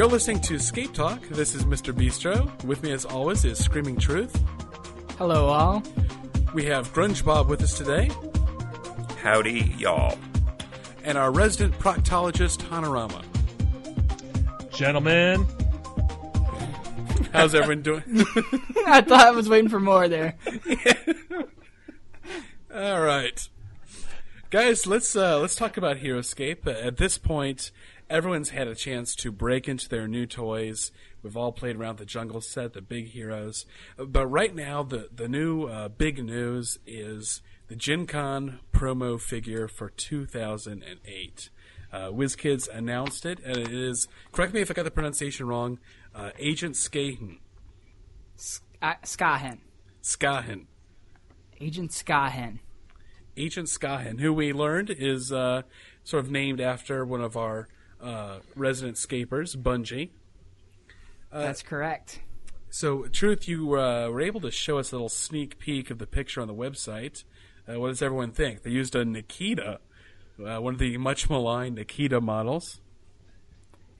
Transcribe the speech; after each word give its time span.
You're 0.00 0.08
listening 0.08 0.40
to 0.44 0.58
Skate 0.58 0.94
Talk. 0.94 1.28
This 1.28 1.54
is 1.54 1.66
Mr. 1.66 1.92
Bistro. 1.92 2.64
With 2.64 2.82
me, 2.82 2.90
as 2.90 3.04
always, 3.04 3.44
is 3.44 3.62
Screaming 3.62 3.98
Truth. 3.98 4.34
Hello, 5.18 5.48
all. 5.48 5.82
We 6.54 6.64
have 6.64 6.90
Grunge 6.94 7.22
Bob 7.22 7.50
with 7.50 7.62
us 7.62 7.76
today, 7.76 8.08
Howdy, 9.22 9.74
y'all. 9.76 10.16
and 11.04 11.18
our 11.18 11.30
resident 11.30 11.78
proctologist, 11.78 12.62
Hanorama. 12.70 13.22
Gentlemen, 14.74 15.44
How's 17.34 17.54
everyone 17.54 17.82
doing? 17.82 18.02
I 18.86 19.02
thought 19.02 19.26
I 19.26 19.32
was 19.32 19.50
waiting 19.50 19.68
for 19.68 19.80
more 19.80 20.08
there. 20.08 20.38
All 22.74 23.02
right, 23.02 23.46
guys. 24.48 24.86
Let's 24.86 25.14
uh, 25.14 25.40
let's 25.40 25.56
talk 25.56 25.76
about 25.76 25.98
HeroScape. 25.98 26.66
Uh, 26.66 26.70
At 26.70 26.96
this 26.96 27.18
point, 27.18 27.70
everyone's 28.10 28.50
had 28.50 28.68
a 28.68 28.74
chance 28.74 29.14
to 29.14 29.30
break 29.30 29.68
into 29.68 29.88
their 29.88 30.08
new 30.08 30.26
toys. 30.26 30.90
We've 31.22 31.36
all 31.36 31.52
played 31.52 31.76
around 31.76 31.98
the 31.98 32.04
jungle 32.04 32.40
set, 32.40 32.72
the 32.72 32.82
big 32.82 33.08
heroes. 33.08 33.64
But 33.96 34.26
right 34.26 34.54
now, 34.54 34.82
the 34.82 35.08
the 35.14 35.28
new 35.28 35.64
uh, 35.64 35.88
big 35.88 36.22
news 36.22 36.78
is 36.86 37.40
the 37.68 37.76
Gen 37.76 38.06
Con 38.06 38.60
promo 38.72 39.18
figure 39.18 39.68
for 39.68 39.88
2008. 39.88 41.50
Uh, 41.92 41.98
WizKids 42.08 42.68
announced 42.68 43.24
it, 43.24 43.38
and 43.44 43.56
it 43.56 43.72
is. 43.72 44.08
Correct 44.32 44.52
me 44.52 44.60
if 44.60 44.70
I 44.70 44.74
got 44.74 44.84
the 44.84 44.90
pronunciation 44.90 45.46
wrong. 45.46 45.78
Uh, 46.14 46.30
Agent 46.38 46.74
Skahen. 46.74 47.38
Uh, 48.82 48.94
Skahen. 49.04 49.58
Skahen. 50.02 50.66
Agent 51.60 51.90
Skahen. 51.90 52.58
Agent 53.36 53.68
Skahen, 53.68 54.20
who 54.20 54.32
we 54.32 54.52
learned 54.52 54.90
is 54.90 55.32
uh, 55.32 55.62
sort 56.04 56.24
of 56.24 56.30
named 56.30 56.60
after 56.60 57.04
one 57.04 57.20
of 57.20 57.36
our 57.36 57.68
uh, 58.02 58.38
resident 58.56 58.98
scapers, 58.98 59.56
Bungie. 59.56 60.10
That's 61.32 61.62
correct. 61.62 62.20
So, 62.70 63.04
Truth, 63.04 63.48
you 63.48 63.78
uh, 63.78 64.08
were 64.08 64.20
able 64.20 64.40
to 64.42 64.50
show 64.50 64.78
us 64.78 64.92
a 64.92 64.94
little 64.94 65.08
sneak 65.08 65.58
peek 65.58 65.90
of 65.90 65.98
the 65.98 66.06
picture 66.06 66.40
on 66.40 66.48
the 66.48 66.54
website. 66.54 67.24
Uh, 67.68 67.78
what 67.80 67.88
does 67.88 68.02
everyone 68.02 68.32
think? 68.32 68.62
They 68.62 68.70
used 68.70 68.94
a 68.94 69.04
Nakita, 69.04 69.78
uh, 70.44 70.58
one 70.60 70.74
of 70.74 70.78
the 70.80 70.96
much 70.96 71.28
maligned 71.28 71.78
Nakita 71.78 72.20
models. 72.22 72.80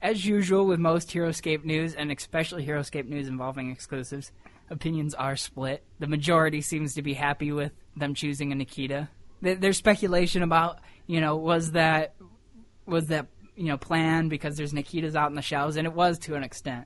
As 0.01 0.25
usual 0.25 0.65
with 0.65 0.79
most 0.79 1.09
HeroScape 1.09 1.63
news, 1.63 1.93
and 1.93 2.11
especially 2.11 2.65
HeroScape 2.65 3.07
news 3.07 3.27
involving 3.27 3.69
exclusives, 3.71 4.31
opinions 4.69 5.13
are 5.13 5.35
split. 5.35 5.83
The 5.99 6.07
majority 6.07 6.61
seems 6.61 6.95
to 6.95 7.01
be 7.01 7.13
happy 7.13 7.51
with 7.51 7.71
them 7.95 8.15
choosing 8.15 8.51
a 8.51 8.55
Nakita. 8.55 9.09
There- 9.41 9.55
There's 9.55 9.77
speculation 9.77 10.43
about, 10.43 10.79
you 11.07 11.21
know, 11.21 11.35
was 11.35 11.73
that 11.73 12.15
was 12.85 13.07
that 13.07 13.27
you 13.55 13.65
know 13.65 13.77
planned 13.77 14.29
because 14.29 14.55
there's 14.57 14.73
Nakitas 14.73 15.15
out 15.15 15.29
in 15.29 15.35
the 15.35 15.41
shelves, 15.41 15.75
and 15.77 15.85
it 15.87 15.93
was 15.93 16.19
to 16.19 16.35
an 16.35 16.43
extent. 16.43 16.85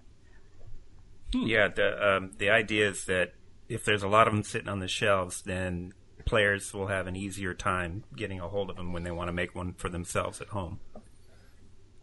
Yeah, 1.34 1.68
the 1.68 2.16
um, 2.18 2.32
the 2.38 2.50
idea 2.50 2.90
is 2.90 3.06
that 3.06 3.34
if 3.68 3.84
there's 3.84 4.04
a 4.04 4.08
lot 4.08 4.28
of 4.28 4.34
them 4.34 4.44
sitting 4.44 4.70
on 4.70 4.80
the 4.80 4.88
shelves, 4.88 5.42
then 5.42 5.94
players 6.26 6.74
will 6.74 6.88
have 6.88 7.08
an 7.08 7.16
easier 7.16 7.54
time 7.54 8.04
getting 8.16 8.40
a 8.40 8.48
hold 8.48 8.70
of 8.70 8.78
them 8.78 8.94
when 8.94 9.04
they 9.04 9.12
want 9.12 9.28
to 9.28 9.34
make 9.34 9.54
one 9.54 9.74
for 9.74 9.90
themselves 9.90 10.42
at 10.42 10.48
home. 10.48 10.80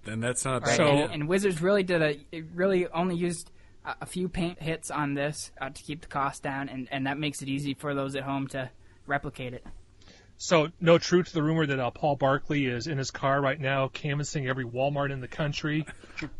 Then 0.04 0.20
that's 0.20 0.44
not 0.44 0.62
a 0.62 0.66
Right? 0.66 0.76
So- 0.76 0.86
and, 0.86 1.12
and 1.12 1.28
Wizards 1.28 1.62
really 1.62 1.82
did 1.82 2.02
a 2.02 2.18
it 2.30 2.44
really 2.54 2.86
only 2.88 3.16
used 3.16 3.50
a, 3.84 3.96
a 4.02 4.06
few 4.06 4.28
paint 4.28 4.60
hits 4.60 4.90
on 4.90 5.14
this 5.14 5.50
uh, 5.60 5.70
to 5.70 5.82
keep 5.82 6.02
the 6.02 6.08
cost 6.08 6.42
down, 6.42 6.68
and, 6.68 6.88
and 6.90 7.06
that 7.06 7.18
makes 7.18 7.42
it 7.42 7.48
easy 7.48 7.74
for 7.74 7.94
those 7.94 8.14
at 8.16 8.24
home 8.24 8.48
to 8.48 8.70
replicate 9.06 9.54
it. 9.54 9.64
So 10.38 10.68
no 10.80 10.98
truth 10.98 11.28
to 11.28 11.34
the 11.34 11.42
rumor 11.42 11.66
that 11.66 11.78
uh, 11.78 11.90
Paul 11.90 12.16
Barkley 12.16 12.66
is 12.66 12.88
in 12.88 12.98
his 12.98 13.10
car 13.10 13.40
right 13.40 13.60
now, 13.60 13.88
canvassing 13.88 14.48
every 14.48 14.64
Walmart 14.64 15.12
in 15.12 15.20
the 15.20 15.28
country, 15.28 15.86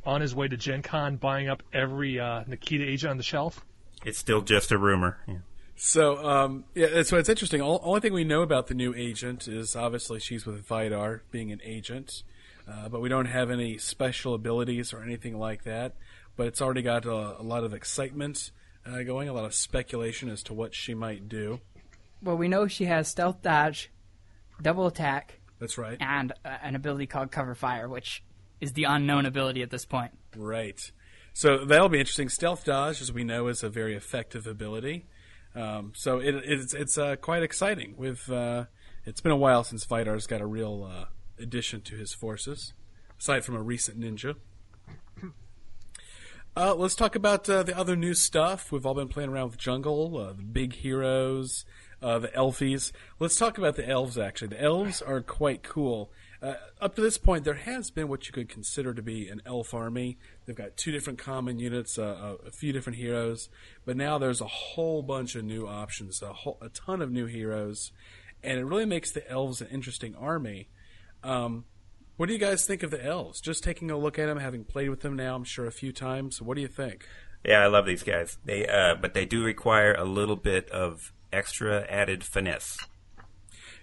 on 0.05 0.21
his 0.21 0.34
way 0.34 0.49
to 0.49 0.56
Gen 0.56 0.83
Con, 0.83 1.16
buying 1.16 1.49
up 1.49 1.62
every 1.72 2.19
uh, 2.19 2.43
Nakita 2.44 2.84
agent 2.84 3.12
on 3.12 3.16
the 3.16 3.22
shelf. 3.22 3.65
It's 4.05 4.19
still 4.19 4.41
just 4.41 4.72
a 4.72 4.78
rumor. 4.78 5.19
Yeah. 5.28 5.37
So, 5.77 6.25
um, 6.25 6.65
yeah, 6.75 7.03
so 7.03 7.16
it's 7.16 7.28
interesting. 7.28 7.61
All, 7.61 7.81
only 7.83 8.00
thing 8.00 8.12
we 8.12 8.25
know 8.25 8.43
about 8.43 8.66
the 8.66 8.75
new 8.75 8.94
agent 8.94 9.49
is 9.49 9.75
obviously 9.75 10.21
she's 10.21 10.47
with 10.47 10.66
Vydar, 10.66 11.21
being 11.31 11.50
an 11.50 11.61
agent, 11.65 12.22
uh, 12.69 12.89
but 12.89 13.00
we 13.00 13.09
don't 13.09 13.27
have 13.27 13.50
any 13.50 13.78
special 13.78 14.34
abilities 14.34 14.93
or 14.93 15.03
anything 15.03 15.39
like 15.39 15.65
that. 15.65 15.95
But 16.37 16.47
it's 16.47 16.62
already 16.62 16.83
got 16.83 17.05
a, 17.05 17.41
a 17.41 17.43
lot 17.43 17.65
of 17.65 17.75
excitement 17.75 18.50
uh, 18.87 19.03
going, 19.03 19.28
a 19.28 19.33
lot 19.33 19.45
of 19.45 19.55
speculation 19.55 20.28
as 20.28 20.43
to 20.45 20.55
what 20.55 20.75
she 20.75 20.95
might 20.95 21.28
do. 21.28 21.61
Well, 22.22 22.37
we 22.37 22.49
know 22.49 22.66
she 22.69 22.84
has 22.84 23.09
stealth 23.09 23.43
dodge, 23.43 23.91
double 24.60 24.87
attack, 24.87 25.41
That's 25.59 25.77
right. 25.77 25.97
and 26.00 26.33
uh, 26.44 26.56
an 26.62 26.77
ability 26.77 27.06
called 27.06 27.33
cover 27.33 27.55
fire, 27.55 27.88
which 27.88 28.22
is 28.60 28.72
the 28.72 28.84
unknown 28.84 29.27
ability 29.27 29.62
at 29.62 29.71
this 29.71 29.84
point. 29.84 30.12
Right. 30.37 30.91
So 31.34 31.65
that'll 31.65 31.88
be 31.88 31.99
interesting. 31.99 32.28
Stealth 32.28 32.65
dodge, 32.65 33.00
as 33.00 33.12
we 33.12 33.25
know, 33.25 33.49
is 33.49 33.62
a 33.62 33.69
very 33.69 33.97
effective 33.97 34.47
ability. 34.47 35.06
Um, 35.55 35.93
so 35.94 36.19
it, 36.19 36.34
it's 36.44 36.72
it's 36.75 36.97
uh, 36.97 37.16
quite 37.16 37.43
exciting. 37.43 37.94
With 37.97 38.31
uh, 38.31 38.66
it's 39.04 39.21
been 39.21 39.33
a 39.33 39.37
while 39.37 39.65
since 39.65 39.84
Vydar's 39.84 40.27
got 40.27 40.41
a 40.41 40.47
real 40.47 40.89
uh, 40.91 41.04
addition 41.43 41.81
to 41.83 41.97
his 41.97 42.15
forces, 42.15 42.72
aside 43.19 43.44
from 43.44 43.56
a 43.56 43.62
recent 43.62 44.00
ninja. 44.00 44.37
Uh, 46.54 46.75
let's 46.75 46.94
talk 46.94 47.15
about 47.16 47.49
uh, 47.49 47.62
the 47.62 47.75
other 47.75 47.97
new 47.97 48.12
stuff. 48.12 48.71
We've 48.71 48.84
all 48.84 48.93
been 48.93 49.09
playing 49.09 49.31
around 49.31 49.53
with 49.53 49.56
Jungle, 49.56 50.19
uh, 50.19 50.34
the 50.34 50.43
big 50.43 50.75
heroes, 50.75 51.65
uh, 52.03 52.19
the 52.19 52.29
Elfies. 52.29 52.93
Let's 53.19 53.37
talk 53.37 53.59
about 53.59 53.77
the 53.77 53.89
elves. 53.89 54.19
Actually, 54.19 54.49
the 54.49 54.63
elves 54.63 55.01
are 55.01 55.21
quite 55.21 55.63
cool. 55.63 56.11
Uh, 56.43 56.55
up 56.81 56.97
to 56.97 57.01
this 57.01 57.19
point, 57.19 57.45
there 57.45 57.55
has 57.55 57.91
been 57.93 58.09
what 58.09 58.27
you 58.27 58.33
could 58.33 58.49
consider 58.49 58.93
to 58.93 59.03
be 59.03 59.29
an 59.29 59.41
elf 59.47 59.73
army. 59.73 60.19
They've 60.45 60.57
got 60.57 60.77
two 60.77 60.91
different 60.91 61.21
common 61.21 61.61
units, 61.61 61.99
uh, 61.99 62.37
a, 62.43 62.49
a 62.49 62.51
few 62.51 62.73
different 62.73 62.99
heroes, 62.99 63.49
but 63.85 63.97
now 63.97 64.19
there's 64.19 64.41
a 64.41 64.49
whole 64.49 65.03
bunch 65.03 65.37
of 65.37 65.45
new 65.45 65.69
options, 65.69 66.21
a, 66.21 66.33
whole, 66.33 66.59
a 66.61 66.69
ton 66.69 67.01
of 67.01 67.13
new 67.13 67.27
heroes, 67.27 67.93
and 68.43 68.59
it 68.59 68.65
really 68.65 68.87
makes 68.87 69.13
the 69.13 69.29
elves 69.31 69.61
an 69.61 69.69
interesting 69.69 70.17
army. 70.17 70.69
Um, 71.23 71.65
what 72.17 72.27
do 72.27 72.33
you 72.33 72.41
guys 72.41 72.67
think 72.67 72.83
of 72.83 72.91
the 72.91 73.05
elves? 73.05 73.41
Just 73.41 73.63
taking 73.63 73.89
a 73.93 73.97
look 73.97 74.19
at 74.19 74.27
them, 74.27 74.39
having 74.39 74.65
played 74.65 74.91
with 74.91 75.03
them 75.03 75.15
now, 75.15 75.37
I'm 75.37 75.45
sure 75.45 75.67
a 75.67 75.73
few 75.73 75.93
times. 75.93 76.43
What 76.43 76.57
do 76.57 76.61
you 76.61 76.69
think? 76.69 77.07
Yeah, 77.45 77.63
I 77.63 77.69
love 77.69 77.87
these 77.87 78.03
guys. 78.03 78.39
They, 78.45 78.67
uh, 78.67 78.97
but 78.97 79.15
they 79.15 79.25
do 79.25 79.45
require 79.45 79.95
a 79.95 80.05
little 80.05 80.37
bit 80.37 80.69
of 80.71 81.13
extra 81.32 81.82
added 81.88 82.25
finesse. 82.25 82.78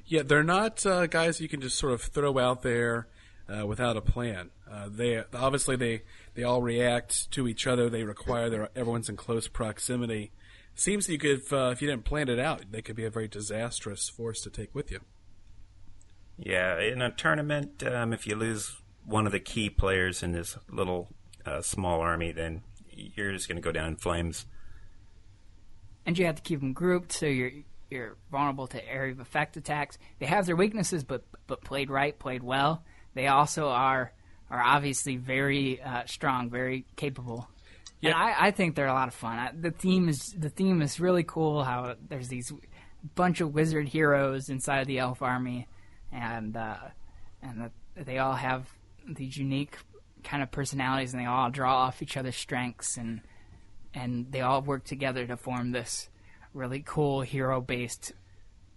Yeah, 0.05 0.23
they're 0.23 0.43
not 0.43 0.85
uh, 0.85 1.07
guys 1.07 1.39
you 1.39 1.47
can 1.47 1.61
just 1.61 1.77
sort 1.77 1.93
of 1.93 2.01
throw 2.01 2.37
out 2.39 2.63
there 2.63 3.07
uh, 3.47 3.65
without 3.65 3.97
a 3.97 4.01
plan. 4.01 4.49
Uh, 4.69 4.89
they 4.89 5.23
obviously 5.33 5.75
they 5.75 6.03
they 6.33 6.43
all 6.43 6.61
react 6.61 7.31
to 7.31 7.47
each 7.47 7.67
other. 7.67 7.89
They 7.89 8.03
require 8.03 8.49
their 8.49 8.69
everyone's 8.75 9.09
in 9.09 9.17
close 9.17 9.47
proximity. 9.47 10.31
Seems 10.75 11.07
that 11.07 11.11
you 11.13 11.19
could, 11.19 11.39
if, 11.39 11.51
uh, 11.51 11.71
if 11.73 11.81
you 11.81 11.89
didn't 11.89 12.05
plan 12.05 12.29
it 12.29 12.39
out, 12.39 12.71
they 12.71 12.81
could 12.81 12.95
be 12.95 13.03
a 13.03 13.09
very 13.09 13.27
disastrous 13.27 14.07
force 14.07 14.41
to 14.41 14.49
take 14.49 14.73
with 14.73 14.89
you. 14.91 15.01
Yeah, 16.38 16.79
in 16.79 17.01
a 17.01 17.11
tournament, 17.11 17.83
um, 17.83 18.13
if 18.13 18.25
you 18.25 18.35
lose 18.35 18.77
one 19.03 19.25
of 19.25 19.33
the 19.33 19.41
key 19.41 19.69
players 19.69 20.23
in 20.23 20.31
this 20.31 20.57
little 20.71 21.09
uh, 21.45 21.61
small 21.61 21.99
army, 21.99 22.31
then 22.31 22.61
you're 22.89 23.33
just 23.33 23.49
going 23.49 23.57
to 23.57 23.61
go 23.61 23.73
down 23.73 23.89
in 23.89 23.95
flames. 23.97 24.45
And 26.09 26.17
you 26.17 26.25
have 26.25 26.37
to 26.37 26.41
keep 26.41 26.59
them 26.59 26.73
grouped 26.73 27.11
so 27.11 27.27
you're 27.27 27.51
you're 27.91 28.17
vulnerable 28.31 28.65
to 28.65 28.83
area 28.91 29.11
of 29.11 29.19
effect 29.19 29.57
attacks. 29.57 29.99
They 30.17 30.25
have 30.25 30.47
their 30.47 30.55
weaknesses, 30.55 31.03
but 31.03 31.23
but 31.45 31.61
played 31.61 31.91
right, 31.91 32.17
played 32.17 32.41
well. 32.41 32.83
They 33.13 33.27
also 33.27 33.67
are 33.67 34.11
are 34.49 34.59
obviously 34.59 35.17
very 35.17 35.79
uh, 35.79 36.07
strong, 36.07 36.49
very 36.49 36.87
capable. 36.95 37.47
Yeah. 38.01 38.17
I, 38.17 38.47
I 38.47 38.51
think 38.51 38.73
they're 38.73 38.87
a 38.87 38.93
lot 38.93 39.07
of 39.07 39.13
fun. 39.13 39.37
I, 39.37 39.51
the 39.53 39.69
theme 39.69 40.09
is 40.09 40.33
the 40.35 40.49
theme 40.49 40.81
is 40.81 40.99
really 40.99 41.21
cool. 41.21 41.63
How 41.63 41.93
there's 42.07 42.27
these 42.27 42.51
bunch 43.13 43.39
of 43.39 43.53
wizard 43.53 43.88
heroes 43.88 44.50
inside 44.50 44.88
the 44.88 44.97
elf 44.97 45.21
army, 45.21 45.67
and 46.12 46.57
uh, 46.57 46.77
and 47.44 47.62
that 47.62 47.71
they 48.07 48.17
all 48.17 48.33
have 48.33 48.67
these 49.07 49.38
unique 49.38 49.77
kind 50.23 50.41
of 50.41 50.50
personalities, 50.50 51.13
and 51.13 51.21
they 51.21 51.27
all 51.27 51.51
draw 51.51 51.75
off 51.75 52.01
each 52.01 52.17
other's 52.17 52.35
strengths, 52.35 52.97
and 52.97 53.21
and 53.94 54.31
they 54.31 54.41
all 54.41 54.62
work 54.62 54.83
together 54.83 55.25
to 55.27 55.38
form 55.38 55.71
this 55.71 56.09
really 56.53 56.83
cool 56.86 57.21
hero 57.21 57.62
based, 57.62 58.13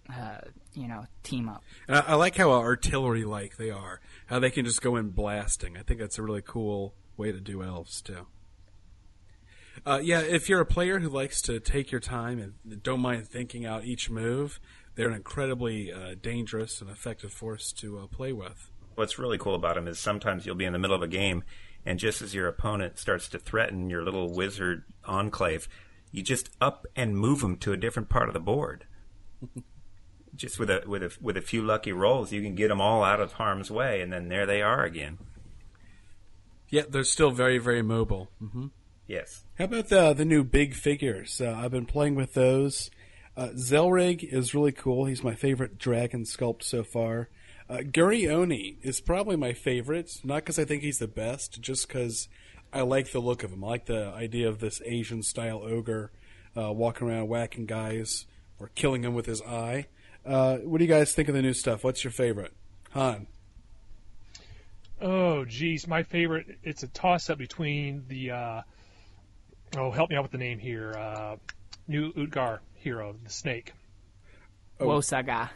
uh, 0.09 0.37
you 0.73 0.87
know, 0.87 1.05
team 1.23 1.49
up. 1.49 1.63
And 1.87 1.97
I, 1.97 1.99
I 2.07 2.15
like 2.15 2.35
how 2.35 2.51
artillery 2.51 3.25
like 3.25 3.57
they 3.57 3.69
are. 3.69 3.99
How 4.27 4.39
they 4.39 4.51
can 4.51 4.65
just 4.65 4.81
go 4.81 4.95
in 4.95 5.09
blasting. 5.09 5.77
I 5.77 5.81
think 5.81 5.99
that's 5.99 6.17
a 6.17 6.23
really 6.23 6.43
cool 6.45 6.93
way 7.17 7.31
to 7.31 7.39
do 7.39 7.63
elves 7.63 8.01
too. 8.01 8.27
Uh, 9.85 9.99
yeah, 10.01 10.19
if 10.19 10.47
you're 10.47 10.61
a 10.61 10.65
player 10.65 10.99
who 10.99 11.09
likes 11.09 11.41
to 11.41 11.59
take 11.59 11.91
your 11.91 11.99
time 11.99 12.39
and 12.39 12.83
don't 12.83 13.01
mind 13.01 13.27
thinking 13.27 13.65
out 13.65 13.83
each 13.83 14.09
move, 14.09 14.59
they're 14.95 15.09
an 15.09 15.15
incredibly 15.15 15.91
uh, 15.91 16.15
dangerous 16.21 16.79
and 16.79 16.89
effective 16.89 17.33
force 17.33 17.71
to 17.73 17.97
uh, 17.97 18.07
play 18.07 18.31
with. 18.31 18.69
What's 18.95 19.17
really 19.17 19.39
cool 19.39 19.55
about 19.55 19.75
them 19.75 19.87
is 19.87 19.99
sometimes 19.99 20.45
you'll 20.45 20.55
be 20.55 20.65
in 20.65 20.73
the 20.73 20.79
middle 20.79 20.95
of 20.95 21.01
a 21.01 21.07
game, 21.07 21.43
and 21.85 21.99
just 21.99 22.21
as 22.21 22.33
your 22.33 22.47
opponent 22.47 22.97
starts 22.97 23.27
to 23.29 23.39
threaten 23.39 23.89
your 23.89 24.03
little 24.03 24.33
wizard 24.33 24.83
enclave, 25.05 25.67
you 26.11 26.21
just 26.21 26.49
up 26.61 26.85
and 26.95 27.17
move 27.17 27.41
them 27.41 27.57
to 27.57 27.73
a 27.73 27.77
different 27.77 28.09
part 28.09 28.27
of 28.27 28.33
the 28.33 28.39
board. 28.39 28.85
just 30.35 30.59
with 30.59 30.69
a 30.69 30.83
with 30.87 31.03
a 31.03 31.15
with 31.21 31.37
a 31.37 31.41
few 31.41 31.61
lucky 31.61 31.91
rolls, 31.91 32.31
you 32.31 32.41
can 32.41 32.55
get 32.55 32.69
them 32.69 32.81
all 32.81 33.03
out 33.03 33.19
of 33.19 33.33
harm's 33.33 33.69
way, 33.69 34.01
and 34.01 34.11
then 34.11 34.29
there 34.29 34.45
they 34.45 34.61
are 34.61 34.83
again. 34.83 35.17
Yeah, 36.69 36.83
they're 36.89 37.03
still 37.03 37.31
very, 37.31 37.59
very 37.59 37.81
mobile. 37.81 38.31
hmm 38.39 38.67
Yes. 39.05 39.43
How 39.59 39.65
about 39.65 39.89
the 39.89 40.13
the 40.13 40.25
new 40.25 40.43
big 40.43 40.73
figures? 40.73 41.41
Uh, 41.41 41.53
I've 41.57 41.71
been 41.71 41.85
playing 41.85 42.15
with 42.15 42.33
those. 42.33 42.89
Uh, 43.35 43.49
Zelrig 43.49 44.23
is 44.23 44.55
really 44.55 44.71
cool. 44.71 45.05
He's 45.05 45.23
my 45.23 45.35
favorite 45.35 45.77
dragon 45.77 46.23
sculpt 46.23 46.63
so 46.63 46.83
far. 46.83 47.29
Uh, 47.69 47.77
Guri 47.77 48.29
Oni 48.29 48.77
is 48.81 48.99
probably 48.99 49.35
my 49.35 49.53
favorite, 49.53 50.19
not 50.23 50.37
because 50.37 50.59
I 50.59 50.65
think 50.65 50.83
he's 50.83 50.99
the 50.99 51.07
best, 51.07 51.61
just 51.61 51.87
because 51.87 52.27
I 52.71 52.81
like 52.81 53.11
the 53.11 53.19
look 53.19 53.43
of 53.43 53.51
him. 53.51 53.63
I 53.63 53.67
like 53.67 53.85
the 53.85 54.07
idea 54.07 54.49
of 54.49 54.59
this 54.59 54.81
Asian 54.85 55.23
style 55.23 55.61
ogre 55.63 56.11
uh, 56.57 56.71
walking 56.71 57.07
around 57.07 57.27
whacking 57.27 57.65
guys 57.65 58.25
or 58.59 58.69
killing 58.75 59.01
them 59.01 59.13
with 59.13 59.25
his 59.25 59.41
eye. 59.41 59.87
Uh, 60.25 60.57
what 60.57 60.77
do 60.77 60.83
you 60.83 60.89
guys 60.89 61.13
think 61.13 61.29
of 61.29 61.35
the 61.35 61.41
new 61.41 61.53
stuff? 61.53 61.83
What's 61.83 62.03
your 62.03 62.11
favorite? 62.11 62.53
Han. 62.91 63.27
Oh, 65.01 65.43
geez, 65.45 65.87
my 65.87 66.03
favorite. 66.03 66.57
It's 66.63 66.83
a 66.83 66.87
toss 66.87 67.29
up 67.29 67.37
between 67.37 68.05
the. 68.07 68.31
Uh, 68.31 68.61
oh, 69.77 69.91
help 69.91 70.09
me 70.09 70.15
out 70.15 70.23
with 70.23 70.31
the 70.31 70.37
name 70.37 70.59
here. 70.59 70.93
Uh, 70.93 71.35
new 71.87 72.13
Utgar 72.13 72.59
hero, 72.75 73.15
the 73.23 73.29
snake. 73.29 73.73
Oh. 74.79 74.87
Wosaga. 74.87 75.49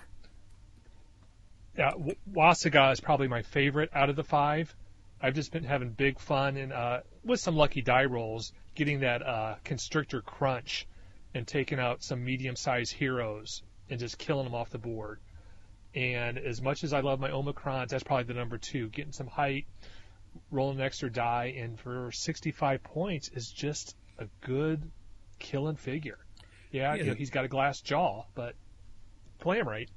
Yeah, 1.77 1.91
W- 1.91 2.15
Wasaga 2.31 2.91
is 2.91 3.00
probably 3.00 3.27
my 3.27 3.44
favorite 3.44 3.89
out 3.94 4.09
of 4.09 4.15
the 4.15 4.24
five. 4.24 4.74
I've 5.21 5.33
just 5.33 5.51
been 5.51 5.63
having 5.63 5.89
big 5.91 6.19
fun 6.19 6.57
and 6.57 6.74
uh, 6.74 7.00
with 7.24 7.39
some 7.39 7.56
lucky 7.56 7.81
die 7.81 8.06
rolls, 8.06 8.51
getting 8.75 9.01
that 9.01 9.21
uh, 9.21 9.56
constrictor 9.63 10.21
crunch 10.21 10.88
and 11.33 11.47
taking 11.47 11.79
out 11.79 12.03
some 12.03 12.24
medium-sized 12.24 12.94
heroes 12.94 13.63
and 13.89 14.00
just 14.00 14.18
killing 14.18 14.45
them 14.45 14.56
off 14.56 14.69
the 14.69 14.77
board. 14.77 15.19
And 15.95 16.38
as 16.38 16.62
much 16.62 16.83
as 16.83 16.94
I 16.94 17.00
love 17.00 17.19
my 17.19 17.29
Omicrons, 17.29 17.89
that's 17.89 18.03
probably 18.03 18.25
the 18.25 18.33
number 18.33 18.57
two. 18.57 18.89
Getting 18.89 19.12
some 19.13 19.27
height, 19.27 19.65
rolling 20.51 20.77
an 20.80 20.85
extra 20.85 21.12
die, 21.12 21.56
and 21.57 21.80
for 21.80 22.12
65 22.12 22.83
points 22.83 23.30
is 23.30 23.50
just 23.50 23.95
a 24.19 24.25
good 24.41 24.91
killing 25.39 25.75
figure. 25.75 26.19
Yeah, 26.71 26.94
Yeah. 26.94 27.01
You 27.01 27.09
know, 27.09 27.13
he's 27.15 27.30
got 27.30 27.45
a 27.45 27.47
glass 27.47 27.81
jaw, 27.81 28.25
but 28.35 28.56
play 29.39 29.59
him 29.59 29.68
right. 29.68 29.89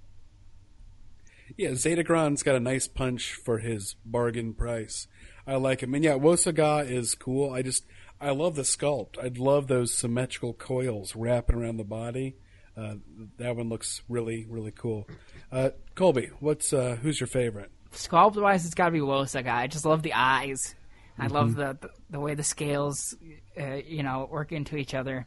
Yeah, 1.60 1.70
Zetacron's 1.72 2.42
got 2.42 2.56
a 2.56 2.60
nice 2.60 2.88
punch 2.88 3.34
for 3.34 3.58
his 3.58 3.94
bargain 4.02 4.54
price. 4.54 5.06
I 5.46 5.56
like 5.56 5.82
him. 5.82 5.92
And 5.94 6.02
yeah, 6.02 6.14
Wosaga 6.14 6.88
is 6.90 7.14
cool. 7.14 7.52
I 7.52 7.60
just, 7.60 7.84
I 8.18 8.30
love 8.30 8.54
the 8.54 8.62
sculpt. 8.62 9.22
I'd 9.22 9.36
love 9.36 9.66
those 9.66 9.92
symmetrical 9.92 10.54
coils 10.54 11.14
wrapping 11.14 11.56
around 11.56 11.76
the 11.76 11.84
body. 11.84 12.36
Uh, 12.74 12.94
that 13.36 13.56
one 13.56 13.68
looks 13.68 14.00
really, 14.08 14.46
really 14.48 14.70
cool. 14.70 15.06
Uh, 15.52 15.70
Colby, 15.94 16.30
what's, 16.40 16.72
uh, 16.72 16.96
who's 17.02 17.20
your 17.20 17.26
favorite? 17.26 17.70
Sculpt 17.92 18.40
wise, 18.40 18.64
it's 18.64 18.74
got 18.74 18.86
to 18.86 18.90
be 18.92 19.00
Wosaga. 19.00 19.52
I 19.52 19.66
just 19.66 19.84
love 19.84 20.02
the 20.02 20.14
eyes. 20.14 20.74
I 21.18 21.24
Mm-hmm. 21.26 21.34
love 21.34 21.54
the, 21.56 21.76
the 21.78 21.90
the 22.08 22.20
way 22.20 22.34
the 22.34 22.42
scales, 22.42 23.14
uh, 23.60 23.74
you 23.86 24.02
know, 24.02 24.26
work 24.32 24.52
into 24.52 24.78
each 24.78 24.94
other. 24.94 25.26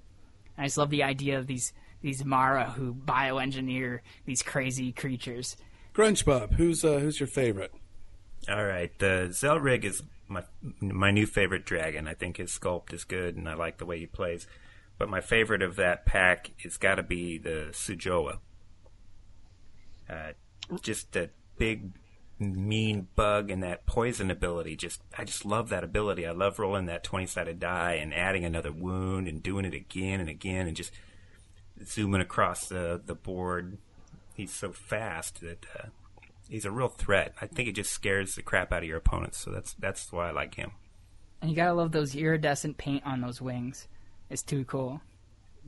I 0.58 0.64
just 0.64 0.80
love 0.80 0.90
the 0.90 1.04
idea 1.04 1.38
of 1.38 1.46
these 1.46 1.74
these 2.02 2.24
Marro 2.24 2.74
who 2.74 2.96
bioengineer 2.96 4.00
these 4.26 4.42
crazy 4.42 4.92
creatures. 4.92 5.56
Grunge 5.94 6.26
Bob, 6.26 6.54
who's, 6.54 6.84
uh, 6.84 7.00
who's 7.00 7.20
your 7.20 7.28
favorite? 7.28 7.72
All 8.50 8.66
right. 8.66 8.92
The 9.00 9.28
Zelrig 9.30 9.84
is 9.84 10.04
my 10.28 10.44
my 10.80 11.12
new 11.12 11.26
favorite 11.26 11.66
dragon. 11.66 12.08
I 12.08 12.14
think 12.14 12.38
his 12.38 12.58
sculpt 12.58 12.94
is 12.94 13.04
good, 13.04 13.36
and 13.36 13.48
I 13.48 13.54
like 13.54 13.78
the 13.78 13.86
way 13.86 14.00
he 14.00 14.06
plays. 14.06 14.48
But 14.98 15.10
my 15.10 15.22
favorite 15.22 15.62
of 15.62 15.76
that 15.78 16.06
pack 16.06 16.52
has 16.64 16.78
got 16.78 16.96
to 16.96 17.04
be 17.04 17.38
the 17.38 17.70
Sujoa. 17.72 18.40
Uh, 20.10 20.34
just 20.82 21.16
a 21.16 21.30
big, 21.58 21.92
mean 22.40 23.08
bug 23.16 23.50
and 23.50 23.64
that 23.64 23.86
poison 23.86 24.30
ability. 24.30 24.76
Just 24.76 25.02
I 25.18 25.24
just 25.24 25.46
love 25.46 25.70
that 25.70 25.84
ability. 25.84 26.26
I 26.28 26.32
love 26.32 26.60
rolling 26.60 26.88
that 26.88 27.04
twenty 27.04 27.28
sided 27.28 27.60
die 27.60 27.94
and 27.94 28.14
adding 28.14 28.44
another 28.44 28.72
wound 28.72 29.28
and 29.28 29.42
doing 29.42 29.66
it 29.66 29.74
again 29.74 30.20
and 30.20 30.30
again 30.30 30.68
and 30.68 30.76
just 30.76 30.92
zooming 31.84 32.22
across 32.22 32.68
the 32.68 33.02
the 33.04 33.16
board. 33.16 33.78
He's 34.34 34.52
so 34.52 34.72
fast 34.72 35.42
that 35.42 35.66
uh, 35.78 35.88
he's 36.50 36.66
a 36.66 36.72
real 36.72 36.88
threat. 36.88 37.34
I 37.42 37.48
think 37.48 37.70
it 37.70 37.76
just 37.76 37.92
scares 37.92 38.36
the 38.36 38.42
crap 38.42 38.72
out 38.72 38.84
of 38.84 38.90
your 38.90 38.98
opponents. 38.98 39.38
So 39.38 39.52
that's 39.52 39.74
that's 39.74 40.12
why 40.12 40.30
I 40.30 40.32
like 40.32 40.56
him. 40.56 40.72
And 41.42 41.50
you 41.50 41.56
gotta 41.56 41.74
love 41.74 41.92
those 41.92 42.16
iridescent 42.16 42.78
paint 42.78 43.04
on 43.06 43.22
those 43.22 43.42
wings. 43.42 43.88
It's 44.30 44.44
too 44.44 44.66
cool. 44.66 45.02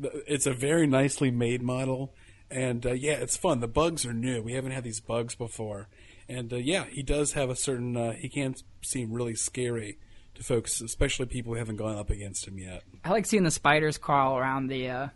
It's 0.01 0.45
a 0.45 0.53
very 0.53 0.87
nicely 0.87 1.31
made 1.31 1.61
model. 1.61 2.13
And 2.49 2.85
uh, 2.85 2.93
yeah, 2.93 3.13
it's 3.13 3.37
fun. 3.37 3.59
The 3.59 3.67
bugs 3.67 4.05
are 4.05 4.13
new. 4.13 4.41
We 4.41 4.53
haven't 4.53 4.71
had 4.71 4.83
these 4.83 4.99
bugs 4.99 5.35
before. 5.35 5.87
And 6.27 6.51
uh, 6.51 6.57
yeah, 6.57 6.85
he 6.85 7.03
does 7.03 7.33
have 7.33 7.49
a 7.49 7.55
certain. 7.55 7.95
Uh, 7.95 8.13
he 8.13 8.29
can 8.29 8.55
seem 8.81 9.13
really 9.13 9.35
scary 9.35 9.97
to 10.35 10.43
folks, 10.43 10.81
especially 10.81 11.25
people 11.25 11.53
who 11.53 11.59
haven't 11.59 11.77
gone 11.77 11.97
up 11.97 12.09
against 12.09 12.47
him 12.47 12.57
yet. 12.57 12.83
I 13.03 13.11
like 13.11 13.25
seeing 13.25 13.43
the 13.43 13.51
spiders 13.51 13.97
crawl 13.97 14.37
around 14.37 14.67
the 14.67 14.89
uh, 14.89 15.07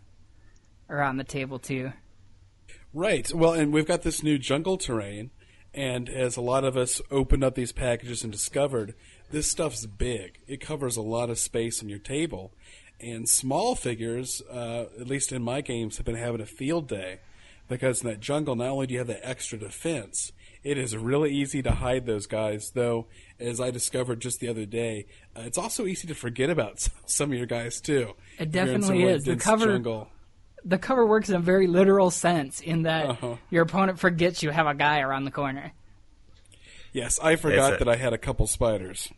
around 0.88 1.16
the 1.18 1.24
table 1.24 1.58
too. 1.58 1.92
Right. 2.92 3.32
Well, 3.32 3.52
and 3.52 3.72
we've 3.72 3.86
got 3.86 4.02
this 4.02 4.22
new 4.22 4.38
jungle 4.38 4.76
terrain, 4.76 5.30
and 5.72 6.08
as 6.08 6.36
a 6.36 6.40
lot 6.40 6.64
of 6.64 6.76
us 6.76 7.00
opened 7.10 7.44
up 7.44 7.54
these 7.54 7.72
packages 7.72 8.24
and 8.24 8.32
discovered, 8.32 8.94
this 9.30 9.48
stuff's 9.48 9.86
big. 9.86 10.40
It 10.48 10.60
covers 10.60 10.96
a 10.96 11.02
lot 11.02 11.30
of 11.30 11.38
space 11.38 11.82
on 11.82 11.88
your 11.88 12.00
table, 12.00 12.52
and 13.00 13.28
small 13.28 13.74
figures, 13.74 14.42
uh, 14.50 14.86
at 14.98 15.06
least 15.06 15.32
in 15.32 15.42
my 15.42 15.60
games, 15.60 15.96
have 15.98 16.06
been 16.06 16.16
having 16.16 16.40
a 16.40 16.46
field 16.46 16.88
day 16.88 17.20
because 17.70 18.02
in 18.02 18.10
that 18.10 18.20
jungle, 18.20 18.56
not 18.56 18.68
only 18.68 18.86
do 18.88 18.94
you 18.94 18.98
have 18.98 19.06
that 19.06 19.26
extra 19.26 19.56
defense, 19.56 20.32
it 20.62 20.76
is 20.76 20.94
really 20.96 21.32
easy 21.32 21.62
to 21.62 21.70
hide 21.70 22.04
those 22.04 22.26
guys. 22.26 22.72
Though, 22.74 23.06
as 23.38 23.60
I 23.60 23.70
discovered 23.70 24.20
just 24.20 24.40
the 24.40 24.48
other 24.48 24.66
day, 24.66 25.06
uh, 25.34 25.42
it's 25.46 25.56
also 25.56 25.86
easy 25.86 26.08
to 26.08 26.14
forget 26.14 26.50
about 26.50 26.80
some 27.06 27.30
of 27.30 27.38
your 27.38 27.46
guys 27.46 27.80
too. 27.80 28.14
It 28.38 28.48
If 28.48 28.54
you're 28.54 28.74
in 28.74 28.82
some 28.82 28.94
definitely 28.96 29.04
is. 29.04 29.24
The 29.24 29.36
cover- 29.36 29.66
jungle. 29.66 30.08
The 30.64 30.78
cover 30.78 31.06
works 31.06 31.28
in 31.28 31.36
a 31.36 31.40
very 31.40 31.66
literal 31.66 32.10
sense 32.10 32.60
in 32.60 32.82
that 32.82 33.06
Uh-huh. 33.06 33.36
your 33.50 33.62
opponent 33.62 33.98
forgets 33.98 34.42
you 34.42 34.50
have 34.50 34.66
a 34.66 34.74
guy 34.74 35.00
around 35.00 35.24
the 35.24 35.30
corner. 35.30 35.72
Yes, 36.92 37.18
I 37.22 37.36
forgot 37.36 37.78
that 37.78 37.88
I 37.88 37.96
had 37.96 38.12
a 38.12 38.18
couple 38.18 38.46
spiders. 38.46 39.08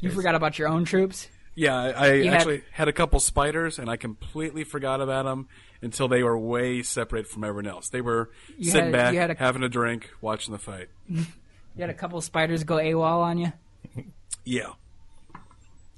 You 0.00 0.10
forgot 0.10 0.34
about 0.34 0.58
your 0.58 0.68
own 0.68 0.84
troops. 0.84 1.28
Yeah, 1.54 1.76
I, 1.76 1.88
I 1.90 2.12
You 2.14 2.24
had- 2.30 2.34
actually 2.34 2.62
had... 2.70 2.88
a 2.88 2.92
couple 2.92 3.18
spiders, 3.20 3.78
and 3.80 3.90
I 3.90 3.96
completely 3.96 4.62
forgot 4.64 5.00
about 5.00 5.24
them 5.24 5.48
until 5.82 6.06
they 6.08 6.22
were 6.22 6.38
way 6.38 6.82
separate 6.82 7.26
from 7.26 7.42
everyone 7.44 7.66
else. 7.66 7.88
They 7.88 8.00
were 8.00 8.30
You 8.56 8.70
sitting 8.70 8.86
had- 8.86 8.92
back, 8.92 9.14
you 9.14 9.18
had 9.20 9.30
a- 9.32 9.34
having 9.34 9.62
a 9.64 9.68
drink, 9.68 10.10
watching 10.20 10.52
the 10.52 10.58
fight. 10.58 10.88
You 11.76 11.82
had 11.82 11.90
a 11.90 11.94
couple 11.94 12.20
spiders 12.20 12.64
go 12.64 12.74
AWOL 12.78 13.20
on 13.20 13.38
you. 13.38 13.52
Yeah, 14.44 14.70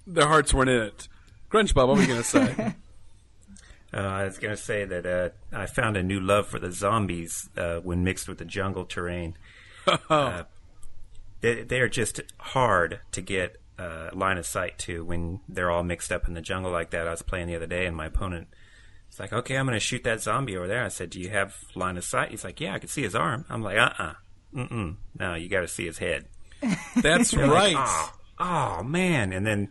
their 0.07 0.27
hearts 0.27 0.53
weren't 0.53 0.69
in 0.69 0.83
it. 0.83 1.09
Grunge 1.51 1.73
Bob, 1.73 1.89
what 1.89 1.97
were 1.97 2.03
you 2.03 2.09
going 2.09 2.21
to 2.21 2.27
say? 2.27 2.75
Uh, 3.93 3.99
I 3.99 4.25
was 4.25 4.39
going 4.39 4.55
to 4.55 4.63
say 4.63 4.85
that 4.85 5.07
uh, 5.07 5.31
I 5.53 5.67
found 5.67 5.97
a 5.97 6.03
new 6.03 6.21
love 6.21 6.47
for 6.47 6.59
the 6.59 6.71
zombies 6.71 7.49
uh, 7.57 7.81
when 7.81 8.05
mixed 8.05 8.29
with 8.29 8.39
the 8.39 8.45
jungle 8.45 8.85
terrain. 8.85 9.37
Uh, 10.09 10.45
they, 11.41 11.63
they 11.63 11.81
are 11.81 11.89
just 11.89 12.21
hard 12.39 13.01
to 13.13 13.23
get 13.23 13.57
uh, 13.79 14.11
line 14.13 14.37
of 14.37 14.45
sight 14.45 14.79
to 14.79 15.05
when 15.05 15.41
they're 15.49 15.71
all 15.71 15.83
mixed 15.83 16.13
up 16.13 16.29
in 16.29 16.35
the 16.35 16.41
jungle 16.41 16.71
like 16.71 16.91
that. 16.91 17.09
I 17.09 17.11
was 17.11 17.23
playing 17.23 17.47
the 17.47 17.57
other 17.57 17.67
day, 17.67 17.87
and 17.87 17.97
my 17.97 18.07
opponent 18.07 18.49
was 19.09 19.19
like, 19.19 19.33
"Okay, 19.33 19.57
I'm 19.57 19.67
going 19.67 19.75
to 19.75 19.81
shoot 19.81 20.05
that 20.05 20.21
zombie 20.21 20.57
over 20.57 20.69
there." 20.69 20.85
I 20.85 20.89
said, 20.89 21.11
"Do 21.11 21.19
you 21.19 21.31
have 21.31 21.57
line 21.75 21.97
of 21.97 22.05
sight?" 22.05 22.31
He's 22.31 22.45
like, 22.45 22.61
"Yeah, 22.61 22.75
I 22.75 22.79
can 22.79 22.89
see 22.89 23.03
his 23.03 23.15
arm." 23.15 23.47
I'm 23.49 23.63
like, 23.63 23.79
"Uh, 23.79 23.91
uh 23.99 24.13
mm, 24.55 24.97
no, 25.19 25.35
you 25.35 25.49
got 25.49 25.63
to 25.63 25.69
see 25.69 25.87
his 25.87 25.99
head." 25.99 26.27
That's 26.97 27.31
They're 27.31 27.47
like, 27.47 27.75
right. 27.75 27.87
oh, 27.89 28.13
oh 28.39 28.83
man! 28.83 29.33
And 29.33 29.47
then 29.47 29.71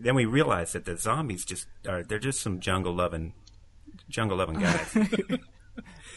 then 0.00 0.14
we 0.14 0.24
realized 0.24 0.72
that 0.74 0.84
the 0.84 0.96
zombies 0.96 1.44
just 1.44 1.66
are 1.88 2.02
they're 2.02 2.18
just 2.18 2.40
some 2.40 2.60
jungle 2.60 2.94
loving 2.94 3.32
jungle 4.08 4.36
loving 4.38 4.60
guys. 4.60 4.96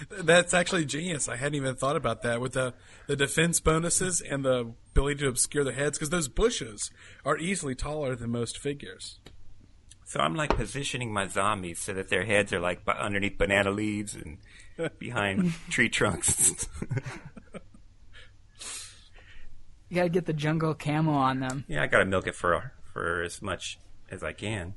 That's 0.09 0.53
actually 0.53 0.85
genius. 0.85 1.29
I 1.29 1.35
hadn't 1.35 1.55
even 1.55 1.75
thought 1.75 1.95
about 1.95 2.23
that 2.23 2.41
with 2.41 2.53
the 2.53 2.73
the 3.07 3.15
defense 3.15 3.59
bonuses 3.59 4.19
and 4.21 4.43
the 4.43 4.73
ability 4.91 5.19
to 5.19 5.27
obscure 5.27 5.63
their 5.63 5.73
heads 5.73 5.97
because 5.97 6.09
those 6.09 6.27
bushes 6.27 6.89
are 7.23 7.37
easily 7.37 7.75
taller 7.75 8.15
than 8.15 8.31
most 8.31 8.57
figures. 8.57 9.19
so 10.05 10.19
I'm 10.19 10.35
like 10.35 10.55
positioning 10.55 11.13
my 11.13 11.27
zombies 11.27 11.79
so 11.79 11.93
that 11.93 12.09
their 12.09 12.25
heads 12.25 12.51
are 12.51 12.59
like 12.59 12.81
underneath 12.87 13.37
banana 13.37 13.69
leaves 13.69 14.15
and 14.15 14.37
behind 14.97 15.53
tree 15.69 15.89
trunks. 15.89 16.67
You 19.89 19.95
gotta 19.95 20.09
get 20.09 20.25
the 20.25 20.33
jungle 20.33 20.73
camo 20.73 21.11
on 21.11 21.39
them. 21.41 21.65
yeah, 21.67 21.83
I 21.83 21.87
got 21.87 21.99
to 21.99 22.05
milk 22.05 22.25
it 22.25 22.35
for 22.35 22.71
for 22.93 23.21
as 23.21 23.41
much 23.41 23.79
as 24.09 24.23
I 24.23 24.33
can. 24.33 24.75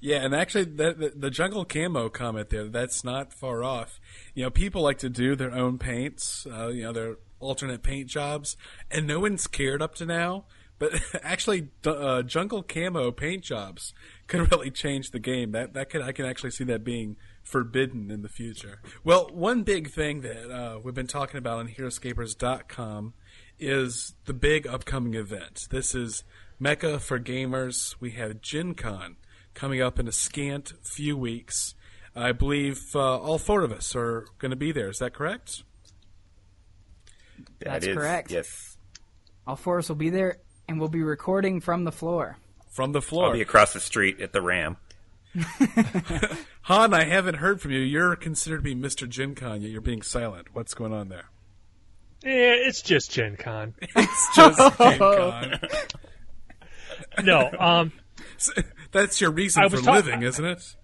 Yeah, 0.00 0.18
and 0.18 0.34
actually, 0.34 0.64
the, 0.64 0.94
the, 0.94 1.12
the 1.16 1.30
jungle 1.30 1.64
camo 1.64 2.08
comment 2.08 2.50
there, 2.50 2.68
that's 2.68 3.02
not 3.02 3.32
far 3.32 3.64
off. 3.64 4.00
You 4.32 4.44
know, 4.44 4.50
people 4.50 4.82
like 4.82 4.98
to 4.98 5.08
do 5.08 5.34
their 5.34 5.52
own 5.52 5.78
paints, 5.78 6.46
uh, 6.46 6.68
you 6.68 6.84
know, 6.84 6.92
their 6.92 7.16
alternate 7.40 7.82
paint 7.82 8.08
jobs, 8.08 8.56
and 8.90 9.06
no 9.06 9.18
one's 9.18 9.48
cared 9.48 9.82
up 9.82 9.96
to 9.96 10.06
now. 10.06 10.44
But 10.78 10.92
actually, 11.24 11.70
uh, 11.84 12.22
jungle 12.22 12.62
camo 12.62 13.10
paint 13.10 13.42
jobs 13.42 13.92
could 14.28 14.50
really 14.52 14.70
change 14.70 15.10
the 15.10 15.18
game. 15.18 15.50
That 15.50 15.74
that 15.74 15.90
could 15.90 16.02
I 16.02 16.12
can 16.12 16.26
actually 16.26 16.52
see 16.52 16.64
that 16.64 16.84
being 16.84 17.16
forbidden 17.42 18.10
in 18.10 18.22
the 18.22 18.28
future. 18.28 18.80
Well, 19.02 19.30
one 19.32 19.62
big 19.62 19.90
thing 19.90 20.20
that 20.20 20.50
uh, 20.50 20.78
we've 20.78 20.94
been 20.94 21.06
talking 21.06 21.38
about 21.38 21.58
on 21.58 21.68
HeroScapers.com 21.68 23.14
is 23.58 24.14
the 24.26 24.34
big 24.34 24.66
upcoming 24.66 25.14
event. 25.14 25.66
This 25.70 25.94
is 25.94 26.24
Mecca 26.58 26.98
for 26.98 27.18
gamers. 27.18 27.94
We 28.00 28.12
have 28.12 28.40
Gen 28.40 28.74
Con 28.74 29.16
coming 29.54 29.80
up 29.80 29.98
in 29.98 30.08
a 30.08 30.12
scant 30.12 30.72
few 30.82 31.16
weeks. 31.16 31.74
I 32.16 32.32
believe 32.32 32.94
uh, 32.94 33.18
all 33.18 33.38
four 33.38 33.62
of 33.62 33.72
us 33.72 33.94
are 33.94 34.26
going 34.38 34.50
to 34.50 34.56
be 34.56 34.72
there. 34.72 34.88
Is 34.88 34.98
that 34.98 35.14
correct? 35.14 35.62
That 37.60 37.64
That's 37.72 37.86
is- 37.86 37.96
correct. 37.96 38.30
Yes. 38.30 38.76
All 39.46 39.56
four 39.56 39.78
of 39.78 39.84
us 39.84 39.88
will 39.88 39.96
be 39.96 40.10
there, 40.10 40.38
and 40.68 40.78
we'll 40.78 40.88
be 40.90 41.02
recording 41.02 41.60
from 41.60 41.84
the 41.84 41.92
floor. 41.92 42.36
From 42.70 42.92
the 42.92 43.00
floor. 43.00 43.26
I'll 43.26 43.32
be 43.32 43.40
across 43.40 43.72
the 43.72 43.80
street 43.80 44.20
at 44.20 44.32
the 44.32 44.42
Ram. 44.42 44.76
Han, 46.62 46.92
I 46.92 47.04
haven't 47.04 47.36
heard 47.36 47.60
from 47.60 47.70
you. 47.70 47.80
You're 47.80 48.14
considered 48.16 48.58
to 48.58 48.62
be 48.62 48.74
Mr. 48.74 49.08
Gen 49.08 49.34
Con, 49.34 49.62
yet 49.62 49.70
you're 49.70 49.80
being 49.80 50.02
silent. 50.02 50.48
What's 50.52 50.74
going 50.74 50.92
on 50.92 51.08
there? 51.08 51.24
Yeah, 52.22 52.52
it's 52.66 52.82
just 52.82 53.10
Gen 53.12 53.36
Con. 53.36 53.74
It's 53.96 54.36
just 54.36 54.58
Gen 54.78 54.98
Con. 54.98 55.60
No, 57.22 57.50
um, 57.58 57.92
That's 58.92 59.20
your 59.20 59.30
reason 59.30 59.68
for 59.68 59.76
talk- 59.78 59.94
living, 59.94 60.22
isn't 60.22 60.44
it? 60.44 60.76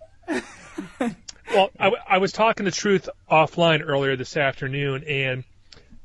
well, 1.53 1.71
I, 1.79 1.93
I 2.09 2.19
was 2.19 2.33
talking 2.33 2.65
the 2.65 2.71
truth 2.73 3.09
offline 3.31 3.83
earlier 3.87 4.17
this 4.17 4.37
afternoon, 4.37 5.05
and 5.05 5.45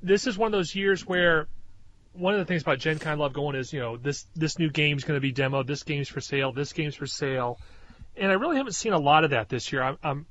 this 0.02 0.28
is 0.28 0.38
one 0.38 0.48
of 0.48 0.52
those 0.52 0.76
years 0.76 1.06
where 1.06 1.48
one 2.14 2.34
of 2.34 2.40
the 2.40 2.46
things 2.46 2.62
about 2.62 2.80
Gen 2.80 3.00
Con 3.00 3.14
I 3.14 3.16
love 3.16 3.34
going 3.34 3.56
is, 3.56 3.72
you 3.74 3.80
know, 3.80 3.98
this 3.98 4.26
this 4.36 4.60
new 4.60 4.70
game's 4.70 5.04
going 5.04 5.18
to 5.18 5.22
be 5.22 5.34
demoed, 5.34 5.68
this 5.68 5.84
game's 5.84 6.08
for 6.10 6.22
sale, 6.22 6.52
this 6.52 6.74
game's 6.74 6.96
for 6.96 7.08
sale, 7.08 7.60
and 8.18 8.32
I 8.32 8.36
really 8.36 8.58
haven't 8.58 8.74
seen 8.74 8.94
a 8.94 9.00
lot 9.00 9.24
of 9.24 9.32
that 9.32 9.50
this 9.50 9.72
year. 9.72 9.82
I'm 9.82 9.98
I'm, 10.04 10.26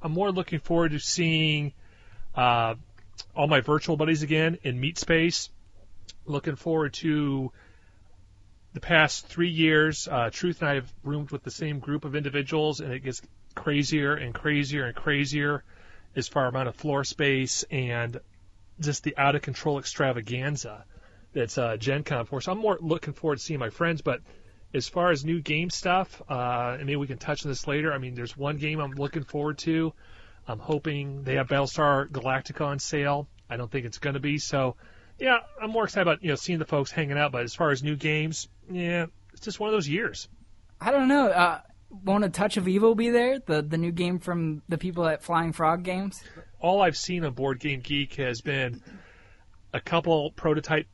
I'm 0.00 0.12
more 0.12 0.30
looking 0.32 0.60
forward 0.60 0.92
to 0.92 0.98
seeing 0.98 1.72
uh, 2.34 2.74
all 3.36 3.46
my 3.46 3.60
virtual 3.60 3.96
buddies 3.96 4.22
again 4.22 4.58
in 4.62 4.80
Meet 4.80 4.98
Space. 4.98 5.50
Looking 6.24 6.56
forward 6.56 6.94
to 6.94 7.50
the 8.72 8.80
past 8.80 9.26
three 9.26 9.50
years. 9.50 10.08
Uh, 10.10 10.30
Truth 10.30 10.60
and 10.60 10.70
I 10.70 10.74
have 10.74 10.92
roomed 11.04 11.30
with 11.30 11.42
the 11.42 11.50
same 11.50 11.78
group 11.78 12.04
of 12.04 12.16
individuals, 12.16 12.80
and 12.80 12.92
it 12.92 13.00
gets 13.00 13.22
crazier 13.54 14.14
and 14.14 14.34
crazier 14.34 14.84
and 14.84 14.96
crazier 14.96 15.62
as 16.16 16.28
far 16.28 16.46
amount 16.46 16.68
of 16.68 16.76
floor 16.76 17.04
space 17.04 17.64
and 17.70 18.18
just 18.80 19.04
the 19.04 19.16
out 19.16 19.34
of 19.34 19.42
control 19.42 19.78
extravaganza 19.78 20.84
that's 21.32 21.58
uh, 21.58 21.76
Gen 21.76 22.04
Con 22.04 22.26
for. 22.26 22.40
So 22.40 22.52
I'm 22.52 22.58
more 22.58 22.78
looking 22.80 23.14
forward 23.14 23.38
to 23.38 23.42
seeing 23.42 23.60
my 23.60 23.70
friends, 23.70 24.02
but 24.02 24.20
as 24.74 24.88
far 24.88 25.10
as 25.10 25.24
new 25.24 25.40
game 25.40 25.70
stuff, 25.70 26.22
uh, 26.28 26.76
maybe 26.78 26.96
we 26.96 27.06
can 27.06 27.18
touch 27.18 27.44
on 27.44 27.50
this 27.50 27.66
later. 27.66 27.92
I 27.92 27.98
mean, 27.98 28.14
there's 28.14 28.36
one 28.36 28.56
game 28.56 28.80
I'm 28.80 28.92
looking 28.92 29.24
forward 29.24 29.58
to. 29.58 29.92
I'm 30.46 30.58
hoping 30.58 31.22
they 31.22 31.34
have 31.36 31.48
Battlestar 31.48 32.08
Galactica 32.08 32.66
on 32.66 32.78
sale. 32.78 33.28
I 33.48 33.56
don't 33.56 33.70
think 33.70 33.86
it's 33.86 33.98
going 33.98 34.14
to 34.14 34.20
be. 34.20 34.38
So, 34.38 34.76
yeah, 35.18 35.38
I'm 35.60 35.70
more 35.70 35.84
excited 35.84 36.02
about 36.02 36.22
you 36.22 36.30
know 36.30 36.34
seeing 36.36 36.58
the 36.58 36.64
folks 36.64 36.90
hanging 36.90 37.18
out. 37.18 37.32
But 37.32 37.44
as 37.44 37.54
far 37.54 37.70
as 37.70 37.82
new 37.82 37.96
games, 37.96 38.48
yeah, 38.70 39.06
it's 39.32 39.42
just 39.42 39.60
one 39.60 39.68
of 39.68 39.72
those 39.74 39.88
years. 39.88 40.28
I 40.80 40.90
don't 40.90 41.08
know. 41.08 41.28
Uh, 41.28 41.60
won't 42.04 42.24
a 42.24 42.28
Touch 42.28 42.56
of 42.56 42.66
Evil 42.68 42.94
be 42.94 43.10
there? 43.10 43.38
The 43.38 43.62
the 43.62 43.78
new 43.78 43.92
game 43.92 44.18
from 44.18 44.62
the 44.68 44.78
people 44.78 45.06
at 45.06 45.22
Flying 45.22 45.52
Frog 45.52 45.82
Games. 45.82 46.22
all 46.60 46.80
I've 46.82 46.96
seen 46.96 47.24
on 47.24 47.34
Board 47.34 47.60
Game 47.60 47.80
Geek 47.80 48.14
has 48.14 48.40
been 48.40 48.82
a 49.72 49.80
couple 49.80 50.30
prototype 50.32 50.86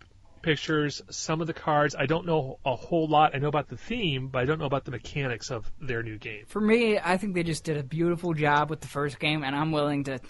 pictures, 0.43 1.03
some 1.11 1.41
of 1.41 1.47
the 1.47 1.53
cards. 1.53 1.95
I 1.99 2.07
don't 2.07 2.27
know 2.27 2.59
a 2.65 2.75
whole 2.75 3.09
lot. 3.09 3.35
I 3.35 3.39
know 3.39 3.49
about 3.49 3.69
the 3.69 3.77
theme, 3.77 4.29
but 4.29 4.41
I 4.41 4.45
don't 4.45 4.59
know 4.59 4.67
about 4.67 4.85
the 4.85 4.91
mechanics 4.91 5.51
of 5.51 5.71
their 5.81 6.03
new 6.03 6.17
game. 6.17 6.45
For 6.47 6.61
me, 6.61 6.99
I 6.99 7.17
think 7.17 7.35
they 7.35 7.43
just 7.43 7.65
did 7.65 7.77
a 7.77 7.83
beautiful 7.83 8.35
job 8.35 8.71
with 8.71 8.81
the 8.81 8.89
first 8.89 9.19
game, 9.19 9.43
and 9.45 9.55
I'm 9.55 9.73
willing 9.73 10.05
to 10.05 10.21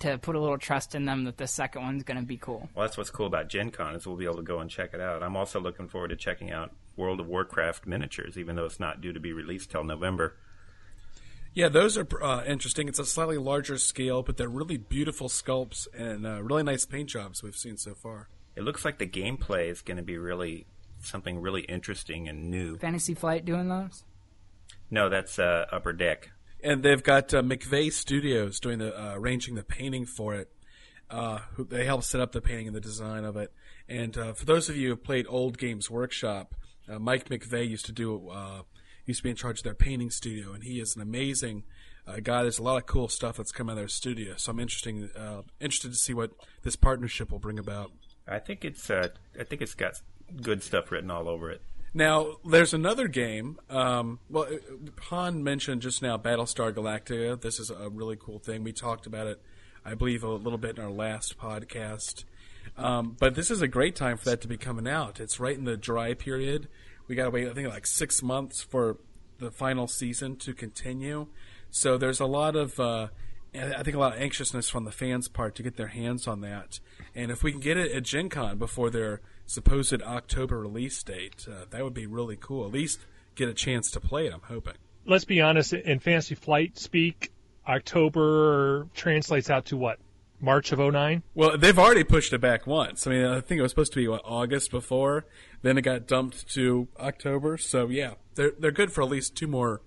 to 0.00 0.18
put 0.18 0.36
a 0.36 0.40
little 0.40 0.58
trust 0.58 0.94
in 0.94 1.04
them 1.04 1.24
that 1.24 1.36
the 1.36 1.46
second 1.46 1.82
one's 1.82 2.02
going 2.02 2.18
to 2.18 2.26
be 2.26 2.36
cool. 2.36 2.68
Well, 2.74 2.86
that's 2.86 2.96
what's 2.96 3.10
cool 3.10 3.26
about 3.26 3.48
Gen 3.48 3.70
Con 3.70 3.94
is 3.94 4.06
we'll 4.06 4.16
be 4.16 4.24
able 4.24 4.36
to 4.36 4.42
go 4.42 4.60
and 4.60 4.70
check 4.70 4.94
it 4.94 5.00
out. 5.00 5.22
I'm 5.22 5.36
also 5.36 5.60
looking 5.60 5.88
forward 5.88 6.08
to 6.08 6.16
checking 6.16 6.50
out 6.50 6.72
World 6.96 7.20
of 7.20 7.26
Warcraft 7.26 7.86
miniatures, 7.86 8.38
even 8.38 8.56
though 8.56 8.64
it's 8.64 8.80
not 8.80 9.00
due 9.00 9.12
to 9.12 9.20
be 9.20 9.32
released 9.32 9.70
till 9.70 9.84
November. 9.84 10.36
Yeah, 11.54 11.68
those 11.68 11.96
are 11.96 12.06
uh, 12.22 12.44
interesting. 12.44 12.86
It's 12.86 12.98
a 12.98 13.06
slightly 13.06 13.38
larger 13.38 13.78
scale, 13.78 14.22
but 14.22 14.36
they're 14.36 14.48
really 14.48 14.76
beautiful 14.76 15.28
sculpts 15.28 15.88
and 15.96 16.26
uh, 16.26 16.42
really 16.42 16.62
nice 16.62 16.84
paint 16.84 17.08
jobs 17.08 17.42
we've 17.42 17.56
seen 17.56 17.78
so 17.78 17.94
far. 17.94 18.28
It 18.56 18.62
looks 18.62 18.84
like 18.84 18.98
the 18.98 19.06
gameplay 19.06 19.70
is 19.70 19.80
going 19.80 19.96
to 19.96 20.02
be 20.02 20.18
really 20.18 20.66
something 21.00 21.40
really 21.40 21.62
interesting 21.62 22.28
and 22.28 22.50
new. 22.50 22.76
Fantasy 22.76 23.14
Flight 23.14 23.44
doing 23.44 23.68
those? 23.68 24.04
No, 24.90 25.08
that's 25.08 25.38
uh, 25.38 25.66
Upper 25.72 25.92
Deck. 25.92 26.30
And 26.66 26.82
they've 26.82 27.02
got 27.02 27.32
uh, 27.32 27.42
McVey 27.42 27.92
Studios 27.92 28.58
doing 28.58 28.80
the 28.80 28.92
uh, 28.92 29.14
arranging 29.14 29.54
the 29.54 29.62
painting 29.62 30.04
for 30.04 30.34
it. 30.34 30.50
Uh, 31.08 31.38
who, 31.54 31.64
they 31.64 31.84
helped 31.84 32.02
set 32.02 32.20
up 32.20 32.32
the 32.32 32.40
painting 32.40 32.66
and 32.66 32.74
the 32.74 32.80
design 32.80 33.24
of 33.24 33.36
it. 33.36 33.52
And 33.88 34.18
uh, 34.18 34.32
for 34.32 34.44
those 34.46 34.68
of 34.68 34.76
you 34.76 34.88
who 34.88 34.96
played 34.96 35.26
Old 35.28 35.58
Games 35.58 35.88
Workshop, 35.88 36.56
uh, 36.88 36.98
Mike 36.98 37.28
McVey 37.28 37.68
used 37.68 37.86
to 37.86 37.92
do 37.92 38.30
uh, 38.30 38.62
used 39.04 39.20
to 39.20 39.22
be 39.22 39.30
in 39.30 39.36
charge 39.36 39.60
of 39.60 39.62
their 39.62 39.76
painting 39.76 40.10
studio, 40.10 40.54
and 40.54 40.64
he 40.64 40.80
is 40.80 40.96
an 40.96 41.02
amazing 41.02 41.62
guy. 42.24 42.42
There's 42.42 42.58
a 42.58 42.64
lot 42.64 42.78
of 42.78 42.86
cool 42.86 43.06
stuff 43.06 43.36
that's 43.36 43.52
come 43.52 43.68
out 43.68 43.74
of 43.74 43.78
their 43.78 43.86
studio, 43.86 44.34
so 44.36 44.50
I'm 44.50 44.58
interesting 44.58 45.08
interested 45.60 45.92
to 45.92 45.96
see 45.96 46.14
what 46.14 46.32
this 46.64 46.74
partnership 46.74 47.30
will 47.30 47.38
bring 47.38 47.60
about. 47.60 47.92
I 48.26 48.40
think 48.40 48.64
it's 48.64 48.90
I 48.90 49.10
think 49.44 49.62
it's 49.62 49.74
got 49.74 50.00
good 50.42 50.64
stuff 50.64 50.90
written 50.90 51.12
all 51.12 51.28
over 51.28 51.48
it. 51.52 51.62
Now, 51.94 52.36
there's 52.44 52.74
another 52.74 53.08
game. 53.08 53.58
Um, 53.70 54.18
well, 54.28 54.48
Han 55.04 55.42
mentioned 55.42 55.82
just 55.82 56.02
now 56.02 56.18
Battlestar 56.18 56.72
Galactica. 56.72 57.40
This 57.40 57.58
is 57.58 57.70
a 57.70 57.88
really 57.88 58.16
cool 58.16 58.38
thing. 58.38 58.64
We 58.64 58.72
talked 58.72 59.06
about 59.06 59.26
it, 59.26 59.40
I 59.84 59.94
believe, 59.94 60.22
a 60.22 60.28
little 60.28 60.58
bit 60.58 60.76
in 60.76 60.84
our 60.84 60.90
last 60.90 61.38
podcast. 61.38 62.24
Um, 62.76 63.16
but 63.18 63.34
this 63.34 63.50
is 63.50 63.62
a 63.62 63.68
great 63.68 63.96
time 63.96 64.18
for 64.18 64.26
that 64.26 64.42
to 64.42 64.48
be 64.48 64.58
coming 64.58 64.86
out. 64.86 65.20
It's 65.20 65.40
right 65.40 65.56
in 65.56 65.64
the 65.64 65.76
dry 65.76 66.12
period. 66.14 66.68
We 67.08 67.14
got 67.14 67.24
to 67.24 67.30
wait, 67.30 67.48
I 67.48 67.54
think, 67.54 67.68
like 67.68 67.86
six 67.86 68.22
months 68.22 68.62
for 68.62 68.98
the 69.38 69.50
final 69.50 69.86
season 69.86 70.36
to 70.36 70.52
continue. 70.52 71.28
So 71.70 71.96
there's 71.96 72.20
a 72.20 72.26
lot 72.26 72.56
of, 72.56 72.78
uh, 72.80 73.08
I 73.58 73.82
think, 73.82 73.96
a 73.96 73.98
lot 73.98 74.14
of 74.14 74.20
anxiousness 74.20 74.68
from 74.68 74.84
the 74.84 74.92
fans' 74.92 75.28
part 75.28 75.54
to 75.56 75.62
get 75.62 75.76
their 75.76 75.88
hands 75.88 76.26
on 76.26 76.40
that. 76.42 76.80
And 77.14 77.30
if 77.30 77.42
we 77.42 77.52
can 77.52 77.60
get 77.60 77.76
it 77.76 77.92
at 77.92 78.02
Gen 78.02 78.28
Con 78.28 78.58
before 78.58 78.90
their 78.90 79.20
supposed 79.46 80.02
October 80.02 80.60
release 80.60 81.02
date, 81.02 81.46
uh, 81.48 81.64
that 81.70 81.82
would 81.82 81.94
be 81.94 82.06
really 82.06 82.36
cool. 82.36 82.66
At 82.66 82.72
least 82.72 83.06
get 83.34 83.48
a 83.48 83.54
chance 83.54 83.90
to 83.92 84.00
play 84.00 84.26
it, 84.26 84.34
I'm 84.34 84.42
hoping. 84.42 84.74
Let's 85.06 85.24
be 85.24 85.40
honest, 85.40 85.72
in 85.72 86.00
Fantasy 86.00 86.34
Flight 86.34 86.78
speak, 86.78 87.32
October 87.66 88.88
translates 88.94 89.50
out 89.50 89.66
to 89.66 89.76
what? 89.76 89.98
March 90.40 90.72
of 90.72 90.78
09? 90.78 91.22
Well, 91.34 91.56
they've 91.56 91.78
already 91.78 92.04
pushed 92.04 92.32
it 92.32 92.40
back 92.40 92.66
once. 92.66 93.06
I 93.06 93.10
mean, 93.10 93.24
I 93.24 93.40
think 93.40 93.58
it 93.58 93.62
was 93.62 93.72
supposed 93.72 93.92
to 93.92 93.98
be 93.98 94.08
what, 94.08 94.22
August 94.24 94.70
before, 94.70 95.24
then 95.62 95.78
it 95.78 95.82
got 95.82 96.06
dumped 96.06 96.48
to 96.54 96.88
October. 96.98 97.56
So 97.56 97.88
yeah, 97.88 98.14
they're 98.34 98.52
they're 98.58 98.70
good 98.70 98.92
for 98.92 99.02
at 99.02 99.08
least 99.08 99.34
two 99.34 99.46
more 99.46 99.80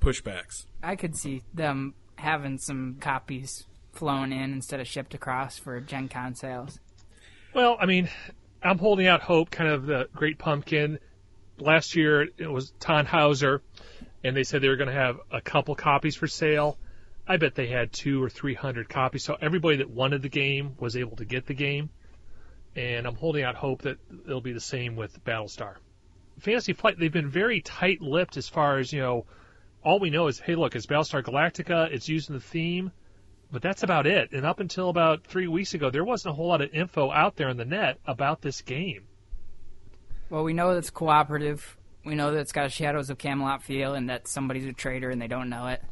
pushbacks. 0.00 0.66
I 0.82 0.96
could 0.96 1.16
see 1.16 1.42
them 1.54 1.94
having 2.24 2.58
some 2.58 2.96
copies 3.00 3.64
flown 3.92 4.32
in 4.32 4.52
instead 4.52 4.80
of 4.80 4.88
shipped 4.88 5.14
across 5.14 5.56
for 5.56 5.80
Gen 5.80 6.08
Con 6.08 6.34
sales. 6.34 6.80
Well, 7.54 7.76
I 7.78 7.86
mean, 7.86 8.08
I'm 8.62 8.78
holding 8.78 9.06
out 9.06 9.20
hope, 9.20 9.50
kind 9.50 9.70
of 9.70 9.86
the 9.86 10.08
Great 10.12 10.38
Pumpkin. 10.38 10.98
Last 11.58 11.94
year 11.94 12.22
it 12.36 12.50
was 12.50 12.72
Tannhauser, 12.80 13.60
and 14.24 14.36
they 14.36 14.42
said 14.42 14.60
they 14.60 14.68
were 14.68 14.76
going 14.76 14.88
to 14.88 14.94
have 14.94 15.20
a 15.30 15.40
couple 15.40 15.76
copies 15.76 16.16
for 16.16 16.26
sale. 16.26 16.76
I 17.28 17.36
bet 17.36 17.54
they 17.54 17.68
had 17.68 17.92
two 17.92 18.22
or 18.22 18.28
three 18.28 18.54
hundred 18.54 18.88
copies, 18.88 19.22
so 19.22 19.36
everybody 19.40 19.76
that 19.76 19.88
wanted 19.88 20.22
the 20.22 20.28
game 20.28 20.74
was 20.80 20.96
able 20.96 21.16
to 21.16 21.24
get 21.24 21.46
the 21.46 21.54
game. 21.54 21.90
And 22.74 23.06
I'm 23.06 23.14
holding 23.14 23.44
out 23.44 23.54
hope 23.54 23.82
that 23.82 23.98
it'll 24.26 24.40
be 24.40 24.52
the 24.52 24.60
same 24.60 24.96
with 24.96 25.24
Battlestar. 25.24 25.76
Fantasy 26.40 26.72
Flight, 26.72 26.98
they've 26.98 27.12
been 27.12 27.30
very 27.30 27.60
tight-lipped 27.60 28.36
as 28.36 28.48
far 28.48 28.78
as 28.78 28.92
you 28.92 29.00
know. 29.00 29.26
All 29.84 30.00
we 30.00 30.10
know 30.10 30.26
is, 30.28 30.40
hey, 30.40 30.54
look, 30.54 30.74
it's 30.74 30.86
Battlestar 30.86 31.22
Galactica. 31.22 31.92
It's 31.92 32.08
using 32.08 32.34
the 32.34 32.40
theme 32.40 32.90
but 33.54 33.62
that's 33.62 33.84
about 33.84 34.04
it. 34.06 34.32
And 34.32 34.44
up 34.44 34.58
until 34.58 34.88
about 34.88 35.24
three 35.24 35.46
weeks 35.46 35.74
ago, 35.74 35.88
there 35.88 36.04
wasn't 36.04 36.32
a 36.32 36.34
whole 36.34 36.48
lot 36.48 36.60
of 36.60 36.74
info 36.74 37.12
out 37.12 37.36
there 37.36 37.48
on 37.48 37.56
the 37.56 37.64
net 37.64 37.98
about 38.04 38.42
this 38.42 38.60
game. 38.62 39.04
Well, 40.28 40.42
we 40.42 40.52
know 40.52 40.70
it's 40.70 40.90
cooperative. 40.90 41.76
We 42.04 42.16
know 42.16 42.32
that 42.32 42.40
it's 42.40 42.50
got 42.50 42.66
a 42.66 42.68
Shadows 42.68 43.10
of 43.10 43.18
Camelot 43.18 43.62
feel 43.62 43.94
and 43.94 44.10
that 44.10 44.26
somebody's 44.26 44.66
a 44.66 44.72
traitor 44.72 45.08
and 45.08 45.22
they 45.22 45.28
don't 45.28 45.48
know 45.48 45.68
it. 45.68 45.82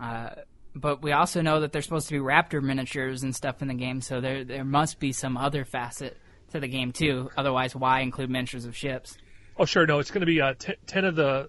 Uh, 0.00 0.30
but 0.76 1.02
we 1.02 1.10
also 1.10 1.40
know 1.42 1.60
that 1.60 1.72
there's 1.72 1.86
supposed 1.86 2.06
to 2.06 2.14
be 2.14 2.20
raptor 2.20 2.62
miniatures 2.62 3.24
and 3.24 3.34
stuff 3.34 3.60
in 3.60 3.66
the 3.66 3.74
game, 3.74 4.00
so 4.00 4.20
there 4.20 4.44
there 4.44 4.64
must 4.64 5.00
be 5.00 5.10
some 5.10 5.36
other 5.36 5.64
facet 5.64 6.16
to 6.52 6.60
the 6.60 6.68
game 6.68 6.92
too. 6.92 7.30
Otherwise, 7.36 7.74
why 7.74 8.00
include 8.00 8.30
miniatures 8.30 8.64
of 8.64 8.76
ships? 8.76 9.18
Oh, 9.56 9.64
sure, 9.64 9.88
no, 9.88 9.98
it's 9.98 10.12
going 10.12 10.20
to 10.20 10.26
be 10.26 10.40
uh, 10.40 10.54
t- 10.56 10.76
ten 10.86 11.04
of 11.04 11.16
the, 11.16 11.48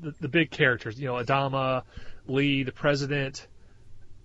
the 0.00 0.14
the 0.20 0.28
big 0.28 0.50
characters. 0.50 0.98
You 0.98 1.08
know, 1.08 1.14
Adama, 1.14 1.82
Lee, 2.26 2.62
the 2.62 2.72
President, 2.72 3.46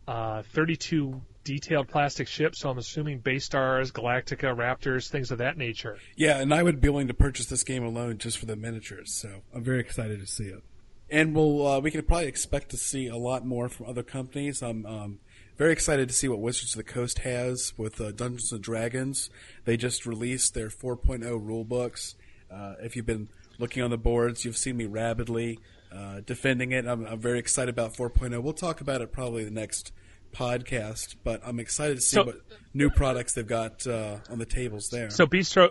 uh, 0.07 0.43
32 0.53 1.21
detailed 1.43 1.87
plastic 1.87 2.27
ships. 2.27 2.59
So 2.59 2.69
I'm 2.69 2.77
assuming 2.77 3.21
Basestars, 3.21 3.91
Galactica, 3.91 4.55
Raptors, 4.55 5.09
things 5.09 5.31
of 5.31 5.37
that 5.37 5.57
nature. 5.57 5.97
Yeah, 6.17 6.39
and 6.39 6.53
I 6.53 6.61
would 6.61 6.81
be 6.81 6.89
willing 6.89 7.07
to 7.07 7.13
purchase 7.13 7.45
this 7.45 7.63
game 7.63 7.85
alone 7.85 8.17
just 8.17 8.37
for 8.37 8.45
the 8.45 8.55
miniatures. 8.55 9.13
So 9.13 9.41
I'm 9.55 9.63
very 9.63 9.79
excited 9.79 10.19
to 10.19 10.27
see 10.27 10.45
it. 10.45 10.61
And 11.09 11.33
we'll 11.33 11.65
uh, 11.65 11.79
we 11.79 11.89
can 11.89 12.03
probably 12.03 12.27
expect 12.27 12.69
to 12.71 12.77
see 12.77 13.07
a 13.07 13.15
lot 13.15 13.45
more 13.45 13.69
from 13.69 13.87
other 13.87 14.03
companies. 14.03 14.61
Um, 14.61 14.85
um, 14.85 15.19
very 15.57 15.71
excited 15.71 16.09
to 16.09 16.13
see 16.13 16.27
what 16.27 16.39
Wizards 16.39 16.73
of 16.73 16.85
the 16.85 16.91
Coast 16.91 17.19
has 17.19 17.73
with 17.77 17.99
uh, 18.01 18.11
Dungeons 18.11 18.51
and 18.51 18.61
Dragons. 18.61 19.29
They 19.63 19.77
just 19.77 20.05
released 20.05 20.53
their 20.53 20.67
4.0 20.67 21.23
rule 21.23 21.63
books. 21.63 22.15
Uh, 22.51 22.73
if 22.81 22.95
you've 22.95 23.05
been 23.05 23.29
looking 23.57 23.83
on 23.83 23.89
the 23.89 23.97
boards, 23.97 24.45
you've 24.45 24.57
seen 24.57 24.77
me 24.77 24.85
rapidly 24.85 25.59
uh, 25.91 26.21
defending 26.25 26.71
it. 26.71 26.85
I'm, 26.85 27.05
I'm, 27.05 27.19
very 27.19 27.39
excited 27.39 27.69
about 27.69 27.93
4.0. 27.93 28.41
We'll 28.41 28.53
talk 28.53 28.81
about 28.81 29.01
it 29.01 29.11
probably 29.11 29.43
the 29.43 29.51
next 29.51 29.93
podcast, 30.33 31.15
but 31.23 31.41
I'm 31.45 31.59
excited 31.59 31.95
to 31.95 32.01
see 32.01 32.15
so, 32.15 32.25
what 32.25 32.41
new 32.73 32.89
products 32.89 33.33
they've 33.33 33.47
got 33.47 33.87
uh, 33.87 34.17
on 34.29 34.39
the 34.39 34.45
tables 34.45 34.89
there. 34.89 35.09
So 35.09 35.25
Bistro, 35.25 35.69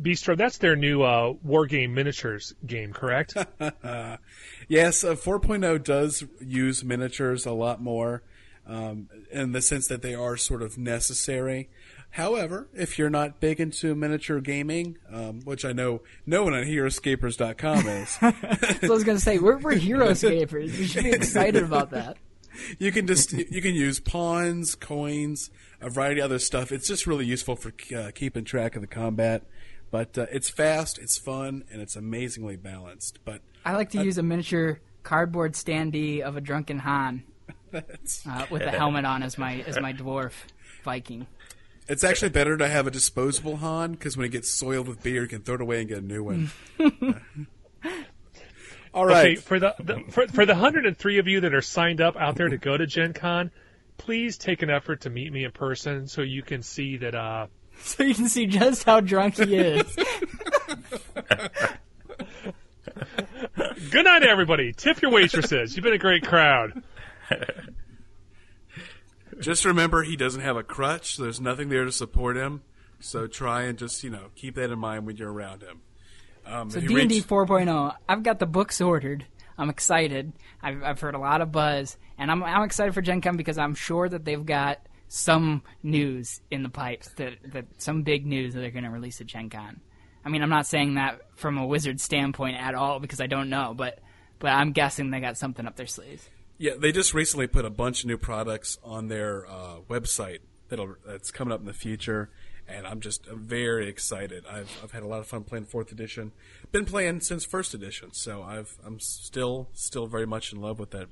Bistro, 0.00 0.36
that's 0.36 0.58
their 0.58 0.76
new 0.76 1.02
uh, 1.02 1.34
war 1.42 1.66
game 1.66 1.94
miniatures 1.94 2.54
game, 2.66 2.92
correct? 2.92 3.36
yes, 4.68 5.04
uh, 5.04 5.14
4.0 5.14 5.84
does 5.84 6.24
use 6.40 6.82
miniatures 6.82 7.44
a 7.46 7.52
lot 7.52 7.82
more 7.82 8.22
um, 8.66 9.08
in 9.30 9.52
the 9.52 9.60
sense 9.60 9.88
that 9.88 10.02
they 10.02 10.14
are 10.14 10.36
sort 10.36 10.62
of 10.62 10.78
necessary. 10.78 11.68
However, 12.10 12.68
if 12.74 12.98
you're 12.98 13.10
not 13.10 13.40
big 13.40 13.60
into 13.60 13.94
miniature 13.94 14.40
gaming, 14.40 14.98
um, 15.12 15.40
which 15.42 15.64
I 15.64 15.72
know 15.72 16.02
no 16.26 16.42
one 16.42 16.54
on 16.54 16.64
HeroScapers.com 16.64 17.86
is, 17.86 18.08
so 18.10 18.26
I 18.26 18.88
was 18.88 19.04
going 19.04 19.16
to 19.16 19.22
say 19.22 19.38
we're, 19.38 19.58
we're 19.58 19.74
HeroScapers. 19.74 20.76
You 20.76 20.86
should 20.86 21.04
be 21.04 21.10
excited 21.10 21.62
about 21.62 21.90
that. 21.90 22.16
You 22.78 22.90
can 22.90 23.06
just 23.06 23.32
you 23.32 23.62
can 23.62 23.74
use 23.74 24.00
pawns, 24.00 24.74
coins, 24.74 25.50
a 25.80 25.88
variety 25.88 26.20
of 26.20 26.26
other 26.26 26.40
stuff. 26.40 26.72
It's 26.72 26.86
just 26.86 27.06
really 27.06 27.24
useful 27.24 27.56
for 27.56 27.72
uh, 27.96 28.10
keeping 28.12 28.44
track 28.44 28.74
of 28.74 28.82
the 28.82 28.88
combat. 28.88 29.44
But 29.90 30.18
uh, 30.18 30.26
it's 30.30 30.50
fast, 30.50 30.98
it's 30.98 31.16
fun, 31.16 31.64
and 31.70 31.80
it's 31.80 31.96
amazingly 31.96 32.56
balanced. 32.56 33.20
But 33.24 33.40
I 33.64 33.74
like 33.74 33.90
to 33.90 34.00
uh, 34.00 34.02
use 34.02 34.18
a 34.18 34.22
miniature 34.22 34.80
cardboard 35.02 35.54
standee 35.54 36.20
of 36.20 36.36
a 36.36 36.40
drunken 36.40 36.80
Han 36.80 37.22
uh, 37.72 37.80
with 38.50 38.62
a 38.62 38.70
helmet 38.70 39.04
on 39.04 39.22
as 39.22 39.38
my 39.38 39.64
as 39.66 39.80
my 39.80 39.92
dwarf 39.92 40.32
Viking. 40.84 41.26
It's 41.90 42.04
actually 42.04 42.28
better 42.28 42.56
to 42.56 42.68
have 42.68 42.86
a 42.86 42.90
disposable 42.92 43.56
Han 43.56 43.90
because 43.92 44.16
when 44.16 44.24
it 44.24 44.28
gets 44.28 44.48
soiled 44.48 44.86
with 44.86 45.02
beer, 45.02 45.22
you 45.22 45.28
can 45.28 45.42
throw 45.42 45.56
it 45.56 45.60
away 45.60 45.80
and 45.80 45.88
get 45.88 45.98
a 45.98 46.00
new 46.00 46.22
one. 46.22 46.52
All 48.94 49.04
right. 49.04 49.32
Okay, 49.32 49.34
for 49.34 49.58
the, 49.58 49.74
the 49.80 50.04
for, 50.08 50.28
for 50.28 50.46
the 50.46 50.52
103 50.52 51.18
of 51.18 51.26
you 51.26 51.40
that 51.40 51.52
are 51.52 51.60
signed 51.60 52.00
up 52.00 52.14
out 52.14 52.36
there 52.36 52.48
to 52.48 52.58
go 52.58 52.76
to 52.76 52.86
Gen 52.86 53.12
Con, 53.12 53.50
please 53.98 54.38
take 54.38 54.62
an 54.62 54.70
effort 54.70 55.00
to 55.00 55.10
meet 55.10 55.32
me 55.32 55.42
in 55.42 55.50
person 55.50 56.06
so 56.06 56.22
you 56.22 56.42
can 56.42 56.62
see 56.62 56.96
that 56.98 57.16
uh, 57.16 57.48
so 57.82 58.04
you 58.04 58.14
can 58.14 58.28
see 58.28 58.46
just 58.46 58.84
how 58.84 59.00
drunk 59.00 59.34
he 59.38 59.56
is. 59.56 59.96
Good 63.90 64.04
night, 64.04 64.22
everybody. 64.22 64.72
Tip 64.72 65.02
your 65.02 65.10
waitresses. 65.10 65.74
You've 65.74 65.82
been 65.82 65.94
a 65.94 65.98
great 65.98 66.24
crowd. 66.24 66.84
Just 69.40 69.64
remember, 69.64 70.02
he 70.02 70.16
doesn't 70.16 70.40
have 70.40 70.56
a 70.56 70.62
crutch. 70.62 71.16
So 71.16 71.22
there's 71.22 71.40
nothing 71.40 71.68
there 71.68 71.84
to 71.84 71.92
support 71.92 72.36
him. 72.36 72.62
So 73.00 73.26
try 73.26 73.62
and 73.62 73.78
just 73.78 74.04
you 74.04 74.10
know 74.10 74.26
keep 74.34 74.56
that 74.56 74.70
in 74.70 74.78
mind 74.78 75.06
when 75.06 75.16
you're 75.16 75.32
around 75.32 75.62
him. 75.62 75.80
Um, 76.46 76.70
so 76.70 76.80
D 76.80 77.00
and 77.00 77.08
D 77.08 77.22
4.0. 77.22 77.94
I've 78.08 78.22
got 78.22 78.38
the 78.38 78.46
books 78.46 78.80
ordered. 78.80 79.26
I'm 79.56 79.70
excited. 79.70 80.32
I've, 80.62 80.82
I've 80.82 81.00
heard 81.00 81.14
a 81.14 81.18
lot 81.18 81.42
of 81.42 81.52
buzz, 81.52 81.96
and 82.18 82.30
I'm 82.30 82.42
I'm 82.42 82.62
excited 82.62 82.94
for 82.94 83.02
Gen 83.02 83.20
Con 83.20 83.36
because 83.36 83.58
I'm 83.58 83.74
sure 83.74 84.08
that 84.08 84.24
they've 84.24 84.44
got 84.44 84.80
some 85.08 85.62
news 85.82 86.40
in 86.50 86.62
the 86.62 86.68
pipes 86.68 87.08
that, 87.14 87.34
that 87.52 87.66
some 87.78 88.02
big 88.02 88.24
news 88.24 88.54
that 88.54 88.60
they're 88.60 88.70
going 88.70 88.84
to 88.84 88.90
release 88.90 89.20
at 89.20 89.26
Gen 89.26 89.50
Con. 89.50 89.80
I 90.24 90.28
mean, 90.28 90.40
I'm 90.42 90.50
not 90.50 90.66
saying 90.66 90.94
that 90.94 91.20
from 91.34 91.58
a 91.58 91.66
wizard 91.66 92.00
standpoint 92.00 92.56
at 92.56 92.74
all 92.74 93.00
because 93.00 93.20
I 93.20 93.26
don't 93.26 93.50
know, 93.50 93.74
but 93.76 93.98
but 94.38 94.52
I'm 94.52 94.72
guessing 94.72 95.10
they 95.10 95.20
got 95.20 95.36
something 95.36 95.66
up 95.66 95.76
their 95.76 95.86
sleeves. 95.86 96.28
Yeah, 96.60 96.72
they 96.78 96.92
just 96.92 97.14
recently 97.14 97.46
put 97.46 97.64
a 97.64 97.70
bunch 97.70 98.00
of 98.00 98.06
new 98.06 98.18
products 98.18 98.78
on 98.84 99.08
their 99.08 99.46
uh, 99.48 99.76
website 99.88 100.40
that'll 100.68 100.96
that's 101.06 101.30
coming 101.30 101.52
up 101.52 101.60
in 101.60 101.66
the 101.66 101.72
future, 101.72 102.28
and 102.68 102.86
I'm 102.86 103.00
just 103.00 103.24
very 103.24 103.88
excited. 103.88 104.44
I've 104.46 104.70
I've 104.84 104.92
had 104.92 105.02
a 105.02 105.06
lot 105.06 105.20
of 105.20 105.26
fun 105.26 105.44
playing 105.44 105.64
fourth 105.64 105.90
edition. 105.90 106.32
Been 106.70 106.84
playing 106.84 107.20
since 107.20 107.46
first 107.46 107.72
edition, 107.72 108.12
so 108.12 108.42
I've 108.42 108.76
I'm 108.84 109.00
still 109.00 109.70
still 109.72 110.06
very 110.06 110.26
much 110.26 110.52
in 110.52 110.60
love 110.60 110.78
with 110.78 110.90
that 110.90 111.08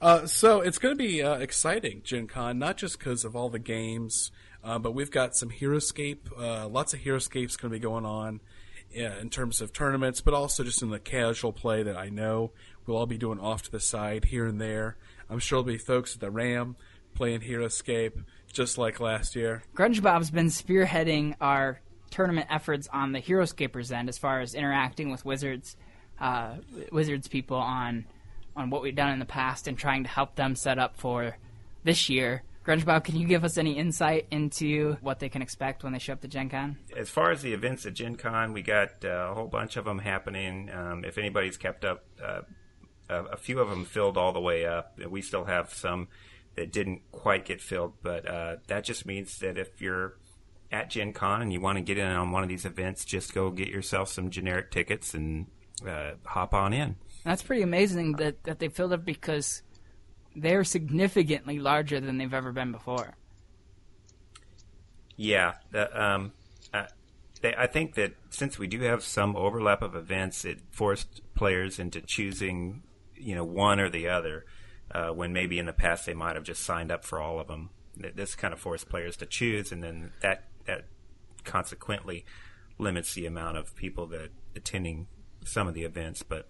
uh, 0.00 0.26
so 0.26 0.60
it's 0.60 0.78
going 0.78 0.96
to 0.96 0.98
be 0.98 1.22
uh, 1.22 1.34
exciting, 1.34 2.02
Gen 2.04 2.28
Con, 2.28 2.58
not 2.58 2.76
just 2.76 2.98
because 2.98 3.24
of 3.24 3.34
all 3.34 3.48
the 3.48 3.58
games, 3.58 4.30
uh, 4.62 4.78
but 4.78 4.92
we've 4.92 5.10
got 5.10 5.34
some 5.34 5.50
Heroscape, 5.50 6.30
uh, 6.38 6.68
lots 6.68 6.94
of 6.94 7.00
Heroscapes 7.00 7.56
going 7.56 7.72
to 7.72 7.76
be 7.76 7.82
going 7.82 8.06
on 8.06 8.40
in 8.90 9.28
terms 9.28 9.60
of 9.60 9.72
tournaments, 9.72 10.20
but 10.20 10.34
also 10.34 10.64
just 10.64 10.82
in 10.82 10.90
the 10.90 10.98
casual 10.98 11.52
play 11.52 11.82
that 11.82 11.96
I 11.96 12.08
know 12.08 12.52
we'll 12.88 12.98
all 12.98 13.06
be 13.06 13.18
doing 13.18 13.38
off 13.38 13.62
to 13.62 13.70
the 13.70 13.80
side 13.80 14.26
here 14.26 14.46
and 14.46 14.60
there. 14.60 14.96
I'm 15.30 15.38
sure 15.38 15.62
there'll 15.62 15.76
be 15.76 15.78
folks 15.78 16.14
at 16.14 16.20
the 16.20 16.30
RAM 16.30 16.76
playing 17.14 17.40
Heroscape 17.40 18.24
just 18.52 18.78
like 18.78 19.00
last 19.00 19.36
year. 19.36 19.62
Grunge 19.76 20.02
Bob's 20.02 20.30
been 20.30 20.46
spearheading 20.46 21.34
our 21.40 21.80
tournament 22.10 22.46
efforts 22.50 22.88
on 22.92 23.12
the 23.12 23.20
Heroscapers 23.20 23.92
end 23.92 24.08
as 24.08 24.18
far 24.18 24.40
as 24.40 24.54
interacting 24.54 25.10
with 25.10 25.24
Wizards, 25.24 25.76
uh, 26.20 26.54
Wizards 26.90 27.28
people 27.28 27.58
on 27.58 28.06
on 28.56 28.70
what 28.70 28.82
we've 28.82 28.96
done 28.96 29.10
in 29.10 29.20
the 29.20 29.24
past 29.24 29.68
and 29.68 29.78
trying 29.78 30.02
to 30.02 30.08
help 30.08 30.34
them 30.34 30.56
set 30.56 30.80
up 30.80 30.96
for 30.96 31.36
this 31.84 32.08
year. 32.08 32.42
Grunge 32.66 32.84
Bob, 32.84 33.04
can 33.04 33.16
you 33.16 33.26
give 33.26 33.44
us 33.44 33.56
any 33.56 33.78
insight 33.78 34.26
into 34.30 34.98
what 35.00 35.20
they 35.20 35.28
can 35.28 35.40
expect 35.40 35.84
when 35.84 35.92
they 35.92 35.98
show 35.98 36.12
up 36.12 36.20
to 36.20 36.28
Gen 36.28 36.50
Con? 36.50 36.76
As 36.94 37.08
far 37.08 37.30
as 37.30 37.40
the 37.40 37.54
events 37.54 37.86
at 37.86 37.94
Gen 37.94 38.16
Con, 38.16 38.52
we 38.52 38.62
got 38.62 39.04
uh, 39.04 39.30
a 39.30 39.34
whole 39.34 39.46
bunch 39.46 39.76
of 39.76 39.84
them 39.84 40.00
happening. 40.00 40.68
Um, 40.70 41.04
if 41.04 41.16
anybody's 41.16 41.56
kept 41.56 41.84
up, 41.84 42.04
uh, 42.22 42.40
a, 43.08 43.24
a, 43.24 43.36
few 43.36 43.60
of 43.60 43.70
them 43.70 43.84
filled 43.84 44.16
all 44.16 44.32
the 44.32 44.40
way 44.40 44.66
up. 44.66 44.98
We 45.08 45.22
still 45.22 45.44
have 45.44 45.72
some 45.72 46.08
that 46.56 46.72
didn't 46.72 47.02
quite 47.12 47.44
get 47.44 47.60
filled, 47.60 47.94
but 48.02 48.28
uh, 48.28 48.56
that 48.66 48.84
just 48.84 49.06
means 49.06 49.38
that 49.38 49.58
if 49.58 49.80
you're 49.80 50.16
at 50.70 50.90
Gen 50.90 51.12
Con 51.12 51.42
and 51.42 51.52
you 51.52 51.60
want 51.60 51.78
to 51.78 51.82
get 51.82 51.98
in 51.98 52.06
on 52.06 52.30
one 52.30 52.42
of 52.42 52.48
these 52.48 52.64
events, 52.64 53.04
just 53.04 53.32
go 53.32 53.50
get 53.50 53.68
yourself 53.68 54.08
some 54.08 54.30
generic 54.30 54.70
tickets 54.70 55.14
and 55.14 55.46
uh, 55.86 56.12
hop 56.24 56.54
on 56.54 56.72
in. 56.72 56.96
That's 57.24 57.42
pretty 57.42 57.62
amazing 57.62 58.12
that, 58.14 58.42
that 58.44 58.58
they 58.58 58.68
filled 58.68 58.92
up 58.92 59.04
because 59.04 59.62
they're 60.34 60.64
significantly 60.64 61.58
larger 61.58 62.00
than 62.00 62.18
they've 62.18 62.34
ever 62.34 62.52
been 62.52 62.72
before. 62.72 63.14
Yeah, 65.16 65.54
the, 65.72 66.00
um, 66.00 66.32
uh, 66.72 66.86
they, 67.40 67.54
I 67.56 67.66
think 67.66 67.94
that 67.94 68.14
since 68.30 68.58
we 68.58 68.66
do 68.66 68.80
have 68.82 69.02
some 69.02 69.36
overlap 69.36 69.82
of 69.82 69.96
events, 69.96 70.44
it 70.44 70.60
forced 70.70 71.22
players 71.34 71.78
into 71.78 72.00
choosing, 72.00 72.82
you 73.20 73.34
know, 73.34 73.44
one 73.44 73.80
or 73.80 73.90
the 73.90 74.08
other. 74.08 74.44
Uh, 74.90 75.10
when 75.10 75.34
maybe 75.34 75.58
in 75.58 75.66
the 75.66 75.72
past 75.72 76.06
they 76.06 76.14
might 76.14 76.34
have 76.34 76.44
just 76.44 76.62
signed 76.62 76.90
up 76.90 77.04
for 77.04 77.20
all 77.20 77.38
of 77.38 77.46
them. 77.46 77.68
This 77.94 78.34
kind 78.34 78.54
of 78.54 78.60
forced 78.60 78.88
players 78.88 79.16
to 79.18 79.26
choose, 79.26 79.70
and 79.70 79.82
then 79.82 80.12
that 80.22 80.44
that 80.64 80.86
consequently 81.44 82.24
limits 82.78 83.14
the 83.14 83.26
amount 83.26 83.58
of 83.58 83.74
people 83.74 84.06
that 84.06 84.30
attending 84.54 85.06
some 85.44 85.66
of 85.68 85.74
the 85.74 85.82
events. 85.82 86.22
But 86.22 86.48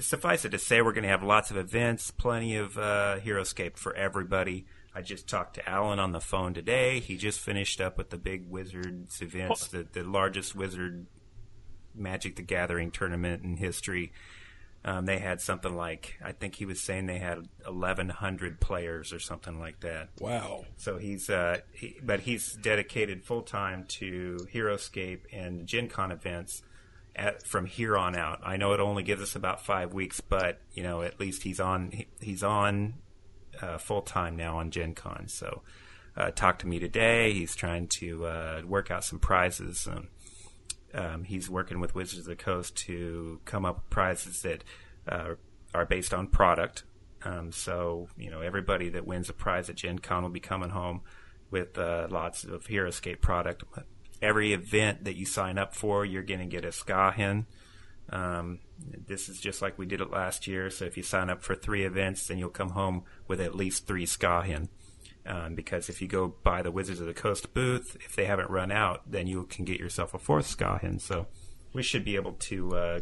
suffice 0.00 0.44
it 0.44 0.50
to 0.50 0.58
say, 0.58 0.80
we're 0.82 0.92
going 0.92 1.04
to 1.04 1.08
have 1.08 1.22
lots 1.22 1.50
of 1.50 1.56
events, 1.56 2.10
plenty 2.10 2.56
of 2.56 2.78
uh, 2.78 3.18
Heroscape 3.20 3.76
for 3.76 3.94
everybody. 3.94 4.66
I 4.94 5.00
just 5.00 5.26
talked 5.26 5.54
to 5.54 5.68
Alan 5.68 5.98
on 5.98 6.12
the 6.12 6.20
phone 6.20 6.52
today. 6.52 7.00
He 7.00 7.16
just 7.16 7.40
finished 7.40 7.80
up 7.80 7.96
with 7.96 8.10
the 8.10 8.18
big 8.18 8.50
Wizards 8.50 9.22
events, 9.22 9.68
the, 9.68 9.86
the 9.90 10.04
largest 10.04 10.54
Wizard 10.54 11.06
Magic 11.94 12.36
the 12.36 12.42
Gathering 12.42 12.90
tournament 12.90 13.42
in 13.42 13.56
history. 13.56 14.12
Um, 14.84 15.06
they 15.06 15.18
had 15.18 15.40
something 15.40 15.76
like 15.76 16.18
I 16.24 16.32
think 16.32 16.56
he 16.56 16.66
was 16.66 16.80
saying 16.80 17.06
they 17.06 17.18
had 17.18 17.48
1,100 17.64 18.58
players 18.58 19.12
or 19.12 19.20
something 19.20 19.60
like 19.60 19.80
that. 19.80 20.08
Wow! 20.18 20.64
So 20.76 20.98
he's 20.98 21.30
uh, 21.30 21.58
he, 21.72 22.00
but 22.02 22.20
he's 22.20 22.54
dedicated 22.54 23.24
full 23.24 23.42
time 23.42 23.84
to 24.00 24.38
Heroscape 24.52 25.20
and 25.32 25.66
Gen 25.66 25.88
Con 25.88 26.10
events 26.10 26.62
at, 27.14 27.46
from 27.46 27.66
here 27.66 27.96
on 27.96 28.16
out. 28.16 28.40
I 28.44 28.56
know 28.56 28.72
it 28.72 28.80
only 28.80 29.04
gives 29.04 29.22
us 29.22 29.36
about 29.36 29.64
five 29.64 29.94
weeks, 29.94 30.20
but 30.20 30.60
you 30.72 30.82
know 30.82 31.02
at 31.02 31.20
least 31.20 31.44
he's 31.44 31.60
on 31.60 31.92
he, 31.92 32.08
he's 32.20 32.42
on 32.42 32.94
uh, 33.60 33.78
full 33.78 34.02
time 34.02 34.36
now 34.36 34.58
on 34.58 34.72
Gen 34.72 34.94
Con. 34.94 35.28
So 35.28 35.62
uh, 36.16 36.30
talked 36.30 36.62
to 36.62 36.66
me 36.66 36.78
today. 36.78 37.32
He's 37.32 37.54
trying 37.54 37.88
to 37.88 38.26
uh, 38.26 38.62
work 38.66 38.90
out 38.90 39.04
some 39.04 39.18
prizes. 39.18 39.86
Um, 39.86 40.08
um, 40.94 41.24
he's 41.24 41.48
working 41.48 41.80
with 41.80 41.94
Wizards 41.94 42.20
of 42.20 42.26
the 42.26 42.36
Coast 42.36 42.76
to 42.86 43.40
come 43.44 43.64
up 43.64 43.76
with 43.76 43.90
prizes 43.90 44.42
that 44.42 44.64
uh, 45.08 45.34
are 45.74 45.86
based 45.86 46.12
on 46.14 46.26
product. 46.26 46.84
Um, 47.24 47.52
so 47.52 48.08
you 48.16 48.30
know 48.30 48.40
everybody 48.40 48.88
that 48.90 49.06
wins 49.06 49.28
a 49.28 49.32
prize 49.32 49.70
at 49.70 49.76
Gen 49.76 50.00
Con 50.00 50.22
will 50.22 50.30
be 50.30 50.40
coming 50.40 50.70
home 50.70 51.02
with 51.50 51.78
uh, 51.78 52.08
lots 52.10 52.44
of 52.44 52.66
Heroscape 52.66 53.20
product 53.20 53.62
every 54.22 54.52
event 54.52 55.04
that 55.04 55.16
you 55.16 55.26
sign 55.26 55.58
up 55.58 55.74
for, 55.74 56.04
you're 56.04 56.22
going 56.22 56.40
to 56.40 56.46
get 56.46 56.64
a 56.64 56.68
Skahen. 56.68 57.44
Um, 58.10 58.60
this 58.78 59.28
is 59.28 59.40
just 59.40 59.60
like 59.60 59.78
we 59.78 59.86
did 59.86 60.00
it 60.00 60.10
last 60.10 60.46
year. 60.46 60.70
So 60.70 60.84
if 60.84 60.96
you 60.96 61.02
sign 61.02 61.28
up 61.28 61.42
for 61.42 61.54
three 61.54 61.84
events, 61.84 62.28
then 62.28 62.38
you'll 62.38 62.50
come 62.50 62.70
home 62.70 63.04
with 63.26 63.40
at 63.40 63.54
least 63.54 63.86
three 63.86 64.06
Skahen. 64.06 64.68
Um, 65.24 65.54
because 65.54 65.88
if 65.88 66.02
you 66.02 66.08
go 66.08 66.34
by 66.42 66.62
the 66.62 66.72
Wizards 66.72 67.00
of 67.00 67.06
the 67.06 67.14
Coast 67.14 67.54
booth, 67.54 67.96
if 68.04 68.16
they 68.16 68.24
haven't 68.24 68.50
run 68.50 68.72
out, 68.72 69.02
then 69.08 69.28
you 69.28 69.44
can 69.44 69.64
get 69.64 69.78
yourself 69.78 70.14
a 70.14 70.18
fourth 70.18 70.46
Skahen. 70.46 71.00
So 71.00 71.26
we 71.72 71.82
should 71.82 72.04
be 72.04 72.16
able 72.16 72.32
to, 72.32 72.76
uh, 72.76 73.00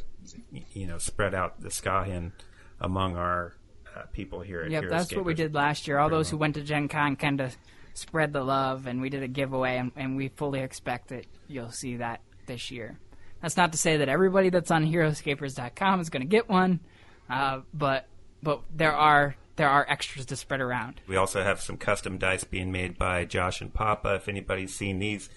you 0.73 0.87
know, 0.87 0.99
spread 0.99 1.35
out 1.35 1.63
the 1.63 1.71
Skahen 1.71 2.33
among 2.79 3.17
our 3.17 3.55
uh, 3.97 4.03
people 4.13 4.41
here 4.41 4.61
at 4.63 4.71
Yep, 4.71 4.85
that's 4.89 5.15
what 5.15 5.25
we 5.25 5.35
did 5.35 5.55
last 5.55 5.89
year. 5.89 5.99
All 5.99 6.11
those 6.11 6.31
who 6.31 6.37
went 6.37 6.55
to 6.55 6.63
Gen 6.63 6.89
Con 6.89 7.17
kind 7.17 7.41
of 7.41 7.57
spread 7.95 8.33
the 8.33 8.43
love, 8.43 8.87
and 8.87 9.01
we 9.01 9.09
did 9.09 9.23
a 9.23 9.29
giveaway, 9.29 9.79
and, 9.79 9.93
and 9.97 10.17
we 10.17 10.29
fully 10.29 10.61
expect 10.61 11.09
that 11.09 11.27
you'll 11.49 11.73
see 11.73 11.97
that 11.97 12.21
this 12.47 12.71
year. 12.71 12.99
That's 13.43 13.57
not 13.57 13.73
to 13.73 13.79
say 13.79 13.99
that 13.99 14.09
everybody 14.09 14.51
that's 14.51 14.71
on 14.71 14.85
HeroScapers.com 14.87 16.01
is 16.01 16.11
going 16.11 16.23
to 16.23 16.29
get 16.29 16.49
one, 16.49 16.81
uh, 17.29 17.61
but 17.73 18.07
but 18.43 18.63
there 18.75 18.95
are 18.95 19.35
there 19.61 19.69
are 19.69 19.87
extras 19.89 20.27
to 20.27 20.37
spread 20.37 20.61
around. 20.61 21.01
We 21.07 21.17
also 21.17 21.43
have 21.43 21.61
some 21.61 21.77
custom 21.77 22.19
dice 22.19 22.45
being 22.45 22.73
made 22.73 22.99
by 22.99 23.25
Josh 23.27 23.61
and 23.61 23.73
Papa. 23.73 24.15
If 24.15 24.29
anybody's 24.29 24.75
seen 24.75 24.99
these, 24.99 25.29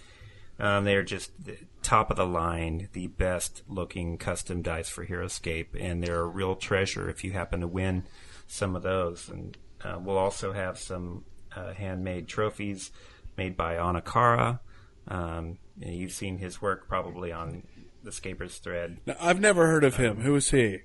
um, 0.59 0.85
they 0.85 0.95
are 0.95 1.03
just 1.03 1.31
the 1.43 1.57
top 1.81 2.09
of 2.09 2.17
the 2.17 2.25
line, 2.25 2.87
the 2.93 3.07
best 3.07 3.63
looking 3.67 4.17
custom 4.17 4.61
dice 4.61 4.87
for 4.87 5.05
Heroscape, 5.05 5.75
and 5.79 6.01
they're 6.01 6.21
a 6.21 6.25
real 6.25 6.55
treasure 6.55 7.09
if 7.09 7.23
you 7.23 7.33
happen 7.33 7.59
to 7.59 7.67
win 7.67 8.05
some 8.47 8.75
of 8.75 8.83
those. 8.83 9.27
And 9.29 9.57
uh, 9.83 9.99
we'll 9.99 10.17
also 10.17 10.53
have 10.53 10.79
some 10.79 11.25
uh, 11.55 11.73
handmade 11.73 12.27
trophies 12.27 12.91
made 13.35 13.57
by 13.57 13.75
Anakara. 13.75 14.59
Um, 15.07 15.57
and 15.81 15.95
you've 15.95 16.13
seen 16.13 16.37
his 16.37 16.61
work 16.61 16.87
probably 16.87 17.33
on 17.33 17.63
the 18.03 18.11
Scapers 18.11 18.57
thread. 18.59 18.99
Now, 19.05 19.15
I've 19.19 19.39
never 19.39 19.67
heard 19.67 19.83
of 19.83 19.97
him. 19.97 20.21
Who 20.21 20.35
is 20.35 20.51
he? 20.51 20.81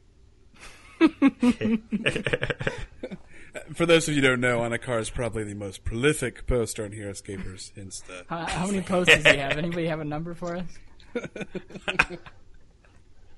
For 3.74 3.86
those 3.86 4.08
of 4.08 4.14
you 4.14 4.20
who 4.20 4.28
don't 4.28 4.40
know, 4.40 4.60
Anakar 4.60 5.00
is 5.00 5.10
probably 5.10 5.44
the 5.44 5.54
most 5.54 5.84
prolific 5.84 6.46
poster 6.46 6.84
on 6.84 6.92
Heroscapers. 6.92 7.72
Hence 7.74 8.00
the 8.00 8.24
How, 8.28 8.46
how 8.46 8.66
many 8.66 8.82
posts 8.82 9.14
does 9.14 9.26
he 9.26 9.38
have? 9.38 9.58
Anybody 9.58 9.86
have 9.86 10.00
a 10.00 10.04
number 10.04 10.34
for 10.34 10.56
us? 10.56 10.64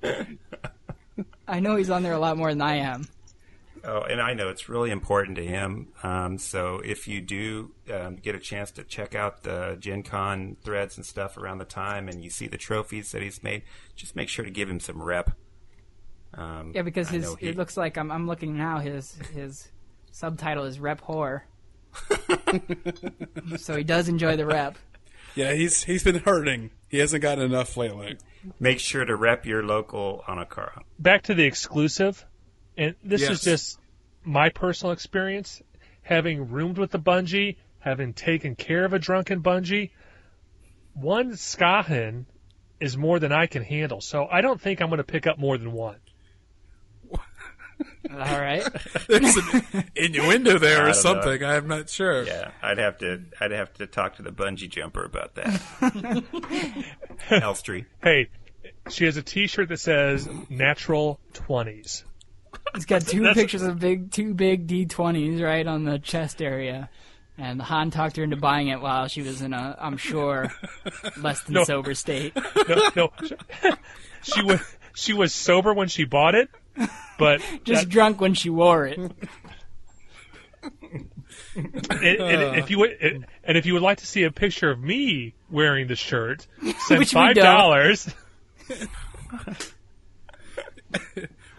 I 1.47 1.59
know 1.59 1.75
he's 1.75 1.89
on 1.89 2.03
there 2.03 2.13
a 2.13 2.19
lot 2.19 2.37
more 2.37 2.49
than 2.49 2.61
I 2.61 2.77
am. 2.77 3.07
Oh, 3.83 4.01
and 4.01 4.21
I 4.21 4.33
know 4.33 4.49
it's 4.49 4.69
really 4.69 4.91
important 4.91 5.37
to 5.37 5.45
him. 5.45 5.87
Um, 6.03 6.37
so 6.37 6.81
if 6.85 7.07
you 7.07 7.19
do 7.19 7.71
um, 7.91 8.17
get 8.17 8.35
a 8.35 8.39
chance 8.39 8.69
to 8.71 8.83
check 8.83 9.15
out 9.15 9.41
the 9.41 9.75
Gen 9.79 10.03
Con 10.03 10.55
threads 10.63 10.97
and 10.97 11.05
stuff 11.05 11.35
around 11.35 11.57
the 11.57 11.65
time, 11.65 12.07
and 12.07 12.23
you 12.23 12.29
see 12.29 12.47
the 12.47 12.57
trophies 12.57 13.11
that 13.11 13.23
he's 13.23 13.41
made, 13.41 13.63
just 13.95 14.15
make 14.15 14.29
sure 14.29 14.45
to 14.45 14.51
give 14.51 14.69
him 14.69 14.79
some 14.79 15.01
rep. 15.01 15.31
Um, 16.33 16.71
Yeah, 16.73 16.81
because 16.83 17.09
his 17.09 17.33
he- 17.35 17.47
it 17.49 17.57
looks 17.57 17.75
like 17.77 17.97
I'm 17.97 18.11
I'm 18.11 18.27
looking 18.27 18.57
now. 18.57 18.79
His 18.79 19.15
his 19.33 19.69
subtitle 20.11 20.63
is 20.65 20.79
Rep 20.79 21.01
Whore. 21.01 21.41
so 23.57 23.75
he 23.75 23.83
does 23.83 24.07
enjoy 24.07 24.35
the 24.37 24.45
rep. 24.45 24.77
yeah, 25.35 25.53
he's 25.53 25.83
he's 25.83 26.03
been 26.03 26.19
hurting. 26.19 26.71
He 26.89 26.97
hasn't 26.99 27.21
gotten 27.21 27.43
enough 27.43 27.75
lately. 27.77 28.17
make 28.59 28.79
sure 28.79 29.05
to 29.05 29.15
rep 29.15 29.45
your 29.45 29.63
local 29.63 30.23
Anakara. 30.27 30.81
back 30.99 31.23
to 31.23 31.33
the 31.33 31.43
exclusive, 31.43 32.25
and 32.77 32.95
this 33.03 33.21
Yes. 33.21 33.31
is 33.31 33.41
just 33.43 33.79
my 34.23 34.49
personal 34.49 34.91
experience. 34.93 35.61
Having 36.03 36.49
roomed 36.49 36.77
with 36.77 36.91
the 36.91 36.99
bungee, 36.99 37.57
having 37.79 38.13
taken 38.13 38.55
care 38.55 38.83
of 38.85 38.93
a 38.93 38.99
drunken 38.99 39.41
bungee, 39.43 39.91
one 40.93 41.33
Skahen 41.33 42.25
is 42.79 42.97
more 42.97 43.19
than 43.19 43.31
I 43.31 43.45
can 43.45 43.63
handle. 43.63 44.01
So 44.01 44.27
I 44.31 44.41
don't 44.41 44.59
think 44.59 44.81
I'm 44.81 44.87
going 44.89 44.97
to 44.97 45.03
pick 45.03 45.27
up 45.27 45.37
more 45.37 45.57
than 45.57 45.71
one. 45.71 45.97
All 48.09 48.17
right. 48.41 48.63
There's 49.07 49.37
an 49.37 49.85
innuendo 49.95 50.57
there 50.57 50.77
or 50.77 50.77
don't 50.79 50.87
know. 50.87 50.91
something. 50.93 51.43
I'm 51.43 51.67
not 51.67 51.89
sure. 51.89 52.23
Yeah, 52.23 52.51
I'd 52.61 52.77
have 52.77 52.97
to 52.99 53.21
I'd 53.39 53.51
have 53.51 53.73
to 53.75 53.87
talk 53.87 54.15
to 54.17 54.21
the 54.23 54.31
bungee 54.31 54.69
jumper 54.69 55.03
about 55.03 55.35
that. 55.35 56.23
Elstree. 57.31 57.85
Hey, 58.03 58.29
she 58.89 59.05
has 59.05 59.17
a 59.17 59.21
T-shirt 59.23 59.69
that 59.69 59.79
says 59.79 60.27
"Natural 60.49 61.19
20s." 61.33 62.03
He's 62.75 62.85
got 62.85 63.01
two 63.03 63.21
That's- 63.21 63.35
pictures 63.37 63.61
of 63.63 63.79
big, 63.79 64.11
two 64.11 64.33
big 64.33 64.67
D20s 64.67 65.41
right 65.41 65.65
on 65.65 65.83
the 65.85 65.99
chest 65.99 66.41
area, 66.41 66.89
and 67.37 67.61
Han 67.61 67.91
talked 67.91 68.17
her 68.17 68.23
into 68.23 68.35
buying 68.35 68.67
it 68.67 68.81
while 68.81 69.07
she 69.07 69.21
was 69.21 69.41
in 69.41 69.53
a, 69.53 69.77
I'm 69.79 69.97
sure, 69.97 70.51
less 71.17 71.41
than 71.43 71.55
No. 71.55 71.63
sober 71.63 71.93
state. 71.95 72.33
No, 72.67 72.89
no, 72.95 73.11
she 74.23 74.43
was 74.43 74.59
she 74.93 75.13
was 75.13 75.33
sober 75.33 75.73
when 75.73 75.87
she 75.87 76.03
bought 76.03 76.35
it, 76.35 76.49
but 77.21 77.39
Just 77.63 77.83
that- 77.83 77.89
drunk 77.89 78.19
when 78.19 78.33
she 78.33 78.49
wore 78.49 78.87
it. 78.87 78.97
and, 81.55 81.91
and 82.01 82.57
if 82.57 82.71
you 82.71 82.79
would, 82.79 82.97
and 83.43 83.57
if 83.57 83.67
you 83.67 83.73
would 83.73 83.83
like 83.83 83.99
to 83.99 84.07
see 84.07 84.23
a 84.23 84.31
picture 84.31 84.71
of 84.71 84.79
me 84.81 85.35
wearing 85.51 85.87
the 85.87 85.95
shirt, 85.95 86.47
send 86.79 86.99
Which 86.99 87.11
five 87.11 87.35
dollars. 87.35 88.09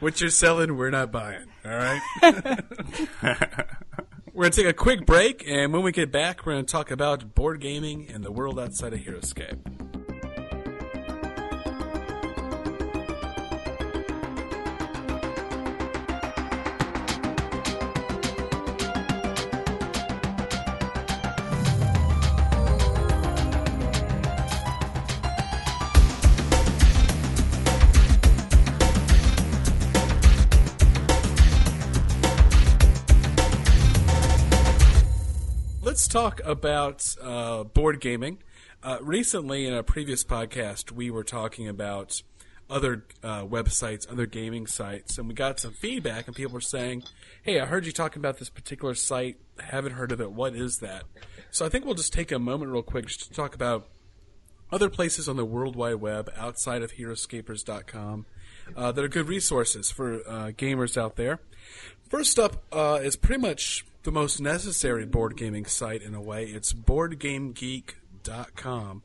What 0.01 0.21
you're 0.21 0.31
selling, 0.31 0.77
we're 0.77 0.91
not 0.91 1.13
buying. 1.13 1.47
All 1.65 1.71
right. 1.71 2.01
we're 4.33 4.43
gonna 4.45 4.51
take 4.51 4.67
a 4.67 4.73
quick 4.73 5.07
break, 5.07 5.45
and 5.47 5.73
when 5.73 5.83
we 5.83 5.93
get 5.93 6.11
back, 6.11 6.45
we're 6.45 6.55
gonna 6.55 6.65
talk 6.65 6.91
about 6.91 7.37
board 7.37 7.61
gaming 7.61 8.09
and 8.13 8.25
the 8.25 8.33
world 8.33 8.59
outside 8.59 8.93
of 8.95 8.99
Heroscape. 8.99 9.92
Talk 36.13 36.43
about 36.45 37.17
uh, 37.23 37.65
board 37.65 37.99
gaming. 37.99 38.37
Uh, 38.83 38.99
recently, 39.01 39.67
in 39.67 39.73
a 39.73 39.83
previous 39.83 40.23
podcast, 40.23 40.93
we 40.93 41.11
were 41.11 41.25
talking 41.25 41.69
about 41.69 42.21
other 42.69 43.07
uh, 43.23 43.45
websites, 43.45 44.11
other 44.11 44.27
gaming 44.27 44.67
sites, 44.67 45.17
and 45.17 45.27
we 45.27 45.33
got 45.33 45.59
some 45.59 45.73
feedback, 45.73 46.27
and 46.27 46.37
people 46.37 46.53
were 46.53 46.61
saying, 46.61 47.03
"Hey, 47.43 47.59
I 47.59 47.65
heard 47.65 47.87
you 47.87 47.93
talking 47.93 48.21
about 48.21 48.39
this 48.39 48.51
particular 48.51 48.95
site. 48.95 49.39
Haven't 49.59 49.93
heard 49.93 50.13
of 50.13 50.21
it. 50.21 50.33
What 50.33 50.55
is 50.55 50.81
that?" 50.81 51.05
So 51.51 51.65
I 51.65 51.71
think 51.71 51.87
we'll 51.87 51.95
just 51.95 52.13
take 52.13 52.31
a 52.31 52.39
moment, 52.39 52.73
real 52.73 52.83
quick, 52.83 53.07
just 53.07 53.29
to 53.29 53.33
talk 53.33 53.55
about 53.55 53.89
other 54.71 54.91
places 54.91 55.31
on 55.31 55.37
the 55.37 55.47
World 55.47 55.77
Wide 55.77 55.95
Web 55.95 56.31
outside 56.37 56.83
of 56.83 56.93
HeroScapers.com 56.93 58.27
uh, 58.77 58.93
that 58.93 59.03
are 59.03 59.09
good 59.09 59.29
resources 59.29 59.91
for 59.91 60.17
uh, 60.29 60.51
gamers 60.51 60.99
out 60.99 61.17
there. 61.17 61.41
First 62.11 62.39
up 62.39 62.65
uh, 62.71 63.01
is 63.03 63.17
pretty 63.17 63.41
much 63.41 63.87
the 64.03 64.13
most 64.13 64.41
necessary 64.41 65.07
board 65.07 65.37
gaming 65.37 65.65
site 65.65 66.03
in 66.03 66.15
a 66.15 66.21
way. 66.21 66.47
It's 66.47 66.73
BoardGameGeek.com. 66.73 69.03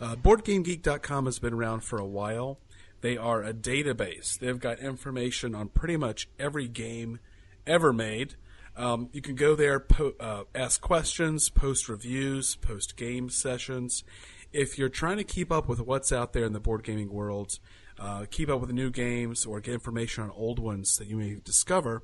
Uh, 0.00 0.16
BoardGameGeek.com 0.16 1.24
has 1.24 1.38
been 1.38 1.54
around 1.54 1.80
for 1.80 1.98
a 1.98 2.06
while. 2.06 2.58
They 3.00 3.16
are 3.16 3.42
a 3.42 3.52
database. 3.52 4.38
They've 4.38 4.58
got 4.58 4.78
information 4.78 5.54
on 5.54 5.68
pretty 5.68 5.96
much 5.96 6.28
every 6.38 6.68
game 6.68 7.18
ever 7.66 7.92
made. 7.92 8.34
Um, 8.76 9.08
you 9.12 9.22
can 9.22 9.34
go 9.34 9.54
there, 9.54 9.80
po- 9.80 10.14
uh, 10.20 10.44
ask 10.54 10.80
questions, 10.80 11.48
post 11.48 11.88
reviews, 11.88 12.56
post 12.56 12.96
game 12.96 13.30
sessions. 13.30 14.04
If 14.52 14.78
you're 14.78 14.88
trying 14.88 15.16
to 15.16 15.24
keep 15.24 15.50
up 15.50 15.68
with 15.68 15.80
what's 15.80 16.12
out 16.12 16.32
there 16.34 16.44
in 16.44 16.52
the 16.52 16.60
board 16.60 16.84
gaming 16.84 17.12
world, 17.12 17.58
uh, 17.98 18.26
keep 18.30 18.50
up 18.50 18.60
with 18.60 18.70
new 18.70 18.90
games 18.90 19.46
or 19.46 19.60
get 19.60 19.74
information 19.74 20.24
on 20.24 20.30
old 20.30 20.58
ones 20.58 20.96
that 20.98 21.08
you 21.08 21.16
may 21.16 21.36
discover, 21.42 22.02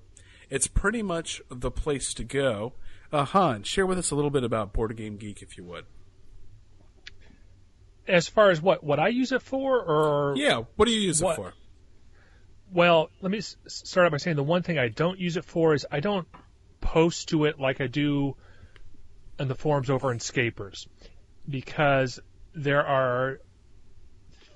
it's 0.53 0.67
pretty 0.69 1.03
much 1.03 1.41
the 1.51 1.71
place 1.71 2.13
to 2.15 2.25
go. 2.25 2.75
Uh, 3.11 3.25
Han, 3.25 3.63
share 3.63 3.87
with 3.87 3.99
us 3.99 4.11
a 4.11 4.15
little 4.15 4.31
bit 4.31 4.45
about 4.45 4.73
Board 4.73 4.95
Game 4.97 5.17
Geek, 5.17 5.43
if 5.43 5.57
you 5.57 5.65
would. 5.65 5.85
As 8.07 8.29
far 8.29 8.51
as 8.51 8.61
what 8.61 8.83
what 8.83 8.99
I 8.99 9.09
use 9.09 9.33
it 9.33 9.43
for, 9.43 9.81
or 9.81 10.35
Yeah, 10.37 10.65
what 10.77 10.87
do 10.87 10.93
you 10.93 11.01
use 11.01 11.23
What- 11.23 11.33
it 11.33 11.37
for? 11.37 11.55
well, 12.73 13.11
let 13.21 13.31
me 13.31 13.39
s- 13.39 13.57
start 13.67 14.07
out 14.07 14.13
by 14.13 14.19
saying 14.19 14.37
the 14.37 14.43
one 14.43 14.63
thing 14.63 14.79
I 14.79 14.89
don't 14.89 15.19
use 15.19 15.37
it 15.37 15.45
for 15.45 15.75
is 15.75 15.87
I 15.91 16.01
don't 16.01 16.27
post 16.81 17.29
to 17.29 17.45
it 17.45 17.61
like 17.61 17.81
I 17.81 17.87
do 17.87 18.37
in 19.39 19.49
the 19.49 19.55
forums 19.55 19.89
over 19.89 20.11
in 20.13 20.21
Scapers, 20.21 20.89
because 21.49 22.19
there 22.55 22.85
are 22.85 23.41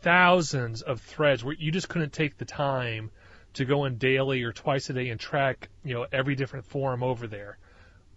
thousands 0.03 0.83
of 0.83 1.01
threads 1.01 1.45
where 1.45 1.55
you 1.55 1.71
just 1.71 1.89
couldn't 1.89 2.13
take 2.13 2.37
the 2.39 2.45
time 2.45 3.11
to 3.57 3.65
go 3.65 3.85
in 3.85 3.99
daily 3.99 4.43
or 4.43 4.53
twice 4.53 4.89
a 4.91 4.93
day 4.95 5.09
and 5.11 5.21
track 5.21 5.69
you 5.85 5.95
know 5.95 6.07
every 6.13 6.35
different 6.35 6.65
forum 6.65 7.03
over 7.03 7.27
there. 7.27 7.59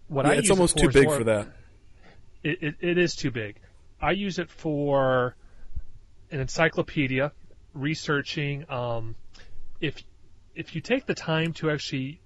What 0.08 0.26
Yeah, 0.26 0.32
I 0.32 0.36
it's 0.36 0.48
it 0.50 0.52
almost 0.52 0.74
for 0.80 0.86
too 0.86 0.92
big 0.92 1.06
more- 1.08 1.18
for 1.18 1.24
that. 1.26 1.48
it, 2.44 2.64
it, 2.64 2.76
it 2.80 2.98
is 2.98 3.16
too 3.16 3.32
big. 3.32 3.58
I 4.02 4.12
use 4.12 4.40
it 4.40 4.50
for 4.50 5.36
an 6.32 6.40
encyclopedia, 6.40 7.32
researching. 7.74 8.70
Um, 8.70 9.16
if 9.82 10.02
if 10.56 10.76
you 10.76 10.82
take 10.82 11.06
the 11.06 11.14
time 11.16 11.54
to 11.54 11.70
actually, 11.72 12.20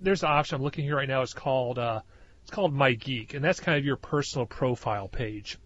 there's 0.00 0.22
an 0.22 0.30
option 0.30 0.56
I'm 0.56 0.62
looking 0.62 0.84
here 0.84 0.96
right 0.96 1.08
now. 1.08 1.22
It's 1.22 1.34
called 1.34 1.78
uh, 1.78 2.00
it's 2.42 2.50
called 2.50 2.72
My 2.74 2.92
Geek, 2.92 3.34
and 3.34 3.44
that's 3.44 3.60
kind 3.60 3.78
of 3.78 3.84
your 3.84 3.96
personal 3.96 4.46
profile 4.46 5.08
page. 5.08 5.58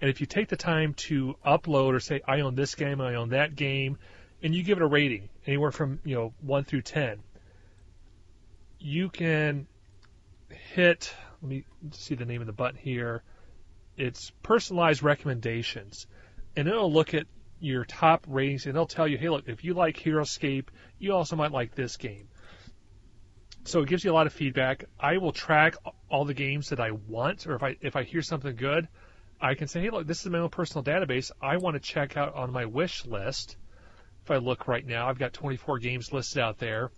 And 0.00 0.08
if 0.08 0.20
you 0.20 0.26
take 0.26 0.48
the 0.48 0.56
time 0.56 0.94
to 1.08 1.34
upload 1.44 1.92
or 1.94 2.00
say 2.00 2.20
I 2.26 2.40
own 2.40 2.54
this 2.54 2.74
game, 2.76 3.00
I 3.00 3.14
own 3.16 3.30
that 3.30 3.56
game, 3.56 3.98
and 4.42 4.54
you 4.54 4.62
give 4.62 4.78
it 4.78 4.82
a 4.82 4.86
rating 4.86 5.28
anywhere 5.48 5.72
from 5.72 5.98
you 6.04 6.14
know 6.14 6.32
one 6.40 6.62
through 6.62 6.82
ten, 6.82 7.18
you 8.78 9.08
can 9.08 9.66
hit. 10.50 11.12
Let 11.42 11.48
me 11.48 11.64
see 11.92 12.14
the 12.14 12.24
name 12.24 12.40
of 12.40 12.46
the 12.46 12.52
button 12.52 12.78
here. 12.78 13.22
It's 13.96 14.30
personalized 14.42 15.02
recommendations, 15.02 16.06
and 16.56 16.68
it'll 16.68 16.92
look 16.92 17.14
at 17.14 17.26
your 17.60 17.84
top 17.84 18.24
ratings 18.28 18.66
and 18.66 18.76
it'll 18.76 18.86
tell 18.86 19.08
you, 19.08 19.18
hey, 19.18 19.28
look, 19.28 19.48
if 19.48 19.64
you 19.64 19.74
like 19.74 19.96
HeroScape, 19.96 20.66
you 21.00 21.12
also 21.12 21.34
might 21.34 21.50
like 21.50 21.74
this 21.74 21.96
game. 21.96 22.28
So 23.64 23.82
it 23.82 23.88
gives 23.88 24.04
you 24.04 24.12
a 24.12 24.14
lot 24.14 24.28
of 24.28 24.32
feedback. 24.32 24.84
I 25.00 25.18
will 25.18 25.32
track 25.32 25.74
all 26.08 26.24
the 26.24 26.34
games 26.34 26.68
that 26.68 26.78
I 26.78 26.92
want, 26.92 27.46
or 27.46 27.56
if 27.56 27.62
I 27.62 27.76
if 27.80 27.96
I 27.96 28.02
hear 28.04 28.22
something 28.22 28.54
good, 28.54 28.88
I 29.40 29.54
can 29.54 29.68
say, 29.68 29.80
hey, 29.80 29.90
look, 29.90 30.06
this 30.06 30.20
is 30.20 30.30
my 30.30 30.38
own 30.38 30.50
personal 30.50 30.84
database. 30.84 31.30
I 31.40 31.56
want 31.56 31.74
to 31.74 31.80
check 31.80 32.16
out 32.16 32.34
on 32.34 32.52
my 32.52 32.66
wish 32.66 33.04
list. 33.06 33.56
If 34.28 34.32
I 34.32 34.36
look 34.36 34.68
right 34.68 34.86
now, 34.86 35.08
I've 35.08 35.18
got 35.18 35.32
24 35.32 35.78
games 35.78 36.12
listed 36.12 36.42
out 36.42 36.58
there. 36.58 36.90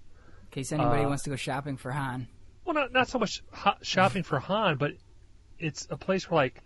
In 0.43 0.49
case 0.51 0.73
anybody 0.73 1.05
Uh, 1.05 1.11
wants 1.11 1.23
to 1.23 1.31
go 1.31 1.37
shopping 1.37 1.77
for 1.77 1.93
Han. 1.93 2.27
Well, 2.65 2.75
not 2.75 2.93
not 2.93 3.07
so 3.07 3.21
much 3.21 3.45
shopping 3.83 4.25
for 4.25 4.41
Han, 4.41 4.79
but 4.79 4.95
it's 5.57 5.87
a 5.91 5.97
place 5.97 6.29
where 6.29 6.39
like 6.39 6.61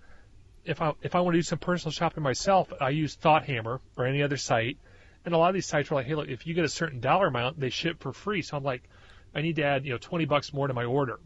if 0.64 0.80
I 0.80 0.94
if 1.02 1.14
I 1.14 1.20
want 1.20 1.34
to 1.34 1.38
do 1.38 1.42
some 1.42 1.58
personal 1.58 1.92
shopping 1.92 2.22
myself, 2.22 2.72
I 2.80 2.88
use 2.88 3.14
ThoughtHammer 3.14 3.80
or 3.98 4.06
any 4.06 4.22
other 4.22 4.38
site, 4.38 4.78
and 5.26 5.34
a 5.34 5.36
lot 5.36 5.48
of 5.48 5.54
these 5.54 5.66
sites 5.66 5.92
are 5.92 5.96
like, 5.96 6.06
hey, 6.06 6.14
look, 6.14 6.28
if 6.28 6.46
you 6.46 6.54
get 6.54 6.64
a 6.64 6.68
certain 6.70 6.98
dollar 6.98 7.26
amount, 7.26 7.60
they 7.60 7.68
ship 7.68 8.00
for 8.00 8.14
free. 8.14 8.40
So 8.40 8.56
I'm 8.56 8.64
like, 8.64 8.88
I 9.34 9.42
need 9.42 9.56
to 9.56 9.64
add 9.64 9.84
you 9.84 9.92
know 9.92 9.98
20 9.98 10.24
bucks 10.24 10.54
more 10.54 10.66
to 10.66 10.72
my 10.72 10.84
order. 10.84 11.20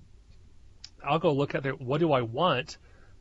I'll 1.04 1.20
go 1.20 1.32
look 1.32 1.54
at 1.54 1.62
their 1.62 1.74
what 1.74 1.98
do 1.98 2.10
I 2.10 2.22
want. 2.22 2.76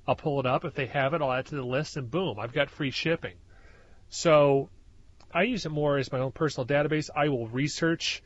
I'll 0.08 0.16
pull 0.16 0.40
it 0.40 0.48
up. 0.48 0.66
If 0.66 0.74
they 0.74 0.88
have 0.88 1.14
it, 1.14 1.22
I'll 1.22 1.32
add 1.32 1.42
it 1.42 1.50
to 1.50 1.58
the 1.58 1.64
list, 1.64 1.96
and 1.96 2.10
boom, 2.10 2.40
I've 2.40 2.54
got 2.54 2.72
free 2.72 2.90
shipping. 2.90 3.36
So 4.10 4.72
I 5.38 5.44
use 5.44 5.68
it 5.68 5.70
more 5.70 6.00
as 6.00 6.12
my 6.12 6.18
own 6.18 6.32
personal 6.32 6.66
database. 6.66 7.12
I 7.16 7.30
will 7.30 7.48
research 7.48 8.24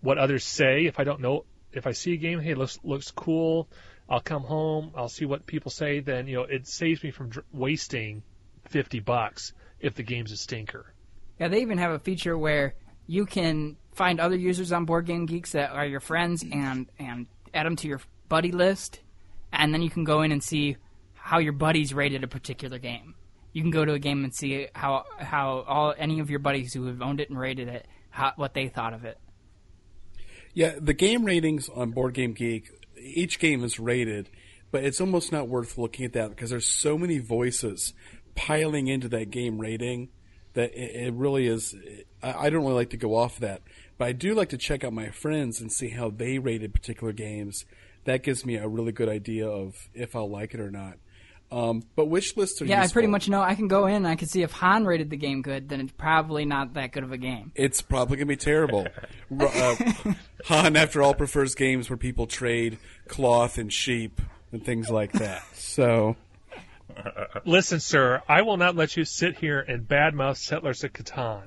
what 0.00 0.18
others 0.18 0.42
say 0.42 0.86
if 0.86 0.98
I 0.98 1.04
don't 1.04 1.20
know 1.20 1.44
if 1.72 1.86
I 1.86 1.92
see 1.92 2.14
a 2.14 2.16
game, 2.16 2.40
hey, 2.40 2.54
looks 2.54 2.76
looks 2.82 3.12
cool. 3.12 3.68
I'll 4.08 4.20
come 4.20 4.42
home. 4.42 4.90
I'll 4.96 5.08
see 5.08 5.26
what 5.26 5.46
people 5.46 5.70
say. 5.70 6.00
Then 6.00 6.26
you 6.26 6.34
know 6.34 6.42
it 6.42 6.66
saves 6.66 7.04
me 7.04 7.12
from 7.12 7.28
dr- 7.28 7.46
wasting 7.52 8.24
fifty 8.68 8.98
bucks 8.98 9.52
if 9.78 9.94
the 9.94 10.02
game's 10.02 10.32
a 10.32 10.36
stinker. 10.36 10.92
Yeah, 11.38 11.46
they 11.46 11.60
even 11.60 11.78
have 11.78 11.92
a 11.92 12.00
feature 12.00 12.36
where 12.36 12.74
you 13.06 13.26
can 13.26 13.76
find 13.92 14.18
other 14.18 14.36
users 14.36 14.72
on 14.72 14.86
Board 14.86 15.06
Game 15.06 15.26
Geeks 15.26 15.52
that 15.52 15.70
are 15.70 15.86
your 15.86 16.00
friends 16.00 16.42
and 16.50 16.88
and 16.98 17.28
add 17.54 17.64
them 17.64 17.76
to 17.76 17.86
your 17.86 18.00
buddy 18.28 18.50
list, 18.50 18.98
and 19.52 19.72
then 19.72 19.82
you 19.82 19.90
can 19.90 20.02
go 20.02 20.22
in 20.22 20.32
and 20.32 20.42
see 20.42 20.78
how 21.14 21.38
your 21.38 21.52
buddies 21.52 21.94
rated 21.94 22.24
a 22.24 22.28
particular 22.28 22.80
game. 22.80 23.14
You 23.52 23.62
can 23.62 23.70
go 23.70 23.84
to 23.84 23.92
a 23.92 23.98
game 23.98 24.24
and 24.24 24.34
see 24.34 24.68
how 24.74 25.04
how 25.18 25.64
all 25.66 25.94
any 25.98 26.20
of 26.20 26.30
your 26.30 26.38
buddies 26.38 26.72
who 26.72 26.86
have 26.86 27.02
owned 27.02 27.20
it 27.20 27.30
and 27.30 27.38
rated 27.38 27.68
it, 27.68 27.86
how, 28.10 28.32
what 28.36 28.54
they 28.54 28.68
thought 28.68 28.92
of 28.92 29.04
it. 29.04 29.18
Yeah, 30.54 30.74
the 30.80 30.94
game 30.94 31.24
ratings 31.24 31.68
on 31.68 31.90
Board 31.90 32.14
Game 32.14 32.32
Geek, 32.32 32.70
each 33.00 33.38
game 33.38 33.62
is 33.64 33.78
rated, 33.78 34.28
but 34.70 34.84
it's 34.84 35.00
almost 35.00 35.32
not 35.32 35.48
worth 35.48 35.78
looking 35.78 36.04
at 36.04 36.12
that 36.12 36.30
because 36.30 36.50
there's 36.50 36.66
so 36.66 36.98
many 36.98 37.18
voices 37.18 37.92
piling 38.34 38.88
into 38.88 39.08
that 39.08 39.30
game 39.30 39.58
rating 39.58 40.08
that 40.54 40.72
it, 40.72 41.06
it 41.06 41.14
really 41.14 41.46
is. 41.46 41.74
I, 42.22 42.46
I 42.46 42.50
don't 42.50 42.62
really 42.62 42.74
like 42.74 42.90
to 42.90 42.96
go 42.96 43.16
off 43.16 43.38
that, 43.38 43.62
but 43.98 44.06
I 44.08 44.12
do 44.12 44.34
like 44.34 44.48
to 44.50 44.58
check 44.58 44.84
out 44.84 44.92
my 44.92 45.10
friends 45.10 45.60
and 45.60 45.72
see 45.72 45.90
how 45.90 46.10
they 46.10 46.38
rated 46.38 46.72
particular 46.72 47.12
games. 47.12 47.64
That 48.04 48.22
gives 48.22 48.46
me 48.46 48.56
a 48.56 48.66
really 48.66 48.92
good 48.92 49.08
idea 49.08 49.48
of 49.48 49.88
if 49.94 50.16
I'll 50.16 50.30
like 50.30 50.54
it 50.54 50.60
or 50.60 50.70
not. 50.70 50.98
Um, 51.52 51.82
but 51.96 52.06
which 52.06 52.36
lists 52.36 52.62
are 52.62 52.64
Yeah, 52.64 52.80
I 52.80 52.86
pretty 52.86 53.08
much 53.08 53.28
know. 53.28 53.42
I 53.42 53.56
can 53.56 53.66
go 53.66 53.86
in 53.86 53.96
and 53.96 54.06
I 54.06 54.14
can 54.14 54.28
see 54.28 54.42
if 54.42 54.52
Han 54.52 54.84
rated 54.84 55.10
the 55.10 55.16
game 55.16 55.42
good, 55.42 55.68
then 55.68 55.80
it's 55.80 55.92
probably 55.92 56.44
not 56.44 56.74
that 56.74 56.92
good 56.92 57.02
of 57.02 57.10
a 57.10 57.18
game. 57.18 57.50
It's 57.56 57.82
probably 57.82 58.18
going 58.18 58.28
to 58.28 58.32
be 58.32 58.36
terrible. 58.36 58.86
Uh, 59.36 59.74
Han, 60.44 60.76
after 60.76 61.02
all, 61.02 61.12
prefers 61.12 61.56
games 61.56 61.90
where 61.90 61.96
people 61.96 62.28
trade 62.28 62.78
cloth 63.08 63.58
and 63.58 63.72
sheep 63.72 64.20
and 64.52 64.64
things 64.64 64.90
like 64.90 65.12
that. 65.12 65.42
So, 65.54 66.16
Listen, 67.44 67.80
sir, 67.80 68.22
I 68.28 68.42
will 68.42 68.56
not 68.56 68.76
let 68.76 68.96
you 68.96 69.04
sit 69.04 69.36
here 69.36 69.60
and 69.60 69.86
badmouth 69.86 70.36
Settlers 70.36 70.84
of 70.84 70.92
Catan. 70.92 71.42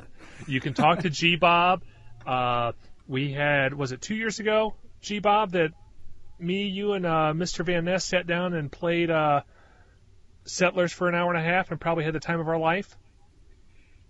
You 0.48 0.60
can 0.60 0.74
talk 0.74 1.00
to 1.00 1.10
G 1.10 1.36
Bob. 1.36 1.84
Uh, 2.26 2.74
we 3.08 3.32
had 3.32 3.74
was 3.74 3.92
it 3.92 4.02
two 4.02 4.16
years 4.16 4.40
ago, 4.40 4.76
G 5.02 5.20
Bob, 5.20 5.52
that 5.52 5.72
me, 6.40 6.68
you, 6.68 6.94
and 6.94 7.06
uh, 7.06 7.34
Mr. 7.36 7.66
Van 7.66 7.86
Ness 7.86 8.06
sat 8.06 8.28
down 8.28 8.54
and 8.54 8.72
played 8.72 9.10
uh, 9.10 9.42
Settlers 10.46 10.92
for 10.92 11.08
an 11.08 11.16
hour 11.16 11.34
and 11.34 11.40
a 11.40 11.44
half, 11.44 11.72
and 11.72 11.80
probably 11.80 12.04
had 12.04 12.14
the 12.14 12.20
time 12.20 12.40
of 12.40 12.48
our 12.48 12.58
life. 12.58 12.98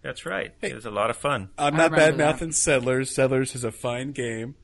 That's 0.02 0.26
right. 0.26 0.54
It 0.62 0.76
was 0.76 0.86
a 0.86 0.92
lot 0.92 1.10
of 1.10 1.18
fun. 1.18 1.50
I'm 1.58 1.78
not 1.78 1.92
bad 1.92 2.18
mouthing 2.18 2.52
Settlers. 2.52 3.14
Settlers 3.14 3.56
is 3.56 3.64
a 3.64 3.72
fine 3.72 4.12
game. 4.12 4.56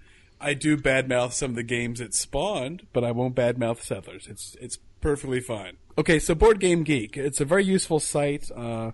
I 0.42 0.54
do 0.54 0.78
badmouth 0.78 1.34
some 1.34 1.52
of 1.52 1.56
the 1.56 1.64
games 1.64 2.00
it 2.02 2.14
spawned, 2.14 2.88
but 2.94 3.04
I 3.04 3.12
won't 3.12 3.36
badmouth 3.36 3.82
Settlers. 3.82 4.28
It's 4.28 4.56
it's 4.62 4.80
perfectly 5.02 5.40
fine. 5.42 5.78
Okay, 5.98 6.20
so 6.20 6.36
Board 6.36 6.60
Game 6.60 6.84
Geek. 6.84 7.18
It's 7.18 7.42
a 7.42 7.46
very 7.46 7.66
useful 7.66 8.00
site. 8.00 8.50
Uh, 8.52 8.92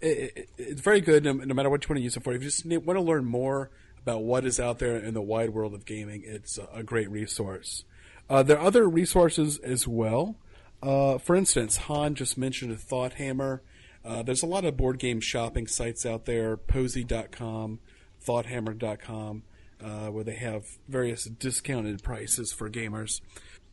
it, 0.00 0.32
it, 0.36 0.50
it's 0.56 0.80
very 0.80 1.00
good 1.00 1.24
no, 1.24 1.32
no 1.32 1.54
matter 1.54 1.70
what 1.70 1.84
you 1.84 1.88
want 1.88 1.98
to 1.98 2.04
use 2.04 2.16
it 2.16 2.22
for. 2.22 2.32
If 2.32 2.42
you 2.42 2.48
just 2.48 2.64
want 2.66 2.96
to 2.96 3.00
learn 3.00 3.24
more 3.24 3.70
about 4.02 4.22
what 4.22 4.44
is 4.44 4.60
out 4.60 4.78
there 4.78 4.96
in 4.96 5.14
the 5.14 5.22
wide 5.22 5.50
world 5.50 5.74
of 5.74 5.84
gaming, 5.84 6.22
it's 6.24 6.58
a, 6.58 6.68
a 6.72 6.82
great 6.82 7.10
resource. 7.10 7.84
Uh, 8.30 8.42
there 8.42 8.58
are 8.58 8.66
other 8.66 8.88
resources 8.88 9.58
as 9.58 9.88
well. 9.88 10.36
Uh, 10.82 11.18
for 11.18 11.34
instance, 11.34 11.76
Han 11.78 12.14
just 12.14 12.38
mentioned 12.38 12.72
a 12.72 12.76
Thought 12.76 13.14
Hammer. 13.14 13.62
Uh, 14.04 14.22
there's 14.22 14.42
a 14.42 14.46
lot 14.46 14.64
of 14.64 14.76
board 14.76 14.98
game 14.98 15.20
shopping 15.20 15.66
sites 15.66 16.06
out 16.06 16.24
there, 16.24 16.56
posy.com, 16.56 17.80
thoughthammer.com, 18.26 19.42
uh, 19.82 20.06
where 20.08 20.24
they 20.24 20.36
have 20.36 20.64
various 20.88 21.24
discounted 21.24 22.02
prices 22.02 22.52
for 22.52 22.70
gamers. 22.70 23.20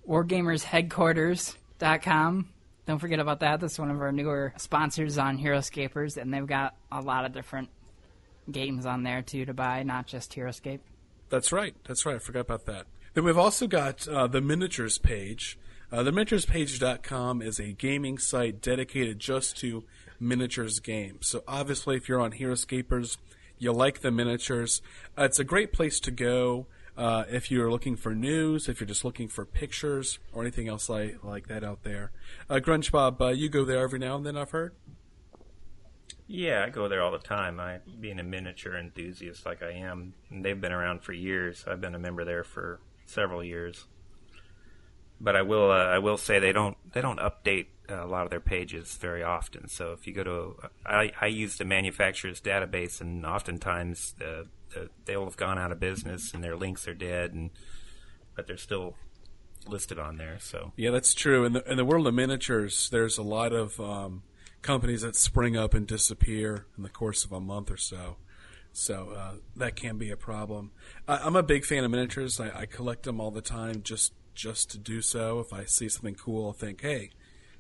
WarGamersHeadquarters.com. 0.07 2.49
Don't 2.85 2.99
forget 2.99 3.19
about 3.19 3.39
that. 3.39 3.59
That's 3.59 3.79
one 3.79 3.89
of 3.89 3.99
our 4.01 4.11
newer 4.11 4.53
sponsors 4.57 5.17
on 5.17 5.39
Heroscapers, 5.39 6.17
and 6.17 6.31
they've 6.33 6.45
got 6.45 6.75
a 6.91 7.01
lot 7.01 7.25
of 7.25 7.33
different 7.33 7.69
games 8.51 8.85
on 8.85 9.01
there 9.03 9.23
too 9.23 9.45
to 9.45 9.53
buy, 9.53 9.81
not 9.83 10.05
just 10.05 10.35
Heroscape. 10.35 10.81
That's 11.29 11.51
right. 11.51 11.75
That's 11.87 12.05
right. 12.05 12.17
I 12.17 12.19
forgot 12.19 12.41
about 12.41 12.67
that. 12.67 12.85
Then 13.15 13.23
we've 13.23 13.37
also 13.37 13.65
got 13.65 14.07
uh, 14.07 14.27
the 14.27 14.41
miniatures 14.41 14.99
page. 14.99 15.57
Uh, 15.91 16.03
the 16.03 16.11
miniaturespage.com 16.11 17.41
is 17.41 17.59
a 17.59 17.71
gaming 17.71 18.17
site 18.17 18.61
dedicated 18.61 19.19
just 19.19 19.57
to 19.57 19.83
miniatures 20.19 20.79
games. 20.79 21.27
So 21.27 21.43
obviously, 21.47 21.95
if 21.95 22.09
you're 22.09 22.21
on 22.21 22.33
Heroscapers, 22.33 23.17
you 23.57 23.71
like 23.71 24.01
the 24.01 24.11
miniatures. 24.11 24.81
Uh, 25.17 25.23
it's 25.23 25.39
a 25.39 25.43
great 25.43 25.71
place 25.71 25.99
to 26.01 26.11
go 26.11 26.67
uh, 26.97 27.25
if 27.29 27.51
you're 27.51 27.71
looking 27.71 27.95
for 27.95 28.15
news, 28.15 28.69
if 28.69 28.79
you're 28.79 28.87
just 28.87 29.03
looking 29.03 29.27
for 29.27 29.45
pictures 29.45 30.19
or 30.33 30.41
anything 30.41 30.67
else 30.67 30.89
like 30.89 31.23
like 31.23 31.47
that 31.47 31.63
out 31.63 31.83
there. 31.83 32.11
Uh, 32.49 32.55
Grunge 32.55 32.91
Bob, 32.91 33.21
uh, 33.21 33.27
you 33.27 33.49
go 33.49 33.65
there 33.65 33.79
every 33.79 33.99
now 33.99 34.15
and 34.15 34.25
then. 34.25 34.37
I've 34.37 34.51
heard. 34.51 34.73
Yeah, 36.27 36.63
I 36.65 36.69
go 36.69 36.87
there 36.87 37.03
all 37.03 37.11
the 37.11 37.19
time. 37.19 37.59
I, 37.59 37.79
being 37.99 38.19
a 38.19 38.23
miniature 38.23 38.75
enthusiast 38.75 39.45
like 39.45 39.61
I 39.61 39.73
am, 39.73 40.13
they've 40.31 40.59
been 40.59 40.71
around 40.71 41.03
for 41.03 41.13
years. 41.13 41.63
I've 41.67 41.81
been 41.81 41.93
a 41.93 41.99
member 41.99 42.25
there 42.25 42.43
for 42.43 42.79
several 43.05 43.43
years. 43.43 43.85
But 45.19 45.35
I 45.35 45.41
will, 45.41 45.71
uh, 45.71 45.85
I 45.85 45.99
will 45.99 46.17
say 46.17 46.39
they 46.39 46.51
don't, 46.51 46.77
they 46.93 47.01
don't 47.01 47.19
update 47.19 47.67
uh, 47.89 48.03
a 48.03 48.07
lot 48.07 48.23
of 48.23 48.29
their 48.29 48.39
pages 48.39 48.95
very 48.95 49.23
often. 49.23 49.67
So 49.67 49.91
if 49.93 50.07
you 50.07 50.13
go 50.13 50.23
to, 50.23 50.55
I, 50.85 51.11
I 51.21 51.27
use 51.27 51.57
the 51.57 51.65
manufacturer's 51.65 52.41
database, 52.41 52.99
and 52.99 53.25
oftentimes 53.25 54.15
uh, 54.21 54.43
the, 54.73 54.89
they'll 55.05 55.25
have 55.25 55.37
gone 55.37 55.57
out 55.57 55.71
of 55.71 55.79
business 55.79 56.33
and 56.33 56.43
their 56.43 56.55
links 56.55 56.87
are 56.87 56.93
dead, 56.93 57.33
and 57.33 57.51
but 58.35 58.47
they're 58.47 58.57
still 58.57 58.95
listed 59.67 59.99
on 59.99 60.17
there. 60.17 60.37
So 60.39 60.73
Yeah, 60.75 60.91
that's 60.91 61.13
true. 61.13 61.45
In 61.45 61.53
the 61.53 61.71
in 61.71 61.77
the 61.77 61.85
world 61.85 62.07
of 62.07 62.13
miniatures, 62.13 62.89
there's 62.89 63.17
a 63.17 63.23
lot 63.23 63.53
of 63.53 63.79
um, 63.79 64.23
companies 64.61 65.01
that 65.01 65.15
spring 65.15 65.55
up 65.55 65.73
and 65.73 65.87
disappear 65.87 66.65
in 66.77 66.83
the 66.83 66.89
course 66.89 67.23
of 67.25 67.31
a 67.31 67.39
month 67.39 67.71
or 67.71 67.77
so. 67.77 68.17
So 68.73 69.13
uh, 69.15 69.35
that 69.55 69.75
can 69.75 69.97
be 69.97 70.11
a 70.11 70.17
problem. 70.17 70.71
I, 71.07 71.17
I'm 71.17 71.35
a 71.35 71.43
big 71.43 71.65
fan 71.65 71.83
of 71.83 71.91
miniatures. 71.91 72.39
I, 72.39 72.61
I 72.61 72.65
collect 72.65 73.03
them 73.03 73.21
all 73.21 73.31
the 73.31 73.41
time, 73.41 73.83
just 73.83 74.13
just 74.35 74.69
to 74.71 74.77
do 74.77 75.01
so. 75.01 75.39
If 75.39 75.53
I 75.53 75.65
see 75.65 75.89
something 75.89 76.15
cool, 76.15 76.47
I'll 76.47 76.53
think, 76.53 76.81
hey, 76.81 77.11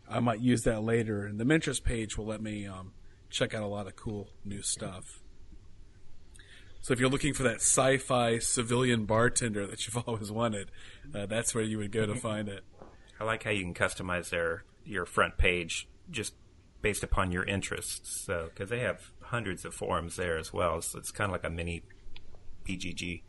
I 0.07 0.19
might 0.19 0.39
use 0.39 0.63
that 0.63 0.83
later. 0.83 1.25
And 1.25 1.39
the 1.39 1.45
miniatures 1.45 1.79
page 1.79 2.17
will 2.17 2.25
let 2.25 2.41
me 2.41 2.67
um, 2.67 2.91
check 3.29 3.53
out 3.53 3.63
a 3.63 3.67
lot 3.67 3.87
of 3.87 3.95
cool 3.95 4.29
new 4.43 4.61
stuff. 4.61 5.21
So 6.81 6.93
if 6.93 6.99
you're 6.99 7.09
looking 7.09 7.33
for 7.33 7.43
that 7.43 7.55
sci-fi 7.55 8.37
civilian 8.37 9.05
bartender 9.05 9.65
that 9.65 9.87
you've 9.87 9.97
always 10.07 10.31
wanted, 10.31 10.69
uh, 11.13 11.25
that's 11.25 11.55
where 11.55 11.63
you 11.63 11.79
would 11.79 11.91
go 11.91 12.05
to 12.05 12.15
find 12.19 12.47
it. 12.47 12.63
I 13.19 13.23
like 13.23 13.43
how 13.43 13.51
you 13.51 13.63
can 13.63 13.73
customize 13.73 14.29
their 14.29 14.65
your 14.85 15.05
front 15.05 15.37
page 15.37 15.87
just 16.11 16.35
based 16.83 17.03
upon 17.03 17.31
your 17.31 17.43
interests. 17.43 18.21
So 18.23 18.49
because 18.53 18.69
they 18.69 18.81
have 18.81 19.09
hundreds 19.21 19.65
of 19.65 19.73
forums 19.73 20.15
there 20.15 20.37
as 20.37 20.53
well, 20.53 20.79
so 20.81 20.99
it's 20.99 21.11
kind 21.11 21.29
of 21.29 21.31
like 21.31 21.43
a 21.43 21.49
mini 21.49 21.81
BGG, 22.67 23.23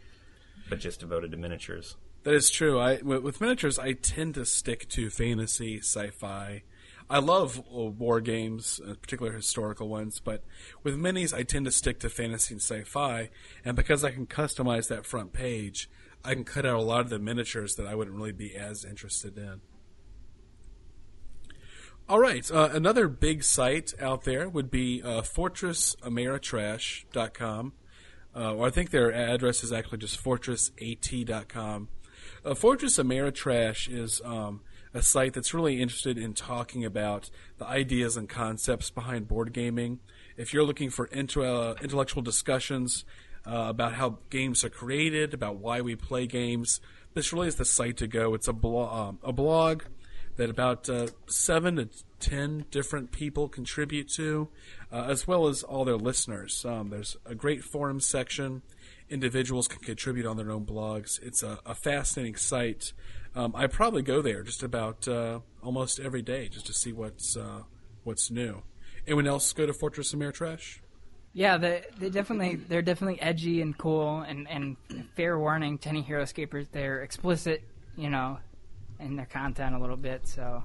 but 0.68 0.78
just 0.78 1.00
devoted 1.00 1.30
to 1.30 1.38
miniatures. 1.38 1.96
That 2.26 2.34
is 2.34 2.50
true. 2.50 2.78
I 2.80 3.00
with 3.02 3.40
miniatures, 3.40 3.78
I 3.78 3.92
tend 3.92 4.34
to 4.34 4.44
stick 4.44 4.88
to 4.88 5.10
fantasy, 5.10 5.78
sci-fi. 5.78 6.64
I 7.08 7.20
love 7.20 7.60
uh, 7.60 7.84
war 7.84 8.20
games, 8.20 8.80
uh, 8.84 8.94
particular 8.94 9.30
historical 9.30 9.88
ones, 9.88 10.18
but 10.18 10.42
with 10.82 10.98
minis, 10.98 11.32
I 11.32 11.44
tend 11.44 11.66
to 11.66 11.70
stick 11.70 12.00
to 12.00 12.10
fantasy 12.10 12.54
and 12.54 12.60
sci-fi. 12.60 13.30
And 13.64 13.76
because 13.76 14.02
I 14.02 14.10
can 14.10 14.26
customize 14.26 14.88
that 14.88 15.06
front 15.06 15.32
page, 15.32 15.88
I 16.24 16.34
can 16.34 16.42
cut 16.42 16.66
out 16.66 16.80
a 16.80 16.82
lot 16.82 17.02
of 17.02 17.10
the 17.10 17.20
miniatures 17.20 17.76
that 17.76 17.86
I 17.86 17.94
wouldn't 17.94 18.16
really 18.16 18.32
be 18.32 18.56
as 18.56 18.84
interested 18.84 19.38
in. 19.38 19.60
All 22.08 22.18
right, 22.18 22.50
uh, 22.50 22.70
another 22.72 23.06
big 23.06 23.44
site 23.44 23.94
out 24.00 24.24
there 24.24 24.48
would 24.48 24.68
be 24.68 25.00
uh, 25.00 25.22
FortressAmeritrash.com. 25.22 27.72
Uh, 28.34 28.52
or 28.52 28.66
I 28.66 28.70
think 28.70 28.90
their 28.90 29.12
address 29.12 29.62
is 29.62 29.72
actually 29.72 29.98
just 29.98 30.24
fortressat.com. 30.24 31.88
Uh, 32.46 32.54
Fortress 32.54 32.96
Ameritrash 32.96 33.92
is 33.92 34.22
um, 34.24 34.60
a 34.94 35.02
site 35.02 35.32
that's 35.32 35.52
really 35.52 35.82
interested 35.82 36.16
in 36.16 36.32
talking 36.32 36.84
about 36.84 37.28
the 37.58 37.66
ideas 37.66 38.16
and 38.16 38.28
concepts 38.28 38.88
behind 38.88 39.26
board 39.26 39.52
gaming. 39.52 39.98
If 40.36 40.54
you're 40.54 40.62
looking 40.62 40.90
for 40.90 41.06
inter- 41.06 41.44
uh, 41.44 41.74
intellectual 41.82 42.22
discussions 42.22 43.04
uh, 43.44 43.66
about 43.68 43.94
how 43.94 44.18
games 44.30 44.62
are 44.62 44.70
created, 44.70 45.34
about 45.34 45.56
why 45.56 45.80
we 45.80 45.96
play 45.96 46.28
games, 46.28 46.80
this 47.14 47.32
really 47.32 47.48
is 47.48 47.56
the 47.56 47.64
site 47.64 47.96
to 47.96 48.06
go. 48.06 48.32
It's 48.34 48.46
a, 48.46 48.52
blo- 48.52 48.90
um, 48.90 49.18
a 49.24 49.32
blog 49.32 49.82
that 50.36 50.48
about 50.48 50.88
uh, 50.88 51.08
seven 51.26 51.76
to 51.76 51.88
ten 52.20 52.64
different 52.70 53.10
people 53.10 53.48
contribute 53.48 54.08
to, 54.10 54.48
uh, 54.92 55.06
as 55.08 55.26
well 55.26 55.48
as 55.48 55.64
all 55.64 55.84
their 55.84 55.96
listeners. 55.96 56.64
Um, 56.64 56.90
there's 56.90 57.16
a 57.26 57.34
great 57.34 57.64
forum 57.64 57.98
section. 57.98 58.62
Individuals 59.08 59.68
can 59.68 59.80
contribute 59.80 60.26
on 60.26 60.36
their 60.36 60.50
own 60.50 60.66
blogs. 60.66 61.22
It's 61.22 61.42
a, 61.42 61.58
a 61.64 61.74
fascinating 61.74 62.36
site. 62.36 62.92
Um, 63.34 63.52
I 63.54 63.66
probably 63.68 64.02
go 64.02 64.20
there 64.22 64.42
just 64.42 64.62
about 64.62 65.06
uh, 65.06 65.40
almost 65.62 66.00
every 66.00 66.22
day 66.22 66.48
just 66.48 66.66
to 66.66 66.72
see 66.72 66.92
what's 66.92 67.36
uh, 67.36 67.62
what's 68.02 68.30
new. 68.30 68.62
Anyone 69.06 69.26
else 69.28 69.52
go 69.52 69.66
to 69.66 69.72
Fortress 69.72 70.12
Ameritrash? 70.12 70.78
Yeah, 71.32 71.56
they 71.58 71.84
they 71.98 72.10
definitely 72.10 72.56
they're 72.56 72.82
definitely 72.82 73.20
edgy 73.20 73.60
and 73.60 73.76
cool 73.76 74.20
and 74.22 74.48
and 74.48 74.76
fair 75.14 75.38
warning 75.38 75.78
to 75.78 75.88
any 75.90 76.02
Heroscapers. 76.02 76.66
They're 76.72 77.02
explicit, 77.02 77.62
you 77.96 78.10
know, 78.10 78.38
in 78.98 79.14
their 79.16 79.26
content 79.26 79.74
a 79.76 79.78
little 79.78 79.96
bit, 79.98 80.26
so 80.26 80.64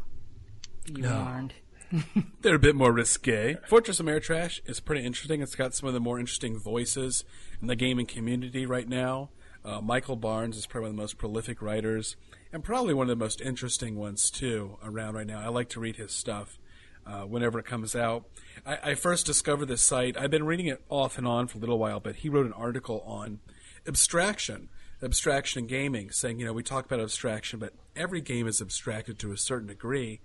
you 0.87 1.03
No. 1.03 1.23
warned. 1.23 1.53
They're 2.41 2.55
a 2.55 2.59
bit 2.59 2.75
more 2.75 2.91
risque. 2.91 3.57
Fortress 3.67 3.99
of 3.99 4.05
Ameritrash 4.05 4.61
is 4.65 4.79
pretty 4.79 5.05
interesting. 5.05 5.41
It's 5.41 5.55
got 5.55 5.73
some 5.73 5.87
of 5.87 5.93
the 5.93 5.99
more 5.99 6.19
interesting 6.19 6.57
voices 6.57 7.23
in 7.61 7.67
the 7.67 7.75
gaming 7.75 8.05
community 8.05 8.65
right 8.65 8.87
now. 8.87 9.29
Uh, 9.63 9.81
Michael 9.81 10.15
Barnes 10.15 10.57
is 10.57 10.65
probably 10.65 10.85
one 10.85 10.91
of 10.91 10.95
the 10.95 11.01
most 11.01 11.17
prolific 11.17 11.61
writers, 11.61 12.15
and 12.51 12.63
probably 12.63 12.93
one 12.93 13.09
of 13.09 13.17
the 13.17 13.23
most 13.23 13.41
interesting 13.41 13.95
ones 13.95 14.31
too 14.31 14.77
around 14.83 15.15
right 15.15 15.27
now. 15.27 15.39
I 15.39 15.49
like 15.49 15.69
to 15.69 15.79
read 15.79 15.97
his 15.97 16.11
stuff 16.11 16.57
uh, 17.05 17.21
whenever 17.21 17.59
it 17.59 17.65
comes 17.65 17.95
out. 17.95 18.25
I, 18.65 18.91
I 18.91 18.95
first 18.95 19.25
discovered 19.25 19.67
this 19.67 19.83
site. 19.83 20.17
I've 20.17 20.31
been 20.31 20.45
reading 20.45 20.67
it 20.67 20.81
off 20.89 21.17
and 21.17 21.27
on 21.27 21.47
for 21.47 21.57
a 21.57 21.61
little 21.61 21.77
while, 21.77 21.99
but 21.99 22.17
he 22.17 22.29
wrote 22.29 22.45
an 22.47 22.53
article 22.53 23.03
on 23.05 23.39
abstraction, 23.85 24.69
abstraction 25.03 25.63
in 25.63 25.67
gaming, 25.67 26.09
saying 26.09 26.39
you 26.39 26.45
know 26.45 26.53
we 26.53 26.63
talk 26.63 26.85
about 26.85 26.99
abstraction, 26.99 27.59
but 27.59 27.73
every 27.95 28.21
game 28.21 28.47
is 28.47 28.61
abstracted 28.61 29.19
to 29.19 29.31
a 29.31 29.37
certain 29.37 29.67
degree 29.67 30.21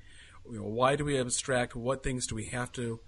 you 0.50 0.58
know, 0.58 0.66
why 0.66 0.96
do 0.96 1.04
we 1.04 1.18
abstract? 1.18 1.74
What 1.76 2.02
things 2.02 2.26
do 2.26 2.34
we 2.34 2.46
have 2.46 2.72
to 2.72 3.00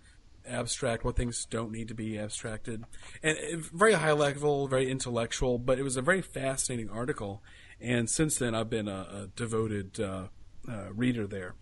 abstract? 0.47 1.05
What 1.05 1.17
things 1.17 1.45
don't 1.45 1.71
need 1.71 1.89
to 1.89 1.95
be 1.95 2.19
abstracted? 2.19 2.85
And 3.23 3.37
very 3.73 3.95
high 3.95 4.13
level, 4.13 4.69
very 4.69 4.91
intellectual, 4.91 5.59
but 5.59 5.79
it 5.79 5.83
was 5.83 5.97
a 5.97 6.03
very 6.03 6.23
fascinating 6.23 6.91
article. 6.91 7.43
And 7.81 8.09
since 8.09 8.39
then, 8.39 8.55
I've 8.55 8.71
been 8.71 8.89
a, 8.89 9.07
a 9.13 9.29
devoted 9.37 10.01
uh, 10.01 10.29
uh, 10.69 10.93
reader 10.93 11.27
there. 11.27 11.55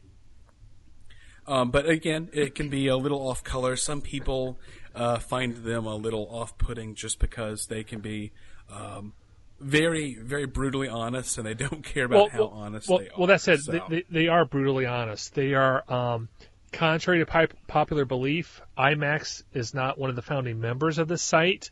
Um, 1.47 1.71
but 1.71 1.89
again, 1.89 2.29
it 2.33 2.55
can 2.55 2.69
be 2.69 2.89
a 2.89 2.97
little 2.97 3.29
off 3.29 3.45
color. 3.45 3.77
Some 3.77 4.01
people 4.01 4.59
uh, 4.95 5.19
find 5.19 5.57
them 5.59 5.87
a 5.87 5.95
little 5.95 6.27
off 6.31 6.59
putting 6.59 6.95
just 6.95 7.19
because 7.21 7.67
they 7.67 7.85
can 7.85 8.01
be 8.01 8.33
um, 8.71 9.12
very, 9.61 10.14
very 10.14 10.47
brutally 10.47 10.88
honest 10.88 11.38
and 11.38 11.47
they 11.47 11.55
don't 11.55 11.83
care 11.85 12.05
about 12.05 12.31
how 12.31 12.47
honest 12.49 12.88
well, 12.88 12.99
they 12.99 13.09
are. 13.09 13.12
well, 13.19 13.27
that 13.29 13.40
said, 13.40 13.61
So- 13.61 13.73
they, 13.73 13.81
they, 13.88 14.05
they 14.11 14.29
are 14.29 14.45
brutally 14.45 14.87
honest. 14.87 15.35
They 15.35 15.55
are, 15.55 15.83
um, 15.92 16.29
contrary 16.73 17.21
to 17.21 17.27
pop- 17.27 17.55
popular 17.66 18.05
belief, 18.05 18.61
IMAX 18.77 19.42
is 19.55 19.73
not 19.73 19.99
one 19.99 20.11
of 20.11 20.16
the 20.16 20.23
founding 20.23 20.61
members 20.61 20.99
of 20.99 21.09
this 21.09 21.23
site, 21.23 21.71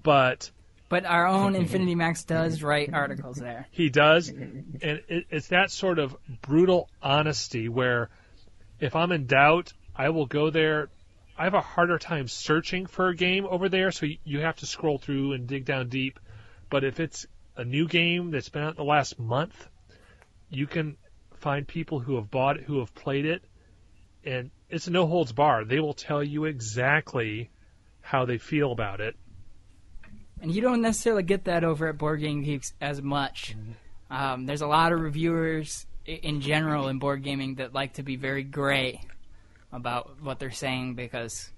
but 0.00 0.50
But 0.88 1.04
our 1.06 1.26
own 1.26 1.56
Infinity 1.56 1.94
Max 1.96 2.22
does 2.24 2.62
write 2.62 2.92
articles 2.94 3.36
there. 3.36 3.66
he 3.72 3.88
does, 3.90 4.28
and 4.28 4.78
it, 4.80 5.26
it's 5.30 5.48
that 5.48 5.70
sort 5.72 5.98
of 5.98 6.16
brutal 6.42 6.88
honesty 7.02 7.68
where, 7.68 8.10
if 8.80 8.94
I'm 8.94 9.10
in 9.12 9.26
doubt, 9.26 9.72
I 9.96 10.10
will 10.10 10.26
go 10.26 10.50
there. 10.50 10.88
I 11.36 11.44
have 11.44 11.54
a 11.54 11.60
harder 11.60 11.98
time 11.98 12.28
searching 12.28 12.86
for 12.86 13.08
a 13.08 13.16
game 13.16 13.44
over 13.46 13.68
there, 13.68 13.90
so 13.90 14.06
you- 14.06 14.18
you 14.24 14.40
have 14.40 14.56
to 14.56 14.66
scroll 14.66 14.98
through 14.98 15.32
and 15.32 15.46
dig 15.48 15.64
down 15.64 15.88
deep. 15.88 16.20
But 16.70 16.84
if 16.84 17.00
it's 17.00 17.26
a 17.56 17.64
new 17.64 17.88
game 17.88 18.30
that's 18.30 18.48
been 18.48 18.62
out 18.62 18.70
in 18.70 18.76
the 18.76 18.84
last 18.84 19.18
month, 19.18 19.68
you 20.50 20.66
can 20.66 20.96
find 21.36 21.66
people 21.66 22.00
who 22.00 22.16
have 22.16 22.30
bought 22.30 22.56
it, 22.56 22.64
who 22.64 22.80
have 22.80 22.94
played 22.94 23.24
it, 23.24 23.42
and 24.24 24.50
it's 24.68 24.86
a 24.86 24.90
no 24.90 25.06
holds 25.06 25.32
bar. 25.32 25.64
They 25.64 25.80
will 25.80 25.94
tell 25.94 26.22
you 26.22 26.44
exactly 26.44 27.50
how 28.00 28.24
they 28.24 28.38
feel 28.38 28.72
about 28.72 29.00
it. 29.00 29.16
And 30.40 30.54
you 30.54 30.60
don't 30.60 30.82
necessarily 30.82 31.22
get 31.22 31.44
that 31.44 31.64
over 31.64 31.88
at 31.88 31.98
Board 31.98 32.20
Game 32.20 32.42
Geeks 32.42 32.72
as 32.80 33.02
much. 33.02 33.56
Um, 34.10 34.46
there's 34.46 34.60
a 34.60 34.66
lot 34.66 34.92
of 34.92 35.00
reviewers 35.00 35.86
in 36.08 36.40
general 36.40 36.88
in 36.88 36.98
board 36.98 37.22
gaming 37.22 37.56
that 37.56 37.74
like 37.74 37.94
to 37.94 38.02
be 38.02 38.16
very 38.16 38.42
gray 38.42 39.02
about 39.72 40.22
what 40.22 40.38
they're 40.38 40.50
saying 40.50 40.94
because 40.94 41.50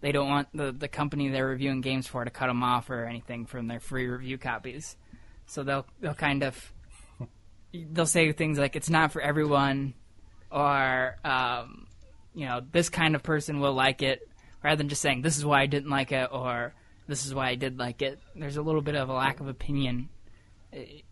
they 0.00 0.12
don't 0.12 0.28
want 0.28 0.48
the, 0.54 0.72
the 0.72 0.88
company 0.88 1.28
they're 1.28 1.46
reviewing 1.46 1.80
games 1.80 2.06
for 2.06 2.24
to 2.24 2.30
cut 2.30 2.46
them 2.46 2.62
off 2.62 2.90
or 2.90 3.04
anything 3.04 3.46
from 3.46 3.66
their 3.66 3.80
free 3.80 4.06
review 4.06 4.38
copies. 4.38 4.96
So 5.46 5.62
they'll 5.62 5.86
they'll 6.00 6.14
kind 6.14 6.42
of 6.42 6.72
they'll 7.72 8.06
say 8.06 8.32
things 8.32 8.58
like 8.58 8.76
it's 8.76 8.90
not 8.90 9.12
for 9.12 9.20
everyone 9.20 9.94
or 10.50 11.16
um, 11.24 11.86
you 12.34 12.46
know 12.46 12.60
this 12.72 12.88
kind 12.88 13.14
of 13.14 13.22
person 13.22 13.60
will 13.60 13.74
like 13.74 14.02
it 14.02 14.26
rather 14.62 14.76
than 14.76 14.88
just 14.88 15.02
saying 15.02 15.22
this 15.22 15.36
is 15.36 15.44
why 15.44 15.60
I 15.60 15.66
didn't 15.66 15.90
like 15.90 16.12
it 16.12 16.28
or 16.32 16.74
this 17.06 17.26
is 17.26 17.34
why 17.34 17.48
I 17.48 17.54
did 17.56 17.78
like 17.78 18.02
it. 18.02 18.20
There's 18.36 18.56
a 18.56 18.62
little 18.62 18.82
bit 18.82 18.94
of 18.94 19.08
a 19.08 19.12
lack 19.12 19.40
of 19.40 19.48
opinion 19.48 20.08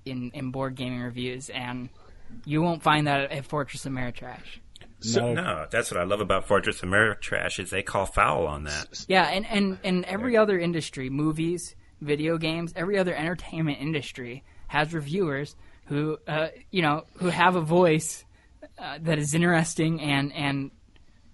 in 0.04 0.30
in 0.32 0.50
board 0.50 0.76
gaming 0.76 1.00
reviews, 1.00 1.50
and 1.50 1.88
you 2.44 2.62
won't 2.62 2.82
find 2.82 3.06
that 3.06 3.32
at 3.32 3.44
Fortress 3.44 3.84
of 3.86 3.92
Ameritrash. 3.92 4.60
No. 5.04 5.32
No, 5.32 5.66
that's 5.70 5.90
what 5.90 6.00
I 6.00 6.04
love 6.04 6.20
about 6.20 6.46
Fortress 6.46 6.80
Ameritrash 6.80 7.60
is 7.60 7.70
they 7.70 7.82
call 7.82 8.04
foul 8.04 8.46
on 8.46 8.64
that. 8.64 9.04
Yeah, 9.06 9.24
and 9.24 9.46
and 9.46 9.78
and 9.84 10.04
every 10.04 10.36
other 10.36 10.58
industry, 10.58 11.08
movies, 11.08 11.76
video 12.00 12.36
games, 12.36 12.72
every 12.74 12.98
other 12.98 13.14
entertainment 13.14 13.78
industry 13.80 14.44
has 14.66 14.92
reviewers 14.92 15.54
who 15.86 16.18
uh, 16.26 16.48
you 16.70 16.82
know 16.82 17.04
who 17.18 17.28
have 17.28 17.56
a 17.56 17.60
voice 17.60 18.24
uh, 18.78 18.98
that 19.02 19.18
is 19.18 19.34
interesting 19.34 20.00
and 20.00 20.32
and 20.32 20.70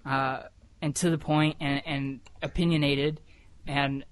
uh, 0.05 0.43
and 0.83 0.95
to 0.97 1.11
the 1.11 1.19
point 1.19 1.57
and, 1.61 1.83
and 1.87 2.21
opinionated, 2.43 3.21
and 3.67 4.05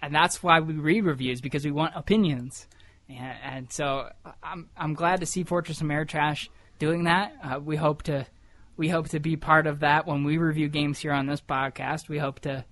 and 0.00 0.14
that's 0.14 0.42
why 0.42 0.60
we 0.60 0.74
read 0.74 1.04
reviews 1.04 1.40
because 1.40 1.64
we 1.64 1.72
want 1.72 1.94
opinions, 1.96 2.66
and, 3.08 3.36
and 3.42 3.72
so 3.72 4.08
I'm 4.42 4.70
I'm 4.76 4.94
glad 4.94 5.20
to 5.20 5.26
see 5.26 5.42
Fortress 5.42 5.80
Ameritrash 5.80 6.48
doing 6.78 7.04
that. 7.04 7.32
Uh, 7.42 7.60
we 7.60 7.76
hope 7.76 8.04
to 8.04 8.26
we 8.80 8.88
hope 8.88 9.10
to 9.10 9.20
be 9.20 9.36
part 9.36 9.66
of 9.66 9.80
that 9.80 10.06
when 10.06 10.24
we 10.24 10.38
review 10.38 10.66
games 10.66 10.98
here 10.98 11.12
on 11.12 11.26
this 11.26 11.42
podcast. 11.42 12.08
We 12.08 12.16
hope 12.16 12.40
to 12.40 12.64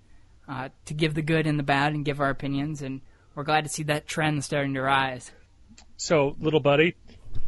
uh, 0.48 0.70
to 0.86 0.94
give 0.94 1.12
the 1.12 1.20
good 1.20 1.46
and 1.46 1.58
the 1.58 1.62
bad 1.62 1.92
and 1.92 2.02
give 2.02 2.18
our 2.18 2.30
opinions, 2.30 2.80
and 2.80 3.02
we're 3.34 3.44
glad 3.44 3.64
to 3.64 3.70
see 3.70 3.82
that 3.82 4.06
trend 4.06 4.42
starting 4.42 4.72
to 4.72 4.80
rise. 4.80 5.30
So, 5.98 6.34
little 6.40 6.60
buddy, 6.60 6.96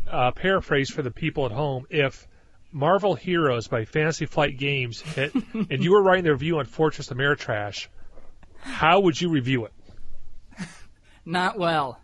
uh, 0.06 0.32
paraphrase 0.32 0.90
for 0.90 1.00
the 1.00 1.10
people 1.10 1.46
at 1.46 1.52
home: 1.52 1.86
If 1.88 2.28
Marvel 2.70 3.14
Heroes 3.14 3.66
by 3.66 3.86
Fantasy 3.86 4.26
Flight 4.26 4.58
Games 4.58 5.00
hit, 5.00 5.32
and 5.54 5.82
you 5.82 5.92
were 5.92 6.02
writing 6.02 6.24
the 6.24 6.32
review 6.32 6.58
on 6.58 6.66
Fortress 6.66 7.08
Ameritrash, 7.08 7.86
how 8.58 9.00
would 9.00 9.18
you 9.18 9.30
review 9.30 9.64
it? 9.64 9.72
Not 11.24 11.58
well. 11.58 11.98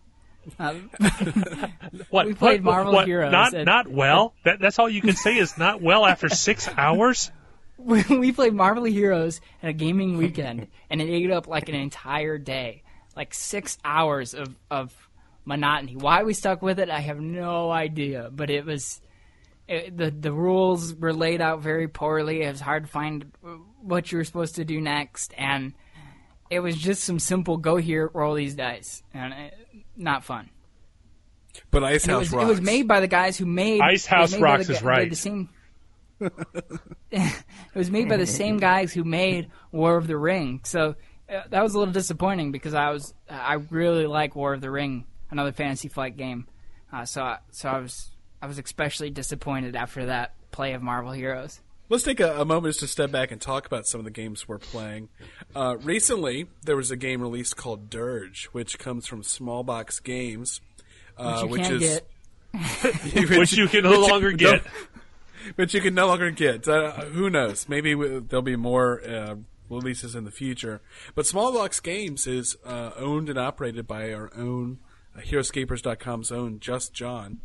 What 2.11 2.27
We 2.27 2.35
played 2.35 2.65
what- 2.65 2.73
Marvel 2.75 2.93
what, 2.93 3.07
Heroes 3.07 3.33
Not 3.33 3.55
and- 3.55 3.67
not 3.67 3.89
well. 3.89 4.35
That, 4.45 4.61
that's 4.61 4.79
all 4.79 4.89
you 4.89 5.01
can 5.01 5.15
say 5.17 5.37
is 5.37 5.59
not 5.59 5.83
well 5.83 6.05
after 6.07 6.29
six 6.29 6.69
hours. 6.77 7.31
we 7.79 8.03
we 8.09 8.33
played 8.33 8.55
Marvel 8.55 8.85
Heroes 8.85 9.41
at 9.63 9.71
a 9.71 9.73
gaming 9.73 10.17
weekend, 10.17 10.69
and 10.91 11.01
it 11.01 11.09
ate 11.09 11.31
up 11.31 11.47
like 11.49 11.69
an 11.69 11.75
entire 11.75 12.39
day, 12.39 12.83
like 13.17 13.35
six 13.35 13.77
hours 13.85 14.35
of 14.35 14.55
of 14.71 14.95
monotony. 15.45 15.97
Why 15.97 16.23
we 16.23 16.33
stuck 16.35 16.63
with 16.63 16.79
it, 16.79 16.89
I 16.91 17.01
have 17.01 17.21
no 17.21 17.71
idea. 17.71 18.31
But 18.33 18.51
it 18.51 18.65
was 18.65 19.01
it, 19.69 19.97
the 19.97 20.11
the 20.11 20.33
rules 20.33 20.95
were 20.95 21.13
laid 21.13 21.41
out 21.41 21.61
very 21.61 21.89
poorly. 21.89 22.43
It 22.43 22.51
was 22.53 22.61
hard 22.61 22.85
to 22.85 22.91
find 22.91 23.33
what 23.83 24.11
you 24.13 24.19
were 24.19 24.25
supposed 24.25 24.55
to 24.57 24.65
do 24.65 24.81
next, 24.81 25.35
and 25.37 25.75
it 26.51 26.61
was 26.61 26.77
just 26.77 27.03
some 27.05 27.19
simple 27.19 27.57
go 27.57 27.77
here, 27.77 28.09
roll 28.15 28.35
these 28.35 28.55
dice, 28.55 29.03
and 29.13 29.33
it, 29.35 29.66
not 29.97 30.25
fun. 30.25 30.51
But 31.71 31.85
Ice 31.85 32.05
And 32.05 32.11
it 32.11 32.15
House 32.15 32.21
was, 32.21 32.33
rocks. 32.33 32.45
it 32.45 32.49
was 32.49 32.61
made 32.61 32.87
by 32.89 33.01
the 33.01 33.07
guys 33.09 33.37
who 33.39 33.47
made 33.47 33.81
Ice 33.81 34.05
House 34.07 34.33
made 34.33 34.43
Rocks 34.43 34.67
the 34.67 34.75
is 34.75 34.83
right. 34.83 35.09
The 35.09 35.17
same, 35.17 35.49
it 37.11 37.33
was 37.75 37.91
made 37.91 38.09
by 38.09 38.17
the 38.17 38.27
same 38.27 38.59
guys 38.59 38.93
who 38.93 39.05
made 39.05 39.51
War 39.73 39.97
of 39.97 40.07
the 40.07 40.17
Ring. 40.17 40.61
So 40.65 40.97
uh, 41.33 41.43
that 41.51 41.63
was 41.63 41.75
a 41.75 41.79
little 41.79 41.93
disappointing 41.93 42.53
because 42.53 42.75
I 42.75 42.91
was 42.91 43.15
I 43.29 43.55
really 43.71 44.07
like 44.07 44.35
War 44.37 44.53
of 44.55 44.61
the 44.61 44.71
Ring, 44.71 45.07
another 45.31 45.53
Fantasy 45.53 45.89
Flight 45.89 46.17
game, 46.17 46.47
Uh, 46.93 47.05
so 47.05 47.37
so 47.51 47.69
I 47.71 47.79
was 47.81 48.11
I 48.43 48.47
was 48.47 48.59
especially 48.59 49.11
disappointed 49.11 49.77
after 49.77 50.07
that 50.07 50.35
play 50.51 50.75
of 50.75 50.83
Marvel 50.83 51.13
Heroes. 51.13 51.61
Let's 51.89 52.03
take 52.03 52.19
a, 52.19 52.41
a 52.41 52.45
moment 52.45 52.73
just 52.73 52.81
to 52.81 52.87
step 52.89 53.13
back 53.13 53.31
and 53.31 53.41
talk 53.41 53.65
about 53.67 53.87
some 53.87 54.01
of 54.01 54.05
the 54.05 54.11
games 54.11 54.49
we're 54.49 54.59
playing. 54.59 55.09
Uh, 55.55 55.77
recently, 55.83 56.47
there 56.65 56.77
was 56.77 56.91
a 56.91 56.97
game 56.97 57.23
released 57.23 57.57
called 57.57 57.89
Dirge, 57.89 58.47
which 58.47 58.79
comes 58.79 59.07
from 59.07 59.23
Smallbox 59.23 60.03
Games, 60.03 60.61
uh, 61.17 61.47
Which 61.47 61.61
you 61.61 61.79
can't 61.79 61.83
is 61.83 62.01
get. 63.15 63.29
which 63.39 63.53
you 63.53 63.69
can 63.69 63.85
no 63.85 64.01
longer 64.01 64.33
get. 64.33 64.63
but 65.57 65.73
you 65.75 65.81
can 65.81 65.95
no 65.95 66.09
longer 66.09 66.31
get. 66.31 66.67
Uh, 66.67 66.91
who 66.93 67.31
knows? 67.31 67.69
Maybe 67.69 67.93
w- 67.93 68.25
there'll 68.27 68.43
be 68.43 68.57
more 68.57 69.01
uh, 69.09 69.37
releases 69.71 70.15
in 70.15 70.25
the 70.25 70.31
future. 70.31 70.81
But 71.15 71.27
Smallbox 71.27 71.83
Games 71.83 72.27
is 72.27 72.57
uh, 72.65 72.93
owned 72.97 73.29
and 73.29 73.39
operated 73.39 73.87
by 73.87 74.13
our 74.13 74.31
own 74.37 74.79
uh, 75.17 75.21
Heroscapers.com's 75.21 76.33
own 76.33 76.59
Just 76.59 76.93
John. 76.93 77.41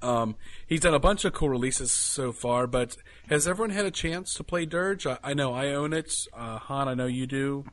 Um, 0.00 0.36
he's 0.66 0.80
done 0.80 0.94
a 0.94 1.00
bunch 1.00 1.24
of 1.24 1.32
cool 1.32 1.48
releases 1.48 1.90
so 1.90 2.32
far, 2.32 2.66
but 2.66 2.96
has 3.28 3.48
everyone 3.48 3.70
had 3.70 3.84
a 3.84 3.90
chance 3.90 4.34
to 4.34 4.44
play 4.44 4.64
Dirge? 4.64 5.06
I, 5.06 5.18
I 5.22 5.34
know 5.34 5.52
I 5.54 5.68
own 5.68 5.92
it. 5.92 6.14
Uh, 6.32 6.58
Han, 6.58 6.88
I 6.88 6.94
know 6.94 7.06
you 7.06 7.26
do. 7.26 7.64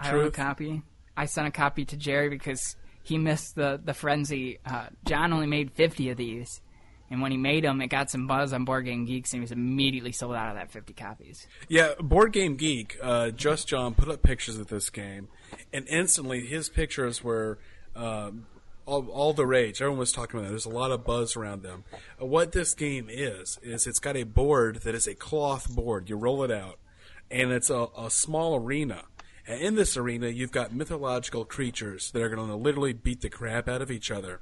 I 0.00 0.12
own 0.12 0.26
a 0.26 0.30
copy. 0.30 0.82
I 1.16 1.26
sent 1.26 1.46
a 1.46 1.50
copy 1.50 1.84
to 1.86 1.96
Jerry 1.96 2.28
because 2.28 2.76
he 3.02 3.16
missed 3.16 3.54
the 3.54 3.80
the 3.82 3.94
frenzy. 3.94 4.58
Uh, 4.66 4.88
John 5.04 5.32
only 5.32 5.46
made 5.46 5.72
fifty 5.72 6.10
of 6.10 6.16
these, 6.18 6.60
and 7.10 7.22
when 7.22 7.30
he 7.30 7.38
made 7.38 7.64
them, 7.64 7.80
it 7.80 7.86
got 7.86 8.10
some 8.10 8.26
buzz 8.26 8.52
on 8.52 8.64
Board 8.64 8.84
Game 8.84 9.06
Geeks, 9.06 9.32
and 9.32 9.38
he 9.38 9.42
was 9.42 9.52
immediately 9.52 10.12
sold 10.12 10.34
out 10.34 10.50
of 10.50 10.56
that 10.56 10.70
fifty 10.70 10.92
copies. 10.92 11.46
Yeah, 11.68 11.94
Board 12.00 12.32
Game 12.32 12.56
Geek, 12.56 12.98
uh, 13.00 13.30
Just 13.30 13.68
John 13.68 13.94
put 13.94 14.08
up 14.08 14.22
pictures 14.22 14.58
of 14.58 14.66
this 14.66 14.90
game, 14.90 15.28
and 15.72 15.86
instantly 15.88 16.44
his 16.44 16.68
pictures 16.68 17.24
were 17.24 17.58
um, 17.94 18.46
all, 18.86 19.08
all 19.08 19.32
the 19.32 19.46
rage. 19.46 19.82
Everyone 19.82 19.98
was 19.98 20.12
talking 20.12 20.38
about 20.38 20.48
it. 20.48 20.50
There's 20.50 20.64
a 20.64 20.70
lot 20.70 20.92
of 20.92 21.04
buzz 21.04 21.36
around 21.36 21.62
them. 21.62 21.84
Uh, 22.20 22.26
what 22.26 22.52
this 22.52 22.74
game 22.74 23.08
is, 23.10 23.58
is 23.62 23.86
it's 23.86 23.98
got 23.98 24.16
a 24.16 24.22
board 24.22 24.76
that 24.82 24.94
is 24.94 25.06
a 25.06 25.14
cloth 25.14 25.68
board. 25.68 26.08
You 26.08 26.16
roll 26.16 26.42
it 26.44 26.50
out, 26.50 26.78
and 27.30 27.50
it's 27.50 27.70
a, 27.70 27.88
a 27.98 28.10
small 28.10 28.56
arena. 28.56 29.04
And 29.46 29.60
in 29.60 29.74
this 29.74 29.96
arena, 29.96 30.28
you've 30.28 30.52
got 30.52 30.74
mythological 30.74 31.44
creatures 31.44 32.10
that 32.12 32.22
are 32.22 32.28
going 32.28 32.48
to 32.48 32.56
literally 32.56 32.92
beat 32.92 33.20
the 33.20 33.28
crap 33.28 33.68
out 33.68 33.82
of 33.82 33.90
each 33.90 34.10
other. 34.10 34.40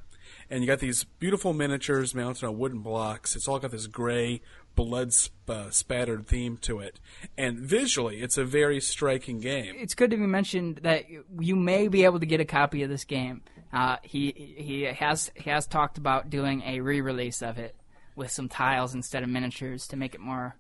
And 0.51 0.63
you 0.63 0.67
got 0.67 0.81
these 0.81 1.05
beautiful 1.05 1.53
miniatures 1.53 2.15
mounted 2.15 2.47
on 2.47 2.59
wooden 2.59 2.81
blocks. 2.81 3.37
It's 3.37 3.49
all 3.49 3.59
got 3.59 3.71
this 3.71 3.87
gray, 3.87 4.43
blood 4.75 5.13
sp- 5.13 5.33
uh, 5.49 5.71
spattered 5.71 6.27
theme 6.27 6.59
to 6.63 6.81
it. 6.81 7.01
And 7.37 7.59
visually, 7.59 8.21
it's 8.21 8.39
a 8.39 8.45
very 8.45 8.81
striking 8.81 9.41
game. 9.41 9.75
It's 9.79 9.95
good 9.95 10.11
to 10.11 10.17
be 10.17 10.27
mentioned 10.27 10.81
that 10.83 11.05
you 11.39 11.57
may 11.57 11.89
be 11.89 12.05
able 12.05 12.21
to 12.21 12.27
get 12.27 12.41
a 12.41 12.45
copy 12.45 12.83
of 12.83 12.91
this 12.91 13.05
game. 13.05 13.43
Uh, 13.75 13.97
he 14.03 14.55
he 14.57 14.83
has 14.83 15.33
he 15.35 15.51
has 15.51 15.67
talked 15.67 15.99
about 15.99 16.31
doing 16.31 16.63
a 16.63 16.81
re-release 16.81 17.43
of 17.43 17.59
it 17.59 17.75
with 18.15 18.31
some 18.31 18.49
tiles 18.49 18.95
instead 18.95 19.25
of 19.25 19.29
miniatures 19.29 19.89
to 19.89 19.97
make 19.97 20.15
it 20.15 20.21
more 20.21 20.57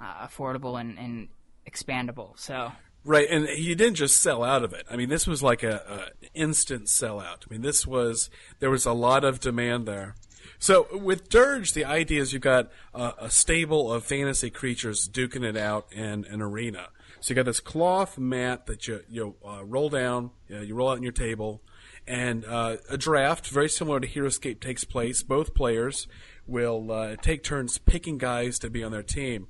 uh, 0.00 0.26
affordable 0.26 0.80
and, 0.80 0.98
and 0.98 1.28
expandable. 1.70 2.36
So 2.36 2.72
Right, 3.04 3.28
and 3.30 3.48
you 3.56 3.76
didn't 3.76 3.94
just 3.94 4.20
sell 4.20 4.42
out 4.42 4.64
of 4.64 4.72
it. 4.72 4.84
I 4.90 4.96
mean, 4.96 5.08
this 5.08 5.24
was 5.24 5.40
like 5.40 5.62
a, 5.62 6.10
a 6.20 6.28
instant 6.34 6.86
sellout. 6.86 7.44
I 7.48 7.50
mean, 7.50 7.62
this 7.62 7.86
was 7.86 8.28
there 8.58 8.70
was 8.70 8.84
a 8.86 8.92
lot 8.92 9.22
of 9.22 9.38
demand 9.38 9.86
there. 9.86 10.16
So 10.58 10.88
with 10.90 11.28
Dirge, 11.28 11.74
the 11.74 11.84
idea 11.84 12.20
is 12.20 12.32
you've 12.32 12.42
got 12.42 12.70
a, 12.92 13.12
a 13.18 13.30
stable 13.30 13.92
of 13.92 14.02
fantasy 14.04 14.50
creatures 14.50 15.08
duking 15.08 15.44
it 15.44 15.56
out 15.56 15.92
in 15.92 16.24
an 16.24 16.42
arena. 16.42 16.88
So 17.20 17.30
you 17.30 17.36
got 17.36 17.46
this 17.46 17.60
cloth 17.60 18.18
mat 18.18 18.66
that 18.66 18.88
you 18.88 19.00
you 19.08 19.36
uh, 19.46 19.64
roll 19.64 19.88
down, 19.88 20.30
you, 20.48 20.56
know, 20.56 20.62
you 20.62 20.74
roll 20.74 20.90
out 20.90 20.96
on 20.96 21.02
your 21.04 21.12
table, 21.12 21.62
and 22.08 22.44
uh, 22.46 22.78
a 22.88 22.96
draft 22.96 23.48
very 23.48 23.68
similar 23.68 24.00
to 24.00 24.08
Heroscape 24.08 24.60
takes 24.60 24.82
place. 24.82 25.22
Both 25.22 25.54
players 25.54 26.08
will 26.46 26.90
uh, 26.90 27.16
take 27.16 27.44
turns 27.44 27.78
picking 27.78 28.18
guys 28.18 28.58
to 28.60 28.70
be 28.70 28.82
on 28.82 28.90
their 28.90 29.02
team, 29.02 29.48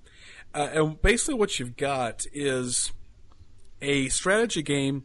uh, 0.53 0.69
and 0.73 1.01
basically 1.01 1.35
what 1.35 1.59
you've 1.59 1.77
got 1.77 2.27
is 2.33 2.93
a 3.81 4.09
strategy 4.09 4.63
game 4.63 5.05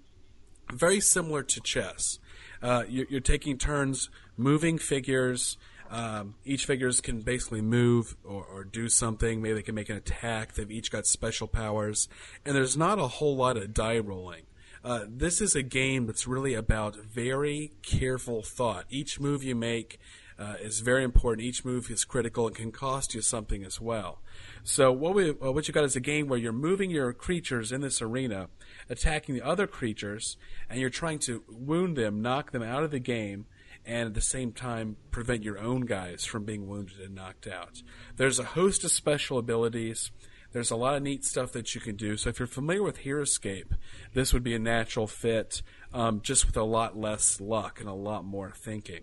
very 0.72 1.00
similar 1.00 1.44
to 1.44 1.62
chess. 1.62 2.20
Uh, 2.62 2.84
you're, 2.88 3.06
you're 3.10 3.22
taking 3.22 3.58
turns 3.58 4.10
moving 4.38 4.78
figures. 4.78 5.58
Um, 5.92 6.36
each 6.44 6.66
figures 6.66 7.02
can 7.02 7.22
basically 7.22 7.62
move 7.62 8.16
or, 8.24 8.44
or 8.44 8.64
do 8.64 8.90
something. 8.90 9.42
Maybe 9.42 9.54
they 9.54 9.62
can 9.62 9.76
make 9.76 9.90
an 9.90 9.98
attack. 9.98 10.54
They've 10.54 10.72
each 10.72 10.90
got 10.90 11.06
special 11.06 11.48
powers, 11.48 12.08
and 12.44 12.56
there's 12.56 12.76
not 12.76 12.98
a 12.98 13.08
whole 13.08 13.36
lot 13.36 13.58
of 13.58 13.74
die 13.76 14.00
rolling. 14.00 14.44
Uh, 14.84 15.06
this 15.08 15.40
is 15.40 15.56
a 15.56 15.64
game 15.64 16.08
that's 16.08 16.28
really 16.28 16.54
about 16.54 16.98
very 16.98 17.72
careful 17.82 18.42
thought. 18.42 18.86
Each 18.90 19.18
move 19.18 19.42
you 19.42 19.56
make 19.56 19.98
uh, 20.38 20.56
is 20.62 20.82
very 20.82 21.04
important. 21.06 21.46
Each 21.46 21.64
move 21.64 21.90
is 21.90 22.04
critical 22.04 22.48
and 22.48 22.56
can 22.56 22.72
cost 22.72 23.16
you 23.16 23.22
something 23.22 23.64
as 23.64 23.80
well. 23.80 24.22
So 24.64 24.92
what 24.92 25.14
we 25.14 25.30
uh, 25.30 25.52
what 25.52 25.68
you 25.68 25.74
got 25.74 25.86
is 25.86 25.96
a 25.96 26.02
game 26.02 26.28
where 26.28 26.40
you're 26.40 26.52
moving 26.52 26.90
your 26.90 27.14
creatures 27.14 27.72
in 27.72 27.80
this 27.80 28.02
arena, 28.02 28.50
attacking 28.90 29.36
the 29.36 29.46
other 29.46 29.68
creatures, 29.68 30.36
and 30.70 30.82
you're 30.82 30.90
trying 30.90 31.20
to 31.20 31.44
wound 31.48 31.96
them, 31.96 32.22
knock 32.22 32.52
them 32.52 32.64
out 32.64 32.84
of 32.84 32.92
the 32.92 33.00
game, 33.00 33.46
and 33.86 34.08
at 34.08 34.14
the 34.16 34.22
same 34.22 34.52
time 34.52 34.98
prevent 35.12 35.44
your 35.44 35.60
own 35.60 35.82
guys 35.82 36.26
from 36.26 36.44
being 36.44 36.68
wounded 36.68 37.00
and 37.00 37.16
knocked 37.16 37.48
out. 37.48 37.82
There's 38.18 38.40
a 38.40 38.44
host 38.44 38.84
of 38.84 38.92
special 38.92 39.38
abilities. 39.38 40.12
There's 40.54 40.72
a 40.72 40.76
lot 40.76 40.96
of 40.96 41.04
neat 41.04 41.26
stuff 41.26 41.52
that 41.52 41.76
you 41.76 41.82
can 41.82 41.96
do. 41.96 42.16
So 42.16 42.30
if 42.30 42.40
you're 42.40 42.48
familiar 42.48 42.84
with 42.84 43.00
Heroscape, 43.00 43.74
this 44.14 44.34
would 44.34 44.44
be 44.44 44.54
a 44.54 44.60
natural 44.60 45.08
fit, 45.08 45.62
um, 45.94 46.22
just 46.22 46.46
with 46.46 46.56
a 46.56 46.64
lot 46.64 46.98
less 46.98 47.42
luck 47.42 47.80
and 47.80 47.90
a 47.90 47.94
lot 47.94 48.24
more 48.24 48.52
thinking. 48.56 49.02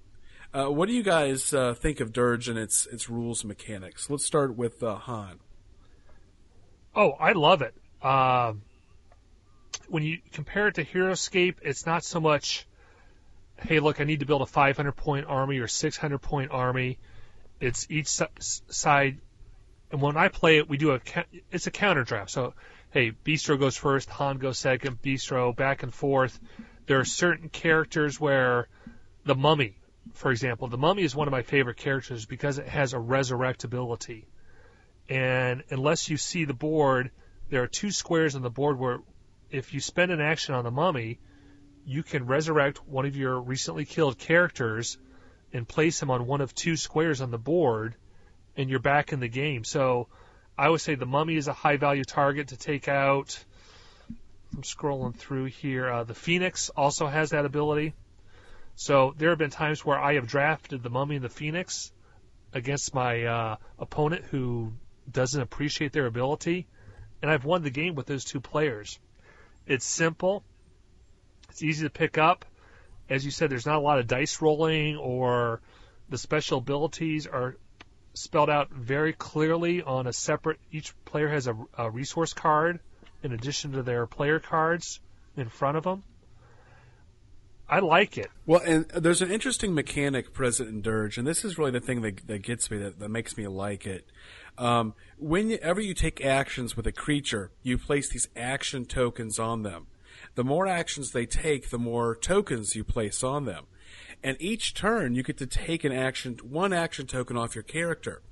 Uh, 0.53 0.66
what 0.66 0.88
do 0.88 0.94
you 0.94 1.03
guys 1.03 1.53
uh, 1.53 1.74
think 1.74 2.01
of 2.01 2.12
Dirge 2.12 2.48
and 2.48 2.59
its 2.59 2.86
its 2.86 3.09
rules 3.09 3.44
mechanics? 3.44 4.11
Let's 4.11 4.24
start 4.24 4.57
with 4.57 4.82
uh, 4.82 4.96
Han. 4.96 5.38
Oh, 6.94 7.11
I 7.12 7.32
love 7.32 7.62
it. 7.62 7.74
Um, 8.03 8.62
when 9.88 10.03
you 10.03 10.18
compare 10.32 10.68
it 10.68 10.76
to 10.76 10.84
Heroscape, 10.84 11.57
it's 11.62 11.86
not 11.86 12.05
so 12.05 12.20
much, 12.20 12.66
hey, 13.59 13.80
look, 13.80 14.01
I 14.01 14.05
need 14.05 14.20
to 14.20 14.26
build 14.26 14.42
a 14.42 14.46
500 14.46 14.92
point 14.92 15.26
army 15.26 15.59
or 15.59 15.68
600 15.68 16.18
point 16.18 16.51
army. 16.51 16.98
It's 17.61 17.86
each 17.90 18.09
side, 18.38 19.18
and 19.91 20.01
when 20.01 20.16
I 20.16 20.28
play 20.28 20.59
it, 20.59 20.68
we 20.68 20.76
do 20.76 20.93
a 20.93 21.01
it's 21.51 21.66
a 21.66 21.70
counter 21.70 22.05
draft. 22.05 22.30
So, 22.30 22.55
hey, 22.91 23.12
Bistro 23.24 23.59
goes 23.59 23.76
first, 23.76 24.11
Han 24.11 24.38
goes 24.38 24.59
second, 24.59 25.03
Bistro 25.03 25.55
back 25.55 25.82
and 25.82 25.93
forth. 25.93 26.38
There 26.86 27.01
are 27.01 27.05
certain 27.05 27.49
characters 27.49 28.18
where 28.18 28.68
the 29.24 29.34
Mummy, 29.34 29.76
for 30.14 30.30
example, 30.30 30.68
the 30.68 30.78
Mummy 30.78 31.03
is 31.03 31.14
one 31.14 31.28
of 31.28 31.32
my 31.32 31.43
favorite 31.43 31.76
characters 31.76 32.26
because 32.26 32.59
it 32.59 32.68
has 32.68 32.95
a 32.95 32.99
resurrectability 32.99 34.24
and 35.11 35.64
unless 35.70 36.09
you 36.09 36.16
see 36.16 36.45
the 36.45 36.55
board, 36.55 37.11
there 37.51 37.64
are 37.64 37.66
two 37.66 37.91
squares 37.91 38.36
on 38.36 38.43
the 38.43 38.51
board 38.51 38.78
where 38.78 39.01
if 39.51 39.74
you 39.74 39.80
spend 39.80 40.12
an 40.12 40.20
action 40.20 40.55
on 40.55 40.62
the 40.62 40.70
mummy, 40.70 41.18
you 41.84 42.05
can 42.05 42.26
resurrect 42.26 42.86
one 42.86 43.07
of 43.07 43.16
your 43.16 43.41
recently 43.41 43.84
killed 43.84 44.18
characters 44.18 44.99
and 45.53 45.66
place 45.66 46.01
him 46.01 46.12
on 46.12 46.28
one 46.28 46.41
of 46.41 46.55
two 46.55 46.76
squares 46.76 47.20
on 47.20 47.32
the 47.32 47.38
board, 47.38 47.97
and 48.61 48.68
you're 48.68 48.78
back 48.78 49.12
in 49.12 49.20
the 49.20 49.28
game. 49.28 49.64
So 49.64 50.08
I 50.56 50.68
would 50.68 50.80
say 50.80 50.94
the 50.94 51.06
mummy 51.06 51.36
is 51.36 51.48
a 51.48 51.52
high 51.52 51.78
value 51.78 52.04
target 52.04 52.48
to 52.48 52.56
take 52.56 52.88
out. 52.88 53.42
I'm 54.54 54.62
scrolling 54.62 55.14
through 55.14 55.46
here. 55.46 55.90
Uh, 55.90 56.04
the 56.04 56.14
Phoenix 56.14 56.70
also 56.76 57.06
has 57.06 57.30
that 57.30 57.46
ability. 57.46 57.94
So 58.76 59.14
there 59.16 59.30
have 59.30 59.38
been 59.38 59.50
times 59.50 59.84
where 59.84 59.98
I 59.98 60.14
have 60.14 60.26
drafted 60.26 60.82
the 60.82 60.90
mummy 60.90 61.16
and 61.16 61.24
the 61.24 61.30
Phoenix 61.30 61.92
against 62.52 62.94
my 62.94 63.24
uh, 63.24 63.56
opponent 63.78 64.24
who 64.26 64.72
doesn't 65.11 65.40
appreciate 65.40 65.92
their 65.92 66.06
ability, 66.06 66.66
and 67.22 67.30
I've 67.30 67.44
won 67.44 67.62
the 67.62 67.70
game 67.70 67.94
with 67.94 68.06
those 68.06 68.24
two 68.24 68.40
players. 68.40 68.98
It's 69.66 69.84
simple. 69.84 70.42
It's 71.48 71.62
easy 71.62 71.84
to 71.84 71.90
pick 71.90 72.18
up. 72.18 72.44
As 73.08 73.24
you 73.24 73.30
said, 73.30 73.50
there's 73.50 73.66
not 73.66 73.76
a 73.76 73.80
lot 73.80 73.98
of 73.98 74.06
dice 74.06 74.42
rolling, 74.42 74.96
or 74.96 75.61
the 76.08 76.18
special 76.18 76.58
abilities 76.58 77.26
are 77.26 77.56
spelled 78.14 78.50
out 78.50 78.70
very 78.70 79.12
clearly 79.12 79.82
on 79.82 80.06
a 80.06 80.12
separate. 80.12 80.58
Each 80.72 80.92
player 81.04 81.28
has 81.28 81.46
a, 81.46 81.56
a 81.76 81.90
resource 81.90 82.32
card 82.32 82.80
in 83.22 83.32
addition 83.32 83.72
to 83.72 83.82
their 83.82 84.06
player 84.06 84.40
cards 84.40 85.00
in 85.36 85.48
front 85.48 85.76
of 85.76 85.84
them. 85.84 86.02
I 87.68 87.78
like 87.78 88.18
it. 88.18 88.28
Well, 88.46 88.61
and 88.66 88.88
there's 88.88 89.22
an 89.22 89.30
interesting 89.30 89.74
mechanic 89.74 90.32
present 90.32 90.68
in 90.68 90.82
Dirge, 90.82 91.18
and 91.18 91.26
this 91.26 91.44
is 91.44 91.56
really 91.56 91.70
the 91.70 91.80
thing 91.80 92.02
that, 92.02 92.26
that 92.26 92.42
gets 92.42 92.68
me, 92.68 92.78
that, 92.78 92.98
that 92.98 93.11
makes 93.11 93.36
me 93.36 93.46
like 93.46 93.86
it. 93.86 94.06
Um, 94.58 94.94
whenever 95.18 95.80
you 95.80 95.94
take 95.94 96.24
actions 96.24 96.76
with 96.76 96.88
a 96.88 96.92
creature, 96.92 97.52
you 97.62 97.78
place 97.78 98.08
these 98.08 98.28
action 98.34 98.86
tokens 98.86 99.38
on 99.38 99.62
them. 99.62 99.86
The 100.34 100.42
more 100.42 100.66
actions 100.66 101.12
they 101.12 101.26
take, 101.26 101.70
the 101.70 101.78
more 101.78 102.16
tokens 102.16 102.74
you 102.74 102.82
place 102.82 103.22
on 103.22 103.44
them. 103.44 103.66
And 104.22 104.36
each 104.40 104.74
turn, 104.74 105.14
you 105.14 105.22
get 105.22 105.38
to 105.38 105.46
take 105.46 105.84
an 105.84 105.92
action, 105.92 106.38
one 106.42 106.72
action 106.72 107.06
token 107.06 107.36
off 107.36 107.54
your 107.54 107.64
character. 107.64 108.22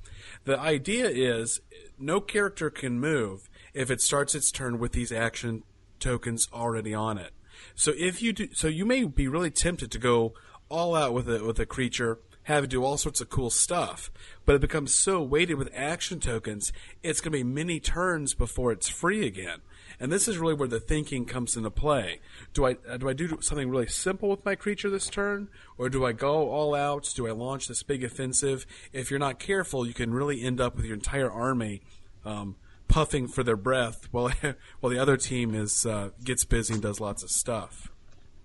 The 0.44 0.58
idea 0.58 1.08
is 1.08 1.60
no 1.98 2.20
character 2.20 2.70
can 2.70 3.00
move 3.00 3.48
if 3.72 3.90
it 3.90 4.00
starts 4.00 4.34
its 4.34 4.50
turn 4.50 4.78
with 4.78 4.92
these 4.92 5.12
action 5.12 5.62
tokens 5.98 6.48
already 6.52 6.94
on 6.94 7.18
it. 7.18 7.32
So 7.74 7.92
if 7.96 8.22
you 8.22 8.32
do, 8.32 8.48
so 8.52 8.68
you 8.68 8.84
may 8.84 9.04
be 9.04 9.28
really 9.28 9.50
tempted 9.50 9.90
to 9.92 9.98
go 9.98 10.34
all 10.68 10.94
out 10.94 11.12
with 11.12 11.28
a 11.28 11.42
with 11.44 11.58
a 11.58 11.66
creature, 11.66 12.18
have 12.48 12.64
it 12.64 12.70
do 12.70 12.82
all 12.82 12.96
sorts 12.96 13.20
of 13.20 13.28
cool 13.28 13.50
stuff. 13.50 14.10
But 14.46 14.54
it 14.54 14.62
becomes 14.62 14.94
so 14.94 15.22
weighted 15.22 15.58
with 15.58 15.68
action 15.74 16.18
tokens, 16.18 16.72
it's 17.02 17.20
going 17.20 17.32
to 17.32 17.38
be 17.38 17.44
many 17.44 17.78
turns 17.78 18.32
before 18.32 18.72
it's 18.72 18.88
free 18.88 19.26
again. 19.26 19.60
And 20.00 20.10
this 20.10 20.26
is 20.26 20.38
really 20.38 20.54
where 20.54 20.66
the 20.66 20.80
thinking 20.80 21.26
comes 21.26 21.58
into 21.58 21.70
play. 21.70 22.20
Do 22.54 22.64
I 22.64 22.76
uh, 22.88 22.96
do 22.96 23.08
I 23.08 23.12
do 23.12 23.38
something 23.42 23.68
really 23.68 23.86
simple 23.86 24.30
with 24.30 24.44
my 24.46 24.54
creature 24.54 24.88
this 24.88 25.08
turn, 25.08 25.48
or 25.76 25.90
do 25.90 26.06
I 26.06 26.12
go 26.12 26.48
all 26.50 26.74
out? 26.74 27.12
Do 27.14 27.26
I 27.26 27.32
launch 27.32 27.68
this 27.68 27.82
big 27.82 28.02
offensive? 28.02 28.64
If 28.92 29.10
you're 29.10 29.18
not 29.18 29.38
careful, 29.38 29.86
you 29.86 29.92
can 29.92 30.14
really 30.14 30.42
end 30.42 30.60
up 30.60 30.76
with 30.76 30.86
your 30.86 30.94
entire 30.94 31.30
army 31.30 31.82
um, 32.24 32.56
puffing 32.86 33.28
for 33.28 33.42
their 33.42 33.56
breath 33.56 34.08
while 34.10 34.32
while 34.80 34.90
the 34.90 34.98
other 34.98 35.18
team 35.18 35.54
is 35.54 35.84
uh, 35.84 36.10
gets 36.24 36.44
busy 36.44 36.74
and 36.74 36.82
does 36.82 36.98
lots 36.98 37.22
of 37.22 37.30
stuff. 37.30 37.90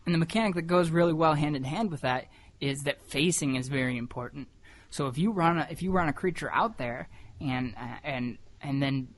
And 0.06 0.14
the 0.14 0.20
mechanic 0.20 0.56
that 0.56 0.64
goes 0.64 0.90
really 0.90 1.14
well 1.14 1.36
hand 1.36 1.56
in 1.56 1.64
hand 1.64 1.90
with 1.90 2.02
that 2.02 2.28
is 2.64 2.84
that 2.84 3.02
facing 3.04 3.56
is 3.56 3.68
very 3.68 3.98
important. 3.98 4.48
So 4.90 5.08
if 5.08 5.18
you 5.18 5.32
run 5.32 5.58
a, 5.58 5.68
if 5.70 5.82
you 5.82 5.92
run 5.92 6.08
a 6.08 6.14
creature 6.14 6.52
out 6.52 6.78
there 6.78 7.10
and 7.42 7.76
uh, 7.76 7.98
and 8.04 8.38
and 8.62 8.82
then 8.82 9.10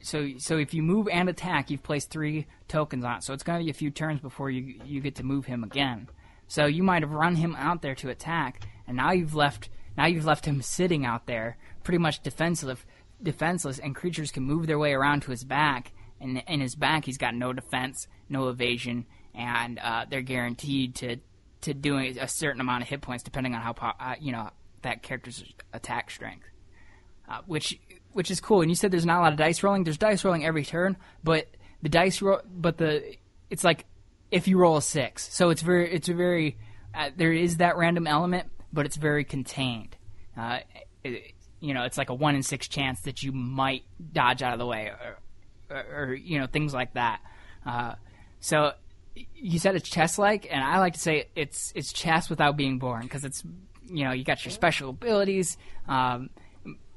so 0.00 0.28
so 0.38 0.56
if 0.56 0.72
you 0.72 0.82
move 0.82 1.08
and 1.10 1.28
attack, 1.28 1.70
you've 1.70 1.82
placed 1.82 2.10
three 2.10 2.46
tokens 2.68 3.04
on 3.04 3.16
it. 3.16 3.24
So 3.24 3.34
it's 3.34 3.42
going 3.42 3.58
to 3.58 3.64
be 3.64 3.70
a 3.70 3.74
few 3.74 3.90
turns 3.90 4.20
before 4.20 4.50
you 4.50 4.80
you 4.84 5.00
get 5.00 5.16
to 5.16 5.24
move 5.24 5.46
him 5.46 5.64
again. 5.64 6.08
So 6.46 6.66
you 6.66 6.82
might 6.82 7.02
have 7.02 7.10
run 7.10 7.36
him 7.36 7.56
out 7.56 7.82
there 7.82 7.94
to 7.96 8.08
attack, 8.08 8.66
and 8.86 8.96
now 8.96 9.10
you've 9.12 9.34
left 9.34 9.68
now 9.96 10.06
you've 10.06 10.24
left 10.24 10.44
him 10.44 10.62
sitting 10.62 11.04
out 11.04 11.26
there, 11.26 11.56
pretty 11.82 11.98
much 11.98 12.22
defenseless, 12.22 12.78
defenseless, 13.20 13.80
and 13.80 13.96
creatures 13.96 14.30
can 14.30 14.44
move 14.44 14.66
their 14.66 14.78
way 14.78 14.92
around 14.92 15.22
to 15.22 15.32
his 15.32 15.44
back. 15.44 15.92
And 16.20 16.42
in 16.46 16.60
his 16.60 16.74
back, 16.74 17.06
he's 17.06 17.18
got 17.18 17.34
no 17.34 17.52
defense, 17.52 18.06
no 18.28 18.48
evasion, 18.48 19.06
and 19.34 19.78
uh, 19.78 20.04
they're 20.08 20.20
guaranteed 20.22 20.94
to 20.96 21.16
to 21.62 21.74
doing 21.74 22.18
a 22.18 22.28
certain 22.28 22.60
amount 22.60 22.82
of 22.82 22.88
hit 22.88 23.00
points 23.00 23.22
depending 23.22 23.54
on 23.54 23.60
how 23.60 23.74
uh, 24.00 24.14
you 24.20 24.32
know 24.32 24.50
that 24.82 25.02
character's 25.02 25.44
attack 25.72 26.10
strength. 26.10 26.46
Uh, 27.28 27.38
which 27.46 27.78
which 28.12 28.30
is 28.30 28.40
cool. 28.40 28.60
And 28.60 28.70
you 28.70 28.74
said 28.74 28.90
there's 28.90 29.06
not 29.06 29.18
a 29.18 29.22
lot 29.22 29.32
of 29.32 29.38
dice 29.38 29.62
rolling. 29.62 29.84
There's 29.84 29.98
dice 29.98 30.24
rolling 30.24 30.44
every 30.44 30.64
turn, 30.64 30.96
but 31.22 31.46
the 31.82 31.88
dice 31.88 32.20
roll, 32.20 32.40
but 32.44 32.78
the 32.78 33.14
it's 33.50 33.64
like 33.64 33.84
if 34.30 34.48
you 34.48 34.58
roll 34.58 34.76
a 34.76 34.82
six, 34.82 35.32
so 35.32 35.50
it's 35.50 35.62
very 35.62 35.92
it's 35.92 36.08
a 36.08 36.14
very 36.14 36.58
uh, 36.94 37.10
there 37.16 37.32
is 37.32 37.58
that 37.58 37.76
random 37.76 38.06
element, 38.06 38.50
but 38.72 38.86
it's 38.86 38.96
very 38.96 39.24
contained. 39.24 39.96
Uh, 40.36 40.58
it, 41.04 41.34
you 41.60 41.74
know, 41.74 41.84
it's 41.84 41.98
like 41.98 42.10
a 42.10 42.14
one 42.14 42.34
in 42.34 42.42
six 42.42 42.66
chance 42.68 43.00
that 43.02 43.22
you 43.22 43.32
might 43.32 43.84
dodge 44.12 44.42
out 44.42 44.52
of 44.52 44.58
the 44.58 44.66
way, 44.66 44.90
or, 44.90 45.76
or, 45.76 46.06
or 46.08 46.14
you 46.14 46.38
know 46.40 46.46
things 46.46 46.74
like 46.74 46.94
that. 46.94 47.20
Uh, 47.64 47.94
so 48.40 48.72
you 49.14 49.58
said 49.58 49.76
it's 49.76 49.88
chess 49.88 50.18
like, 50.18 50.46
and 50.50 50.62
I 50.62 50.78
like 50.78 50.94
to 50.94 51.00
say 51.00 51.28
it's 51.34 51.72
it's 51.74 51.92
chess 51.92 52.30
without 52.30 52.56
being 52.56 52.78
boring 52.78 53.06
because 53.06 53.24
it's 53.24 53.42
you 53.86 54.04
know 54.04 54.12
you 54.12 54.24
got 54.24 54.44
your 54.44 54.52
special 54.52 54.90
abilities, 54.90 55.56
um, 55.88 56.30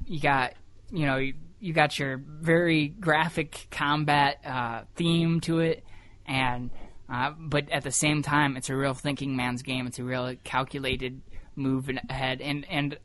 you 0.05 0.19
got 0.19 0.53
you 0.93 1.07
know, 1.07 1.17
you, 1.17 1.33
you 1.59 1.73
got 1.73 1.97
your 1.97 2.17
very 2.17 2.87
graphic 2.87 3.67
combat 3.71 4.39
uh, 4.45 4.83
theme 4.95 5.41
to 5.41 5.59
it, 5.59 5.83
and 6.25 6.69
uh, 7.09 7.31
but 7.37 7.69
at 7.71 7.83
the 7.83 7.91
same 7.91 8.21
time, 8.21 8.55
it's 8.55 8.69
a 8.69 8.75
real 8.75 8.93
thinking 8.93 9.35
man's 9.35 9.63
game. 9.63 9.87
It's 9.87 9.97
a 9.97 10.03
real 10.03 10.35
calculated 10.43 11.21
move 11.55 11.89
ahead, 12.09 12.41
and 12.41 12.65
and 12.69 12.97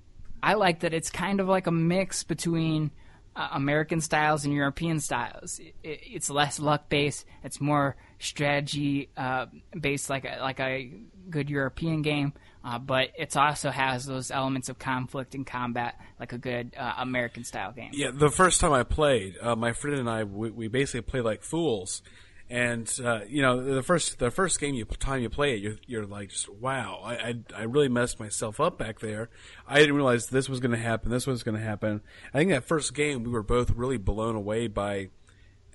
I 0.43 0.55
like 0.55 0.81
that 0.81 0.93
it's 0.93 1.11
kind 1.11 1.41
of 1.41 1.49
like 1.49 1.67
a 1.67 1.73
mix 1.73 2.25
between 2.25 2.91
uh, 3.39 3.49
American 3.53 4.01
styles 4.01 4.45
and 4.45 4.53
European 4.53 4.99
styles. 4.99 5.61
It, 5.61 5.74
it, 5.84 6.01
it's 6.03 6.28
less 6.28 6.59
luck 6.59 6.89
based. 6.89 7.24
It's 7.45 7.61
more 7.61 7.97
strategy 8.18 9.11
uh, 9.16 9.47
based, 9.78 10.11
like 10.11 10.24
a, 10.24 10.39
like 10.41 10.59
a 10.59 10.91
good 11.30 11.49
European 11.49 12.03
game. 12.03 12.32
Uh, 12.64 12.78
but 12.78 13.11
it 13.16 13.34
also 13.36 13.70
has 13.70 14.05
those 14.05 14.32
elements 14.32 14.68
of 14.68 14.78
conflict 14.78 15.36
and 15.36 15.47
combat, 15.47 15.95
like 16.18 16.32
a 16.32 16.39
good 16.39 16.74
uh, 16.76 16.95
American 16.99 17.45
style 17.45 17.72
game. 17.72 17.91
Yeah, 17.93 18.11
the 18.12 18.30
first 18.30 18.61
time 18.61 18.72
I 18.72 18.82
played, 18.82 19.36
uh, 19.41 19.55
my 19.55 19.72
friend 19.72 20.01
and 20.01 20.11
I, 20.11 20.24
we, 20.24 20.51
we, 20.51 20.68
basically 20.68 21.03
played 21.03 21.24
like 21.24 21.43
fools. 21.45 22.03
And 22.51 22.90
uh, 23.05 23.20
you 23.28 23.42
know, 23.42 23.62
the 23.62 23.82
first 23.82 24.18
the 24.18 24.30
first 24.30 24.59
game 24.59 24.74
you 24.74 24.86
time 24.86 25.20
you 25.20 25.28
play 25.28 25.55
it, 25.55 25.61
you're, 25.61 25.76
you're 25.86 26.07
like, 26.07 26.30
just 26.30 26.49
wow, 26.49 27.01
I, 27.05 27.14
I, 27.14 27.34
I 27.55 27.62
really 27.64 27.88
messed 27.88 28.18
myself 28.18 28.59
up 28.59 28.78
back 28.78 29.01
there. 29.01 29.28
I 29.66 29.80
didn't 29.80 29.96
realize 29.96 30.28
this 30.28 30.49
was 30.49 30.59
going 30.59 30.70
to 30.70 30.78
happen. 30.78 31.11
This 31.11 31.26
was 31.26 31.42
going 31.42 31.57
to 31.57 31.62
happen. 31.62 32.01
I 32.32 32.38
think 32.38 32.51
that 32.51 32.64
first 32.64 32.94
game 32.94 33.22
we 33.22 33.30
were 33.30 33.42
both 33.42 33.72
really 33.72 33.99
blown 33.99 34.34
away 34.34 34.66
by 34.66 35.11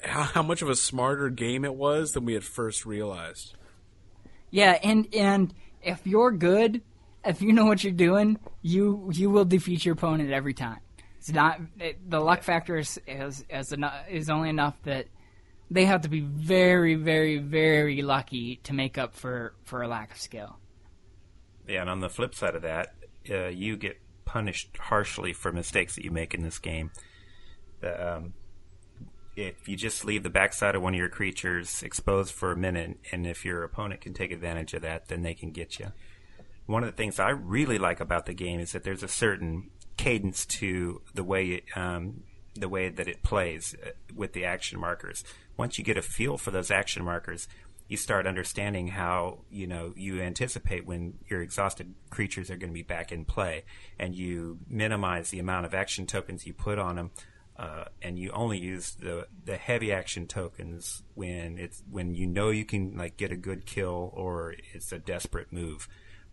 how, 0.03 0.23
how 0.23 0.41
much 0.41 0.63
of 0.63 0.69
a 0.69 0.75
smarter 0.75 1.29
game 1.29 1.63
it 1.63 1.75
was 1.75 2.13
than 2.13 2.25
we 2.25 2.33
had 2.33 2.43
first 2.43 2.85
realized. 2.85 3.53
Yeah, 4.49 4.79
and 4.83 5.07
and 5.13 5.53
if 5.83 6.05
you're 6.05 6.31
good, 6.31 6.81
if 7.23 7.41
you 7.41 7.53
know 7.53 7.65
what 7.65 7.83
you're 7.83 7.93
doing, 7.93 8.39
you 8.61 9.11
you 9.13 9.29
will 9.29 9.45
defeat 9.45 9.85
your 9.85 9.93
opponent 9.93 10.31
every 10.31 10.53
time. 10.53 10.79
It's 11.19 11.31
not 11.31 11.59
it, 11.79 12.09
the 12.09 12.19
luck 12.19 12.43
factor 12.43 12.77
is 12.77 12.99
is 13.07 13.45
is, 13.49 13.71
enough, 13.71 13.93
is 14.09 14.29
only 14.29 14.49
enough 14.49 14.75
that 14.83 15.07
they 15.73 15.85
have 15.85 16.01
to 16.01 16.09
be 16.09 16.21
very 16.21 16.95
very 16.95 17.37
very 17.37 18.01
lucky 18.01 18.57
to 18.63 18.73
make 18.73 18.97
up 18.97 19.15
for 19.15 19.53
for 19.63 19.81
a 19.81 19.87
lack 19.87 20.11
of 20.11 20.17
skill. 20.17 20.57
Yeah, 21.67 21.81
and 21.81 21.89
on 21.89 21.99
the 21.99 22.09
flip 22.09 22.35
side 22.35 22.55
of 22.55 22.61
that, 22.63 22.93
uh, 23.29 23.47
you 23.47 23.77
get 23.77 23.99
punished 24.25 24.77
harshly 24.77 25.33
for 25.33 25.51
mistakes 25.51 25.95
that 25.95 26.03
you 26.03 26.11
make 26.11 26.33
in 26.33 26.43
this 26.43 26.59
game. 26.59 26.91
um, 27.83 28.33
if 29.35 29.67
you 29.67 29.75
just 29.75 30.05
leave 30.05 30.21
the 30.21 30.29
backside 30.29 30.75
of 30.75 30.83
one 30.83 30.93
of 30.93 30.99
your 30.99 31.09
creatures 31.09 31.81
exposed 31.81 32.31
for 32.31 32.51
a 32.51 32.57
minute, 32.57 32.99
and 33.11 33.25
if 33.25 33.43
your 33.43 33.63
opponent 33.63 34.01
can 34.01 34.13
take 34.13 34.31
advantage 34.31 34.73
of 34.75 34.83
that, 34.83 35.07
then 35.07 35.23
they 35.23 35.33
can 35.33 35.51
get 35.51 35.79
you. 35.79 35.91
One 36.67 36.83
of 36.83 36.89
the 36.91 36.95
things 36.95 37.19
I 37.19 37.29
really 37.29 37.79
like 37.79 37.99
about 37.99 38.25
the 38.27 38.33
game 38.33 38.59
is 38.59 38.73
that 38.73 38.83
there's 38.83 39.01
a 39.01 39.07
certain 39.07 39.71
cadence 39.97 40.45
to 40.45 41.01
the 41.13 41.23
way 41.23 41.63
um, 41.75 42.23
the 42.55 42.69
way 42.69 42.89
that 42.89 43.07
it 43.07 43.23
plays 43.23 43.75
uh, 43.83 43.89
with 44.13 44.33
the 44.33 44.45
action 44.45 44.79
markers. 44.79 45.23
Once 45.57 45.77
you 45.77 45.83
get 45.83 45.97
a 45.97 46.01
feel 46.01 46.37
for 46.37 46.51
those 46.51 46.71
action 46.71 47.03
markers, 47.03 47.47
you 47.87 47.97
start 47.97 48.25
understanding 48.25 48.87
how 48.87 49.39
you 49.51 49.67
know 49.67 49.93
you 49.95 50.21
anticipate 50.21 50.85
when 50.85 51.13
your 51.27 51.41
exhausted 51.41 51.93
creatures 52.09 52.49
are 52.49 52.57
going 52.57 52.71
to 52.71 52.73
be 52.73 52.83
back 52.83 53.11
in 53.11 53.25
play, 53.25 53.63
and 53.99 54.15
you 54.15 54.59
minimize 54.67 55.29
the 55.29 55.39
amount 55.39 55.65
of 55.65 55.73
action 55.73 56.05
tokens 56.05 56.47
you 56.47 56.53
put 56.53 56.79
on 56.79 56.95
them 56.95 57.11
uh, 57.57 57.85
and 58.01 58.17
you 58.17 58.31
only 58.31 58.57
use 58.57 58.95
the 58.95 59.27
the 59.45 59.57
heavy 59.57 59.91
action 59.91 60.25
tokens 60.25 61.03
when 61.13 61.57
it's 61.57 61.83
when 61.89 62.15
you 62.15 62.25
know 62.25 62.49
you 62.49 62.65
can 62.65 62.97
like 62.97 63.15
get 63.15 63.31
a 63.31 63.35
good 63.35 63.65
kill 63.65 64.11
or 64.13 64.55
it's 64.73 64.91
a 64.91 64.97
desperate 64.97 65.51
move. 65.51 65.87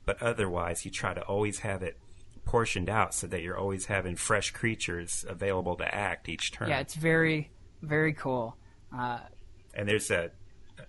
But 0.07 0.23
otherwise, 0.23 0.85
you 0.85 0.91
try 0.91 1.13
to 1.13 1.21
always 1.23 1.59
have 1.61 1.83
it 1.83 1.99
portioned 2.47 2.89
out 2.89 3.15
so 3.15 3.27
that 3.27 3.43
you're 3.43 3.57
always 3.57 3.87
having 3.87 4.17
fresh 4.17 4.51
creatures 4.51 5.25
available 5.29 5.77
to 5.77 5.95
act 5.95 6.29
each 6.29 6.53
turn. 6.53 6.71
Yeah, 6.71 6.81
it's 6.81 6.95
very 6.95 7.51
very 7.83 8.15
cool. 8.15 8.57
Uh, 8.97 9.21
and 9.75 9.89
there's 9.89 10.11
a 10.11 10.31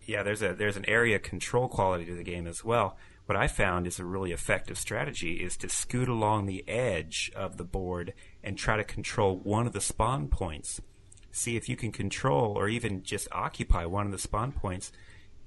yeah, 0.05 0.23
there's 0.23 0.41
a 0.41 0.53
there's 0.53 0.77
an 0.77 0.85
area 0.87 1.19
control 1.19 1.67
quality 1.67 2.05
to 2.05 2.15
the 2.15 2.23
game 2.23 2.47
as 2.47 2.63
well 2.63 2.97
what 3.31 3.41
I 3.41 3.47
found 3.47 3.87
is 3.87 3.97
a 3.97 4.03
really 4.03 4.33
effective 4.33 4.77
strategy 4.77 5.35
is 5.35 5.55
to 5.57 5.69
scoot 5.69 6.09
along 6.09 6.45
the 6.45 6.67
edge 6.67 7.31
of 7.33 7.55
the 7.55 7.63
board 7.63 8.13
and 8.43 8.57
try 8.57 8.75
to 8.75 8.83
control 8.83 9.37
one 9.37 9.65
of 9.65 9.71
the 9.71 9.79
spawn 9.79 10.27
points. 10.27 10.81
See 11.31 11.55
if 11.55 11.69
you 11.69 11.77
can 11.77 11.93
control 11.93 12.57
or 12.57 12.67
even 12.67 13.03
just 13.03 13.29
occupy 13.31 13.85
one 13.85 14.05
of 14.05 14.11
the 14.11 14.17
spawn 14.17 14.51
points. 14.51 14.91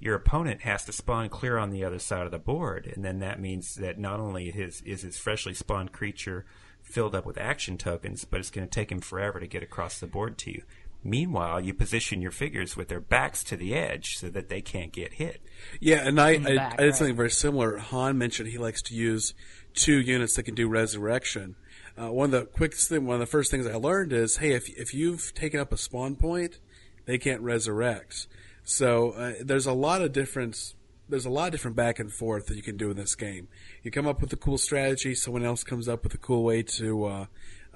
Your 0.01 0.15
opponent 0.15 0.63
has 0.63 0.87
to 0.87 0.93
spawn 0.93 1.29
clear 1.29 1.59
on 1.59 1.69
the 1.69 1.85
other 1.85 1.99
side 1.99 2.25
of 2.25 2.33
the 2.33 2.39
board, 2.39 2.91
and 2.95 3.05
then 3.05 3.19
that 3.19 3.39
means 3.39 3.75
that 3.75 3.99
not 3.99 4.19
only 4.19 4.51
his 4.51 4.81
is 4.87 5.03
his 5.03 5.19
freshly 5.19 5.53
spawned 5.53 5.93
creature 5.93 6.47
filled 6.83 7.15
up 7.15 7.27
with 7.27 7.37
action 7.37 7.77
tokens, 7.77 8.25
but 8.25 8.41
it's 8.41 8.51
going 8.51 8.67
to 8.67 8.75
take 8.75 8.91
him 8.91 9.01
forever 9.01 9.41
to 9.41 9.47
get 9.47 9.63
across 9.63 10.01
the 10.01 10.07
board 10.07 10.39
to 10.39 10.51
you. 10.51 10.63
Meanwhile, 11.07 11.61
you 11.61 11.75
position 11.75 12.23
your 12.23 12.31
figures 12.31 12.79
with 12.79 12.89
their 12.89 13.01
backs 13.01 13.45
to 13.45 13.57
the 13.59 13.75
edge 13.75 14.17
so 14.17 14.31
that 14.31 14.49
they 14.49 14.63
can't 14.63 14.91
get 14.91 15.15
hit. 15.15 15.43
Yeah, 15.79 16.07
and 16.07 16.19
I, 16.19 16.31
I, 16.31 16.39
back, 16.39 16.73
I 16.73 16.77
did 16.77 16.85
right. 16.87 16.95
something 16.97 17.17
very 17.17 17.31
similar. 17.31 17.77
Han 17.77 18.17
mentioned 18.17 18.49
he 18.49 18.57
likes 18.57 18.81
to 18.83 18.95
use 18.95 19.35
two 19.75 20.01
units 20.01 20.35
that 20.37 20.45
can 20.45 20.55
do 20.55 20.67
resurrection. 20.67 21.57
Uh, 21.97 22.11
one 22.11 22.33
of 22.33 22.41
the 22.41 22.47
quickest 22.47 22.89
thing, 22.89 23.07
one 23.07 23.15
of 23.15 23.21
the 23.21 23.27
first 23.27 23.51
things 23.51 23.67
I 23.67 23.75
learned 23.75 24.15
is, 24.15 24.39
hey, 24.39 24.53
if 24.53 24.69
if 24.79 24.95
you've 24.95 25.35
taken 25.35 25.61
up 25.61 25.73
a 25.73 25.77
spawn 25.77 26.17
point, 26.17 26.59
they 27.05 27.19
can't 27.19 27.43
resurrect. 27.43 28.27
So 28.65 29.11
uh, 29.11 29.33
there's 29.43 29.67
a 29.67 29.75
lot 29.75 30.01
of 30.01 30.13
different 30.13 30.75
there's 31.09 31.27
a 31.27 31.31
lot 31.31 31.47
of 31.47 31.53
different 31.53 31.77
back 31.77 31.99
and 31.99 32.11
forth 32.11 32.47
that 32.47 32.57
you 32.57 32.63
can 32.63 32.79
do 32.79 32.91
in 32.91 32.97
this 32.97 33.15
game. 33.15 33.49
You 33.83 33.91
come 33.91 34.07
up 34.07 34.23
with 34.23 34.33
a 34.33 34.37
cool 34.37 34.57
strategy, 34.57 35.15
someone 35.15 35.45
else 35.45 35.63
comes 35.63 35.87
up 35.87 36.03
with 36.03 36.15
a 36.15 36.19
cool 36.19 36.43
way 36.43 36.63
to 36.63 37.05
uh, 37.05 37.27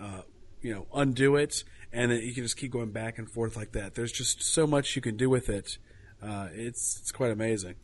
uh 0.01 0.23
you 0.63 0.75
know 0.75 0.87
undo 0.95 1.37
it 1.37 1.63
and 1.93 2.13
you 2.13 2.35
can 2.35 2.43
just 2.43 2.57
keep 2.57 2.73
going 2.73 2.91
back 2.91 3.19
and 3.19 3.31
forth 3.31 3.57
like 3.57 3.73
that. 3.73 3.95
There's 3.95 4.13
just 4.13 4.43
so 4.43 4.67
much 4.67 4.95
you 4.97 5.03
can 5.03 5.17
do 5.17 5.31
with 5.31 5.49
it. 5.49 5.79
Uh, 6.23 6.49
it's 6.53 6.99
it's 7.01 7.13
quite 7.13 7.31
amazing. 7.31 7.75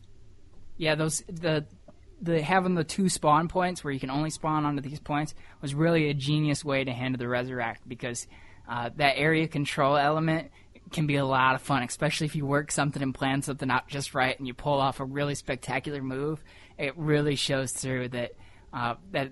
Yeah, 0.77 0.95
those 0.95 1.23
the 1.27 1.65
the 2.21 2.41
having 2.41 2.75
the 2.75 2.83
two 2.83 3.09
spawn 3.09 3.47
points 3.47 3.83
where 3.83 3.93
you 3.93 3.99
can 3.99 4.09
only 4.09 4.29
spawn 4.29 4.65
onto 4.65 4.81
these 4.81 4.99
points 4.99 5.33
was 5.61 5.73
really 5.73 6.09
a 6.09 6.13
genius 6.13 6.63
way 6.63 6.83
to 6.83 6.91
handle 6.91 7.19
the 7.19 7.27
resurrect 7.27 7.87
because 7.87 8.27
uh, 8.67 8.89
that 8.97 9.17
area 9.17 9.47
control 9.47 9.95
element 9.97 10.51
can 10.91 11.07
be 11.07 11.15
a 11.15 11.25
lot 11.25 11.55
of 11.55 11.61
fun, 11.61 11.83
especially 11.83 12.25
if 12.25 12.35
you 12.35 12.45
work 12.45 12.71
something 12.71 13.01
and 13.01 13.13
plan 13.13 13.41
something 13.41 13.69
out 13.69 13.87
just 13.87 14.13
right 14.13 14.37
and 14.37 14.47
you 14.47 14.53
pull 14.53 14.79
off 14.79 14.99
a 14.99 15.05
really 15.05 15.35
spectacular 15.35 16.01
move. 16.01 16.43
It 16.77 16.97
really 16.97 17.35
shows 17.35 17.71
through 17.71 18.09
that 18.09 18.33
uh, 18.73 18.95
that 19.11 19.31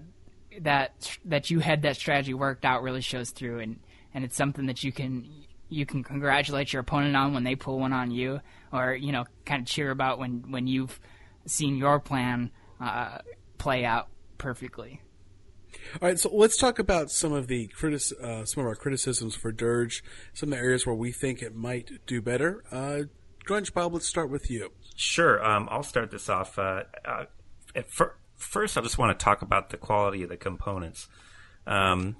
that 0.61 1.17
that 1.25 1.49
you 1.49 1.59
had 1.59 1.81
that 1.83 1.95
strategy 1.95 2.33
worked 2.33 2.65
out 2.65 2.83
really 2.83 3.01
shows 3.01 3.31
through, 3.31 3.59
and 3.59 3.79
and 4.13 4.23
it's 4.23 4.35
something 4.35 4.67
that 4.67 4.83
you 4.83 4.91
can 4.91 5.27
you 5.69 5.85
can 5.85 6.03
congratulate 6.03 6.71
your 6.71 6.81
opponent 6.81 7.15
on 7.15 7.33
when 7.33 7.43
they 7.43 7.55
pull 7.55 7.79
one 7.79 7.93
on 7.93 8.11
you, 8.11 8.39
or 8.71 8.93
you 8.93 9.11
know, 9.11 9.25
kind 9.45 9.61
of 9.61 9.67
cheer 9.67 9.91
about 9.91 10.19
when 10.19 10.45
when 10.49 10.67
you've 10.67 10.99
seen 11.45 11.75
your 11.77 11.99
plan 11.99 12.51
uh, 12.79 13.19
play 13.57 13.85
out 13.85 14.07
perfectly. 14.37 15.01
All 16.01 16.07
right, 16.07 16.19
so 16.19 16.29
let's 16.31 16.57
talk 16.57 16.79
about 16.79 17.09
some 17.11 17.33
of 17.33 17.47
the 17.47 17.69
critis- 17.79 18.13
uh, 18.13 18.45
some 18.45 18.61
of 18.61 18.67
our 18.67 18.75
criticisms 18.75 19.35
for 19.35 19.51
Dirge, 19.51 20.03
some 20.33 20.49
of 20.49 20.57
the 20.57 20.63
areas 20.63 20.85
where 20.85 20.95
we 20.95 21.11
think 21.11 21.41
it 21.41 21.55
might 21.55 21.89
do 22.05 22.21
better. 22.21 22.63
Uh, 22.71 23.03
Grunge 23.47 23.73
Bob, 23.73 23.93
let's 23.93 24.07
start 24.07 24.29
with 24.29 24.49
you. 24.49 24.71
Sure, 24.95 25.43
um, 25.43 25.67
I'll 25.71 25.83
start 25.83 26.11
this 26.11 26.29
off. 26.29 26.57
Uh, 26.57 26.83
uh, 27.03 27.25
fir- 27.87 28.15
first, 28.35 28.77
I 28.77 28.81
just 28.81 28.97
want 28.97 29.17
to 29.17 29.23
talk 29.23 29.41
about 29.41 29.71
the 29.71 29.77
quality 29.77 30.23
of 30.23 30.29
the 30.29 30.37
components. 30.37 31.07
Um, 31.65 32.17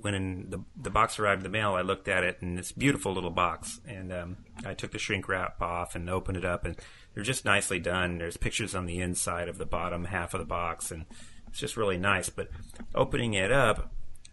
when 0.00 0.50
the 0.50 0.60
the 0.76 0.90
box 0.90 1.18
arrived 1.18 1.40
in 1.40 1.44
the 1.44 1.58
mail, 1.58 1.74
I 1.74 1.82
looked 1.82 2.08
at 2.08 2.24
it 2.24 2.38
and 2.40 2.56
this 2.58 2.72
beautiful 2.72 3.12
little 3.12 3.30
box, 3.30 3.80
and 3.86 4.12
um, 4.12 4.36
I 4.64 4.74
took 4.74 4.92
the 4.92 4.98
shrink 4.98 5.28
wrap 5.28 5.60
off 5.62 5.94
and 5.94 6.08
opened 6.08 6.36
it 6.36 6.44
up, 6.44 6.64
and 6.64 6.76
they're 7.14 7.24
just 7.24 7.44
nicely 7.44 7.78
done. 7.78 8.18
There's 8.18 8.36
pictures 8.36 8.74
on 8.74 8.86
the 8.86 9.00
inside 9.00 9.48
of 9.48 9.58
the 9.58 9.66
bottom 9.66 10.04
half 10.04 10.34
of 10.34 10.40
the 10.40 10.46
box, 10.46 10.90
and 10.90 11.04
it's 11.48 11.58
just 11.58 11.76
really 11.76 11.98
nice. 11.98 12.28
But 12.28 12.48
opening 12.94 13.34
it 13.34 13.52
up, 13.52 13.92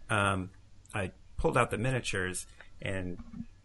um, 0.09 0.49
I 0.93 1.11
pulled 1.37 1.57
out 1.57 1.71
the 1.71 1.77
miniatures, 1.77 2.45
and 2.81 3.17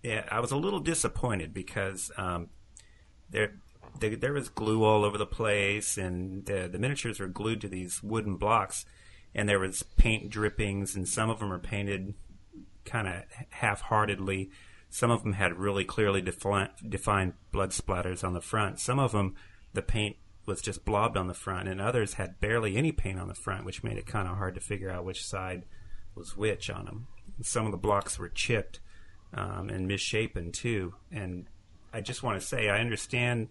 yeah, 0.03 0.24
I 0.31 0.41
was 0.41 0.53
a 0.53 0.57
little 0.57 0.81
disappointed 0.81 1.53
because 1.53 2.11
um, 2.16 2.49
there 3.31 3.55
there 3.99 4.33
was 4.33 4.49
glue 4.49 4.85
all 4.85 5.05
over 5.05 5.18
the 5.18 5.27
place, 5.27 5.99
and 5.99 6.45
the, 6.47 6.68
the 6.70 6.79
miniatures 6.79 7.20
were 7.20 7.29
glued 7.29 7.61
to 7.62 7.68
these 7.68 8.03
wooden 8.03 8.37
blocks, 8.37 8.85
and 9.35 9.49
there 9.49 9.59
was 9.59 9.83
paint 9.83 10.31
drippings, 10.31 10.97
and 10.97 11.09
some 11.09 11.31
of 11.31 11.41
them 11.41 11.53
are 11.53 11.59
painted 11.59 12.14
kind 12.85 13.09
of 13.09 13.22
half-heartedly. 13.51 14.51
Some 14.89 15.11
of 15.11 15.22
them 15.22 15.35
had 15.35 15.59
really 15.59 15.85
clearly 15.85 16.22
defi- 16.22 16.70
defined 16.89 17.35
blood 17.53 17.70
splatters 17.70 18.24
on 18.24 18.33
the 18.33 18.41
front. 18.41 18.81
Some 18.81 18.99
of 18.99 19.12
them, 19.12 19.35
the 19.72 19.83
paint 19.83 20.16
was 20.47 20.62
just 20.62 20.85
blobbed 20.85 21.16
on 21.16 21.27
the 21.27 21.35
front, 21.35 21.68
and 21.68 21.81
others 21.81 22.14
had 22.14 22.41
barely 22.41 22.77
any 22.77 22.93
paint 22.93 23.18
on 23.18 23.29
the 23.29 23.35
front, 23.35 23.64
which 23.64 23.83
made 23.83 23.99
it 23.99 24.07
kind 24.07 24.29
of 24.29 24.37
hard 24.37 24.55
to 24.55 24.61
figure 24.61 24.91
out 24.91 25.05
which 25.05 25.24
side 25.24 25.64
was 26.14 26.37
which 26.37 26.70
on 26.70 26.85
them. 26.85 27.09
Some 27.43 27.66
of 27.66 27.72
the 27.72 27.79
blocks 27.79 28.18
were 28.18 28.29
chipped 28.29 28.81
um, 29.35 29.68
and 29.68 29.89
misshapen 29.89 30.53
too. 30.53 30.95
And 31.11 31.47
I 31.93 32.01
just 32.01 32.22
want 32.22 32.41
to 32.41 32.47
say, 32.47 32.68
I 32.68 32.79
understand 32.79 33.49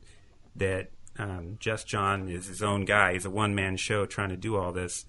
that 0.55 0.89
um, 1.19 1.57
Just 1.59 1.87
John 1.87 2.29
is 2.29 2.47
his 2.47 2.63
own 2.63 2.85
guy. 2.85 3.13
He's 3.13 3.25
a 3.25 3.29
one 3.29 3.53
man 3.53 3.77
show 3.77 4.05
trying 4.05 4.29
to 4.29 4.37
do 4.37 4.55
all 4.55 4.71
this. 4.71 5.05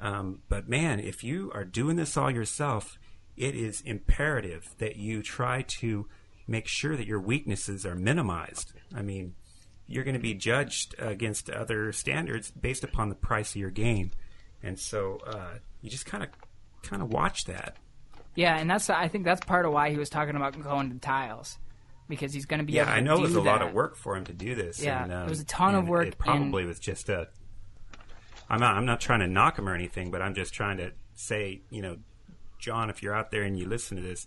Um, 0.00 0.40
but 0.48 0.68
man, 0.68 1.00
if 1.00 1.22
you 1.24 1.50
are 1.54 1.64
doing 1.64 1.96
this 1.96 2.16
all 2.16 2.30
yourself, 2.30 2.98
it 3.36 3.54
is 3.54 3.80
imperative 3.82 4.74
that 4.78 4.96
you 4.96 5.22
try 5.22 5.62
to 5.62 6.06
make 6.46 6.66
sure 6.66 6.96
that 6.96 7.06
your 7.06 7.20
weaknesses 7.20 7.86
are 7.86 7.94
minimized. 7.94 8.72
I 8.94 9.02
mean, 9.02 9.34
you're 9.86 10.04
going 10.04 10.14
to 10.14 10.20
be 10.20 10.34
judged 10.34 10.94
against 10.98 11.50
other 11.50 11.92
standards 11.92 12.50
based 12.50 12.84
upon 12.84 13.08
the 13.08 13.14
price 13.14 13.50
of 13.50 13.56
your 13.56 13.70
game, 13.70 14.10
and 14.62 14.78
so 14.78 15.18
uh, 15.26 15.54
you 15.80 15.90
just 15.90 16.06
kind 16.06 16.22
of 16.22 16.30
kind 16.82 17.02
of 17.02 17.12
watch 17.12 17.44
that. 17.44 17.76
Yeah, 18.34 18.58
and 18.58 18.68
that's 18.68 18.90
I 18.90 19.08
think 19.08 19.24
that's 19.24 19.44
part 19.44 19.64
of 19.66 19.72
why 19.72 19.90
he 19.90 19.96
was 19.96 20.10
talking 20.10 20.36
about 20.36 20.60
going 20.60 20.90
to 20.90 20.98
tiles 20.98 21.58
because 22.08 22.32
he's 22.32 22.46
going 22.46 22.58
to 22.58 22.64
be 22.64 22.74
yeah. 22.74 22.82
able 22.82 22.90
to 22.92 22.96
I 22.96 23.00
know 23.00 23.14
it 23.16 23.20
was 23.22 23.36
a 23.36 23.40
that. 23.40 23.44
lot 23.44 23.62
of 23.62 23.72
work 23.72 23.96
for 23.96 24.16
him 24.16 24.24
to 24.24 24.32
do 24.32 24.54
this. 24.54 24.82
Yeah, 24.82 25.04
and, 25.04 25.12
um, 25.12 25.26
it 25.26 25.30
was 25.30 25.40
a 25.40 25.44
ton 25.44 25.74
of 25.74 25.88
work 25.88 26.08
It 26.08 26.18
probably 26.18 26.62
and- 26.62 26.68
was 26.68 26.78
just 26.78 27.08
a. 27.08 27.28
I'm 28.48 28.60
not. 28.60 28.76
I'm 28.76 28.86
not 28.86 29.00
trying 29.00 29.20
to 29.20 29.26
knock 29.26 29.58
him 29.58 29.68
or 29.68 29.74
anything, 29.74 30.10
but 30.10 30.20
I'm 30.22 30.34
just 30.34 30.52
trying 30.54 30.76
to 30.78 30.92
say, 31.14 31.62
you 31.70 31.82
know, 31.82 31.96
John, 32.58 32.90
if 32.90 33.02
you're 33.02 33.14
out 33.14 33.30
there 33.30 33.42
and 33.42 33.58
you 33.58 33.66
listen 33.66 33.96
to 33.96 34.02
this, 34.02 34.26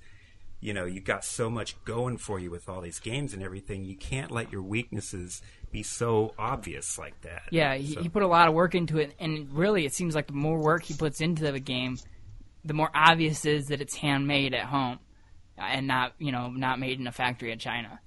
you 0.59 0.74
know, 0.74 0.86
you 0.86 0.99
got 0.99 1.24
so 1.24 1.49
much 1.49 1.76
going 1.86 2.18
for 2.18 2.39
you 2.39 2.49
with 2.49 2.68
all 2.68 2.82
these 2.82 2.99
games 2.99 3.34
and 3.34 3.43
everything. 3.43 3.86
You 3.86 3.95
can't 3.95 4.32
let 4.32 4.51
your 4.51 4.61
weaknesses 4.63 5.41
be 5.72 5.84
so 5.84 6.34
obvious 6.39 6.97
like 6.97 7.20
that. 7.22 7.43
Yeah, 7.51 7.76
he, 7.76 7.93
So- 7.93 8.01
he 8.01 8.09
put 8.09 8.24
a 8.24 8.28
lot 8.28 8.47
of 8.47 8.53
work 8.53 8.74
into 8.74 8.97
it, 8.97 9.13
and 9.20 9.51
really, 9.53 9.86
it 9.86 9.93
seems 9.93 10.15
like 10.15 10.28
the 10.28 10.34
more 10.34 10.57
work 10.59 10.84
he 10.84 10.93
puts 10.95 11.22
into 11.22 11.51
the 11.51 11.59
game, 11.59 11.97
the 12.65 12.74
more 12.74 12.89
obvious 12.95 13.45
it 13.45 13.53
is 13.53 13.68
that 13.68 13.82
it's 13.82 13.95
handmade 13.95 14.53
at 14.53 14.65
home, 14.65 14.99
and 15.57 15.88
not 15.88 16.13
you 16.18 16.32
know 16.32 16.49
not 16.49 16.80
made 16.80 16.99
in 16.99 17.05
a 17.07 17.11
factory 17.11 17.51
in 17.51 17.59
China. 17.59 17.99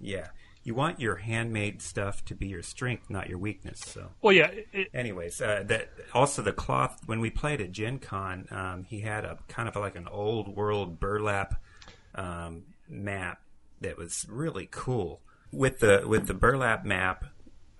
yeah. 0.00 0.28
You 0.64 0.74
want 0.74 1.00
your 1.00 1.16
handmade 1.16 1.82
stuff 1.82 2.24
to 2.26 2.34
be 2.34 2.46
your 2.46 2.62
strength, 2.62 3.10
not 3.10 3.28
your 3.28 3.38
weakness. 3.38 3.80
So. 3.84 4.10
Well, 4.20 4.32
yeah, 4.32 4.50
it, 4.72 4.88
Anyways, 4.94 5.40
uh, 5.40 5.64
that 5.66 5.90
also 6.14 6.42
the 6.42 6.52
cloth. 6.52 7.02
When 7.06 7.20
we 7.20 7.30
played 7.30 7.60
at 7.60 7.72
Gen 7.72 7.98
Con, 7.98 8.46
um, 8.50 8.84
he 8.84 9.00
had 9.00 9.24
a 9.24 9.38
kind 9.48 9.68
of 9.68 9.74
like 9.76 9.96
an 9.96 10.06
old 10.08 10.54
world 10.54 11.00
burlap 11.00 11.60
um, 12.14 12.62
map 12.88 13.40
that 13.80 13.96
was 13.96 14.24
really 14.28 14.68
cool. 14.70 15.20
With 15.50 15.80
the 15.80 16.04
with 16.06 16.28
the 16.28 16.34
burlap 16.34 16.84
map, 16.84 17.24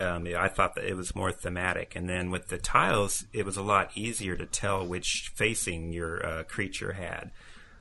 um, 0.00 0.26
I 0.36 0.48
thought 0.48 0.74
that 0.74 0.84
it 0.84 0.96
was 0.96 1.14
more 1.14 1.32
thematic, 1.32 1.94
and 1.94 2.08
then 2.08 2.30
with 2.30 2.48
the 2.48 2.58
tiles, 2.58 3.24
it 3.32 3.46
was 3.46 3.56
a 3.56 3.62
lot 3.62 3.90
easier 3.94 4.36
to 4.36 4.46
tell 4.46 4.84
which 4.84 5.32
facing 5.34 5.92
your 5.92 6.24
uh, 6.26 6.42
creature 6.42 6.92
had. 6.92 7.30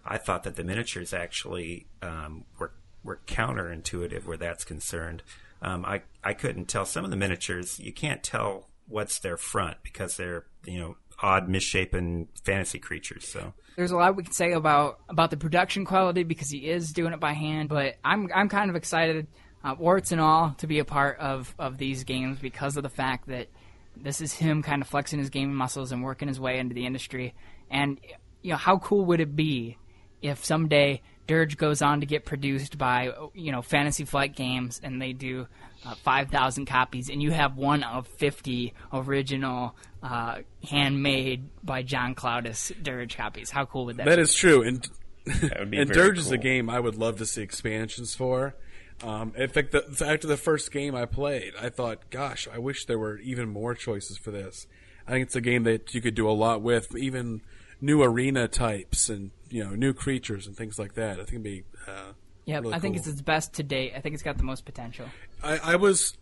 I 0.05 0.17
thought 0.17 0.43
that 0.43 0.55
the 0.55 0.63
miniatures 0.63 1.13
actually 1.13 1.87
um, 2.01 2.45
were 2.57 2.71
were 3.03 3.19
counterintuitive 3.27 4.25
where 4.25 4.37
that's 4.37 4.63
concerned. 4.63 5.23
Um, 5.61 5.85
I 5.85 6.01
I 6.23 6.33
couldn't 6.33 6.65
tell 6.65 6.85
some 6.85 7.05
of 7.05 7.11
the 7.11 7.17
miniatures. 7.17 7.79
You 7.79 7.93
can't 7.93 8.23
tell 8.23 8.67
what's 8.87 9.19
their 9.19 9.37
front 9.37 9.77
because 9.83 10.17
they're 10.17 10.45
you 10.65 10.79
know 10.79 10.95
odd, 11.21 11.47
misshapen 11.47 12.27
fantasy 12.43 12.79
creatures. 12.79 13.27
So 13.27 13.53
There's 13.75 13.91
a 13.91 13.95
lot 13.95 14.15
we 14.15 14.23
can 14.23 14.33
say 14.33 14.51
about 14.53 14.99
about 15.09 15.31
the 15.31 15.37
production 15.37 15.85
quality 15.85 16.23
because 16.23 16.49
he 16.49 16.69
is 16.69 16.91
doing 16.91 17.13
it 17.13 17.19
by 17.19 17.33
hand, 17.33 17.69
but 17.69 17.95
I'm 18.03 18.29
I'm 18.33 18.49
kind 18.49 18.69
of 18.69 18.75
excited, 18.75 19.27
uh, 19.63 19.75
warts 19.77 20.11
and 20.11 20.19
all, 20.19 20.55
to 20.57 20.67
be 20.67 20.79
a 20.79 20.85
part 20.85 21.19
of 21.19 21.53
of 21.59 21.77
these 21.77 22.03
games 22.03 22.39
because 22.39 22.77
of 22.77 22.83
the 22.83 22.89
fact 22.89 23.27
that 23.27 23.47
this 23.95 24.21
is 24.21 24.33
him 24.33 24.63
kind 24.63 24.81
of 24.81 24.87
flexing 24.87 25.19
his 25.19 25.29
gaming 25.29 25.55
muscles 25.55 25.91
and 25.91 26.03
working 26.03 26.27
his 26.27 26.39
way 26.39 26.57
into 26.57 26.73
the 26.73 26.85
industry. 26.85 27.33
And 27.69 27.99
you 28.41 28.51
know, 28.51 28.57
how 28.57 28.79
cool 28.79 29.05
would 29.05 29.19
it 29.19 29.35
be 29.35 29.77
if 30.21 30.43
someday 30.43 31.01
Dirge 31.31 31.55
goes 31.55 31.81
on 31.81 32.01
to 32.01 32.05
get 32.05 32.25
produced 32.25 32.77
by 32.77 33.13
you 33.33 33.53
know 33.53 33.61
Fantasy 33.61 34.03
Flight 34.03 34.35
Games 34.35 34.81
and 34.83 35.01
they 35.01 35.13
do 35.13 35.47
uh, 35.85 35.95
five 35.95 36.29
thousand 36.29 36.65
copies, 36.65 37.09
and 37.09 37.23
you 37.23 37.31
have 37.31 37.55
one 37.55 37.83
of 37.83 38.05
fifty 38.05 38.73
original, 38.91 39.73
uh, 40.03 40.39
handmade 40.69 41.47
by 41.63 41.83
John 41.83 42.15
Clowdus 42.15 42.73
Dirge 42.83 43.15
copies. 43.15 43.49
How 43.49 43.63
cool 43.63 43.85
would 43.85 43.95
that? 43.95 44.07
That 44.07 44.17
be? 44.17 44.23
is 44.23 44.33
true, 44.33 44.61
and 44.61 44.85
and 45.25 45.71
very 45.71 45.85
Dirge 45.85 46.19
is 46.19 46.31
a 46.31 46.37
game 46.37 46.69
I 46.69 46.81
would 46.81 46.95
love 46.95 47.17
to 47.19 47.25
see 47.25 47.41
expansions 47.41 48.13
for. 48.13 48.53
Um, 49.01 49.31
in 49.37 49.47
fact, 49.47 49.71
the, 49.71 50.05
after 50.05 50.27
the 50.27 50.37
first 50.37 50.69
game 50.69 50.95
I 50.95 51.05
played, 51.05 51.53
I 51.57 51.69
thought, 51.69 52.09
"Gosh, 52.09 52.45
I 52.53 52.57
wish 52.57 52.87
there 52.87 52.99
were 52.99 53.19
even 53.19 53.47
more 53.47 53.73
choices 53.73 54.17
for 54.17 54.31
this." 54.31 54.67
I 55.07 55.11
think 55.11 55.27
it's 55.27 55.35
a 55.37 55.41
game 55.41 55.63
that 55.63 55.93
you 55.93 56.01
could 56.01 56.13
do 56.13 56.29
a 56.29 56.31
lot 56.31 56.61
with, 56.61 56.93
even 56.97 57.41
new 57.81 58.01
arena 58.03 58.47
types 58.47 59.09
and 59.09 59.31
you 59.49 59.63
know 59.63 59.71
new 59.71 59.93
creatures 59.93 60.47
and 60.47 60.55
things 60.55 60.77
like 60.79 60.93
that. 60.93 61.13
I 61.19 61.23
think 61.23 61.29
it'd 61.31 61.43
be. 61.43 61.63
Uh, 61.87 62.13
Yeah, 62.45 62.59
really 62.59 62.73
I 62.73 62.79
think 62.79 62.95
cool. 62.95 62.99
it's 62.99 63.07
its 63.07 63.21
best 63.21 63.53
to 63.55 63.63
date. 63.63 63.93
I 63.95 63.99
think 64.01 64.13
it's 64.13 64.23
got 64.23 64.37
the 64.37 64.43
most 64.43 64.65
potential. 64.65 65.05
I, 65.43 65.57
I 65.57 65.75
was 65.75 66.17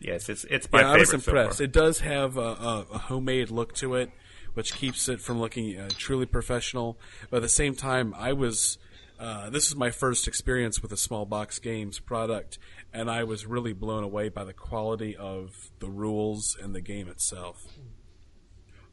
yes, 0.00 0.28
it's 0.28 0.44
it's 0.44 0.70
my 0.72 0.80
yeah, 0.80 0.90
I 0.90 0.92
favorite 0.98 1.00
was 1.00 1.10
so 1.24 1.30
far. 1.30 1.36
impressed. 1.40 1.60
it 1.60 1.72
does 1.72 2.00
have 2.00 2.36
a, 2.36 2.40
a, 2.40 2.86
a 2.94 2.98
homemade 2.98 3.50
look 3.50 3.74
to 3.76 3.94
it, 3.94 4.10
which 4.54 4.74
keeps 4.74 5.08
it 5.08 5.20
from 5.20 5.38
looking 5.40 5.78
uh, 5.78 5.88
truly 5.96 6.26
professional. 6.26 6.98
But 7.30 7.38
at 7.38 7.42
the 7.42 7.48
same 7.48 7.74
time, 7.74 8.14
I 8.16 8.32
was. 8.32 8.78
Uh, 9.18 9.48
this 9.48 9.66
is 9.66 9.74
my 9.74 9.90
first 9.90 10.28
experience 10.28 10.82
with 10.82 10.92
a 10.92 10.96
Smallbox 10.96 11.62
Games 11.62 11.98
product, 11.98 12.58
and 12.92 13.10
I 13.10 13.24
was 13.24 13.46
really 13.46 13.72
blown 13.72 14.04
away 14.04 14.28
by 14.28 14.44
the 14.44 14.52
quality 14.52 15.16
of 15.16 15.70
the 15.78 15.88
rules 15.88 16.54
and 16.62 16.74
the 16.74 16.82
game 16.82 17.08
itself. 17.08 17.64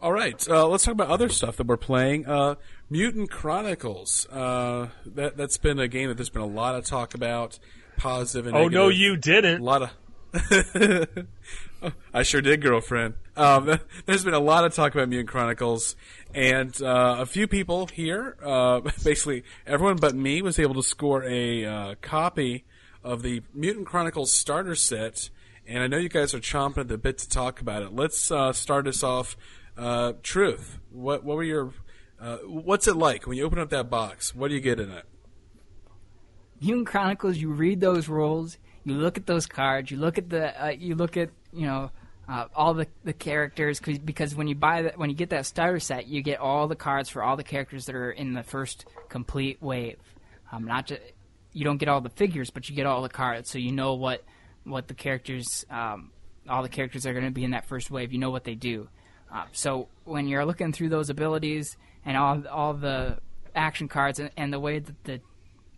All 0.03 0.11
right, 0.11 0.49
uh, 0.49 0.67
let's 0.67 0.83
talk 0.83 0.91
about 0.91 1.07
other 1.07 1.29
stuff 1.29 1.55
that 1.55 1.65
we're 1.65 1.77
playing. 1.77 2.25
Uh, 2.25 2.55
Mutant 2.89 3.31
Chronicles. 3.31 4.27
Uh, 4.29 4.89
that 5.05 5.37
that's 5.37 5.55
been 5.55 5.79
a 5.79 5.87
game 5.87 6.09
that 6.09 6.15
there's 6.15 6.29
been 6.29 6.41
a 6.41 6.45
lot 6.45 6.75
of 6.75 6.83
talk 6.83 7.13
about, 7.13 7.57
positive 7.95 8.45
and 8.45 8.53
oh 8.53 8.67
no, 8.67 8.89
you 8.89 9.15
didn't. 9.15 9.61
A 9.61 9.63
lot 9.63 9.81
of. 10.33 11.25
I 12.13 12.23
sure 12.23 12.41
did, 12.41 12.61
girlfriend. 12.61 13.13
Um, 13.37 13.79
there's 14.05 14.25
been 14.25 14.33
a 14.33 14.41
lot 14.41 14.65
of 14.65 14.73
talk 14.73 14.93
about 14.93 15.07
Mutant 15.07 15.29
Chronicles, 15.29 15.95
and 16.35 16.81
uh, 16.81 17.15
a 17.19 17.25
few 17.25 17.47
people 17.47 17.87
here, 17.87 18.35
uh, 18.43 18.81
basically 19.05 19.45
everyone 19.65 19.95
but 19.95 20.13
me, 20.13 20.41
was 20.41 20.59
able 20.59 20.75
to 20.75 20.83
score 20.83 21.23
a 21.23 21.65
uh, 21.65 21.95
copy 22.01 22.65
of 23.05 23.21
the 23.21 23.41
Mutant 23.53 23.87
Chronicles 23.87 24.33
starter 24.33 24.75
set. 24.75 25.29
And 25.65 25.81
I 25.81 25.87
know 25.87 25.95
you 25.95 26.09
guys 26.09 26.33
are 26.33 26.41
chomping 26.41 26.79
at 26.79 26.87
the 26.89 26.97
bit 26.97 27.19
to 27.19 27.29
talk 27.29 27.61
about 27.61 27.83
it. 27.83 27.95
Let's 27.95 28.29
uh, 28.29 28.51
start 28.51 28.85
us 28.85 29.01
off. 29.01 29.37
Uh, 29.77 30.13
Truth, 30.21 30.79
what 30.91 31.23
what 31.23 31.35
were 31.35 31.43
your 31.43 31.73
uh, 32.19 32.37
what's 32.45 32.87
it 32.87 32.95
like 32.95 33.27
when 33.27 33.37
you 33.37 33.43
open 33.45 33.59
up 33.59 33.69
that 33.69 33.89
box? 33.89 34.35
What 34.35 34.49
do 34.49 34.53
you 34.53 34.61
get 34.61 34.79
in 34.79 34.91
it? 34.91 35.05
Mutant 36.61 36.87
Chronicles, 36.87 37.37
you 37.37 37.49
read 37.49 37.81
those 37.81 38.07
rules, 38.07 38.57
you 38.85 38.93
look 38.93 39.17
at 39.17 39.25
those 39.25 39.45
cards, 39.45 39.91
you 39.91 39.97
look 39.97 40.17
at 40.17 40.29
the, 40.29 40.65
uh, 40.65 40.69
you 40.69 40.95
look 40.95 41.17
at, 41.17 41.29
you 41.51 41.65
know, 41.65 41.91
uh, 42.29 42.45
all 42.55 42.73
the, 42.73 42.87
the 43.03 43.11
characters 43.11 43.81
cause, 43.81 43.99
because 43.99 44.33
when 44.33 44.47
you 44.47 44.55
buy 44.55 44.83
that 44.83 44.97
when 44.97 45.09
you 45.09 45.15
get 45.15 45.31
that 45.31 45.45
starter 45.45 45.79
set, 45.79 46.07
you 46.07 46.21
get 46.21 46.39
all 46.39 46.69
the 46.69 46.75
cards 46.75 47.09
for 47.09 47.21
all 47.21 47.35
the 47.35 47.43
characters 47.43 47.85
that 47.87 47.95
are 47.95 48.11
in 48.11 48.33
the 48.33 48.43
first 48.43 48.85
complete 49.09 49.61
wave. 49.61 49.97
Um, 50.51 50.63
not 50.65 50.87
just 50.87 51.01
you 51.51 51.65
don't 51.65 51.77
get 51.77 51.89
all 51.89 51.99
the 51.99 52.09
figures, 52.09 52.49
but 52.49 52.69
you 52.69 52.75
get 52.75 52.85
all 52.85 53.01
the 53.01 53.09
cards, 53.09 53.49
so 53.49 53.57
you 53.57 53.73
know 53.73 53.95
what 53.95 54.23
what 54.63 54.87
the 54.87 54.93
characters 54.93 55.65
um, 55.69 56.11
all 56.47 56.63
the 56.63 56.69
characters 56.69 57.05
are 57.05 57.11
going 57.11 57.25
to 57.25 57.31
be 57.31 57.43
in 57.43 57.51
that 57.51 57.65
first 57.65 57.91
wave. 57.91 58.13
You 58.13 58.19
know 58.19 58.31
what 58.31 58.45
they 58.45 58.55
do. 58.55 58.87
Uh, 59.33 59.45
so 59.51 59.87
when 60.03 60.27
you're 60.27 60.45
looking 60.45 60.71
through 60.71 60.89
those 60.89 61.09
abilities 61.09 61.75
and 62.05 62.15
all 62.15 62.47
all 62.47 62.73
the 62.73 63.17
action 63.55 63.87
cards 63.87 64.19
and, 64.19 64.29
and 64.37 64.53
the 64.53 64.59
way 64.59 64.79
that 64.79 65.03
the 65.03 65.21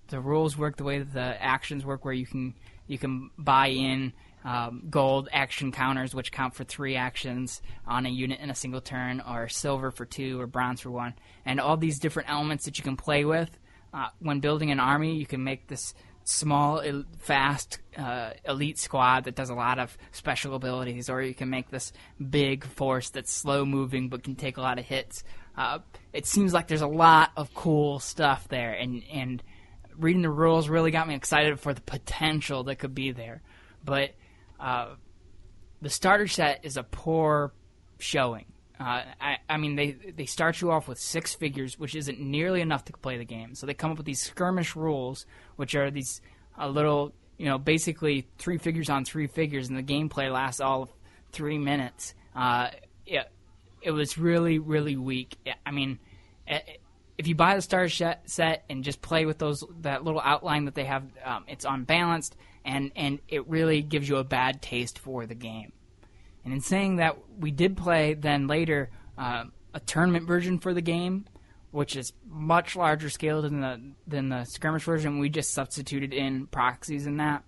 the 0.09 0.19
rules 0.19 0.57
work, 0.57 0.77
the 0.77 0.83
way 0.83 0.99
that 0.99 1.13
the 1.13 1.43
actions 1.43 1.85
work, 1.85 2.03
where 2.03 2.13
you 2.13 2.25
can 2.25 2.53
you 2.87 2.97
can 2.97 3.31
buy 3.37 3.67
in 3.67 4.13
um, 4.43 4.83
gold 4.89 5.29
action 5.31 5.71
counters, 5.71 6.13
which 6.13 6.31
count 6.31 6.53
for 6.53 6.63
three 6.63 6.95
actions 6.95 7.61
on 7.87 8.05
a 8.05 8.09
unit 8.09 8.39
in 8.39 8.49
a 8.49 8.55
single 8.55 8.81
turn, 8.81 9.21
or 9.21 9.47
silver 9.47 9.89
for 9.89 10.05
two, 10.05 10.39
or 10.39 10.47
bronze 10.47 10.81
for 10.81 10.91
one, 10.91 11.13
and 11.45 11.59
all 11.59 11.77
these 11.77 11.97
different 11.97 12.29
elements 12.29 12.65
that 12.65 12.77
you 12.77 12.83
can 12.83 12.97
play 12.97 13.25
with. 13.25 13.49
Uh, 13.93 14.09
when 14.19 14.41
building 14.41 14.71
an 14.71 14.79
army, 14.79 15.15
you 15.15 15.25
can 15.25 15.41
make 15.43 15.67
this 15.67 15.93
small, 16.25 16.83
fast, 17.19 17.79
uh, 17.95 18.31
elite 18.45 18.79
squad 18.79 19.23
that 19.23 19.35
does 19.35 19.49
a 19.49 19.53
lot 19.53 19.79
of 19.79 19.95
special 20.11 20.55
abilities, 20.55 21.09
or 21.09 21.21
you 21.21 21.35
can 21.35 21.49
make 21.49 21.69
this 21.69 21.93
big 22.29 22.65
force 22.65 23.11
that's 23.11 23.31
slow 23.31 23.63
moving 23.63 24.09
but 24.09 24.23
can 24.23 24.35
take 24.35 24.57
a 24.57 24.61
lot 24.61 24.79
of 24.79 24.85
hits. 24.85 25.23
Uh, 25.55 25.79
it 26.11 26.25
seems 26.25 26.51
like 26.51 26.67
there's 26.67 26.81
a 26.81 26.87
lot 26.87 27.31
of 27.37 27.53
cool 27.53 27.99
stuff 27.99 28.47
there, 28.49 28.73
and 28.73 29.03
and 29.09 29.41
reading 29.97 30.23
the 30.23 30.29
rules 30.29 30.67
really 30.67 30.91
got 30.91 31.07
me 31.07 31.15
excited 31.15 31.59
for 31.59 31.73
the 31.73 31.81
potential 31.81 32.63
that 32.63 32.77
could 32.77 32.93
be 32.93 33.11
there. 33.11 33.41
But 33.83 34.15
uh, 34.59 34.95
the 35.81 35.89
starter 35.89 36.27
set 36.27 36.65
is 36.65 36.75
a 36.75 36.83
poor 36.83 37.53
showing. 37.99 38.45
Uh, 38.79 39.03
I, 39.21 39.37
I, 39.49 39.57
mean, 39.57 39.75
they 39.75 39.91
they 39.91 40.25
start 40.25 40.61
you 40.61 40.71
off 40.71 40.87
with 40.87 40.99
six 40.99 41.33
figures, 41.33 41.79
which 41.79 41.95
isn't 41.95 42.19
nearly 42.19 42.61
enough 42.61 42.85
to 42.85 42.93
play 42.93 43.17
the 43.17 43.25
game. 43.25 43.55
So 43.55 43.65
they 43.65 43.73
come 43.73 43.91
up 43.91 43.97
with 43.97 44.05
these 44.05 44.21
skirmish 44.21 44.75
rules, 44.75 45.25
which 45.55 45.75
are 45.75 45.89
these 45.89 46.21
a 46.57 46.69
little, 46.69 47.13
you 47.37 47.45
know, 47.45 47.57
basically 47.57 48.27
three 48.37 48.57
figures 48.57 48.89
on 48.89 49.05
three 49.05 49.27
figures, 49.27 49.69
and 49.69 49.77
the 49.77 49.83
gameplay 49.83 50.31
lasts 50.31 50.61
all 50.61 50.83
of 50.83 50.89
three 51.31 51.57
minutes. 51.57 52.13
Uh, 52.35 52.69
it, 53.05 53.29
it 53.81 53.91
was 53.91 54.17
really, 54.17 54.59
really 54.59 54.95
weak. 54.95 55.37
I 55.65 55.71
mean, 55.71 55.99
if 57.17 57.27
you 57.27 57.35
buy 57.35 57.55
the 57.55 57.61
starter 57.61 58.17
set 58.25 58.65
and 58.69 58.83
just 58.83 59.01
play 59.01 59.25
with 59.25 59.37
those 59.37 59.63
that 59.81 60.03
little 60.03 60.21
outline 60.21 60.65
that 60.65 60.75
they 60.75 60.85
have, 60.85 61.03
um, 61.23 61.45
it's 61.47 61.65
unbalanced 61.65 62.35
and 62.65 62.91
and 62.95 63.19
it 63.29 63.47
really 63.47 63.81
gives 63.81 64.09
you 64.09 64.17
a 64.17 64.23
bad 64.23 64.61
taste 64.61 64.99
for 64.99 65.25
the 65.25 65.35
game. 65.35 65.71
And 66.45 66.53
in 66.53 66.61
saying 66.61 66.97
that, 66.97 67.17
we 67.37 67.51
did 67.51 67.75
play 67.75 68.13
then 68.13 68.47
later 68.47 68.89
uh, 69.17 69.45
a 69.73 69.79
tournament 69.81 70.27
version 70.27 70.59
for 70.59 70.73
the 70.73 70.81
game, 70.81 71.25
which 71.71 71.95
is 71.95 72.13
much 72.27 72.75
larger 72.75 73.09
scale 73.09 73.41
than 73.41 73.61
the 73.61 73.81
than 74.07 74.29
the 74.29 74.45
skirmish 74.45 74.83
version. 74.83 75.19
We 75.19 75.29
just 75.29 75.53
substituted 75.53 76.13
in 76.13 76.47
proxies 76.47 77.05
in 77.05 77.17
that. 77.17 77.43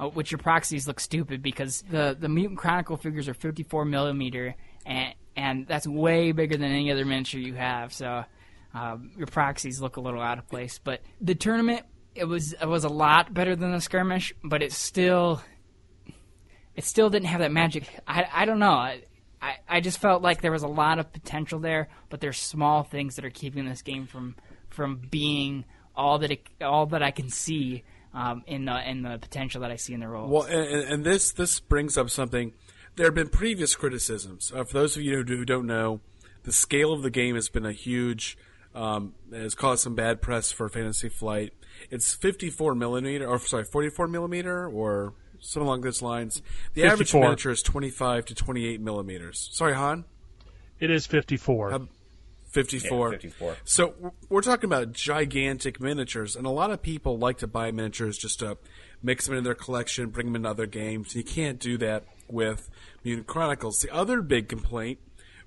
Uh, 0.00 0.08
which 0.08 0.32
your 0.32 0.38
proxies 0.38 0.88
look 0.88 0.98
stupid 0.98 1.40
because 1.42 1.84
the, 1.88 2.16
the 2.18 2.28
mutant 2.28 2.58
chronicle 2.58 2.96
figures 2.96 3.28
are 3.28 3.34
54 3.34 3.84
millimeter 3.84 4.56
and 4.84 5.14
and 5.36 5.68
that's 5.68 5.86
way 5.86 6.32
bigger 6.32 6.56
than 6.56 6.72
any 6.72 6.90
other 6.90 7.04
miniature 7.04 7.38
you 7.38 7.54
have 7.54 7.92
so 7.92 8.24
um, 8.74 9.12
your 9.16 9.28
proxies 9.28 9.80
look 9.80 9.96
a 9.96 10.00
little 10.00 10.20
out 10.20 10.38
of 10.38 10.48
place 10.48 10.80
but 10.82 11.02
the 11.20 11.36
tournament 11.36 11.84
it 12.16 12.24
was 12.24 12.52
it 12.54 12.66
was 12.66 12.84
a 12.84 12.88
lot 12.88 13.32
better 13.32 13.54
than 13.54 13.72
the 13.72 13.80
skirmish, 13.80 14.34
but 14.42 14.62
it 14.62 14.72
still 14.72 15.42
it 16.76 16.84
still 16.84 17.10
didn't 17.10 17.28
have 17.28 17.40
that 17.40 17.52
magic. 17.52 17.88
I, 18.06 18.26
I 18.32 18.44
don't 18.44 18.58
know. 18.58 18.68
I, 18.68 19.00
I 19.68 19.80
just 19.80 19.98
felt 19.98 20.22
like 20.22 20.42
there 20.42 20.52
was 20.52 20.62
a 20.62 20.68
lot 20.68 20.98
of 20.98 21.12
potential 21.12 21.58
there, 21.58 21.88
but 22.10 22.20
there's 22.20 22.38
small 22.38 22.82
things 22.82 23.16
that 23.16 23.24
are 23.24 23.30
keeping 23.30 23.66
this 23.66 23.82
game 23.82 24.06
from 24.06 24.36
from 24.68 25.00
being 25.10 25.64
all 25.94 26.18
that 26.18 26.30
it, 26.30 26.46
all 26.60 26.86
that 26.86 27.02
I 27.02 27.10
can 27.10 27.30
see 27.30 27.82
um, 28.12 28.42
in 28.46 28.66
the 28.66 28.88
in 28.88 29.02
the 29.02 29.18
potential 29.18 29.62
that 29.62 29.70
I 29.70 29.76
see 29.76 29.94
in 29.94 30.00
the 30.00 30.08
role. 30.08 30.28
Well, 30.28 30.42
and, 30.42 30.84
and, 30.84 31.04
this 31.04 31.32
this 31.32 31.60
brings 31.60 31.96
up 31.96 32.10
something. 32.10 32.52
There 32.96 33.06
have 33.06 33.14
been 33.14 33.28
previous 33.28 33.74
criticisms. 33.74 34.52
Uh, 34.54 34.64
for 34.64 34.74
those 34.74 34.96
of 34.96 35.02
you 35.02 35.22
who 35.22 35.44
don't 35.44 35.66
know, 35.66 36.00
the 36.44 36.52
scale 36.52 36.92
of 36.92 37.02
the 37.02 37.10
game 37.10 37.34
has 37.34 37.48
been 37.48 37.66
a 37.66 37.72
huge 37.72 38.38
um, 38.74 39.14
has 39.32 39.54
caused 39.54 39.82
some 39.82 39.94
bad 39.94 40.20
press 40.20 40.52
for 40.52 40.68
Fantasy 40.68 41.08
Flight. 41.08 41.52
It's 41.90 42.14
54 42.14 42.74
millimeter, 42.74 43.26
or 43.26 43.38
sorry, 43.38 43.64
44 43.64 44.08
millimeter, 44.08 44.68
or 44.68 45.14
something 45.40 45.66
along 45.66 45.82
those 45.82 46.02
lines. 46.02 46.42
The 46.74 46.82
54. 46.82 46.92
average 46.92 47.14
miniature 47.14 47.52
is 47.52 47.62
25 47.62 48.26
to 48.26 48.34
28 48.34 48.80
millimeters. 48.80 49.48
Sorry, 49.52 49.74
Han. 49.74 50.04
It 50.78 50.90
is 50.90 51.06
54. 51.06 51.72
Uh, 51.72 51.78
54. 52.46 53.12
Yeah, 53.12 53.18
54. 53.18 53.56
So 53.64 53.94
we're 54.28 54.42
talking 54.42 54.68
about 54.68 54.92
gigantic 54.92 55.80
miniatures, 55.80 56.36
and 56.36 56.46
a 56.46 56.50
lot 56.50 56.70
of 56.70 56.82
people 56.82 57.18
like 57.18 57.38
to 57.38 57.46
buy 57.46 57.70
miniatures 57.70 58.18
just 58.18 58.40
to 58.40 58.58
mix 59.02 59.26
them 59.26 59.36
into 59.36 59.48
their 59.48 59.54
collection, 59.54 60.08
bring 60.08 60.26
them 60.26 60.36
into 60.36 60.48
other 60.48 60.66
games. 60.66 61.14
You 61.14 61.24
can't 61.24 61.58
do 61.58 61.76
that 61.78 62.04
with 62.28 62.70
Mutant 63.04 63.26
Chronicles. 63.26 63.80
The 63.80 63.90
other 63.90 64.22
big 64.22 64.48
complaint 64.48 64.98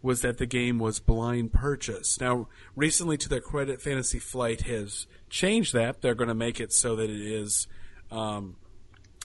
was 0.02 0.22
that 0.22 0.38
the 0.38 0.46
game 0.46 0.80
was 0.80 1.00
blind 1.00 1.52
purchase. 1.52 2.20
Now, 2.22 2.48
recently, 2.76 3.18
to 3.18 3.30
their 3.30 3.42
credit, 3.42 3.82
Fantasy 3.82 4.20
Flight 4.20 4.62
has 4.62 5.08
changed 5.30 5.74
that. 5.74 6.02
They're 6.02 6.16
going 6.16 6.30
to 6.30 6.36
make 6.36 6.60
it 6.60 6.72
so 6.72 6.96
that 6.96 7.10
it 7.10 7.22
is 7.22 7.68
um, 8.12 8.56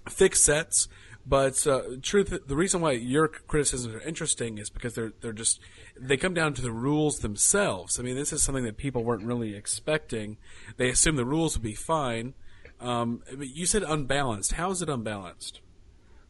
fixed 0.09 0.45
sets. 0.45 0.89
But 1.27 1.67
uh, 1.67 1.83
truth, 2.03 2.39
the 2.47 2.57
reason 2.57 2.83
why 2.83 2.93
your 2.93 3.29
criticisms 3.29 3.95
are 3.95 4.01
interesting 4.01 4.59
is 4.59 4.69
because 4.69 4.95
they're 4.95 5.13
they're 5.23 5.33
just 5.33 5.59
they 5.99 6.19
come 6.19 6.35
down 6.35 6.53
to 6.55 6.63
the 6.63 6.73
rules 6.73 7.21
themselves. 7.21 7.99
I 7.99 8.03
mean, 8.03 8.15
this 8.15 8.33
is 8.33 8.43
something 8.43 8.65
that 8.65 8.77
people 8.77 9.05
weren't 9.05 9.25
really 9.25 9.57
expecting. 9.57 10.37
They 10.77 10.91
assumed 10.91 11.19
the 11.19 11.25
rules 11.25 11.57
would 11.57 11.63
be 11.63 11.75
fine. 11.75 12.35
Um, 12.79 13.23
you 13.39 13.65
said 13.65 13.83
unbalanced. 13.83 14.53
How 14.53 14.71
is 14.71 14.83
it 14.83 14.91
unbalanced? 14.91 15.61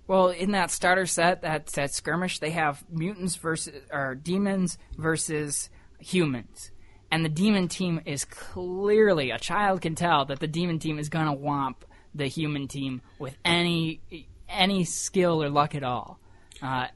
Well, 0.07 0.29
in 0.29 0.53
that 0.53 0.70
starter 0.70 1.07
set, 1.07 1.43
that 1.43 1.66
that 1.68 1.93
skirmish, 1.93 2.39
they 2.39 2.51
have 2.51 2.85
mutants 2.89 3.35
versus 3.35 3.75
or 3.91 4.14
demons 4.14 4.79
versus 4.97 5.70
humans, 5.99 6.70
and 7.11 7.25
the 7.25 7.31
demon 7.31 7.66
team 7.66 8.01
is 8.05 8.25
clearly 8.25 9.33
a 9.33 9.39
child 9.39 9.81
can 9.81 9.97
tell 9.97 10.25
that 10.27 10.39
the 10.39 10.47
demon 10.47 10.79
team 10.79 11.01
is 11.01 11.09
to 11.09 11.18
womp 11.18 11.77
the 12.15 12.27
human 12.27 12.69
team 12.69 13.03
with 13.19 13.37
any 13.45 14.01
any 14.49 14.85
skill 14.85 15.43
or 15.43 15.51
luck 15.51 15.75
at 15.75 15.83
all. 15.83 16.19
Uh, 16.62 16.87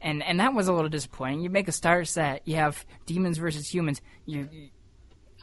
and 0.00 0.22
and 0.22 0.40
that 0.40 0.54
was 0.54 0.68
a 0.68 0.72
little 0.72 0.88
disappointing. 0.88 1.40
You 1.40 1.50
make 1.50 1.68
a 1.68 1.72
starter 1.72 2.04
set, 2.04 2.42
you 2.46 2.56
have 2.56 2.84
demons 3.06 3.38
versus 3.38 3.72
humans. 3.72 4.00
You, 4.26 4.48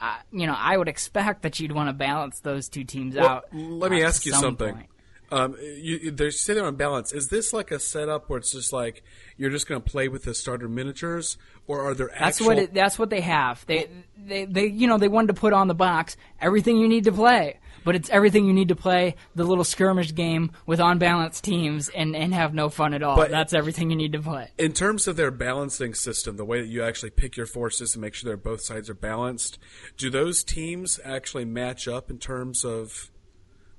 uh, 0.02 0.18
you 0.32 0.48
know, 0.48 0.56
I 0.58 0.78
would 0.78 0.88
expect 0.88 1.44
that 1.44 1.60
you'd 1.60 1.72
want 1.72 1.90
to 1.90 1.94
balance 1.94 2.40
those 2.42 2.70
two 2.70 2.84
teams 2.84 3.16
well, 3.16 3.28
out. 3.28 3.46
Let 3.54 3.92
me 3.92 4.04
ask 4.04 4.26
you 4.26 4.34
something. 4.34 4.74
Point. 4.76 4.90
Um, 5.32 5.56
you, 5.62 6.12
they're 6.12 6.66
on 6.66 6.76
balance. 6.76 7.14
Is 7.14 7.28
this 7.28 7.54
like 7.54 7.70
a 7.70 7.80
setup 7.80 8.30
where 8.30 8.40
it's 8.40 8.52
just 8.52 8.74
like 8.74 9.04
you're 9.38 9.52
just 9.52 9.68
going 9.68 9.80
to 9.80 9.88
play 9.88 10.08
with 10.08 10.24
the 10.24 10.34
starter 10.34 10.68
miniatures, 10.68 11.38
or 11.68 11.82
are 11.82 11.94
there? 11.94 12.10
That's 12.20 12.42
what 12.42 12.58
it, 12.58 12.74
that's 12.74 12.98
what 12.98 13.12
they 13.12 13.22
have. 13.22 13.64
They, 13.68 13.90
they 14.18 14.46
they 14.46 14.66
you 14.66 14.88
know 14.88 14.98
they 14.98 15.08
wanted 15.08 15.28
to 15.28 15.40
put 15.40 15.54
on 15.54 15.68
the 15.68 15.76
box 15.76 16.18
everything 16.42 16.78
you 16.78 16.88
need 16.88 17.04
to 17.04 17.12
play, 17.12 17.60
but 17.84 17.96
it's 17.96 18.10
everything 18.10 18.46
you 18.46 18.54
need 18.54 18.70
to 18.70 18.76
play 18.76 19.16
the 19.36 19.44
little 19.44 19.64
skirmish 19.64 20.14
game 20.14 20.52
with 20.66 20.80
unbalanced 20.80 21.44
teams 21.44 21.90
and 21.90 22.16
and 22.16 22.34
have 22.34 22.54
no 22.54 22.70
fun 22.70 22.94
at 22.94 23.04
all. 23.04 23.16
But 23.16 23.32
that's 23.32 23.54
everything 23.54 23.90
you 23.90 23.96
need 23.96 24.14
to 24.14 24.22
play. 24.22 24.50
In 24.58 24.74
terms 24.74 25.08
of 25.08 25.16
their 25.16 25.32
balancing 25.32 25.94
system, 25.94 26.38
the 26.38 26.46
way 26.46 26.62
that 26.62 26.68
you 26.68 26.84
actually 26.84 27.12
pick 27.12 27.38
your 27.38 27.46
forces 27.46 27.96
and 27.96 28.02
make 28.02 28.14
sure 28.14 28.32
that 28.32 28.44
both 28.44 28.62
sides 28.62 28.90
are 28.90 28.96
balanced, 28.96 29.60
do 29.98 30.10
those 30.10 30.44
teams 30.44 31.00
actually 31.04 31.46
match 31.46 31.88
up 31.88 32.10
in 32.10 32.18
terms 32.18 32.64
of? 32.64 33.12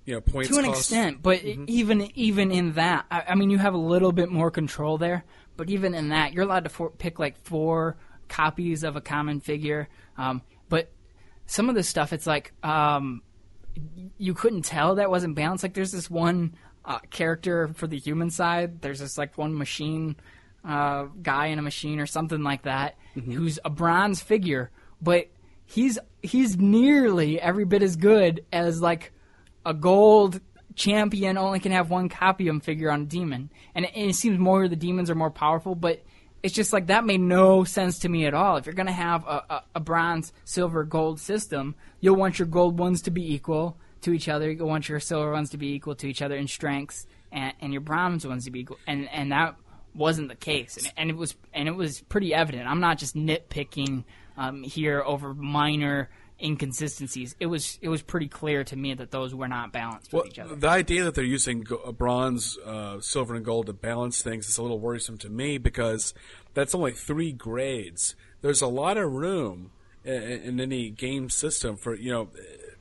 you 0.07 0.15
know 0.15 0.21
points 0.21 0.51
to 0.51 0.59
an 0.59 0.65
cost. 0.65 0.81
extent. 0.81 1.23
But 1.23 1.41
mm-hmm. 1.41 1.67
even 1.69 2.11
even 2.15 2.51
in 2.51 2.73
that, 2.73 3.07
I, 3.11 3.25
I, 3.29 3.35
mean, 3.35 3.51
you 3.51 3.59
have 3.59 3.75
a 3.75 3.79
little 3.79 4.13
bit 4.13 4.31
more 4.31 4.51
control 4.51 4.99
there. 4.99 5.25
But 5.57 5.71
even 5.71 5.95
in 5.95 6.09
that, 6.09 6.33
you're 6.33 6.45
allowed 6.45 6.65
to 6.65 6.71
for, 6.71 6.91
pick 6.91 7.19
like 7.19 7.37
four 7.45 7.97
copies 8.29 8.83
of 8.83 8.97
a 8.97 9.01
common 9.01 9.41
figure. 9.41 9.89
Um, 10.17 10.43
but 10.69 10.91
some 11.47 11.69
of 11.69 11.75
the 11.75 11.83
stuff, 11.83 12.13
it's 12.13 12.27
like 12.27 12.53
um, 12.63 13.23
you 14.19 14.35
couldn't 14.35 14.63
tell 14.63 14.97
that 14.97 15.11
wasn't 15.11 15.35
balanced. 15.35 15.65
Like 15.65 15.75
there's 15.75 15.93
this 15.93 16.11
one 16.11 16.55
uh, 16.85 16.99
character 17.11 17.69
for 17.75 17.87
the 17.87 17.99
human 17.99 18.31
side. 18.31 18.81
There's 18.83 19.01
this 19.01 19.17
like 19.17 19.37
one 19.39 19.57
machine 19.57 20.17
uh, 20.65 21.07
guy 21.23 21.47
in 21.47 21.59
a 21.59 21.63
machine 21.63 22.01
or 22.01 22.07
something 22.07 22.43
like 22.43 22.63
that, 22.63 22.97
mm-hmm. 23.17 23.33
who's 23.33 23.59
a 23.65 23.71
bronze 23.71 24.21
figure, 24.21 24.71
but 25.01 25.29
he's 25.65 25.99
he's 26.23 26.57
nearly 26.59 27.41
every 27.41 27.65
bit 27.65 27.83
as 27.83 27.97
good 27.97 28.45
as 28.53 28.81
like 28.81 29.13
a 29.65 29.73
gold 29.73 30.41
champion 30.75 31.37
only 31.39 31.61
can 31.61 31.73
have 31.73 31.91
one 31.91 32.09
copy 32.09 32.49
of 32.49 32.55
him 32.55 32.61
figure 32.61 32.91
on 32.91 33.03
a 33.03 33.07
demon, 33.07 33.51
and 33.75 33.85
it, 33.87 33.93
and 33.95 34.11
it 34.11 34.15
seems 34.15 34.39
more 34.39 34.69
the 34.69 34.77
demons 34.77 35.11
are 35.11 35.15
more 35.15 35.31
powerful, 35.31 35.75
but 35.75 36.03
it's 36.43 36.55
just 36.55 36.73
like 36.73 36.87
that 36.87 37.05
made 37.05 37.21
no 37.21 37.65
sense 37.65 38.01
to 38.01 38.09
me 38.09 38.27
at 38.27 38.35
all. 38.35 38.57
If 38.57 38.67
you're 38.67 38.75
going 38.75 38.87
to 38.87 38.93
have 38.93 39.25
a, 39.25 39.45
a, 39.51 39.63
a, 39.77 39.81
bronze, 39.81 40.33
silver, 40.45 40.85
gold 40.85 41.21
system, 41.21 41.75
you'll 42.01 42.17
want 42.17 42.39
your 42.39 42.47
gold 42.47 42.79
ones 42.79 43.03
to 43.03 43.11
be 43.11 43.35
equal 43.35 43.77
to 44.03 44.13
each 44.13 44.29
other. 44.29 44.51
You'll 44.51 44.69
want 44.69 44.89
your 44.89 45.01
silver 45.01 45.33
ones 45.33 45.51
to 45.51 45.59
be 45.59 45.75
equal 45.75 45.95
to 45.97 46.09
each 46.09 46.23
other 46.23 46.37
in 46.37 46.49
strengths, 46.49 47.07
and, 47.31 47.53
and 47.61 47.73
your 47.73 47.83
bronze 47.83 48.27
ones 48.27 48.45
to 48.47 48.51
be 48.51 48.61
equal. 48.61 48.79
And 48.87 49.09
and 49.11 49.33
that 49.33 49.57
wasn't 49.95 50.29
the 50.29 50.37
case, 50.37 50.77
and, 50.77 50.93
and 50.97 51.11
it 51.11 51.17
was 51.17 51.35
and 51.53 51.69
it 51.69 51.77
was 51.77 52.01
pretty 52.03 52.33
evident. 52.33 52.67
I'm 52.67 52.81
not 52.81 52.99
just 52.99 53.15
nitpicking 53.15 54.05
um, 54.37 54.63
here 54.63 55.03
over 55.05 55.35
minor 55.35 56.09
inconsistencies. 56.43 57.35
It 57.41 57.47
was 57.47 57.79
it 57.83 57.89
was 57.89 58.03
pretty 58.03 58.29
clear 58.29 58.65
to 58.65 58.77
me 58.77 58.95
that 58.95 59.11
those 59.11 59.35
were 59.35 59.49
not 59.49 59.73
balanced 59.73 60.13
Well, 60.13 60.23
with 60.23 60.33
each 60.33 60.39
other. 60.39 60.55
the 60.57 60.69
idea 60.69 61.05
that 61.05 61.15
they're 61.15 61.25
using 61.25 61.61
go- 61.63 61.77
uh, 61.85 61.93
bronze, 61.93 62.59
uh, 62.65 63.01
silver, 63.01 63.35
and 63.35 63.45
gold 63.45 63.67
to 63.67 63.73
balance 63.73 64.23
things 64.23 64.49
is 64.49 64.59
a 64.59 64.63
little 64.63 64.79
worrisome 64.81 65.19
to 65.19 65.29
me 65.29 65.59
because 65.59 66.15
that's 66.55 66.75
only 66.75 66.93
three 66.93 67.33
grades. 67.33 68.15
There's 68.43 68.63
a 68.63 68.67
lot 68.69 68.97
of 68.97 69.13
room 69.13 69.71
in, 70.05 70.13
in 70.15 70.61
any 70.61 70.91
game 70.91 71.31
system 71.31 71.77
for 71.77 71.95
you 71.95 72.11
know 72.11 72.29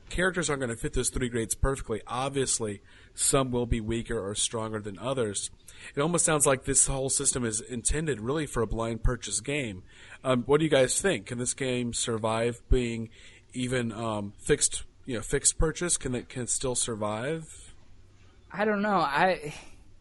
characters 0.08 0.50
aren't 0.50 0.60
going 0.60 0.70
to 0.70 0.76
fit 0.76 0.92
those 0.94 1.10
three 1.10 1.28
grades 1.28 1.54
perfectly. 1.54 2.02
Obviously, 2.06 2.80
some 3.14 3.50
will 3.50 3.66
be 3.66 3.80
weaker 3.80 4.18
or 4.18 4.34
stronger 4.34 4.80
than 4.80 4.98
others. 4.98 5.50
It 5.94 6.00
almost 6.00 6.24
sounds 6.26 6.46
like 6.46 6.64
this 6.64 6.86
whole 6.88 7.08
system 7.08 7.44
is 7.44 7.60
intended 7.60 8.20
really 8.20 8.44
for 8.46 8.62
a 8.62 8.66
blind 8.66 9.02
purchase 9.02 9.40
game. 9.40 9.82
Um, 10.22 10.42
what 10.42 10.58
do 10.58 10.64
you 10.64 10.70
guys 10.70 11.00
think? 11.00 11.26
Can 11.26 11.38
this 11.38 11.54
game 11.54 11.94
survive 11.94 12.60
being 12.68 13.08
even 13.52 13.92
um, 13.92 14.32
fixed? 14.38 14.84
You 15.06 15.16
know, 15.16 15.22
fixed 15.22 15.58
purchase? 15.58 15.96
Can 15.96 16.14
it 16.14 16.28
can 16.28 16.46
still 16.46 16.74
survive? 16.74 17.74
I 18.52 18.64
don't 18.64 18.82
know. 18.82 18.96
I 18.96 19.54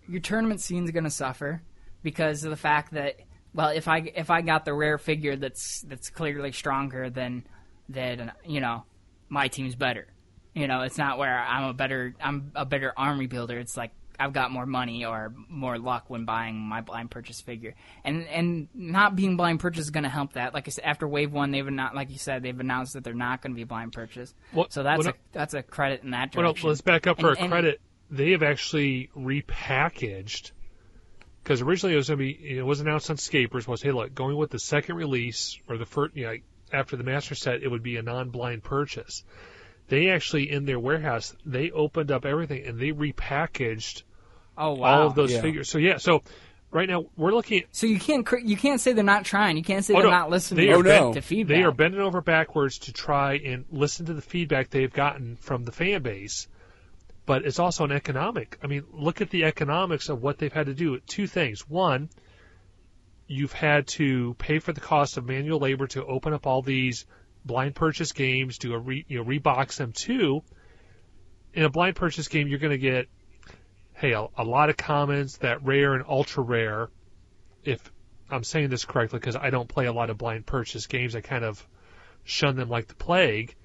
your 0.08 0.22
tournament 0.22 0.62
scene's 0.62 0.92
going 0.92 1.04
to 1.04 1.10
suffer 1.10 1.62
because 2.02 2.44
of 2.44 2.50
the 2.50 2.58
fact 2.58 2.94
that 2.94 3.20
well, 3.54 3.70
if 3.70 3.88
I 3.88 4.12
if 4.16 4.30
I 4.30 4.42
got 4.42 4.66
the 4.66 4.74
rare 4.74 4.98
figure 4.98 5.36
that's 5.36 5.82
that's 5.82 6.10
clearly 6.10 6.52
stronger 6.52 7.10
than 7.10 7.44
than 7.88 8.32
you 8.46 8.62
know 8.62 8.84
my 9.30 9.48
team's 9.48 9.76
better. 9.76 10.08
You 10.54 10.68
know, 10.68 10.82
it's 10.82 10.98
not 10.98 11.18
where 11.18 11.40
I'm 11.40 11.66
a 11.66 11.74
better 11.74 12.16
I'm 12.22 12.52
a 12.56 12.66
better 12.66 12.94
army 12.98 13.28
builder. 13.28 13.58
It's 13.58 13.78
like 13.78 13.92
I've 14.20 14.34
got 14.34 14.52
more 14.52 14.66
money 14.66 15.06
or 15.06 15.34
more 15.48 15.78
luck 15.80 16.06
when 16.10 16.26
buying 16.26 16.56
my 16.58 16.82
blind 16.82 17.10
purchase 17.10 17.40
figure, 17.40 17.74
and 18.04 18.28
and 18.28 18.68
not 18.74 19.16
being 19.16 19.38
blind 19.38 19.60
purchase 19.62 19.84
is 19.86 19.90
going 19.92 20.04
to 20.04 20.10
help 20.10 20.34
that. 20.34 20.54
Like 20.54 20.68
I 20.68 20.72
said, 20.72 20.84
after 20.84 21.08
wave 21.08 21.32
one, 21.32 21.52
they've 21.52 21.66
not 21.70 21.96
like 21.96 22.12
you 22.12 22.18
said 22.18 22.44
they've 22.44 22.60
announced 22.60 22.94
that 22.94 23.04
they're 23.04 23.14
not 23.14 23.42
going 23.42 23.54
to 23.54 23.56
be 23.56 23.64
blind 23.64 23.94
purchase. 23.94 24.34
So 24.70 24.84
that's 24.84 25.06
a 25.06 25.14
that's 25.32 25.54
a 25.54 25.64
credit 25.64 26.04
in 26.04 26.12
that 26.12 26.36
Well, 26.36 26.48
direction. 26.48 26.70
let's 26.70 26.82
back 26.82 27.08
up 27.08 27.20
for 27.20 27.30
And- 27.30 27.38
a 27.38 27.42
and- 27.44 27.52
credit. 27.52 27.82
They 28.12 28.32
have 28.32 28.42
actually 28.44 29.10
repackaged 29.16 30.52
because 31.44 31.62
originally 31.62 31.94
it 31.94 31.98
was 31.98 32.08
going 32.10 32.18
to 32.20 32.24
be 32.26 32.58
it 32.58 32.66
was 32.66 32.80
announced 32.82 33.10
on 33.10 33.18
Scapers 33.18 33.68
was 33.68 33.82
hey 33.82 33.92
look 33.92 34.14
going 34.14 34.36
with 34.36 34.50
the 34.52 34.60
second 34.60 34.96
release 34.96 35.58
or 35.68 35.78
the 35.78 35.86
first 35.86 36.16
you 36.16 36.26
know 36.26 36.36
after 36.74 36.98
the 36.98 37.04
master 37.04 37.36
set 37.36 37.64
it 37.64 37.68
would 37.70 37.84
be 37.84 37.98
a 37.98 38.02
non-blind 38.02 38.64
purchase. 38.64 39.24
They 39.88 40.10
actually 40.10 40.52
in 40.52 40.66
their 40.66 40.80
warehouse 40.80 41.36
they 41.46 41.72
opened 41.72 42.12
up 42.12 42.26
everything 42.26 42.66
and 42.66 42.80
they 42.80 42.92
repackaged 42.92 44.04
Oh 44.60 44.74
wow! 44.74 45.02
all 45.02 45.08
of 45.08 45.16
those 45.16 45.32
Yeah. 45.32 45.42
figures. 45.42 45.70
So 45.70 45.78
yeah, 45.80 45.98
so 45.98 46.22
right 46.72 46.88
now 46.88 47.06
we're 47.18 47.32
looking 47.32 47.62
at 47.62 47.76
So 47.76 47.88
you 47.88 48.00
can't 48.00 48.26
cr- 48.26 48.38
you 48.38 48.58
can't 48.58 48.80
say 48.80 48.94
they're 48.94 49.04
not 49.04 49.26
trying. 49.26 49.58
You 49.58 49.64
can't 49.64 49.84
say 49.84 49.94
Oh, 49.94 50.02
they're 50.02 50.12
no. 50.12 50.18
not 50.18 50.30
listening 50.30 50.66
They 50.68 50.74
are 50.74 50.84
to, 50.84 50.84
bent- 50.84 51.14
to 51.16 51.22
feedback. 51.22 51.58
They 51.58 51.64
are 51.64 51.72
bending 51.72 52.02
over 52.02 52.22
backwards 52.22 52.78
to 52.80 52.94
try 52.94 53.36
and 53.38 53.66
listen 53.72 54.06
to 54.08 54.14
the 54.14 54.22
feedback 54.22 54.70
they've 54.70 54.94
gotten 54.94 55.36
from 55.38 55.66
the 55.66 55.72
fan 55.72 56.02
base. 56.04 56.48
But 57.26 57.46
it's 57.46 57.60
also 57.60 57.84
an 57.86 57.92
economic. 57.92 58.58
I 58.64 58.68
mean, 58.68 58.84
look 58.92 59.22
at 59.22 59.30
the 59.30 59.46
economics 59.46 60.10
of 60.10 60.22
what 60.22 60.38
they've 60.40 60.52
had 60.54 60.66
to 60.66 60.74
do. 60.74 61.00
Two 61.06 61.28
things. 61.28 61.68
One, 61.70 62.10
you've 63.28 63.54
had 63.54 63.86
to 63.88 64.34
pay 64.40 64.58
for 64.60 64.74
the 64.74 64.82
cost 64.82 65.18
of 65.18 65.26
manual 65.26 65.60
labor 65.60 65.86
to 65.88 66.04
open 66.06 66.34
up 66.34 66.48
all 66.48 66.64
these 66.64 67.06
blind 67.46 67.76
purchase 67.76 68.12
games, 68.14 68.58
do 68.58 68.74
a 68.74 68.80
re, 68.80 69.06
you 69.08 69.20
know 69.20 69.24
rebox 69.26 69.78
them. 69.78 69.92
Two, 69.92 70.42
in 71.54 71.64
a 71.64 71.70
blind 71.70 71.96
purchase 71.96 72.28
game, 72.28 72.48
you're 72.48 72.60
going 72.60 72.72
to 72.72 72.78
get 72.80 73.08
hey 74.00 74.14
a, 74.14 74.26
a 74.38 74.46
lot 74.46 74.70
of 74.70 74.78
commons 74.78 75.38
that 75.40 75.64
rare 75.64 75.94
and 75.94 76.06
ultra 76.08 76.42
rare. 76.42 76.90
If 77.66 77.92
I'm 78.30 78.46
saying 78.46 78.70
this 78.70 78.86
correctly 78.86 79.20
because 79.20 79.36
I 79.36 79.50
don't 79.50 79.68
play 79.68 79.88
a 79.88 79.94
lot 79.94 80.10
of 80.10 80.18
blind 80.18 80.46
purchase 80.46 80.88
games. 80.88 81.16
I 81.16 81.22
kind 81.22 81.44
of 81.44 81.66
shun 82.24 82.56
them 82.56 82.70
like 82.70 82.88
the 82.88 82.96
plague. 82.96 83.56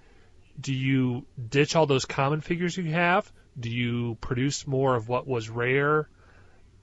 Do 0.60 0.74
you 0.74 1.24
ditch 1.48 1.76
all 1.76 1.86
those 1.86 2.04
common 2.04 2.40
figures 2.40 2.76
you 2.76 2.90
have? 2.90 3.30
Do 3.58 3.70
you 3.70 4.16
produce 4.20 4.66
more 4.66 4.96
of 4.96 5.08
what 5.08 5.26
was 5.26 5.48
rare, 5.48 6.08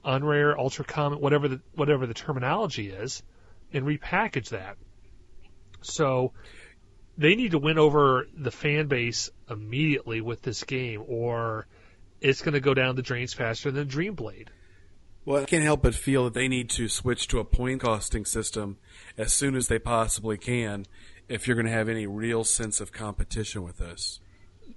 unrare, 0.06 0.58
ultra 0.58 0.86
common, 0.86 1.20
whatever 1.20 1.50
the 1.50 1.62
whatever 1.74 2.08
the 2.08 2.14
terminology 2.14 2.90
is, 2.90 3.22
and 3.74 3.86
repackage 3.86 4.50
that? 4.50 4.78
So 5.82 6.32
they 7.18 7.36
need 7.36 7.52
to 7.52 7.60
win 7.60 7.78
over 7.78 8.28
the 8.34 8.52
fan 8.52 8.88
base 8.88 9.30
immediately 9.50 10.22
with 10.22 10.42
this 10.42 10.64
game, 10.64 11.04
or 11.06 11.68
it's 12.22 12.42
going 12.42 12.54
to 12.54 12.60
go 12.60 12.74
down 12.74 12.96
the 12.96 13.02
drains 13.02 13.34
faster 13.34 13.72
than 13.72 13.88
Dreamblade. 13.88 14.48
Well, 15.26 15.42
I 15.44 15.46
can't 15.46 15.64
help 15.64 15.84
but 15.84 15.94
feel 15.94 16.24
that 16.26 16.34
they 16.34 16.48
need 16.48 16.70
to 16.72 16.88
switch 16.88 17.28
to 17.28 17.40
a 17.40 17.46
point 17.46 17.82
costing 17.82 18.26
system 18.26 18.78
as 19.18 19.34
soon 19.34 19.56
as 19.56 19.68
they 19.68 19.78
possibly 19.80 20.38
can 20.38 20.86
if 21.28 21.48
you're 21.48 21.56
going 21.56 21.68
to 21.68 21.72
have 21.72 21.90
any 21.90 22.08
real 22.08 22.44
sense 22.44 22.82
of 22.82 22.92
competition 22.92 23.64
with 23.64 23.78
this. 23.78 24.20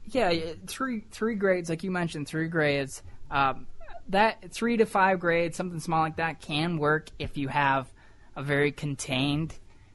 yeah, 0.07 0.30
yeah, 0.30 0.53
three 0.66 1.05
three 1.11 1.34
grades 1.34 1.70
like 1.70 1.82
you 1.82 1.90
mentioned, 1.90 2.28
three 2.28 2.49
grades. 2.49 3.03
Um, 3.30 3.66
that 4.09 4.53
three 4.53 4.76
to 4.76 4.86
five 4.86 5.18
grades, 5.18 5.57
something 5.57 5.80
small 5.80 6.03
like 6.03 6.16
that, 6.16 6.40
can 6.40 6.76
work 6.78 7.09
if 7.18 7.36
you 7.38 7.49
have 7.49 7.90
a 8.36 8.42
very 8.42 8.70
contained 8.70 9.55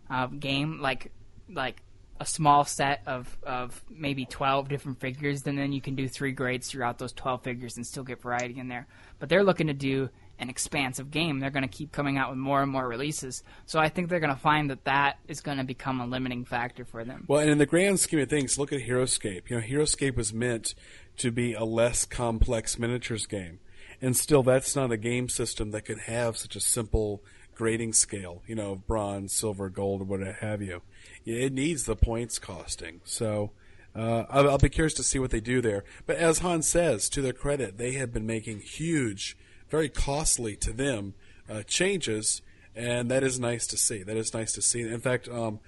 uh, 0.09 0.27
game, 0.27 0.79
like 0.81 1.11
like 1.47 1.81
a 2.19 2.25
small 2.25 2.65
set 2.65 3.01
of, 3.05 3.37
of 3.43 3.83
maybe 3.89 4.25
12 4.25 4.67
different 4.67 4.99
figures, 4.99 5.43
then 5.43 5.55
then 5.55 5.71
you 5.71 5.81
can 5.81 5.95
do 5.95 6.07
three 6.07 6.31
grades 6.31 6.69
throughout 6.69 6.97
those 6.97 7.13
12 7.13 7.43
figures 7.43 7.77
and 7.77 7.85
still 7.85 8.03
get 8.03 8.21
variety 8.21 8.59
in 8.59 8.67
there. 8.67 8.87
But 9.19 9.29
they're 9.29 9.43
looking 9.43 9.67
to 9.67 9.73
do 9.73 10.09
an 10.39 10.49
expansive 10.49 11.11
game. 11.11 11.39
They're 11.39 11.49
going 11.49 11.67
to 11.67 11.69
keep 11.69 11.91
coming 11.91 12.17
out 12.17 12.29
with 12.29 12.39
more 12.39 12.61
and 12.61 12.71
more 12.71 12.87
releases. 12.87 13.43
So 13.65 13.79
I 13.79 13.89
think 13.89 14.09
they're 14.09 14.19
going 14.19 14.33
to 14.33 14.39
find 14.39 14.69
that 14.69 14.85
that 14.85 15.19
is 15.27 15.41
going 15.41 15.57
to 15.57 15.63
become 15.63 15.99
a 15.99 16.05
limiting 16.05 16.45
factor 16.45 16.85
for 16.85 17.03
them. 17.03 17.25
Well, 17.27 17.41
and 17.41 17.51
in 17.51 17.57
the 17.57 17.65
grand 17.65 17.99
scheme 17.99 18.19
of 18.19 18.29
things, 18.29 18.57
look 18.57 18.71
at 18.71 18.81
Heroscape. 18.81 19.49
You 19.49 19.57
know, 19.57 19.61
Heroscape 19.61 20.15
was 20.15 20.33
meant 20.33 20.75
to 21.17 21.31
be 21.31 21.53
a 21.53 21.63
less 21.63 22.05
complex 22.05 22.79
miniatures 22.79 23.25
game. 23.25 23.59
And 24.01 24.15
still, 24.15 24.43
that's 24.43 24.75
not 24.75 24.91
a 24.91 24.97
game 24.97 25.27
system 25.27 25.71
that 25.71 25.81
could 25.81 25.99
have 25.99 26.37
such 26.37 26.55
a 26.55 26.61
simple 26.61 27.21
grading 27.53 27.91
scale, 27.91 28.41
you 28.47 28.55
know, 28.55 28.75
bronze, 28.75 29.33
silver, 29.33 29.69
gold, 29.69 30.01
or 30.01 30.05
what 30.05 30.21
have 30.21 30.61
you. 30.61 30.81
It 31.29 31.53
needs 31.53 31.85
the 31.85 31.95
points 31.95 32.39
costing. 32.39 33.01
So, 33.03 33.51
uh, 33.95 34.25
I'll, 34.29 34.49
I'll 34.51 34.57
be 34.57 34.69
curious 34.69 34.93
to 34.95 35.03
see 35.03 35.19
what 35.19 35.31
they 35.31 35.39
do 35.39 35.61
there. 35.61 35.83
But 36.05 36.17
as 36.17 36.39
Hans 36.39 36.67
says, 36.67 37.09
to 37.09 37.21
their 37.21 37.33
credit, 37.33 37.77
they 37.77 37.93
have 37.93 38.13
been 38.13 38.25
making 38.25 38.61
huge, 38.61 39.37
very 39.69 39.89
costly 39.89 40.55
to 40.57 40.71
them 40.71 41.13
uh, 41.49 41.63
changes, 41.63 42.41
and 42.75 43.09
that 43.11 43.23
is 43.23 43.39
nice 43.39 43.67
to 43.67 43.77
see. 43.77 44.03
That 44.03 44.17
is 44.17 44.33
nice 44.33 44.53
to 44.53 44.61
see. 44.61 44.81
In 44.81 44.99
fact, 44.99 45.27
um, 45.27 45.59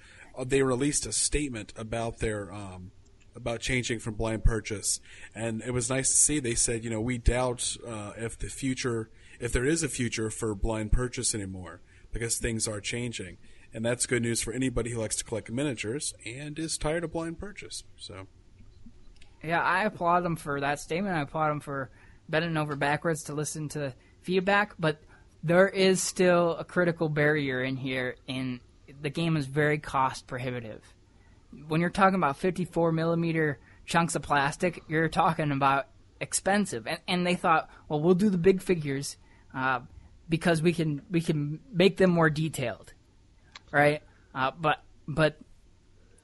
they 0.44 0.62
released 0.62 1.06
a 1.06 1.12
statement 1.12 1.72
about 1.76 2.18
their 2.18 2.52
um, 2.52 2.92
about 3.34 3.60
changing 3.60 3.98
from 3.98 4.14
blind 4.14 4.44
purchase, 4.44 5.00
and 5.34 5.62
it 5.62 5.72
was 5.72 5.88
nice 5.88 6.10
to 6.10 6.16
see. 6.16 6.38
They 6.38 6.54
said, 6.54 6.84
you 6.84 6.90
know, 6.90 7.00
we 7.00 7.18
doubt 7.18 7.76
uh, 7.86 8.12
if 8.16 8.38
the 8.38 8.48
future, 8.48 9.10
if 9.40 9.52
there 9.52 9.64
is 9.64 9.82
a 9.82 9.88
future 9.88 10.30
for 10.30 10.54
blind 10.54 10.92
purchase 10.92 11.34
anymore, 11.34 11.80
because 12.12 12.36
things 12.36 12.68
are 12.68 12.80
changing, 12.80 13.38
and 13.74 13.84
that's 13.84 14.06
good 14.06 14.22
news 14.22 14.42
for 14.42 14.52
anybody 14.52 14.90
who 14.90 15.00
likes 15.00 15.16
to 15.16 15.24
collect 15.24 15.50
miniatures 15.50 16.14
and 16.26 16.58
is 16.58 16.76
tired 16.76 17.04
of 17.04 17.12
blind 17.12 17.38
purchase. 17.38 17.84
So. 17.96 18.26
Yeah, 19.42 19.62
I 19.62 19.84
applaud 19.84 20.20
them 20.20 20.36
for 20.36 20.60
that 20.60 20.80
statement. 20.80 21.16
I 21.16 21.22
applaud 21.22 21.50
them 21.50 21.60
for 21.60 21.90
bending 22.28 22.56
over 22.56 22.76
backwards 22.76 23.24
to 23.24 23.34
listen 23.34 23.68
to 23.70 23.94
feedback, 24.20 24.74
but 24.78 24.98
there 25.42 25.68
is 25.68 26.00
still 26.00 26.56
a 26.56 26.64
critical 26.64 27.08
barrier 27.08 27.62
in 27.62 27.76
here, 27.76 28.16
and 28.28 28.60
the 29.00 29.10
game 29.10 29.36
is 29.36 29.46
very 29.46 29.78
cost 29.78 30.26
prohibitive. 30.26 30.82
When 31.66 31.80
you're 31.80 31.90
talking 31.90 32.14
about 32.14 32.36
54 32.36 32.92
millimeter 32.92 33.58
chunks 33.84 34.14
of 34.14 34.22
plastic, 34.22 34.82
you're 34.88 35.08
talking 35.08 35.50
about 35.50 35.88
expensive. 36.20 36.86
And, 36.86 37.00
and 37.08 37.26
they 37.26 37.34
thought, 37.34 37.68
well, 37.88 38.00
we'll 38.00 38.14
do 38.14 38.30
the 38.30 38.38
big 38.38 38.62
figures 38.62 39.16
uh, 39.54 39.80
because 40.28 40.62
we 40.62 40.72
can 40.72 41.02
we 41.10 41.20
can 41.20 41.60
make 41.70 41.98
them 41.98 42.10
more 42.10 42.30
detailed, 42.30 42.94
right? 43.72 44.02
Uh, 44.34 44.52
but 44.58 44.82
but 45.08 45.36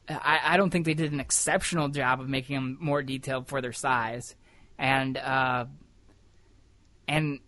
I, 0.08 0.40
I 0.44 0.56
don't 0.56 0.70
think 0.70 0.86
they 0.86 0.94
did 0.94 1.12
an 1.12 1.20
exceptional 1.20 1.88
job 1.88 2.20
of 2.20 2.28
making 2.28 2.54
them 2.54 2.78
more 2.80 3.02
detailed 3.02 3.48
for 3.48 3.60
their 3.60 3.72
size, 3.72 4.36
and 4.78 5.16
uh, 5.16 5.64
and 7.08 7.40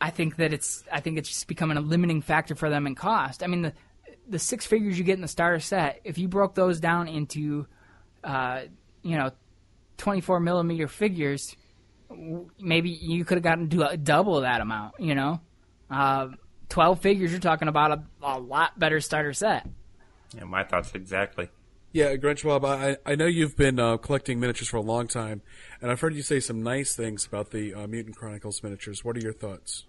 I 0.00 0.10
think 0.10 0.36
that 0.36 0.52
it's 0.52 0.84
I 0.90 1.00
think 1.00 1.18
it's 1.18 1.28
just 1.28 1.46
becoming 1.46 1.76
a 1.76 1.80
limiting 1.80 2.22
factor 2.22 2.54
for 2.54 2.70
them 2.70 2.86
in 2.86 2.94
cost. 2.94 3.42
I 3.42 3.46
mean 3.46 3.62
the 3.62 3.72
the 4.28 4.38
six 4.38 4.64
figures 4.64 4.96
you 4.96 5.04
get 5.04 5.14
in 5.14 5.20
the 5.20 5.28
starter 5.28 5.58
set, 5.58 6.00
if 6.04 6.16
you 6.16 6.28
broke 6.28 6.54
those 6.54 6.80
down 6.80 7.08
into 7.08 7.66
uh, 8.24 8.62
you 9.02 9.16
know 9.16 9.30
24 9.98 10.40
millimeter 10.40 10.88
figures, 10.88 11.56
maybe 12.58 12.90
you 12.90 13.24
could 13.24 13.36
have 13.36 13.42
gotten 13.42 13.68
to 13.68 13.96
double 13.96 14.40
that 14.40 14.60
amount. 14.60 14.94
You 14.98 15.14
know, 15.14 15.40
uh, 15.90 16.28
12 16.70 17.00
figures, 17.00 17.30
you're 17.30 17.40
talking 17.40 17.68
about 17.68 17.92
a, 17.92 18.02
a 18.22 18.38
lot 18.38 18.78
better 18.78 19.00
starter 19.00 19.32
set. 19.32 19.68
Yeah, 20.34 20.44
my 20.44 20.64
thoughts 20.64 20.92
exactly. 20.94 21.48
Yeah, 21.92 22.14
Grinch 22.14 22.44
Bob, 22.44 22.64
I, 22.64 22.96
I 23.04 23.16
know 23.16 23.26
you've 23.26 23.56
been 23.56 23.80
uh, 23.80 23.96
collecting 23.96 24.38
miniatures 24.38 24.68
for 24.68 24.76
a 24.76 24.82
long 24.82 25.08
time, 25.08 25.42
and 25.82 25.90
I've 25.90 26.00
heard 26.00 26.14
you 26.14 26.22
say 26.22 26.38
some 26.38 26.62
nice 26.62 26.94
things 26.94 27.26
about 27.26 27.50
the 27.50 27.74
uh, 27.74 27.86
Mutant 27.88 28.16
Chronicles 28.16 28.62
miniatures. 28.62 29.04
What 29.04 29.16
are 29.16 29.20
your 29.20 29.32
thoughts? 29.32 29.86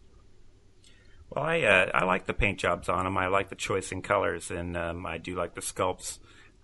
Well, 1.30 1.46
I 1.46 1.62
uh, 1.62 1.92
I 1.94 2.04
like 2.06 2.26
the 2.26 2.34
paint 2.34 2.58
jobs 2.58 2.90
on 2.90 3.06
them. 3.06 3.18
I 3.18 3.28
like 3.28 3.50
the 3.50 3.56
choice 3.56 3.92
in 3.92 4.02
colors, 4.02 4.50
and 4.50 4.76
um, 4.76 5.06
I 5.06 5.20
do 5.20 5.36
like 5.36 5.54
the 5.54 5.62
sculpts. 5.62 6.18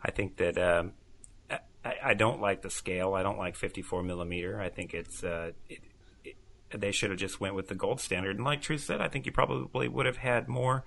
I 0.04 0.10
think 0.10 0.38
that 0.38 0.58
um, 0.58 0.94
I, 1.88 1.96
I 2.04 2.14
don't 2.16 2.42
like 2.42 2.62
the 2.64 2.70
scale. 2.70 3.14
I 3.14 3.24
don't 3.24 3.38
like 3.38 3.56
54 3.56 4.04
millimeter. 4.04 4.60
I 4.60 4.70
think 4.70 4.94
it's 4.94 5.24
uh, 5.24 5.52
it, 5.70 5.80
it, 5.84 5.87
they 6.72 6.92
should 6.92 7.10
have 7.10 7.20
just 7.20 7.40
went 7.40 7.56
with 7.56 7.68
the 7.68 7.76
gold 7.76 8.02
standard. 8.02 8.36
And 8.36 8.46
like 8.46 8.62
Truth 8.62 8.84
said, 8.84 9.02
I 9.02 9.08
think 9.08 9.26
you 9.26 9.32
probably 9.32 9.88
would 9.88 10.06
have 10.06 10.18
had 10.18 10.48
more 10.48 10.84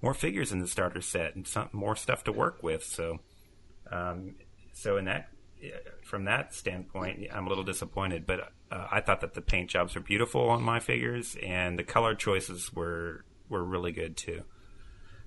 more 0.00 0.14
figures 0.14 0.52
in 0.52 0.60
the 0.60 0.68
starter 0.68 1.00
set 1.00 1.34
and 1.34 1.46
some 1.46 1.68
more 1.72 1.96
stuff 1.96 2.22
to 2.24 2.32
work 2.32 2.62
with. 2.62 2.84
So, 2.84 3.18
um, 3.90 4.36
so 4.72 4.96
in 4.96 5.06
that 5.06 5.28
from 6.02 6.24
that 6.24 6.54
standpoint, 6.54 7.26
I'm 7.32 7.46
a 7.46 7.48
little 7.48 7.64
disappointed. 7.64 8.26
But 8.26 8.52
uh, 8.70 8.86
I 8.90 9.00
thought 9.00 9.20
that 9.20 9.34
the 9.34 9.40
paint 9.42 9.70
jobs 9.70 9.94
were 9.94 10.00
beautiful 10.00 10.48
on 10.50 10.62
my 10.62 10.80
figures, 10.80 11.36
and 11.42 11.78
the 11.78 11.84
color 11.84 12.14
choices 12.14 12.72
were 12.72 13.24
were 13.48 13.64
really 13.64 13.92
good 13.92 14.16
too. 14.16 14.44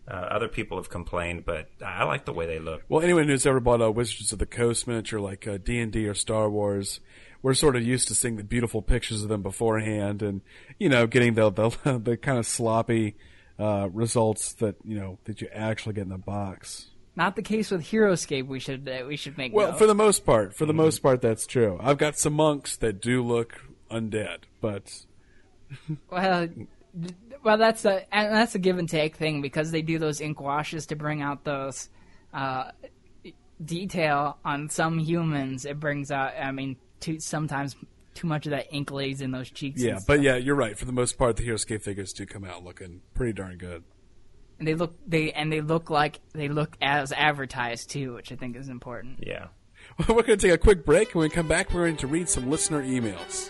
Uh, 0.08 0.16
other 0.16 0.48
people 0.48 0.78
have 0.78 0.90
complained, 0.90 1.46
but 1.46 1.70
I 1.86 2.04
like 2.06 2.26
the 2.26 2.34
way 2.34 2.48
they 2.48 2.60
look. 2.60 2.84
Well, 2.90 3.02
anyone 3.02 3.28
who's 3.28 3.46
ever 3.46 3.60
bought 3.60 3.82
a 3.82 3.92
Wizards 3.92 4.34
of 4.34 4.40
the 4.40 4.48
Coast 4.48 4.88
miniature 4.88 5.20
like 5.20 5.48
uh, 5.48 5.58
D 5.64 5.80
and 5.80 5.92
D 5.92 6.08
or 6.08 6.16
Star 6.16 6.50
Wars, 6.50 7.00
we're 7.42 7.54
sort 7.54 7.76
of 7.76 7.84
used 7.84 8.08
to 8.10 8.16
seeing 8.16 8.38
the 8.38 8.44
beautiful 8.44 8.82
pictures 8.82 9.24
of 9.24 9.30
them 9.30 9.42
beforehand, 9.42 10.22
and 10.22 10.42
you 10.80 10.90
know, 10.90 11.08
getting 11.08 11.34
the 11.34 11.50
the, 11.50 12.00
the 12.04 12.18
kind 12.18 12.38
of 12.38 12.46
sloppy 12.46 13.16
uh, 13.60 13.90
results 13.92 14.54
that 14.54 14.76
you 14.86 14.98
know 14.98 15.20
that 15.26 15.42
you 15.42 15.48
actually 15.54 15.94
get 15.94 16.02
in 16.02 16.10
the 16.10 16.18
box. 16.18 16.88
Not 17.16 17.36
the 17.36 17.42
case 17.42 17.72
with 17.72 17.84
HeroScape. 17.84 18.48
We 18.48 18.60
should 18.60 18.88
uh, 18.88 19.06
we 19.06 19.18
should 19.18 19.38
make. 19.38 19.54
Well, 19.54 19.72
note. 19.72 19.78
for 19.78 19.88
the 19.88 19.96
most 19.96 20.26
part, 20.26 20.56
for 20.56 20.66
the 20.66 20.74
most 20.74 21.00
part, 21.00 21.22
that's 21.22 21.46
true. 21.46 21.78
I've 21.82 21.98
got 21.98 22.18
some 22.18 22.34
monks 22.34 22.78
that 22.78 23.02
do 23.02 23.24
look 23.24 23.62
undead, 23.90 24.44
but 24.62 25.06
well, 26.10 26.48
well, 27.44 27.58
that's 27.58 27.84
a 27.86 28.06
that's 28.12 28.56
a 28.56 28.60
give 28.60 28.78
and 28.78 28.88
take 28.88 29.18
thing 29.18 29.42
because 29.42 29.72
they 29.72 29.82
do 29.82 30.00
those 30.00 30.22
ink 30.22 30.40
washes 30.40 30.86
to 30.88 30.96
bring 30.96 31.22
out 31.22 31.44
those 31.44 31.90
uh, 32.34 32.72
detail 33.64 34.38
on 34.46 34.70
some 34.70 34.98
humans. 34.98 35.66
It 35.66 35.80
brings 35.80 36.12
out. 36.12 36.34
I 36.42 36.52
mean, 36.52 36.78
too, 37.02 37.20
sometimes 37.20 37.76
too 38.14 38.28
much 38.28 38.46
of 38.46 38.52
that 38.52 38.68
ink 38.72 38.92
lays 38.92 39.22
in 39.22 39.32
those 39.32 39.50
cheeks. 39.50 39.82
yeah, 39.82 40.00
but 40.08 40.22
yeah, 40.22 40.36
you're 40.36 40.56
right. 40.56 40.78
For 40.78 40.86
the 40.86 40.92
most 40.92 41.18
part, 41.18 41.38
the 41.38 41.48
HeroScape 41.48 41.82
figures 41.82 42.14
do 42.14 42.26
come 42.26 42.44
out 42.44 42.64
looking 42.64 43.02
pretty 43.14 43.34
darn 43.34 43.58
good. 43.58 43.84
and 44.60 44.68
they 44.68 44.76
look 44.76 44.96
they 45.08 45.32
and 45.32 45.52
they 45.52 45.62
look 45.62 45.90
like 45.90 46.20
they 46.34 46.48
look 46.48 46.78
as 46.82 47.12
advertised 47.12 47.90
too, 47.90 48.14
which 48.14 48.32
I 48.32 48.36
think 48.36 48.56
is 48.56 48.70
important. 48.70 49.24
Yeah. 49.26 49.48
We're 50.08 50.22
going 50.24 50.38
to 50.38 50.38
take 50.38 50.54
a 50.54 50.58
quick 50.58 50.86
break. 50.86 51.08
And 51.10 51.16
when 51.16 51.30
we 51.30 51.36
come 51.36 51.48
back, 51.48 51.74
we're 51.74 51.86
going 51.86 51.98
to 51.98 52.08
read 52.08 52.30
some 52.30 52.50
listener 52.52 52.84
emails. 52.84 53.50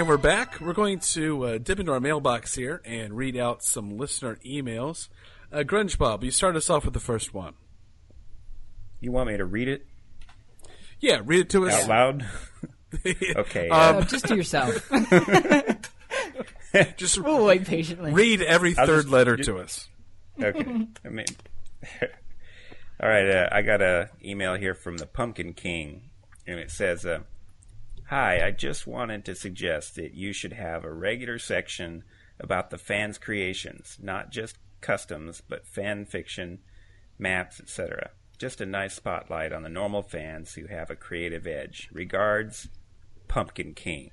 And 0.00 0.08
we're 0.08 0.16
back. 0.16 0.58
We're 0.62 0.72
going 0.72 1.00
to 1.00 1.44
uh, 1.44 1.58
dip 1.58 1.78
into 1.78 1.92
our 1.92 2.00
mailbox 2.00 2.54
here 2.54 2.80
and 2.86 3.14
read 3.14 3.36
out 3.36 3.62
some 3.62 3.98
listener 3.98 4.38
emails. 4.46 5.08
Uh, 5.52 5.58
Grunge 5.58 5.98
Bob, 5.98 6.24
you 6.24 6.30
start 6.30 6.56
us 6.56 6.70
off 6.70 6.86
with 6.86 6.94
the 6.94 7.00
first 7.00 7.34
one. 7.34 7.52
You 9.00 9.12
want 9.12 9.28
me 9.28 9.36
to 9.36 9.44
read 9.44 9.68
it 9.68 9.84
Yeah, 11.00 11.20
read 11.22 11.40
it 11.40 11.50
to 11.50 11.68
us. 11.68 11.82
out 11.82 11.88
loud? 11.90 12.26
okay. 13.36 13.68
Um, 13.68 13.96
Uh, 13.96 14.00
just 14.06 14.24
to 14.28 14.36
yourself. 14.36 14.90
Just 16.96 17.18
we'll 17.18 17.44
wait 17.44 17.66
patiently. 17.66 18.14
read 18.14 18.40
every 18.40 18.74
I'll 18.78 18.86
third 18.86 19.02
just- 19.02 19.12
letter 19.12 19.36
you- 19.36 19.44
to 19.44 19.58
us. 19.58 19.86
okay. 20.42 20.86
I 21.04 21.08
mean, 21.10 21.26
all 23.02 23.06
right. 23.08 23.28
Uh, 23.28 23.48
I 23.52 23.60
got 23.60 23.82
an 23.82 24.08
email 24.24 24.54
here 24.54 24.72
from 24.74 24.96
the 24.96 25.04
Pumpkin 25.04 25.52
King, 25.52 26.08
and 26.46 26.58
it 26.58 26.70
says, 26.70 27.04
uh, 27.04 27.18
"Hi, 28.10 28.44
I 28.44 28.50
just 28.50 28.88
wanted 28.88 29.24
to 29.24 29.36
suggest 29.36 29.94
that 29.94 30.14
you 30.14 30.32
should 30.32 30.52
have 30.52 30.84
a 30.84 30.92
regular 30.92 31.38
section 31.38 32.02
about 32.40 32.70
the 32.70 32.76
fans' 32.76 33.18
creations, 33.18 33.98
not 34.02 34.32
just 34.32 34.58
customs, 34.80 35.42
but 35.48 35.64
fan 35.64 36.06
fiction, 36.06 36.58
maps, 37.20 37.60
etc. 37.60 38.10
Just 38.36 38.60
a 38.60 38.66
nice 38.66 38.94
spotlight 38.94 39.52
on 39.52 39.62
the 39.62 39.68
normal 39.68 40.02
fans 40.02 40.54
who 40.54 40.66
have 40.66 40.90
a 40.90 40.96
creative 40.96 41.46
edge. 41.46 41.88
Regards, 41.92 42.68
Pumpkin 43.28 43.74
King." 43.74 44.10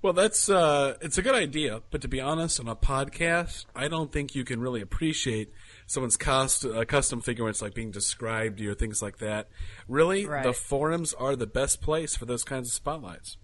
Well, 0.00 0.14
that's 0.14 0.48
uh, 0.48 0.96
it's 1.02 1.18
a 1.18 1.22
good 1.22 1.34
idea, 1.34 1.82
but 1.90 2.00
to 2.00 2.08
be 2.08 2.18
honest, 2.20 2.58
on 2.58 2.66
a 2.66 2.74
podcast, 2.74 3.66
I 3.76 3.88
don't 3.88 4.10
think 4.10 4.34
you 4.34 4.44
can 4.44 4.58
really 4.58 4.80
appreciate 4.80 5.52
someone's 5.92 6.16
cost, 6.16 6.64
uh, 6.64 6.84
custom 6.86 7.20
figure 7.20 7.44
when 7.44 7.50
it's 7.50 7.60
like 7.62 7.74
being 7.74 7.90
described 7.90 8.58
to 8.58 8.64
you 8.64 8.70
or 8.72 8.74
things 8.74 9.02
like 9.02 9.18
that. 9.18 9.48
Really, 9.88 10.24
Right. 10.26 10.42
the 10.42 10.52
forums 10.54 11.12
are 11.14 11.36
the 11.36 11.46
best 11.46 11.80
place 11.82 12.16
for 12.16 12.24
those 12.24 12.44
kinds 12.44 12.68
of 12.68 12.72
spotlights. 12.74 13.36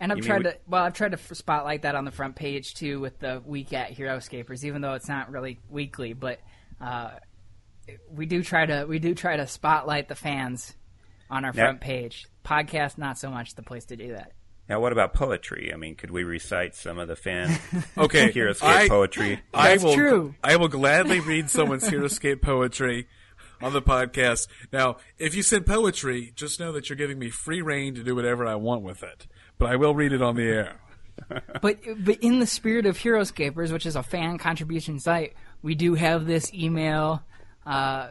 And 0.00 0.10
I've 0.10 0.18
You 0.18 0.24
tried 0.24 0.38
we- 0.38 0.50
to 0.50 0.58
well, 0.66 0.82
I've 0.84 0.94
tried 0.94 1.12
to 1.12 1.34
spotlight 1.34 1.82
that 1.82 1.94
on 1.94 2.04
the 2.04 2.10
front 2.10 2.34
page 2.34 2.74
too 2.74 2.98
with 2.98 3.18
the 3.20 3.42
week 3.44 3.72
at 3.72 3.92
Heroscapers, 3.92 4.64
even 4.64 4.80
though 4.82 4.94
it's 4.94 5.08
not 5.08 5.30
really 5.30 5.60
weekly, 5.68 6.12
but 6.14 6.40
uh, 6.80 7.10
we 8.10 8.26
do 8.26 8.42
try 8.42 8.64
to 8.66 8.84
we 8.88 8.98
do 8.98 9.14
try 9.14 9.36
to 9.36 9.46
spotlight 9.46 10.08
the 10.08 10.14
fans 10.14 10.74
on 11.30 11.44
our 11.44 11.52
Yeah. 11.54 11.64
front 11.64 11.80
page. 11.82 12.26
Podcast, 12.44 12.98
not 12.98 13.18
so 13.18 13.30
much 13.30 13.54
the 13.54 13.62
place 13.62 13.84
to 13.86 13.96
do 13.96 14.12
that. 14.12 14.32
Now, 14.68 14.80
what 14.80 14.92
about 14.92 15.12
poetry? 15.12 15.70
I 15.72 15.76
mean, 15.76 15.96
could 15.96 16.10
we 16.10 16.24
recite 16.24 16.74
some 16.74 16.98
of 16.98 17.08
the 17.08 17.16
fan 17.16 17.58
Okay, 17.98 18.30
Heroscape 18.32 18.62
I- 18.62 18.88
poetry? 18.88 19.40
I 19.52 19.68
That's 19.70 19.84
will, 19.84 19.94
true. 19.94 20.34
I 20.42 20.56
will 20.56 20.68
gladly 20.68 21.20
read 21.20 21.50
someone's 21.50 21.88
Heroscape 21.88 22.40
poetry 22.42 23.06
on 23.60 23.72
the 23.72 23.82
podcast. 23.82 24.48
Now, 24.72 24.96
if 25.18 25.34
you 25.34 25.42
send 25.42 25.66
poetry, 25.66 26.32
just 26.34 26.58
know 26.60 26.72
that 26.72 26.88
you're 26.88 26.96
giving 26.96 27.18
me 27.18 27.28
free 27.30 27.60
reign 27.60 27.94
to 27.96 28.02
do 28.02 28.14
whatever 28.14 28.46
I 28.46 28.54
want 28.54 28.82
with 28.82 29.02
it. 29.02 29.26
But 29.58 29.70
I 29.70 29.76
will 29.76 29.94
read 29.94 30.12
it 30.12 30.22
on 30.22 30.36
the 30.36 30.44
air. 30.44 30.76
But 31.60 31.78
but 31.98 32.18
in 32.22 32.40
the 32.40 32.46
spirit 32.46 32.86
of 32.86 32.96
Heroscapers, 32.96 33.70
which 33.70 33.84
is 33.84 33.96
a 33.96 34.02
fan 34.02 34.38
contribution 34.38 34.98
site, 34.98 35.34
we 35.60 35.74
do 35.74 35.94
have 35.94 36.26
this 36.26 36.52
email 36.54 37.22
uh, 37.66 38.08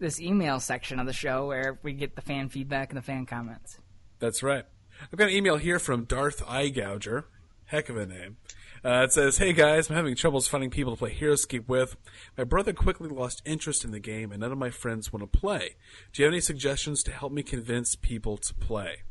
this 0.00 0.20
email 0.20 0.58
section 0.58 0.98
of 0.98 1.06
the 1.06 1.12
show 1.12 1.46
where 1.46 1.78
we 1.84 1.92
get 1.92 2.16
the 2.16 2.20
fan 2.20 2.48
feedback 2.48 2.90
and 2.90 2.98
the 2.98 3.02
fan 3.02 3.26
comments. 3.26 3.78
That's 4.18 4.42
right. 4.42 4.64
I've 5.10 5.18
got 5.18 5.28
an 5.28 5.34
email 5.34 5.56
here 5.56 5.78
from 5.78 6.04
Darth 6.04 6.42
Eye 6.46 6.70
Gouger. 6.70 7.24
Heck 7.66 7.88
of 7.88 7.96
a 7.96 8.06
name. 8.06 8.36
Uh, 8.84 9.04
it 9.04 9.12
says, 9.12 9.38
Hey 9.38 9.52
guys, 9.52 9.88
I'm 9.88 9.96
having 9.96 10.16
troubles 10.16 10.48
finding 10.48 10.70
people 10.70 10.92
to 10.92 10.98
play 10.98 11.14
Heroscape 11.14 11.68
with. 11.68 11.96
My 12.36 12.44
brother 12.44 12.72
quickly 12.72 13.08
lost 13.08 13.42
interest 13.44 13.84
in 13.84 13.92
the 13.92 14.00
game, 14.00 14.32
and 14.32 14.40
none 14.40 14.52
of 14.52 14.58
my 14.58 14.70
friends 14.70 15.12
want 15.12 15.22
to 15.22 15.38
play. 15.38 15.76
Do 16.12 16.22
you 16.22 16.26
have 16.26 16.32
any 16.32 16.40
suggestions 16.40 17.02
to 17.04 17.12
help 17.12 17.32
me 17.32 17.42
convince 17.42 17.94
people 17.94 18.36
to 18.38 18.54
play? 18.54 19.02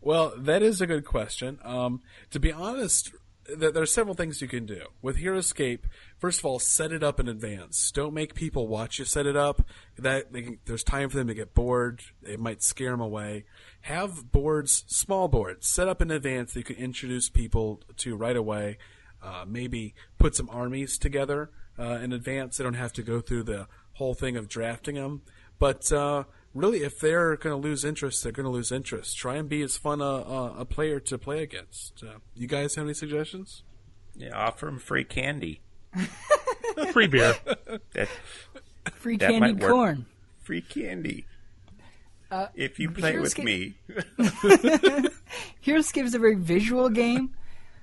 Well, 0.00 0.32
that 0.36 0.62
is 0.62 0.80
a 0.80 0.86
good 0.86 1.04
question. 1.04 1.58
Um, 1.64 2.00
to 2.30 2.38
be 2.38 2.52
honest, 2.52 3.12
there 3.56 3.82
are 3.82 3.86
several 3.86 4.14
things 4.14 4.42
you 4.42 4.48
can 4.48 4.66
do. 4.66 4.82
With 5.00 5.16
Heroscape, 5.16 5.84
first 6.18 6.40
of 6.40 6.44
all, 6.44 6.58
set 6.58 6.92
it 6.92 7.02
up 7.02 7.18
in 7.18 7.28
advance. 7.28 7.90
Don't 7.90 8.12
make 8.12 8.34
people 8.34 8.68
watch 8.68 8.98
you 8.98 9.04
set 9.04 9.26
it 9.26 9.36
up. 9.36 9.62
That 9.96 10.32
can, 10.32 10.58
there's 10.66 10.84
time 10.84 11.08
for 11.08 11.16
them 11.16 11.28
to 11.28 11.34
get 11.34 11.54
bored. 11.54 12.02
It 12.22 12.40
might 12.40 12.62
scare 12.62 12.90
them 12.90 13.00
away. 13.00 13.44
Have 13.82 14.30
boards, 14.30 14.84
small 14.86 15.28
boards, 15.28 15.66
set 15.66 15.88
up 15.88 16.02
in 16.02 16.10
advance 16.10 16.52
that 16.52 16.60
you 16.60 16.64
can 16.64 16.76
introduce 16.76 17.28
people 17.28 17.80
to 17.98 18.16
right 18.16 18.36
away. 18.36 18.78
Uh, 19.22 19.44
maybe 19.46 19.94
put 20.18 20.36
some 20.36 20.48
armies 20.50 20.98
together 20.98 21.50
uh, 21.78 21.98
in 22.02 22.12
advance. 22.12 22.56
They 22.56 22.64
don't 22.64 22.74
have 22.74 22.92
to 22.94 23.02
go 23.02 23.20
through 23.20 23.44
the 23.44 23.66
whole 23.94 24.14
thing 24.14 24.36
of 24.36 24.48
drafting 24.48 24.94
them. 24.94 25.22
But 25.58 25.90
uh, 25.90 26.24
really, 26.54 26.78
if 26.82 26.98
they're 27.00 27.36
going 27.36 27.60
to 27.60 27.68
lose 27.68 27.84
interest, 27.84 28.22
they're 28.22 28.32
going 28.32 28.44
to 28.44 28.50
lose 28.50 28.72
interest. 28.72 29.16
Try 29.16 29.36
and 29.36 29.48
be 29.48 29.62
as 29.62 29.76
fun 29.76 30.00
a, 30.00 30.04
a, 30.04 30.60
a 30.60 30.64
player 30.64 31.00
to 31.00 31.18
play 31.18 31.42
against. 31.42 32.02
Uh, 32.02 32.18
you 32.34 32.46
guys 32.46 32.74
have 32.74 32.84
any 32.84 32.94
suggestions? 32.94 33.62
Yeah, 34.16 34.36
offer 34.36 34.66
them 34.66 34.78
free 34.78 35.04
candy. 35.04 35.60
Free 36.92 37.06
beer. 37.08 37.34
That 37.94 38.08
Free 38.92 39.16
That 39.16 39.30
might 39.32 39.38
candied 39.40 39.62
work. 39.62 39.72
corn. 39.72 40.06
free 40.42 40.60
candy. 40.60 41.26
Uh, 42.30 42.46
if 42.54 42.78
you 42.78 42.90
play 42.90 43.18
with 43.18 43.34
Heroscape- 43.34 43.44
me, 43.44 43.74
Heroscape 45.64 46.04
is 46.04 46.14
a 46.14 46.18
very 46.18 46.34
visual 46.34 46.88
game. 46.88 47.34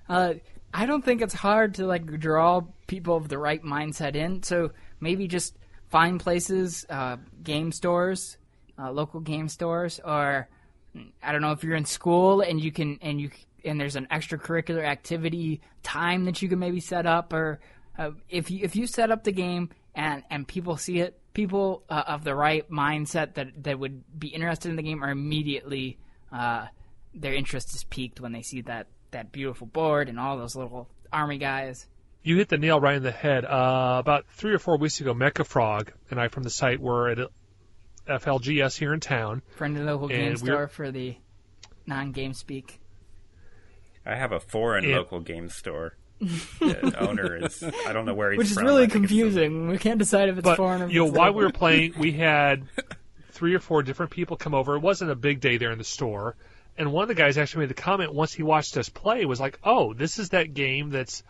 Uh, 0.07 0.35
I 0.73 0.85
don't 0.85 1.03
think 1.03 1.21
it's 1.21 1.33
hard 1.33 1.75
to 1.75 1.85
like 1.87 2.05
draw 2.19 2.61
people 2.87 3.17
of 3.17 3.27
the 3.27 3.37
right 3.37 3.63
mindset 3.63 4.15
in. 4.15 4.43
So 4.43 4.71
maybe 4.99 5.27
just 5.27 5.55
find 5.89 6.19
places, 6.19 6.85
uh, 6.89 7.17
game 7.43 7.71
stores, 7.71 8.37
uh, 8.79 8.91
local 8.91 9.19
game 9.19 9.47
stores, 9.47 9.99
or 10.03 10.47
I 11.21 11.31
don't 11.31 11.41
know 11.41 11.51
if 11.51 11.63
you're 11.63 11.75
in 11.75 11.85
school 11.85 12.41
and 12.41 12.61
you 12.61 12.71
can 12.71 12.99
and 13.01 13.19
you 13.19 13.31
and 13.63 13.79
there's 13.79 13.95
an 13.95 14.07
extracurricular 14.11 14.85
activity 14.85 15.61
time 15.83 16.25
that 16.25 16.41
you 16.41 16.49
can 16.49 16.59
maybe 16.59 16.79
set 16.79 17.05
up, 17.05 17.33
or 17.33 17.59
uh, 17.97 18.11
if 18.29 18.51
you 18.51 18.59
if 18.63 18.75
you 18.75 18.87
set 18.87 19.11
up 19.11 19.23
the 19.23 19.31
game 19.31 19.69
and 19.95 20.23
and 20.29 20.47
people 20.47 20.77
see 20.77 20.99
it. 20.99 21.19
People 21.33 21.83
uh, 21.89 22.03
of 22.07 22.23
the 22.23 22.33
right 22.33 22.69
mindset 22.71 23.33
that 23.33 23.63
that 23.63 23.77
would 23.77 24.03
be 24.17 24.29
interested 24.29 24.69
in 24.69 24.77
the 24.77 24.83
game 24.83 25.03
are 25.03 25.09
immediately 25.09 25.97
uh, 26.31 26.67
their 27.13 27.33
interest 27.33 27.75
is 27.75 27.83
piqued 27.83 28.21
when 28.21 28.31
they 28.31 28.41
see 28.41 28.61
that 28.61 28.87
that 29.11 29.31
beautiful 29.31 29.67
board 29.67 30.09
and 30.09 30.19
all 30.19 30.37
those 30.37 30.55
little 30.55 30.87
army 31.11 31.37
guys. 31.37 31.87
You 32.23 32.37
hit 32.37 32.49
the 32.49 32.57
nail 32.57 32.79
right 32.79 32.95
in 32.95 33.03
the 33.03 33.11
head. 33.11 33.45
Uh, 33.45 33.97
about 33.99 34.25
three 34.29 34.53
or 34.53 34.59
four 34.59 34.77
weeks 34.77 34.99
ago, 34.99 35.13
Mecha 35.13 35.45
Frog 35.45 35.91
and 36.09 36.19
I 36.19 36.27
from 36.27 36.43
the 36.43 36.49
site 36.49 36.79
were 36.79 37.09
at 37.09 37.19
FLGS 38.07 38.77
here 38.77 38.93
in 38.93 38.99
town. 38.99 39.41
Friend 39.55 39.75
of 39.77 39.83
the 39.85 39.91
local 39.91 40.07
And 40.09 40.17
game 40.17 40.37
store 40.37 40.67
for 40.67 40.91
the 40.91 41.15
non-game 41.85 42.33
speak. 42.33 42.79
I 44.05 44.15
have 44.15 44.31
a 44.31 44.39
foreign 44.39 44.83
Yeah. 44.83 44.97
local 44.97 45.19
game 45.19 45.49
store. 45.49 45.95
the 46.19 46.95
owner 46.99 47.35
is 47.45 47.61
I 47.85 47.91
don't 47.91 48.05
know 48.05 48.13
where 48.13 48.31
he's 48.31 48.37
from. 48.37 48.39
Which 48.39 48.47
is 48.51 48.53
from. 48.55 48.65
really 48.65 48.83
I 48.83 48.87
think 48.87 49.03
it's 49.05 49.11
some- 49.13 49.19
confusing. 49.21 49.67
We 49.67 49.77
can't 49.77 49.99
decide 49.99 50.29
if 50.29 50.37
it's 50.37 50.45
But 50.45 50.57
foreign 50.57 50.83
or 50.83 50.85
if 50.85 50.91
you 50.93 51.05
know, 51.05 51.11
while 51.11 51.33
we 51.33 51.43
were 51.43 51.51
playing, 51.51 51.93
we 51.99 52.11
had 52.13 52.63
three 53.31 53.53
or 53.53 53.59
four 53.59 53.83
different 53.83 54.11
people 54.11 54.37
come 54.37 54.53
over. 54.53 54.75
It 54.75 54.79
wasn't 54.81 55.11
a 55.11 55.15
big 55.15 55.41
day 55.41 55.57
there 55.57 55.71
in 55.71 55.77
the 55.77 55.83
store, 55.83 56.35
and 56.77 56.93
one 56.93 57.01
of 57.01 57.07
the 57.09 57.15
guys 57.15 57.37
actually 57.37 57.61
made 57.61 57.69
the 57.71 57.81
comment 57.81 58.13
once 58.13 58.31
he 58.33 58.43
watched 58.43 58.77
us 58.77 58.87
play 58.87 59.25
was 59.25 59.39
like, 59.41 59.59
"Oh, 59.63 59.93
this 59.93 60.17
is 60.19 60.29
that 60.29 60.53
game 60.53 60.89
that's 60.89 61.21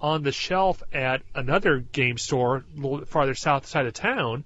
on 0.00 0.22
the 0.24 0.32
shelf 0.32 0.82
at 0.92 1.22
another 1.34 1.78
game 1.78 2.18
store 2.18 2.56
a 2.76 2.80
little 2.80 2.98
bit 2.98 3.08
farther 3.08 3.34
south 3.34 3.64
side 3.66 3.86
of 3.86 3.94
town," 3.94 4.44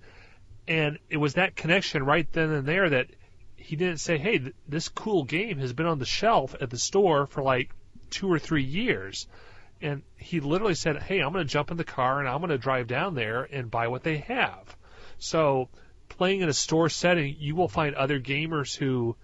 and 0.68 0.98
it 1.10 1.16
was 1.16 1.34
that 1.34 1.56
connection 1.56 2.04
right 2.04 2.30
then 2.32 2.50
and 2.50 2.66
there 2.66 2.90
that 2.90 3.08
he 3.56 3.74
didn't 3.74 3.98
say, 3.98 4.18
"Hey, 4.18 4.38
th- 4.38 4.54
this 4.68 4.88
cool 4.88 5.24
game 5.24 5.58
has 5.58 5.72
been 5.72 5.86
on 5.86 5.98
the 5.98 6.06
shelf 6.06 6.54
at 6.60 6.70
the 6.70 6.78
store 6.78 7.26
for 7.26 7.42
like 7.42 7.70
two 8.10 8.30
or 8.30 8.38
three 8.38 8.64
years." 8.64 9.26
and 9.80 10.02
he 10.16 10.40
literally 10.40 10.74
said, 10.74 11.00
"Hey, 11.02 11.20
I'm 11.20 11.32
going 11.32 11.46
to 11.46 11.52
jump 11.52 11.70
in 11.70 11.76
the 11.76 11.84
car 11.84 12.18
and 12.18 12.28
I'm 12.28 12.38
going 12.38 12.50
to 12.50 12.58
drive 12.58 12.88
down 12.88 13.14
there 13.14 13.44
and 13.44 13.70
buy 13.70 13.88
what 13.88 14.02
they 14.02 14.18
have." 14.18 14.76
So, 15.18 15.68
playing 16.08 16.40
in 16.40 16.48
a 16.48 16.52
store 16.54 16.88
setting, 16.88 17.36
you 17.38 17.54
will 17.54 17.68
find 17.68 17.94
other 17.94 18.20
gamers 18.20 18.76
who 18.76 19.16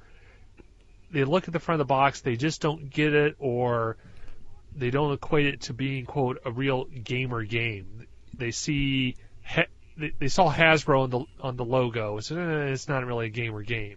they 1.11 1.25
look 1.25 1.47
at 1.47 1.53
the 1.53 1.61
front 1.61 1.81
of 1.81 1.87
the 1.87 1.93
box, 1.93 2.21
they 2.21 2.37
just 2.37 2.61
don't 2.61 2.91
get 2.91 3.15
it, 3.15 3.37
or 3.39 3.97
they 4.77 4.91
don't 4.91 5.13
equate 5.13 5.47
it 5.47 5.61
to 5.63 5.73
being 5.73 6.05
quote 6.05 6.39
a 6.45 6.51
real 6.51 6.85
gamer 6.85 7.45
game. 7.45 8.07
They 8.37 8.51
see 8.51 9.17
ha- 9.45 9.67
they, 9.97 10.29
saw 10.29 10.53
Hasbro 10.53 11.05
on 11.05 11.11
the 11.11 11.25
on 11.41 11.57
the 11.57 11.65
logo. 11.65 12.19
It's, 12.19 12.31
eh, 12.31 12.37
it's 12.37 12.89
not 12.89 13.05
really 13.05 13.27
a 13.27 13.31
gamer 13.31 13.63
game. 13.63 13.97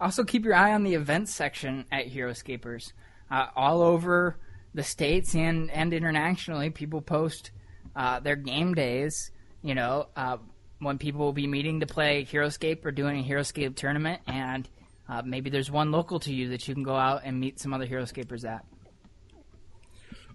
Also, 0.00 0.24
keep 0.24 0.44
your 0.44 0.54
eye 0.54 0.72
on 0.74 0.84
the 0.84 0.94
events 0.94 1.34
section 1.34 1.84
at 1.90 2.06
Heroscapers. 2.06 2.92
Uh, 3.30 3.46
all 3.56 3.82
over 3.82 4.36
the 4.74 4.82
states 4.82 5.34
and, 5.34 5.70
and 5.70 5.92
internationally, 5.92 6.70
people 6.70 7.00
post 7.00 7.50
uh, 7.96 8.20
their 8.20 8.36
game 8.36 8.74
days. 8.74 9.30
You 9.62 9.74
know, 9.74 10.06
uh, 10.16 10.38
when 10.78 10.98
people 10.98 11.20
will 11.20 11.32
be 11.32 11.48
meeting 11.48 11.80
to 11.80 11.86
play 11.86 12.24
Heroscape 12.24 12.84
or 12.84 12.92
doing 12.92 13.18
a 13.18 13.28
Heroscape 13.28 13.74
tournament, 13.74 14.22
and 14.26 14.68
uh, 15.08 15.22
maybe 15.24 15.50
there's 15.50 15.70
one 15.70 15.90
local 15.90 16.20
to 16.20 16.32
you 16.32 16.50
that 16.50 16.68
you 16.68 16.74
can 16.74 16.84
go 16.84 16.94
out 16.94 17.22
and 17.24 17.40
meet 17.40 17.58
some 17.58 17.74
other 17.74 17.86
Heroscapers 17.86 18.44
at. 18.44 18.64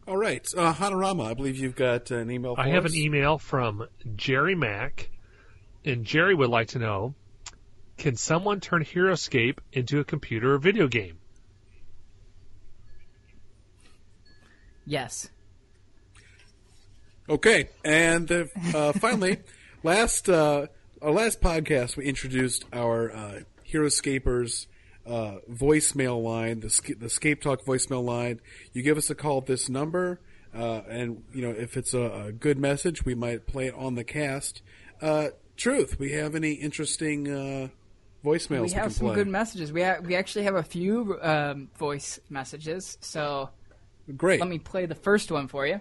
All 0.05 0.17
right, 0.17 0.45
uh, 0.57 0.73
Hanorama, 0.73 1.27
I 1.27 1.33
believe 1.33 1.57
you've 1.57 1.75
got 1.75 2.11
an 2.11 2.29
email. 2.29 2.55
For 2.55 2.61
I 2.61 2.69
have 2.69 2.85
us. 2.85 2.91
an 2.91 2.97
email 2.97 3.37
from 3.37 3.87
Jerry 4.15 4.53
Mack, 4.53 5.09
and 5.85 6.03
Jerry 6.03 6.35
would 6.35 6.49
like 6.49 6.69
to 6.69 6.79
know: 6.79 7.15
Can 7.97 8.17
someone 8.17 8.59
turn 8.59 8.83
HeroScape 8.83 9.59
into 9.71 9.99
a 9.99 10.03
computer 10.03 10.55
or 10.55 10.57
video 10.57 10.87
game? 10.87 11.19
Yes. 14.85 15.29
Okay, 17.29 17.69
and 17.85 18.29
uh, 18.29 18.45
uh, 18.75 18.91
finally, 18.99 19.37
last 19.83 20.27
uh, 20.27 20.67
our 21.01 21.11
last 21.11 21.39
podcast, 21.39 21.95
we 21.95 22.05
introduced 22.05 22.65
our 22.73 23.09
uh, 23.09 23.39
Heroscapers 23.71 24.67
uh, 25.05 25.37
voicemail 25.49 26.21
line, 26.21 26.61
the 26.61 26.95
the 26.99 27.09
Scape 27.09 27.41
Talk 27.41 27.65
voicemail 27.65 28.03
line. 28.03 28.39
You 28.73 28.83
give 28.83 28.97
us 28.97 29.09
a 29.09 29.15
call 29.15 29.39
at 29.39 29.45
this 29.45 29.69
number, 29.69 30.19
uh, 30.55 30.81
and 30.89 31.23
you 31.33 31.41
know 31.41 31.51
if 31.51 31.77
it's 31.77 31.93
a, 31.93 32.27
a 32.27 32.31
good 32.31 32.57
message, 32.57 33.05
we 33.05 33.15
might 33.15 33.45
play 33.47 33.67
it 33.67 33.75
on 33.75 33.95
the 33.95 34.03
cast. 34.03 34.61
Uh, 35.01 35.29
Truth, 35.55 35.99
we 35.99 36.13
have 36.13 36.33
any 36.33 36.53
interesting 36.53 37.27
uh, 37.27 37.67
voicemails? 38.25 38.63
we 38.63 38.69
can 38.69 38.79
have 38.79 38.93
some 38.93 39.07
play? 39.07 39.15
good 39.15 39.27
messages. 39.27 39.71
We 39.71 39.83
ha- 39.83 39.99
we 40.03 40.15
actually 40.15 40.45
have 40.45 40.55
a 40.55 40.63
few 40.63 41.19
um, 41.21 41.69
voice 41.77 42.19
messages. 42.29 42.97
So 43.01 43.49
Great. 44.17 44.39
let 44.39 44.49
me 44.49 44.57
play 44.57 44.85
the 44.85 44.95
first 44.95 45.31
one 45.31 45.47
for 45.47 45.67
you. 45.67 45.79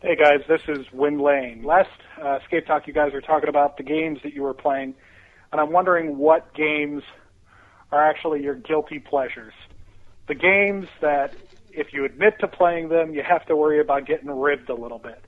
Hey 0.00 0.16
guys, 0.16 0.40
this 0.48 0.60
is 0.68 0.86
Win 0.92 1.18
Lane. 1.18 1.62
Last 1.64 1.90
uh, 2.22 2.38
Escape 2.42 2.66
Talk, 2.66 2.86
you 2.86 2.92
guys 2.92 3.12
were 3.12 3.20
talking 3.20 3.48
about 3.48 3.76
the 3.76 3.82
games 3.82 4.18
that 4.22 4.32
you 4.32 4.42
were 4.42 4.54
playing, 4.54 4.94
and 5.52 5.60
I'm 5.60 5.72
wondering 5.72 6.18
what 6.18 6.54
games 6.54 7.02
are 7.92 8.04
actually 8.04 8.42
your 8.42 8.54
guilty 8.54 8.98
pleasures. 8.98 9.54
The 10.26 10.34
games 10.34 10.88
that, 11.00 11.34
if 11.72 11.92
you 11.92 12.04
admit 12.04 12.34
to 12.40 12.48
playing 12.48 12.88
them, 12.88 13.14
you 13.14 13.22
have 13.22 13.46
to 13.46 13.56
worry 13.56 13.80
about 13.80 14.06
getting 14.06 14.30
ribbed 14.30 14.68
a 14.68 14.74
little 14.74 14.98
bit. 14.98 15.24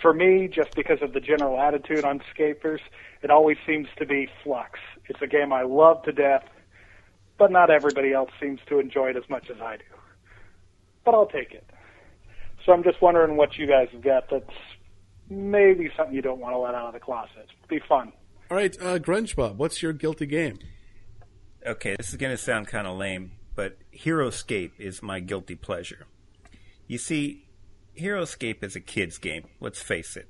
For 0.00 0.14
me, 0.14 0.46
just 0.46 0.74
because 0.76 1.02
of 1.02 1.12
the 1.12 1.20
general 1.20 1.58
attitude 1.58 2.04
on 2.04 2.22
Scapers, 2.32 2.80
it 3.22 3.30
always 3.30 3.56
seems 3.66 3.88
to 3.98 4.06
be 4.06 4.28
Fluxx. 4.44 4.78
It's 5.06 5.20
a 5.20 5.26
game 5.26 5.52
I 5.52 5.62
love 5.62 6.04
to 6.04 6.12
death, 6.12 6.44
but 7.36 7.50
not 7.50 7.70
everybody 7.70 8.12
else 8.12 8.30
seems 8.40 8.60
to 8.68 8.78
enjoy 8.78 9.10
it 9.10 9.16
as 9.16 9.28
much 9.28 9.50
as 9.50 9.60
I 9.60 9.76
do. 9.76 9.84
But 11.04 11.14
I'll 11.14 11.26
take 11.26 11.52
it. 11.52 11.68
So 12.64 12.72
I'm 12.72 12.84
just 12.84 13.02
wondering 13.02 13.36
what 13.36 13.58
you 13.58 13.66
guys 13.66 13.88
have 13.92 14.02
got 14.02 14.30
that's 14.30 14.44
maybe 15.30 15.90
something 15.96 16.14
you 16.14 16.22
don't 16.22 16.38
want 16.38 16.54
to 16.54 16.58
let 16.58 16.74
out 16.74 16.86
of 16.86 16.92
the 16.92 17.00
closet. 17.00 17.48
Be 17.68 17.80
fun. 17.88 18.12
All 18.50 18.56
right, 18.56 18.76
uh, 18.80 18.98
Grunge 18.98 19.34
Bob, 19.34 19.58
what's 19.58 19.82
your 19.82 19.92
guilty 19.92 20.26
game? 20.26 20.58
Okay, 21.66 21.96
this 21.96 22.10
is 22.10 22.16
going 22.16 22.34
to 22.34 22.42
sound 22.42 22.68
kind 22.68 22.86
of 22.86 22.96
lame, 22.96 23.32
but 23.54 23.78
HeroScape 23.92 24.72
is 24.78 25.02
my 25.02 25.18
guilty 25.20 25.56
pleasure. 25.56 26.06
You 26.86 26.98
see, 26.98 27.46
HeroScape 27.98 28.62
is 28.62 28.76
a 28.76 28.80
kid's 28.80 29.18
game, 29.18 29.48
let's 29.60 29.82
face 29.82 30.16
it. 30.16 30.28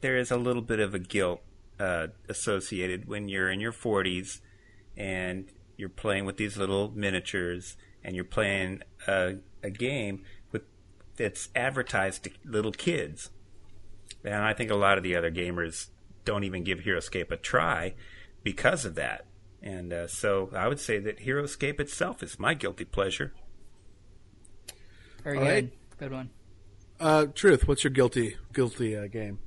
There 0.00 0.16
is 0.16 0.30
a 0.30 0.36
little 0.36 0.62
bit 0.62 0.80
of 0.80 0.94
a 0.94 0.98
guilt 0.98 1.42
uh, 1.78 2.08
associated 2.28 3.06
when 3.06 3.28
you're 3.28 3.50
in 3.50 3.60
your 3.60 3.72
40s 3.72 4.40
and 4.96 5.48
you're 5.76 5.88
playing 5.88 6.24
with 6.24 6.38
these 6.38 6.56
little 6.56 6.90
miniatures 6.94 7.76
and 8.02 8.16
you're 8.16 8.24
playing 8.24 8.82
a, 9.06 9.36
a 9.62 9.70
game 9.70 10.22
with 10.50 10.62
that's 11.16 11.50
advertised 11.54 12.24
to 12.24 12.30
little 12.44 12.72
kids. 12.72 13.30
And 14.24 14.34
I 14.34 14.54
think 14.54 14.70
a 14.70 14.76
lot 14.76 14.98
of 14.98 15.04
the 15.04 15.14
other 15.14 15.30
gamers 15.30 15.88
don't 16.24 16.44
even 16.44 16.64
give 16.64 16.80
HeroScape 16.80 17.30
a 17.30 17.36
try 17.36 17.94
because 18.42 18.84
of 18.84 18.94
that. 18.96 19.26
And 19.62 19.92
uh, 19.92 20.06
so 20.06 20.50
I 20.54 20.68
would 20.68 20.80
say 20.80 20.98
that 20.98 21.20
HeroScape 21.20 21.80
itself 21.80 22.22
is 22.22 22.38
my 22.38 22.54
guilty 22.54 22.84
pleasure. 22.84 23.32
Very 25.24 25.38
All 25.38 25.44
good. 25.44 25.50
right. 25.50 25.72
Good 25.98 26.12
one. 26.12 26.30
Uh, 27.00 27.26
Truth, 27.34 27.66
what's 27.68 27.84
your 27.84 27.90
guilty 27.90 28.36
guilty 28.52 28.96
uh, 28.96 29.06
game? 29.06 29.38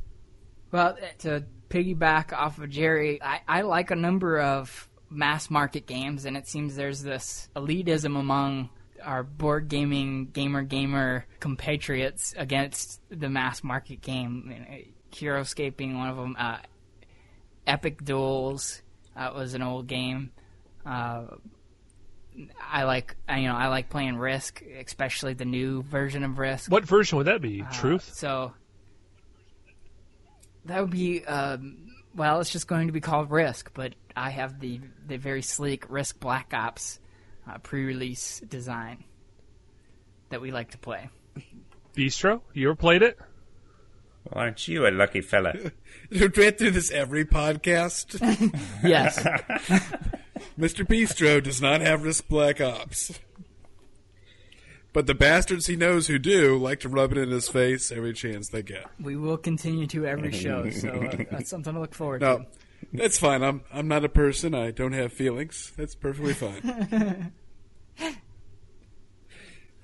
Well, 0.71 0.97
to 1.19 1.43
piggyback 1.69 2.33
off 2.33 2.57
of 2.57 2.69
Jerry, 2.69 3.21
I, 3.21 3.41
I 3.47 3.61
like 3.61 3.91
a 3.91 3.95
number 3.95 4.39
of 4.39 4.89
mass 5.09 5.49
market 5.49 5.85
games, 5.85 6.25
and 6.25 6.37
it 6.37 6.47
seems 6.47 6.75
there's 6.75 7.03
this 7.03 7.49
elitism 7.55 8.17
among 8.17 8.69
our 9.03 9.23
board 9.23 9.67
gaming 9.67 10.27
gamer 10.31 10.61
gamer 10.61 11.25
compatriots 11.39 12.33
against 12.37 13.01
the 13.09 13.29
mass 13.29 13.63
market 13.63 14.01
game. 14.01 14.87
Heroscape 15.11 15.75
being 15.75 15.97
one 15.97 16.09
of 16.09 16.17
them. 16.17 16.35
Uh, 16.39 16.57
Epic 17.67 18.03
Duels 18.03 18.81
uh, 19.27 19.33
was 19.33 19.53
an 19.53 19.61
old 19.61 19.87
game. 19.87 20.31
Uh, 20.85 21.23
I 22.61 22.83
like 22.83 23.15
you 23.29 23.43
know 23.43 23.55
I 23.55 23.67
like 23.67 23.89
playing 23.89 24.17
Risk, 24.17 24.61
especially 24.61 25.33
the 25.33 25.45
new 25.45 25.83
version 25.83 26.23
of 26.23 26.37
Risk. 26.39 26.71
What 26.71 26.85
version 26.85 27.17
would 27.17 27.27
that 27.27 27.41
be? 27.41 27.61
Uh, 27.61 27.71
Truth? 27.71 28.13
So 28.13 28.53
that 30.65 30.81
would 30.81 30.91
be 30.91 31.25
um, 31.25 31.91
well, 32.15 32.39
it's 32.39 32.49
just 32.49 32.67
going 32.67 32.87
to 32.87 32.93
be 32.93 33.01
called 33.01 33.31
Risk, 33.31 33.71
but 33.73 33.93
I 34.15 34.29
have 34.29 34.59
the 34.59 34.79
the 35.07 35.17
very 35.17 35.41
sleek 35.41 35.89
Risk 35.89 36.19
Black 36.19 36.53
Ops 36.53 36.99
uh, 37.49 37.57
pre-release 37.59 38.39
design 38.41 39.03
that 40.29 40.41
we 40.41 40.51
like 40.51 40.71
to 40.71 40.77
play. 40.77 41.09
Bistro? 41.95 42.41
You 42.53 42.69
ever 42.69 42.75
played 42.75 43.01
it? 43.01 43.19
Well, 44.31 44.43
aren't 44.43 44.67
you 44.67 44.87
a 44.87 44.91
lucky 44.91 45.21
fella? 45.21 45.53
We 46.09 46.27
went 46.27 46.57
through 46.57 46.71
this 46.71 46.91
every 46.91 47.23
podcast. 47.23 48.19
Yes, 48.83 49.17
Mr. 50.59 50.85
Bistro 50.85 51.41
does 51.41 51.61
not 51.61 51.79
have 51.81 52.03
Risk 52.03 52.27
Black 52.27 52.59
Ops. 52.59 53.17
But 54.91 55.07
the 55.07 55.13
bastards 55.15 55.67
he 55.67 55.77
knows 55.77 56.07
who 56.07 56.19
do 56.19 56.57
like 56.57 56.81
to 56.81 56.89
rub 56.89 57.13
it 57.13 57.17
in 57.17 57.29
his 57.31 57.47
face 57.47 57.93
every 57.93 58.11
chance 58.11 58.49
they 58.49 58.61
get. 58.61 58.87
we 58.99 59.15
will 59.15 59.37
continue 59.37 59.87
to 59.87 60.05
every 60.05 60.33
show, 60.33 60.69
so 60.69 60.89
uh, 60.89 61.23
that's 61.31 61.49
something 61.49 61.73
to 61.73 61.79
look 61.79 61.93
forward 61.95 62.19
to. 62.19 62.25
No, 62.25 62.37
to. 62.39 62.45
that's 62.91 63.17
fine. 63.17 63.41
I'm 63.41 63.61
I'm 63.71 63.87
not 63.87 64.03
a 64.03 64.09
person. 64.09 64.53
I 64.53 64.71
don't 64.71 64.91
have 64.93 65.13
feelings. 65.13 65.71
That's 65.77 65.95
perfectly 65.95 66.33
fine. 66.33 67.31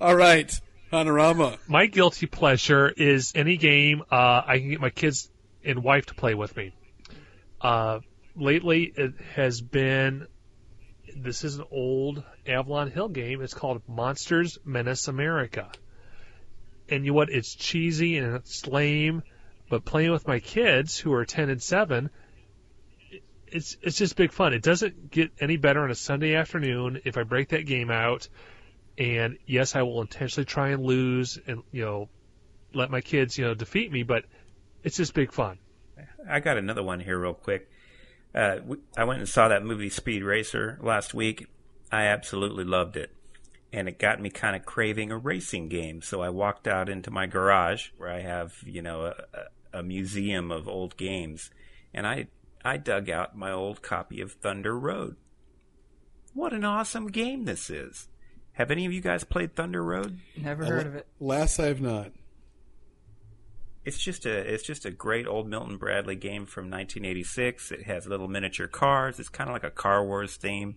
All 0.00 0.14
right. 0.14 0.60
Hanorama. 0.92 1.58
My 1.66 1.86
guilty 1.86 2.26
pleasure 2.26 2.88
is 2.88 3.32
any 3.34 3.56
game 3.56 4.02
uh, 4.10 4.42
I 4.46 4.58
can 4.58 4.70
get 4.70 4.80
my 4.80 4.90
kids 4.90 5.30
and 5.64 5.82
wife 5.82 6.06
to 6.06 6.14
play 6.14 6.34
with 6.34 6.56
me. 6.56 6.74
Uh, 7.60 8.00
lately, 8.36 8.92
it 8.96 9.14
has 9.34 9.60
been. 9.60 10.26
This 11.16 11.44
is 11.44 11.58
an 11.58 11.64
old 11.70 12.22
Avalon 12.46 12.90
Hill 12.90 13.08
game. 13.08 13.42
It's 13.42 13.54
called 13.54 13.82
Monsters 13.88 14.58
Menace 14.64 15.08
America. 15.08 15.70
And 16.88 17.04
you 17.04 17.10
know 17.10 17.16
what? 17.16 17.30
It's 17.30 17.54
cheesy 17.54 18.18
and 18.18 18.36
it's 18.36 18.66
lame, 18.66 19.22
but 19.68 19.84
playing 19.84 20.12
with 20.12 20.26
my 20.26 20.38
kids 20.38 20.98
who 20.98 21.12
are 21.12 21.24
10 21.24 21.50
and 21.50 21.62
7, 21.62 22.08
it's 23.48 23.76
it's 23.82 23.96
just 23.96 24.16
big 24.16 24.32
fun. 24.32 24.54
It 24.54 24.62
doesn't 24.62 25.10
get 25.10 25.32
any 25.40 25.56
better 25.56 25.80
on 25.80 25.90
a 25.90 25.94
Sunday 25.94 26.34
afternoon 26.34 27.00
if 27.04 27.16
I 27.18 27.24
break 27.24 27.48
that 27.50 27.66
game 27.66 27.90
out. 27.90 28.28
And 28.98 29.38
yes, 29.46 29.76
I 29.76 29.82
will 29.82 30.00
intentionally 30.00 30.44
try 30.44 30.70
and 30.70 30.82
lose 30.82 31.38
and 31.46 31.62
you 31.70 31.84
know 31.84 32.08
let 32.74 32.90
my 32.90 33.00
kids 33.00 33.38
you 33.38 33.44
know 33.44 33.54
defeat 33.54 33.92
me, 33.92 34.02
but 34.02 34.24
it's 34.82 34.96
just 34.96 35.14
big 35.14 35.32
fun. 35.32 35.58
I 36.28 36.40
got 36.40 36.58
another 36.58 36.82
one 36.82 37.00
here 37.00 37.18
real 37.18 37.34
quick. 37.34 37.70
Uh, 38.34 38.58
I 38.96 39.04
went 39.04 39.20
and 39.20 39.28
saw 39.28 39.48
that 39.48 39.64
movie 39.64 39.88
Speed 39.88 40.22
Racer 40.22 40.78
last 40.82 41.14
week. 41.14 41.46
I 41.90 42.04
absolutely 42.04 42.64
loved 42.64 42.96
it. 42.96 43.10
And 43.72 43.88
it 43.88 43.98
got 43.98 44.20
me 44.20 44.30
kind 44.30 44.56
of 44.56 44.64
craving 44.64 45.10
a 45.10 45.18
racing 45.18 45.68
game. 45.68 46.02
So 46.02 46.22
I 46.22 46.30
walked 46.30 46.66
out 46.66 46.88
into 46.88 47.10
my 47.10 47.26
garage 47.26 47.88
where 47.96 48.10
I 48.10 48.20
have, 48.20 48.54
you 48.66 48.82
know, 48.82 49.12
a, 49.32 49.78
a 49.78 49.82
museum 49.82 50.50
of 50.50 50.68
old 50.68 50.96
games. 50.96 51.50
And 51.92 52.06
I, 52.06 52.28
I 52.64 52.76
dug 52.76 53.10
out 53.10 53.36
my 53.36 53.52
old 53.52 53.82
copy 53.82 54.20
of 54.20 54.32
Thunder 54.32 54.78
Road. 54.78 55.16
What 56.34 56.52
an 56.52 56.64
awesome 56.64 57.08
game 57.08 57.44
this 57.44 57.70
is. 57.70 58.08
Have 58.58 58.72
any 58.72 58.86
of 58.86 58.92
you 58.92 59.00
guys 59.00 59.22
played 59.22 59.54
Thunder 59.54 59.84
Road? 59.84 60.18
Never 60.36 60.64
heard 60.64 60.88
of 60.88 60.96
it. 60.96 61.06
Last 61.20 61.60
I 61.60 61.66
have 61.66 61.80
not. 61.80 62.10
It's 63.84 63.98
just 63.98 64.26
a 64.26 64.32
it's 64.32 64.64
just 64.64 64.84
a 64.84 64.90
great 64.90 65.28
old 65.28 65.48
Milton 65.48 65.76
Bradley 65.76 66.16
game 66.16 66.44
from 66.44 66.64
1986. 66.64 67.70
It 67.70 67.84
has 67.84 68.08
little 68.08 68.26
miniature 68.26 68.66
cars. 68.66 69.20
It's 69.20 69.28
kind 69.28 69.48
of 69.48 69.54
like 69.54 69.62
a 69.62 69.70
Car 69.70 70.04
Wars 70.04 70.36
theme. 70.36 70.74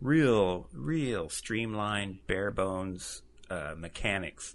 Real, 0.00 0.68
real 0.72 1.28
streamlined, 1.28 2.24
bare 2.28 2.52
bones 2.52 3.22
uh, 3.50 3.74
mechanics. 3.76 4.54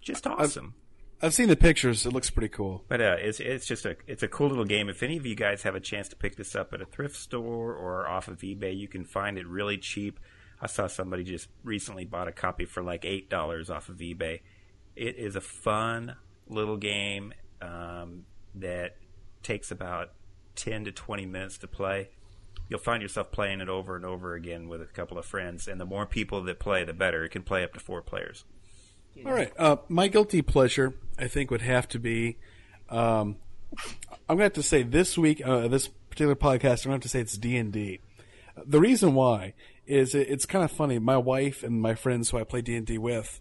Just 0.00 0.26
awesome. 0.26 0.72
I've 1.20 1.34
seen 1.34 1.50
the 1.50 1.56
pictures. 1.56 2.06
It 2.06 2.14
looks 2.14 2.30
pretty 2.30 2.48
cool. 2.48 2.82
But 2.88 3.02
uh, 3.02 3.16
it's 3.18 3.40
it's 3.40 3.66
just 3.66 3.84
a 3.84 3.96
it's 4.06 4.22
a 4.22 4.28
cool 4.28 4.48
little 4.48 4.64
game. 4.64 4.88
If 4.88 5.02
any 5.02 5.18
of 5.18 5.26
you 5.26 5.34
guys 5.34 5.64
have 5.64 5.74
a 5.74 5.80
chance 5.80 6.08
to 6.08 6.16
pick 6.16 6.36
this 6.36 6.56
up 6.56 6.72
at 6.72 6.80
a 6.80 6.86
thrift 6.86 7.16
store 7.16 7.74
or 7.74 8.08
off 8.08 8.28
of 8.28 8.38
eBay, 8.38 8.74
you 8.74 8.88
can 8.88 9.04
find 9.04 9.36
it 9.36 9.46
really 9.46 9.76
cheap. 9.76 10.18
I 10.62 10.68
saw 10.68 10.86
somebody 10.86 11.24
just 11.24 11.48
recently 11.64 12.04
bought 12.04 12.28
a 12.28 12.32
copy 12.32 12.64
for 12.64 12.82
like 12.82 13.04
eight 13.04 13.28
dollars 13.28 13.68
off 13.68 13.88
of 13.88 13.96
eBay. 13.96 14.40
It 14.94 15.16
is 15.16 15.34
a 15.34 15.40
fun 15.40 16.14
little 16.48 16.76
game 16.76 17.34
um, 17.60 18.26
that 18.54 18.96
takes 19.42 19.72
about 19.72 20.12
ten 20.54 20.84
to 20.84 20.92
twenty 20.92 21.26
minutes 21.26 21.58
to 21.58 21.66
play. 21.66 22.10
You'll 22.68 22.78
find 22.78 23.02
yourself 23.02 23.32
playing 23.32 23.60
it 23.60 23.68
over 23.68 23.96
and 23.96 24.06
over 24.06 24.34
again 24.34 24.68
with 24.68 24.80
a 24.80 24.86
couple 24.86 25.18
of 25.18 25.26
friends, 25.26 25.66
and 25.66 25.80
the 25.80 25.84
more 25.84 26.06
people 26.06 26.42
that 26.44 26.60
play, 26.60 26.84
the 26.84 26.92
better. 26.94 27.24
It 27.24 27.30
can 27.30 27.42
play 27.42 27.64
up 27.64 27.74
to 27.74 27.80
four 27.80 28.00
players. 28.00 28.44
All 29.26 29.32
right. 29.32 29.52
Uh, 29.58 29.76
my 29.88 30.08
guilty 30.08 30.40
pleasure, 30.42 30.94
I 31.18 31.26
think, 31.28 31.50
would 31.50 31.60
have 31.60 31.88
to 31.88 31.98
be. 31.98 32.38
Um, 32.88 33.36
I'm 34.28 34.36
going 34.36 34.38
to 34.38 34.44
have 34.44 34.52
to 34.54 34.62
say 34.62 34.84
this 34.84 35.18
week, 35.18 35.42
uh, 35.44 35.68
this 35.68 35.88
particular 35.88 36.34
podcast, 36.34 36.86
I'm 36.86 36.92
going 36.92 36.92
to 36.92 36.92
have 36.92 37.00
to 37.02 37.08
say 37.08 37.20
it's 37.20 37.36
D 37.36 37.56
and 37.56 37.72
D. 37.72 38.00
The 38.64 38.80
reason 38.80 39.14
why 39.14 39.54
is 39.86 40.14
it, 40.14 40.28
it's 40.28 40.46
kind 40.46 40.64
of 40.64 40.70
funny. 40.70 40.98
My 40.98 41.16
wife 41.16 41.62
and 41.62 41.80
my 41.80 41.94
friends 41.94 42.30
who 42.30 42.38
I 42.38 42.44
play 42.44 42.62
D 42.62 42.76
and 42.76 42.86
D 42.86 42.98
with, 42.98 43.40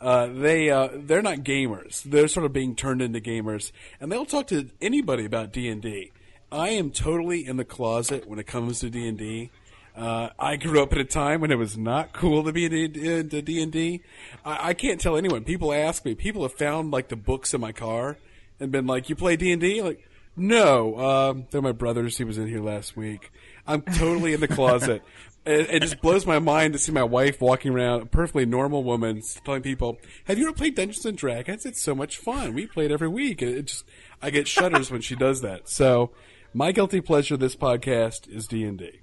uh, 0.00 0.26
they 0.26 0.70
uh, 0.70 0.88
they're 0.92 1.22
not 1.22 1.38
gamers. 1.38 2.02
They're 2.02 2.28
sort 2.28 2.46
of 2.46 2.52
being 2.52 2.74
turned 2.74 3.02
into 3.02 3.20
gamers, 3.20 3.72
and 4.00 4.10
they'll 4.10 4.26
talk 4.26 4.46
to 4.48 4.70
anybody 4.80 5.24
about 5.24 5.52
D 5.52 5.68
and 5.68 5.80
D. 5.80 6.12
I 6.50 6.70
am 6.70 6.90
totally 6.90 7.46
in 7.46 7.56
the 7.56 7.64
closet 7.64 8.28
when 8.28 8.38
it 8.38 8.46
comes 8.46 8.80
to 8.80 8.90
D 8.90 9.08
and 9.08 9.18
D. 9.18 9.50
Uh, 9.96 10.28
I 10.38 10.56
grew 10.56 10.82
up 10.82 10.92
at 10.92 10.98
a 10.98 11.04
time 11.04 11.40
when 11.40 11.50
it 11.50 11.56
was 11.56 11.78
not 11.78 12.12
cool 12.12 12.44
to 12.44 12.52
be 12.52 12.66
into 12.66 13.42
D 13.42 13.62
and 13.62 13.72
D. 13.72 14.02
I 14.44 14.74
can't 14.74 15.00
tell 15.00 15.16
anyone. 15.16 15.44
People 15.44 15.72
ask 15.72 16.04
me. 16.04 16.14
People 16.14 16.42
have 16.42 16.52
found 16.52 16.90
like 16.90 17.08
the 17.08 17.16
books 17.16 17.54
in 17.54 17.60
my 17.62 17.72
car 17.72 18.18
and 18.60 18.70
been 18.70 18.86
like, 18.86 19.08
"You 19.08 19.16
play 19.16 19.36
D 19.36 19.52
and 19.52 19.60
D?" 19.60 19.80
Like, 19.80 20.06
no. 20.36 20.98
Um, 20.98 21.46
they're 21.50 21.62
my 21.62 21.72
brothers. 21.72 22.18
He 22.18 22.24
was 22.24 22.36
in 22.36 22.46
here 22.46 22.60
last 22.60 22.96
week. 22.96 23.32
I'm 23.66 23.80
totally 23.80 24.34
in 24.34 24.40
the 24.40 24.48
closet. 24.48 25.02
it, 25.46 25.70
it 25.70 25.82
just 25.82 26.00
blows 26.00 26.26
my 26.26 26.38
mind 26.38 26.72
to 26.72 26.78
see 26.78 26.92
my 26.92 27.04
wife 27.04 27.40
walking 27.40 27.72
around, 27.72 28.02
a 28.02 28.06
perfectly 28.06 28.44
normal 28.46 28.84
woman, 28.84 29.22
telling 29.44 29.62
people, 29.62 29.98
"Have 30.24 30.38
you 30.38 30.46
ever 30.46 30.54
played 30.54 30.74
Dungeons 30.74 31.06
and 31.06 31.16
Dragons? 31.16 31.64
It's 31.64 31.82
so 31.82 31.94
much 31.94 32.16
fun. 32.18 32.54
We 32.54 32.66
play 32.66 32.86
it 32.86 32.92
every 32.92 33.08
week." 33.08 33.42
It 33.42 33.66
just, 33.66 33.84
I 34.20 34.30
get 34.30 34.48
shudders 34.48 34.90
when 34.90 35.00
she 35.00 35.14
does 35.14 35.40
that. 35.42 35.68
So, 35.68 36.10
my 36.52 36.72
guilty 36.72 37.00
pleasure 37.00 37.36
this 37.36 37.56
podcast 37.56 38.28
is 38.28 38.46
D 38.46 38.64
and 38.64 38.78
D. 38.78 39.00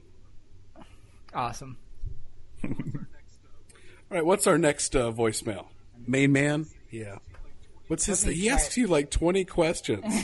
Awesome. 1.34 1.78
All 2.64 2.72
right, 4.10 4.26
what's 4.26 4.46
our 4.46 4.58
next 4.58 4.96
uh, 4.96 5.12
voicemail? 5.12 5.68
Main 6.06 6.32
man? 6.32 6.68
Yeah. 6.92 7.18
What's 7.88 8.06
his? 8.06 8.24
He 8.24 8.50
asks 8.50 8.78
you 8.78 8.88
like 8.88 9.10
twenty 9.10 9.46
questions. 9.46 10.06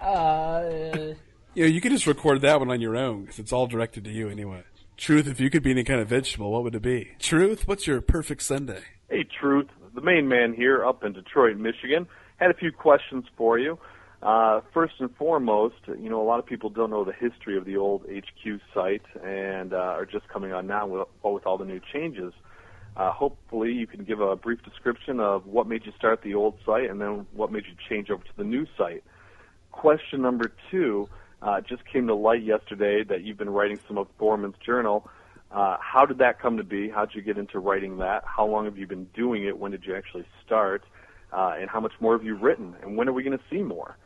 Uh, 0.00 1.12
you 1.54 1.64
know, 1.64 1.68
you 1.68 1.80
could 1.80 1.92
just 1.92 2.06
record 2.06 2.42
that 2.42 2.60
one 2.60 2.70
on 2.70 2.80
your 2.80 2.96
own 2.96 3.22
because 3.22 3.38
it's 3.38 3.52
all 3.52 3.66
directed 3.66 4.04
to 4.04 4.10
you 4.10 4.28
anyway. 4.28 4.62
Truth, 4.96 5.26
if 5.26 5.40
you 5.40 5.50
could 5.50 5.62
be 5.62 5.70
any 5.70 5.84
kind 5.84 6.00
of 6.00 6.08
vegetable, 6.08 6.52
what 6.52 6.62
would 6.62 6.74
it 6.74 6.82
be? 6.82 7.12
Truth, 7.18 7.66
what's 7.66 7.86
your 7.86 8.00
perfect 8.00 8.42
Sunday? 8.42 8.82
Hey, 9.08 9.24
Truth, 9.24 9.68
the 9.94 10.02
main 10.02 10.28
man 10.28 10.52
here 10.52 10.84
up 10.84 11.02
in 11.04 11.12
Detroit, 11.12 11.56
Michigan. 11.56 12.06
Had 12.36 12.50
a 12.50 12.54
few 12.54 12.70
questions 12.70 13.24
for 13.36 13.58
you. 13.58 13.78
Uh, 14.22 14.60
first 14.74 14.94
and 14.98 15.14
foremost, 15.16 15.76
you 15.86 16.10
know, 16.10 16.20
a 16.20 16.24
lot 16.24 16.38
of 16.38 16.44
people 16.44 16.68
don't 16.68 16.90
know 16.90 17.04
the 17.04 17.12
history 17.12 17.56
of 17.56 17.64
the 17.64 17.78
old 17.78 18.04
HQ 18.04 18.60
site 18.74 19.02
and 19.24 19.72
uh, 19.72 19.76
are 19.76 20.04
just 20.04 20.28
coming 20.28 20.52
on 20.52 20.66
now 20.66 20.86
with, 20.86 21.08
with 21.24 21.46
all 21.46 21.56
the 21.56 21.64
new 21.64 21.80
changes. 21.92 22.34
Uh, 22.96 23.10
hopefully, 23.10 23.72
you 23.72 23.86
can 23.86 24.04
give 24.04 24.20
a 24.20 24.36
brief 24.36 24.62
description 24.62 25.20
of 25.20 25.46
what 25.46 25.66
made 25.66 25.86
you 25.86 25.92
start 25.96 26.20
the 26.22 26.34
old 26.34 26.58
site 26.66 26.90
and 26.90 27.00
then 27.00 27.26
what 27.32 27.50
made 27.50 27.64
you 27.66 27.74
change 27.88 28.10
over 28.10 28.22
to 28.22 28.36
the 28.36 28.44
new 28.44 28.66
site. 28.76 29.02
Question 29.72 30.20
number 30.20 30.52
two 30.70 31.08
uh, 31.42 31.60
just 31.60 31.84
came 31.86 32.06
to 32.06 32.14
light 32.14 32.42
yesterday 32.42 33.04
that 33.04 33.22
you've 33.22 33.38
been 33.38 33.50
writing 33.50 33.78
some 33.86 33.98
of 33.98 34.08
Thorman's 34.18 34.56
journal. 34.64 35.08
Uh, 35.50 35.76
how 35.80 36.06
did 36.06 36.18
that 36.18 36.40
come 36.40 36.56
to 36.58 36.64
be? 36.64 36.88
How 36.88 37.06
did 37.06 37.14
you 37.14 37.22
get 37.22 37.38
into 37.38 37.58
writing 37.58 37.98
that? 37.98 38.22
How 38.24 38.46
long 38.46 38.66
have 38.66 38.78
you 38.78 38.86
been 38.86 39.06
doing 39.14 39.44
it? 39.44 39.58
When 39.58 39.72
did 39.72 39.84
you 39.84 39.96
actually 39.96 40.26
start? 40.44 40.84
Uh, 41.32 41.54
and 41.58 41.70
how 41.70 41.80
much 41.80 41.92
more 42.00 42.16
have 42.16 42.24
you 42.24 42.36
written? 42.36 42.74
And 42.82 42.96
when 42.96 43.08
are 43.08 43.12
we 43.12 43.22
going 43.22 43.36
to 43.36 43.44
see 43.50 43.62
more? 43.62 43.96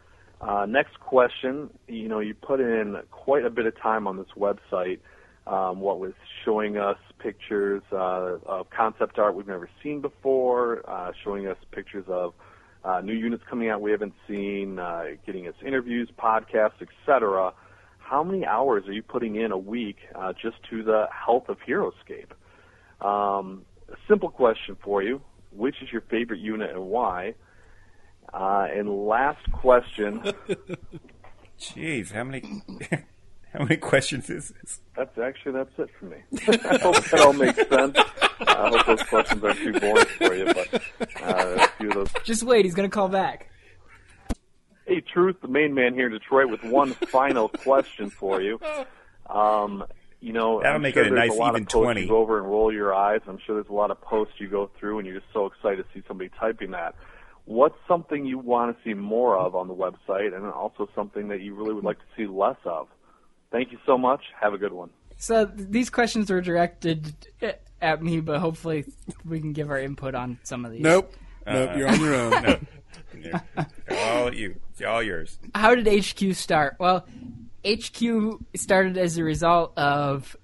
Uh, 0.40 0.66
next 0.66 1.00
question. 1.00 1.70
You 1.88 2.08
know, 2.08 2.20
you 2.20 2.34
put 2.34 2.60
in 2.60 2.98
quite 3.10 3.44
a 3.44 3.50
bit 3.50 3.66
of 3.66 3.78
time 3.80 4.06
on 4.06 4.16
this 4.16 4.26
website. 4.36 5.00
Um, 5.46 5.80
what 5.80 5.98
was 5.98 6.12
showing 6.44 6.78
us 6.78 6.96
pictures 7.18 7.82
uh, 7.92 8.38
of 8.46 8.70
concept 8.70 9.18
art 9.18 9.34
we've 9.34 9.46
never 9.46 9.68
seen 9.82 10.00
before, 10.00 10.82
uh, 10.88 11.12
showing 11.22 11.46
us 11.46 11.58
pictures 11.70 12.04
of 12.08 12.32
uh, 12.84 13.00
new 13.00 13.14
units 13.14 13.42
coming 13.48 13.68
out 13.70 13.80
we 13.80 13.90
haven't 13.90 14.14
seen, 14.28 14.78
uh, 14.78 15.04
getting 15.24 15.48
us 15.48 15.54
interviews, 15.64 16.10
podcasts, 16.18 16.82
etc. 16.82 17.52
How 17.98 18.22
many 18.22 18.44
hours 18.44 18.84
are 18.86 18.92
you 18.92 19.02
putting 19.02 19.36
in 19.36 19.52
a 19.52 19.58
week 19.58 19.96
uh, 20.14 20.32
just 20.34 20.56
to 20.70 20.82
the 20.82 21.06
health 21.10 21.48
of 21.48 21.56
Heroscape? 21.66 22.32
Um, 23.00 23.64
a 23.88 23.96
simple 24.08 24.28
question 24.28 24.76
for 24.82 25.02
you: 25.02 25.22
Which 25.50 25.76
is 25.82 25.90
your 25.90 26.02
favorite 26.02 26.40
unit 26.40 26.70
and 26.70 26.86
why? 26.86 27.34
Uh, 28.32 28.66
and 28.70 29.06
last 29.06 29.50
question. 29.52 30.22
Jeez, 31.58 32.12
how 32.12 32.24
many 32.24 32.62
how 33.54 33.62
many 33.64 33.76
questions 33.76 34.28
is 34.30 34.52
this? 34.60 34.80
That's 34.96 35.16
actually 35.16 35.52
that's 35.52 35.78
it 35.78 35.88
for 35.98 36.06
me. 36.06 36.16
I 36.48 36.78
hope 36.78 36.96
that 37.04 37.20
all 37.20 37.32
makes 37.32 37.56
sense. 37.68 37.96
I 38.40 38.68
hope 38.68 38.86
those 38.86 39.02
questions 39.04 39.44
aren't 39.44 39.58
too 39.58 39.72
boring 39.78 40.04
for 40.06 40.34
you, 40.34 40.44
but 40.46 40.74
uh, 41.22 41.64
a 41.64 41.68
few 41.78 41.88
of 41.90 41.94
those. 41.94 42.22
just 42.24 42.42
wait, 42.42 42.64
he's 42.64 42.74
gonna 42.74 42.88
call 42.88 43.08
back. 43.08 43.50
Hey, 44.86 45.00
Truth, 45.00 45.36
the 45.40 45.48
main 45.48 45.72
man 45.72 45.94
here 45.94 46.06
in 46.06 46.12
Detroit, 46.12 46.50
with 46.50 46.62
one 46.64 46.92
final 46.92 47.48
question 47.48 48.10
for 48.10 48.42
you. 48.42 48.60
Um, 49.30 49.84
you 50.20 50.32
know, 50.32 50.60
That'll 50.60 50.76
I'm 50.76 50.82
make 50.82 50.94
sure 50.94 51.04
it 51.04 51.12
a 51.12 51.14
nice 51.14 51.30
a 51.30 51.34
lot 51.34 51.54
even 51.54 51.62
of 51.62 51.68
20. 51.68 52.02
you 52.02 52.08
go 52.08 52.18
over 52.18 52.38
and 52.38 52.46
roll 52.46 52.72
your 52.72 52.92
eyes. 52.92 53.20
I'm 53.26 53.38
sure 53.46 53.54
there's 53.54 53.70
a 53.70 53.74
lot 53.74 53.90
of 53.90 54.00
posts 54.00 54.34
you 54.38 54.48
go 54.48 54.70
through, 54.78 54.98
and 54.98 55.06
you're 55.06 55.20
just 55.20 55.32
so 55.32 55.46
excited 55.46 55.84
to 55.84 55.84
see 55.94 56.04
somebody 56.08 56.30
typing 56.38 56.72
that. 56.72 56.96
What's 57.46 57.76
something 57.86 58.24
you 58.26 58.38
want 58.38 58.76
to 58.76 58.82
see 58.84 58.94
more 58.94 59.38
of 59.38 59.54
on 59.54 59.68
the 59.68 59.74
website, 59.74 60.34
and 60.34 60.44
also 60.46 60.88
something 60.94 61.28
that 61.28 61.40
you 61.40 61.54
really 61.54 61.72
would 61.74 61.84
like 61.84 61.98
to 61.98 62.04
see 62.16 62.26
less 62.26 62.56
of? 62.64 62.88
Thank 63.54 63.70
you 63.70 63.78
so 63.86 63.96
much. 63.96 64.20
Have 64.40 64.52
a 64.52 64.58
good 64.58 64.72
one. 64.72 64.90
So 65.16 65.44
these 65.44 65.88
questions 65.88 66.28
were 66.28 66.40
directed 66.40 67.14
at 67.80 68.02
me, 68.02 68.18
but 68.18 68.40
hopefully 68.40 68.84
we 69.24 69.38
can 69.38 69.52
give 69.52 69.70
our 69.70 69.78
input 69.78 70.16
on 70.16 70.40
some 70.42 70.64
of 70.64 70.72
these. 70.72 70.80
Nope. 70.80 71.14
Nope, 71.46 71.70
Uh, 71.70 71.76
you're 71.76 71.88
on 71.88 72.00
your 72.00 72.14
own. 72.14 72.66
No. 73.16 73.40
They're 73.86 74.12
all 74.12 74.34
you. 74.34 74.56
It's 74.72 74.82
all 74.82 75.02
yours. 75.02 75.38
How 75.54 75.76
did 75.76 75.86
HQ 75.86 76.34
start? 76.34 76.74
Well, 76.80 77.06
HQ 77.64 78.40
started 78.56 78.98
as 78.98 79.18
a 79.18 79.24
result 79.24 79.72
of 79.78 80.36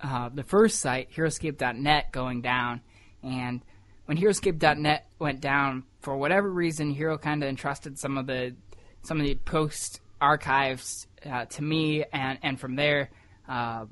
uh, 0.00 0.30
the 0.32 0.42
first 0.42 0.80
site, 0.80 1.12
Heroscape.net, 1.12 2.10
going 2.10 2.40
down, 2.40 2.80
and 3.22 3.60
when 4.06 4.16
Heroscape.net 4.16 5.06
went 5.18 5.42
down, 5.42 5.84
for 6.00 6.16
whatever 6.16 6.50
reason, 6.50 6.90
Hero 6.90 7.18
kind 7.18 7.42
of 7.42 7.50
entrusted 7.50 7.98
some 7.98 8.16
of 8.16 8.26
the 8.26 8.56
some 9.02 9.20
of 9.20 9.26
the 9.26 9.34
post 9.34 10.00
archives 10.20 11.06
uh, 11.24 11.44
to 11.46 11.62
me, 11.62 12.04
and 12.12 12.38
and 12.42 12.60
from 12.60 12.76
there, 12.76 13.10
uh, 13.48 13.86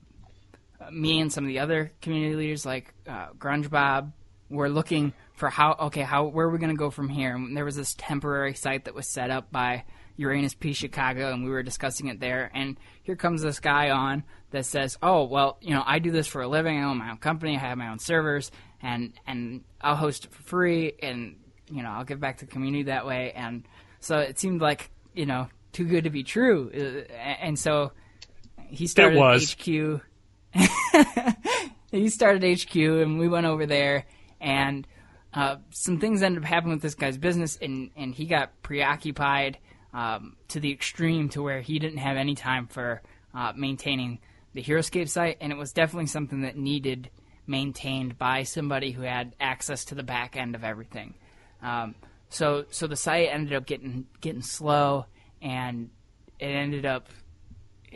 me 0.91 1.21
and 1.21 1.33
some 1.33 1.45
of 1.45 1.49
the 1.49 1.61
other 1.61 1.93
community 2.03 2.35
leaders 2.35 2.67
like 2.67 2.93
uh, 3.09 3.29
Grunge 3.39 3.71
Bob 3.71 4.13
were 4.51 4.69
looking 4.69 5.13
for 5.35 5.49
how 5.49 5.77
okay 5.81 6.03
how 6.03 6.25
where 6.27 6.47
are 6.47 6.51
we 6.51 6.59
going 6.59 6.71
to 6.71 6.77
go 6.77 6.91
from 6.91 7.09
here. 7.09 7.35
And 7.35 7.57
there 7.57 7.65
was 7.65 7.77
this 7.77 7.95
temporary 7.97 8.55
site 8.55 8.85
that 8.85 8.95
was 8.95 9.09
set 9.09 9.31
up 9.31 9.51
by 9.51 9.85
Uranus 10.17 10.55
P 10.55 10.73
Chicago, 10.73 11.33
and 11.33 11.45
we 11.45 11.51
were 11.51 11.63
discussing 11.63 12.09
it 12.09 12.21
there. 12.21 12.51
And 12.55 12.79
here 13.03 13.17
comes 13.17 13.43
this 13.43 13.61
guy 13.61 13.91
on 13.91 14.25
that 14.51 14.67
says, 14.67 14.97
"Oh 15.03 15.25
well, 15.25 15.59
you 15.61 15.75
know 15.75 15.83
I 15.85 15.99
do 15.99 16.11
this 16.11 16.27
for 16.27 16.43
a 16.43 16.49
living. 16.49 16.79
I 16.79 16.85
own 16.85 16.99
my 16.99 17.11
own 17.11 17.19
company. 17.19 17.57
I 17.57 17.61
have 17.61 17.79
my 17.79 17.89
own 17.89 17.99
servers, 17.99 18.51
and 18.81 19.13
and 19.27 19.65
I'll 19.81 19.97
host 19.97 20.27
it 20.27 20.33
for 20.33 20.43
free, 20.43 20.93
and 21.03 21.37
you 21.71 21.83
know 21.83 21.91
I'll 21.91 22.05
give 22.05 22.21
back 22.21 22.39
to 22.39 22.47
the 22.47 22.53
community 22.53 22.85
that 22.85 23.07
way." 23.07 23.33
And 23.33 23.67
so 24.01 24.19
it 24.19 24.39
seemed 24.39 24.61
like 24.61 24.91
you 25.15 25.27
know 25.27 25.49
too 25.75 25.85
good 25.85 26.05
to 26.05 26.11
be 26.11 26.23
true, 26.23 26.71
Uh, 26.75 27.13
and 27.41 27.59
so 27.59 27.93
he 28.69 28.87
started. 28.87 29.19
HQ. 29.19 30.01
he 31.91 32.09
started 32.09 32.61
HQ, 32.61 32.77
and 32.77 33.19
we 33.19 33.29
went 33.29 33.47
over 33.47 33.67
there, 33.67 34.07
and 34.41 34.87
uh, 35.35 35.57
some 35.71 35.99
things 35.99 36.23
ended 36.23 36.43
up 36.43 36.49
happening 36.49 36.75
with 36.75 36.83
this 36.83 36.95
guy's 36.95 37.19
business, 37.19 37.59
and, 37.61 37.91
and 37.97 38.15
he 38.15 38.25
got 38.25 38.63
preoccupied 38.63 39.59
um, 39.93 40.37
to 40.49 40.61
the 40.61 40.73
extreme 40.73 41.29
to 41.31 41.43
where 41.43 41.61
he 41.61 41.79
didn't 41.79 41.99
have 41.99 42.17
any 42.17 42.35
time 42.35 42.67
for 42.67 43.03
uh, 43.35 43.53
maintaining 43.57 44.21
the 44.55 44.63
HeroScape 44.63 45.09
site, 45.09 45.37
and 45.41 45.53
it 45.53 45.59
was 45.59 45.73
definitely 45.73 46.07
something 46.07 46.43
that 46.43 46.57
needed 46.57 47.11
maintained 47.47 48.17
by 48.17 48.43
somebody 48.43 48.93
who 48.93 49.03
had 49.03 49.35
access 49.41 49.85
to 49.87 49.95
the 49.95 50.03
back 50.03 50.37
end 50.37 50.55
of 50.55 50.65
everything. 50.65 51.15
Um, 51.63 51.95
so 52.29 52.65
so 52.71 52.87
the 52.87 52.97
site 52.97 53.29
ended 53.31 53.55
up 53.55 53.67
getting 53.67 54.07
getting 54.21 54.43
slow, 54.43 55.07
and 55.45 55.91
it 56.41 56.47
ended 56.47 56.87
up 56.87 57.09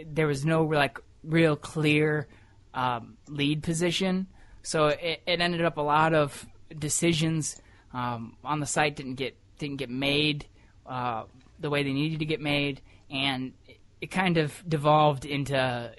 there 0.07 0.29
was 0.29 0.45
no 0.45 0.63
like 0.65 1.01
real 1.25 1.57
clear 1.57 2.29
um, 2.75 3.17
lead 3.27 3.65
position. 3.65 4.29
So 4.63 4.89
it, 4.89 5.23
it 5.27 5.41
ended 5.41 5.65
up 5.65 5.79
a 5.79 5.83
lot 5.83 6.15
of 6.15 6.47
decisions 6.79 7.61
um, 7.93 8.37
on 8.45 8.61
the 8.61 8.67
site 8.67 8.95
didn't 8.95 9.15
get 9.15 9.37
didn't 9.59 9.77
get 9.77 9.91
made 9.91 10.47
uh, 10.87 11.25
the 11.59 11.71
way 11.71 11.83
they 11.83 11.93
needed 11.93 12.21
to 12.21 12.25
get 12.25 12.41
made, 12.41 12.81
and 13.11 13.55
it 14.01 14.11
kind 14.11 14.37
of 14.37 14.63
devolved 14.69 15.25
into 15.25 15.91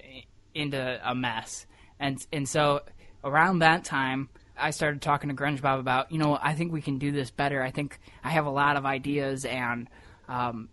into 0.54 1.00
a 1.04 1.14
mess. 1.14 1.66
And 1.98 2.24
and 2.32 2.48
so 2.48 2.82
around 3.24 3.58
that 3.58 3.84
time, 3.84 4.28
I 4.56 4.70
started 4.70 5.02
talking 5.02 5.28
to 5.28 5.34
Grunge 5.34 5.60
Bob 5.60 5.80
about, 5.80 6.12
you 6.12 6.18
know, 6.18 6.38
I 6.40 6.54
think 6.54 6.72
we 6.72 6.80
can 6.80 6.98
do 6.98 7.10
this 7.10 7.30
better. 7.30 7.62
I 7.62 7.70
think 7.70 7.98
I 8.22 8.30
have 8.30 8.46
a 8.46 8.50
lot 8.50 8.76
of 8.76 8.86
ideas, 8.86 9.44
and 9.44 9.88
um, 10.28 10.68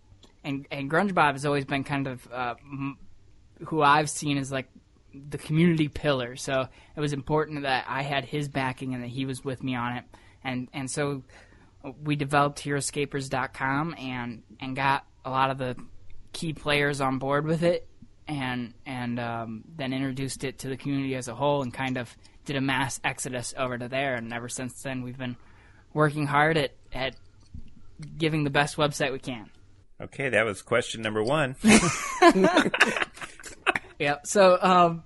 and 0.48 0.66
and 0.70 0.90
Grunge 0.90 1.14
Bob 1.14 1.34
has 1.34 1.44
always 1.44 1.64
been 1.66 1.84
kind 1.84 2.06
of 2.06 2.26
uh, 2.32 2.54
who 3.66 3.82
I've 3.82 4.08
seen 4.08 4.38
as 4.38 4.50
like 4.50 4.68
the 5.12 5.38
community 5.38 5.88
pillar. 5.88 6.36
So 6.36 6.66
it 6.96 7.00
was 7.00 7.12
important 7.12 7.62
that 7.62 7.84
I 7.86 8.02
had 8.02 8.24
his 8.24 8.48
backing 8.48 8.94
and 8.94 9.02
that 9.02 9.08
he 9.08 9.26
was 9.26 9.44
with 9.44 9.62
me 9.62 9.74
on 9.74 9.98
it. 9.98 10.04
And 10.42 10.68
and 10.72 10.90
so 10.90 11.22
we 12.02 12.16
developed 12.16 12.62
HeroScapers.com 12.64 13.94
and 13.98 14.42
and 14.58 14.74
got 14.74 15.04
a 15.24 15.30
lot 15.30 15.50
of 15.50 15.58
the 15.58 15.76
key 16.32 16.54
players 16.54 17.00
on 17.00 17.18
board 17.18 17.44
with 17.44 17.62
it, 17.62 17.86
and 18.26 18.72
and 18.86 19.20
um, 19.20 19.64
then 19.76 19.92
introduced 19.92 20.44
it 20.44 20.60
to 20.60 20.68
the 20.68 20.76
community 20.76 21.14
as 21.14 21.28
a 21.28 21.34
whole, 21.34 21.62
and 21.62 21.74
kind 21.74 21.98
of 21.98 22.16
did 22.46 22.56
a 22.56 22.60
mass 22.62 23.00
exodus 23.04 23.52
over 23.56 23.76
to 23.76 23.88
there. 23.88 24.14
And 24.14 24.32
ever 24.32 24.48
since 24.48 24.80
then, 24.82 25.02
we've 25.02 25.18
been 25.18 25.36
working 25.92 26.26
hard 26.26 26.56
at 26.56 26.72
at 26.92 27.16
giving 28.16 28.44
the 28.44 28.50
best 28.50 28.76
website 28.76 29.12
we 29.12 29.18
can. 29.18 29.50
Okay, 30.00 30.28
that 30.28 30.44
was 30.44 30.62
question 30.62 31.02
number 31.02 31.22
one. 31.22 31.56
Yeah. 33.98 34.16
So, 34.24 34.58
um, 34.60 35.02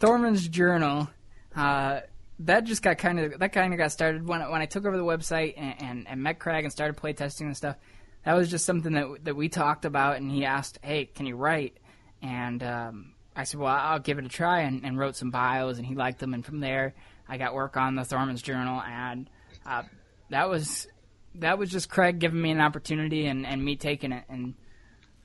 Thorman's 0.00 0.48
journal, 0.48 1.08
uh, 1.54 2.00
that 2.40 2.64
just 2.64 2.82
got 2.82 2.98
kind 2.98 3.18
of 3.18 3.40
that 3.40 3.52
kind 3.52 3.72
of 3.72 3.78
got 3.78 3.92
started 3.92 4.26
when 4.26 4.40
when 4.50 4.62
I 4.62 4.66
took 4.66 4.86
over 4.86 4.96
the 4.96 5.04
website 5.04 5.54
and, 5.56 5.82
and, 5.82 6.08
and 6.08 6.22
met 6.22 6.38
Craig 6.38 6.64
and 6.64 6.72
started 6.72 6.96
playtesting 6.96 7.42
and 7.42 7.56
stuff. 7.56 7.76
That 8.24 8.34
was 8.34 8.50
just 8.50 8.64
something 8.64 8.92
that 8.92 9.24
that 9.24 9.36
we 9.36 9.48
talked 9.48 9.84
about, 9.84 10.16
and 10.16 10.30
he 10.30 10.44
asked, 10.44 10.78
"Hey, 10.82 11.06
can 11.06 11.26
you 11.26 11.36
write?" 11.36 11.76
And 12.22 12.62
um, 12.62 13.14
I 13.36 13.44
said, 13.44 13.60
"Well, 13.60 13.74
I'll 13.74 13.98
give 13.98 14.18
it 14.18 14.24
a 14.24 14.28
try," 14.28 14.60
and, 14.60 14.84
and 14.84 14.98
wrote 14.98 15.16
some 15.16 15.30
bios, 15.30 15.78
and 15.78 15.86
he 15.86 15.94
liked 15.94 16.18
them. 16.20 16.32
And 16.32 16.44
from 16.44 16.60
there, 16.60 16.94
I 17.28 17.38
got 17.38 17.54
work 17.54 17.76
on 17.76 17.94
the 17.96 18.04
Thorman's 18.04 18.42
journal, 18.42 18.80
and 18.80 19.28
uh, 19.66 19.82
that 20.30 20.48
was 20.48 20.86
that 21.40 21.58
was 21.58 21.70
just 21.70 21.88
Craig 21.88 22.18
giving 22.18 22.40
me 22.40 22.50
an 22.50 22.60
opportunity 22.60 23.26
and, 23.26 23.46
and 23.46 23.64
me 23.64 23.76
taking 23.76 24.12
it 24.12 24.24
and. 24.28 24.54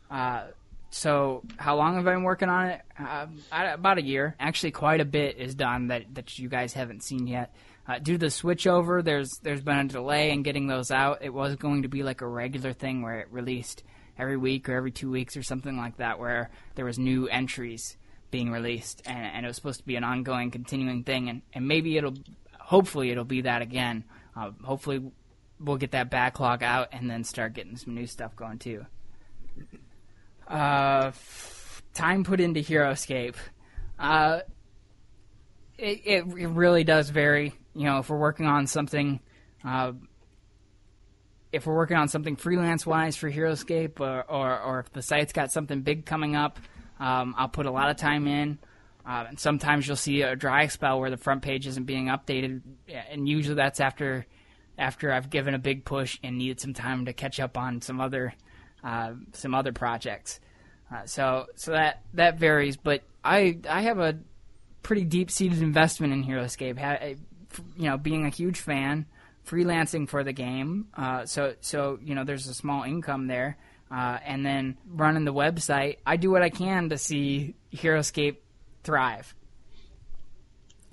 Uh, 0.10 0.48
so, 0.92 1.42
how 1.58 1.76
long 1.76 1.96
have 1.96 2.08
I 2.08 2.14
been 2.14 2.22
working 2.22 2.50
on 2.50 2.68
it? 2.68 2.82
Uh, 3.00 3.26
about 3.52 3.98
a 3.98 4.04
year. 4.04 4.36
Actually, 4.40 4.72
quite 4.72 5.02
a 5.02 5.06
bit 5.06 5.38
is 5.38 5.56
done 5.56 5.88
that 5.88 6.04
that 6.14 6.38
you 6.38 6.50
guys 6.50 6.74
haven't 6.74 7.04
seen 7.04 7.26
yet. 7.26 7.56
Uh, 7.88 7.98
due 7.98 8.14
to 8.14 8.20
the 8.20 8.26
switchover, 8.28 9.04
there's 9.04 9.40
there's 9.42 9.62
been 9.62 9.80
a 9.80 9.86
delay 9.86 10.30
in 10.30 10.44
getting 10.44 10.68
those 10.68 10.92
out. 10.92 11.24
It 11.24 11.34
was 11.34 11.56
going 11.56 11.82
to 11.82 11.88
be 11.88 12.04
like 12.04 12.22
a 12.22 12.28
regular 12.28 12.74
thing 12.74 13.02
where 13.02 13.22
it 13.22 13.28
released 13.32 13.82
every 14.20 14.38
week 14.38 14.70
or 14.70 14.76
every 14.76 14.92
two 14.92 15.10
weeks 15.10 15.36
or 15.36 15.42
something 15.42 15.78
like 15.78 15.98
that, 15.98 16.20
where 16.20 16.52
there 16.76 16.86
was 16.86 17.00
new 17.00 17.28
entries 17.28 17.98
being 18.30 18.52
released, 18.52 19.02
and, 19.06 19.26
and 19.26 19.46
it 19.46 19.48
was 19.48 19.56
supposed 19.56 19.80
to 19.80 19.86
be 19.86 19.96
an 19.96 20.04
ongoing, 20.04 20.52
continuing 20.52 21.04
thing. 21.04 21.30
And, 21.30 21.42
and 21.54 21.68
maybe 21.68 21.98
it'll, 21.98 22.16
hopefully, 22.60 23.12
it'll 23.12 23.26
be 23.26 23.42
that 23.42 23.62
again. 23.62 24.04
Uh, 24.36 24.52
hopefully, 24.64 25.12
we'll 25.64 25.78
get 25.78 25.92
that 25.92 26.10
backlog 26.10 26.62
out 26.62 26.90
and 26.92 27.10
then 27.10 27.24
start 27.24 27.54
getting 27.54 27.78
some 27.78 27.96
new 27.96 28.06
stuff 28.06 28.36
going 28.36 28.60
too. 28.60 28.86
Uh, 30.48 31.06
f- 31.08 31.82
time 31.94 32.24
put 32.24 32.40
into 32.40 32.60
HeroScape. 32.60 33.36
Uh, 33.98 34.42
it, 35.78 36.02
it 36.06 36.26
it 36.26 36.48
really 36.48 36.84
does 36.84 37.10
vary. 37.10 37.54
You 37.74 37.86
know, 37.86 38.00
if 38.00 38.10
we're 38.10 38.18
working 38.18 38.46
on 38.46 38.68
something, 38.68 39.20
uh, 39.64 39.94
if 41.52 41.66
we're 41.66 41.76
working 41.76 41.98
on 41.98 42.08
something 42.08 42.36
freelance 42.36 42.86
wise 42.86 43.16
for 43.16 43.32
HeroScape, 43.32 44.00
or, 44.00 44.24
or 44.30 44.60
or 44.60 44.80
if 44.82 44.92
the 44.92 45.02
site's 45.02 45.34
got 45.34 45.52
something 45.52 45.82
big 45.82 46.06
coming 46.06 46.36
up, 46.36 46.60
um, 47.00 47.34
I'll 47.38 47.50
put 47.50 47.66
a 47.66 47.72
lot 47.72 47.90
of 47.90 47.98
time 47.98 48.28
in. 48.28 48.60
Uh, 49.06 49.26
and 49.28 49.40
sometimes 49.40 49.86
you'll 49.86 49.98
see 49.98 50.22
a 50.22 50.34
dry 50.36 50.68
spell 50.68 51.00
where 51.00 51.10
the 51.10 51.18
front 51.18 51.42
page 51.42 51.68
isn't 51.68 51.84
being 51.86 52.06
updated, 52.06 52.62
and 53.10 53.28
usually 53.28 53.56
that's 53.56 53.82
after 53.82 54.26
after 54.78 55.12
I've 55.12 55.30
given 55.30 55.54
a 55.54 55.60
big 55.60 55.86
push 55.86 56.20
and 56.24 56.38
needed 56.38 56.60
some 56.60 56.74
time 56.74 57.06
to 57.06 57.14
catch 57.14 57.40
up 57.40 57.58
on 57.58 57.82
some 57.82 58.00
other 58.00 58.34
uh, 58.84 59.14
some 59.34 59.56
other 59.56 59.72
projects. 59.72 60.40
Uh, 60.94 61.06
so 61.06 61.48
so 61.56 61.72
that 61.72 62.02
that 62.14 62.38
varies, 62.38 62.78
but 62.78 63.04
I 63.24 63.60
I 63.70 63.82
have 63.82 64.00
a 64.00 64.20
pretty 64.82 65.06
deep 65.06 65.32
seated 65.32 65.62
investment 65.62 66.14
in 66.14 66.24
HeroScape. 66.24 66.78
Ha- 66.78 67.16
you 67.78 67.84
know, 67.90 67.98
being 67.98 68.26
a 68.26 68.30
huge 68.30 68.60
fan, 68.60 69.06
freelancing 69.48 70.08
for 70.10 70.24
the 70.24 70.34
game. 70.34 70.88
Uh, 70.96 71.26
so 71.26 71.56
so 71.62 72.00
you 72.04 72.16
know, 72.16 72.24
there's 72.24 72.48
a 72.48 72.54
small 72.54 72.84
income 72.84 73.28
there, 73.28 73.58
uh, 73.92 74.18
and 74.26 74.46
then 74.46 74.78
running 74.88 75.26
the 75.26 75.34
website. 75.34 75.98
I 76.06 76.18
do 76.18 76.30
what 76.32 76.42
I 76.42 76.50
can 76.50 76.90
to 76.90 76.98
see 76.98 77.56
HeroScape 77.74 78.38
thrive. 78.84 79.34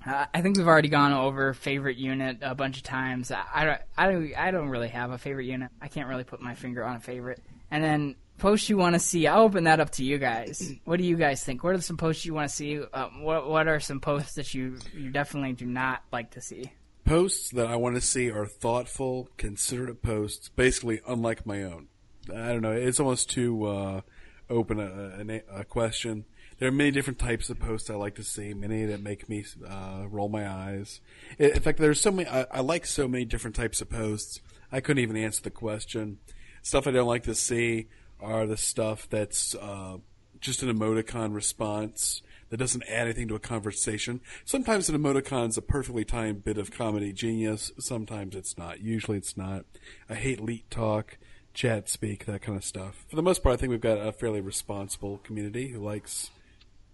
Uh, 0.05 0.25
I 0.33 0.41
think 0.41 0.57
we've 0.57 0.67
already 0.67 0.89
gone 0.89 1.13
over 1.13 1.53
favorite 1.53 1.97
unit 1.97 2.39
a 2.41 2.55
bunch 2.55 2.77
of 2.77 2.83
times. 2.83 3.31
I, 3.31 3.43
I 3.53 3.65
don't, 3.65 3.81
I 3.97 4.11
don't, 4.11 4.35
I 4.35 4.51
don't 4.51 4.69
really 4.69 4.87
have 4.89 5.11
a 5.11 5.17
favorite 5.17 5.45
unit. 5.45 5.69
I 5.81 5.87
can't 5.87 6.07
really 6.07 6.23
put 6.23 6.41
my 6.41 6.55
finger 6.55 6.83
on 6.83 6.95
a 6.95 6.99
favorite. 6.99 7.41
And 7.69 7.83
then 7.83 8.15
posts 8.39 8.69
you 8.69 8.77
want 8.77 8.95
to 8.95 8.99
see, 8.99 9.27
I'll 9.27 9.43
open 9.43 9.65
that 9.65 9.79
up 9.79 9.91
to 9.91 10.03
you 10.03 10.17
guys. 10.17 10.73
What 10.85 10.97
do 10.97 11.03
you 11.03 11.15
guys 11.15 11.43
think? 11.43 11.63
What 11.63 11.75
are 11.75 11.81
some 11.81 11.97
posts 11.97 12.25
you 12.25 12.33
want 12.33 12.49
to 12.49 12.55
see? 12.55 12.81
Uh, 12.81 13.09
what 13.19 13.47
What 13.47 13.67
are 13.67 13.79
some 13.79 13.99
posts 13.99 14.33
that 14.35 14.53
you 14.53 14.77
you 14.93 15.11
definitely 15.11 15.53
do 15.53 15.65
not 15.67 16.03
like 16.11 16.31
to 16.31 16.41
see? 16.41 16.71
Posts 17.05 17.51
that 17.51 17.67
I 17.67 17.75
want 17.75 17.95
to 17.95 18.01
see 18.01 18.29
are 18.31 18.45
thoughtful, 18.45 19.29
considerate 19.37 20.01
posts, 20.01 20.49
basically 20.49 21.01
unlike 21.07 21.45
my 21.45 21.63
own. 21.63 21.87
I 22.33 22.49
don't 22.49 22.61
know. 22.61 22.71
It's 22.71 22.99
almost 22.99 23.29
too 23.29 23.65
uh, 23.65 24.01
open 24.49 24.79
a, 24.79 25.41
a, 25.55 25.61
a 25.61 25.63
question. 25.63 26.25
There 26.61 26.69
are 26.69 26.71
many 26.71 26.91
different 26.91 27.17
types 27.17 27.49
of 27.49 27.59
posts 27.59 27.89
I 27.89 27.95
like 27.95 28.13
to 28.15 28.23
see. 28.23 28.53
Many 28.53 28.85
that 28.85 29.01
make 29.01 29.27
me 29.27 29.43
uh, 29.67 30.03
roll 30.07 30.29
my 30.29 30.47
eyes. 30.47 31.01
In 31.39 31.59
fact, 31.59 31.79
there's 31.79 31.99
so 31.99 32.11
many. 32.11 32.29
I, 32.29 32.45
I 32.51 32.59
like 32.59 32.85
so 32.85 33.07
many 33.07 33.25
different 33.25 33.55
types 33.55 33.81
of 33.81 33.89
posts. 33.89 34.41
I 34.71 34.79
couldn't 34.79 35.01
even 35.01 35.17
answer 35.17 35.41
the 35.41 35.49
question. 35.49 36.19
Stuff 36.61 36.85
I 36.85 36.91
don't 36.91 37.07
like 37.07 37.23
to 37.23 37.33
see 37.33 37.87
are 38.19 38.45
the 38.45 38.57
stuff 38.57 39.09
that's 39.09 39.55
uh, 39.55 39.97
just 40.39 40.61
an 40.61 40.69
emoticon 40.69 41.33
response 41.33 42.21
that 42.49 42.57
doesn't 42.57 42.83
add 42.87 43.07
anything 43.07 43.27
to 43.29 43.33
a 43.35 43.39
conversation. 43.39 44.21
Sometimes 44.45 44.87
an 44.87 44.95
emoticon's 44.95 45.57
a 45.57 45.63
perfectly 45.63 46.05
timed 46.05 46.43
bit 46.43 46.59
of 46.59 46.69
comedy 46.69 47.11
genius. 47.11 47.71
Sometimes 47.79 48.35
it's 48.35 48.55
not. 48.55 48.81
Usually 48.81 49.17
it's 49.17 49.35
not. 49.35 49.65
I 50.07 50.13
hate 50.13 50.39
leet 50.39 50.69
talk, 50.69 51.17
chat 51.55 51.89
speak, 51.89 52.25
that 52.25 52.43
kind 52.43 52.55
of 52.59 52.63
stuff. 52.63 53.07
For 53.09 53.15
the 53.15 53.23
most 53.23 53.41
part, 53.41 53.53
I 53.53 53.57
think 53.57 53.71
we've 53.71 53.81
got 53.81 53.97
a 53.97 54.11
fairly 54.11 54.41
responsible 54.41 55.17
community 55.23 55.69
who 55.69 55.79
likes, 55.79 56.29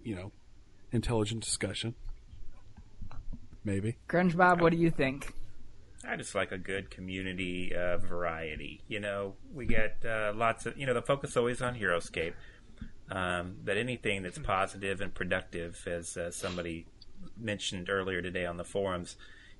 you 0.07 0.15
know, 0.15 0.31
intelligent 0.93 1.43
discussion. 1.43 1.93
Maybe. 3.65 3.97
Grunge 4.07 4.37
Bob, 4.37 4.61
what 4.61 4.71
do 4.71 4.77
you 4.77 4.89
think? 4.89 5.33
I 6.07 6.15
just 6.15 6.33
like 6.33 6.53
a 6.53 6.57
good 6.57 6.89
community 6.89 7.75
uh, 7.75 7.97
variety. 7.97 8.81
You 8.87 9.01
know, 9.01 9.33
we 9.53 9.65
get 9.65 9.97
uh, 10.05 10.31
lots 10.33 10.65
of, 10.65 10.77
you 10.77 10.85
know, 10.85 10.93
the 10.93 11.01
focus 11.01 11.35
always 11.35 11.61
on 11.61 11.75
Heroscape, 11.75 12.35
um, 13.11 13.57
but 13.65 13.75
anything 13.75 14.23
that's 14.23 14.39
positive 14.39 15.01
and 15.01 15.13
productive, 15.13 15.85
as 15.85 16.15
uh, 16.15 16.31
somebody 16.31 16.85
mentioned 17.37 17.89
earlier 17.89 18.21
today 18.21 18.45
on 18.45 18.55
the 18.55 18.63
forums, 18.63 19.17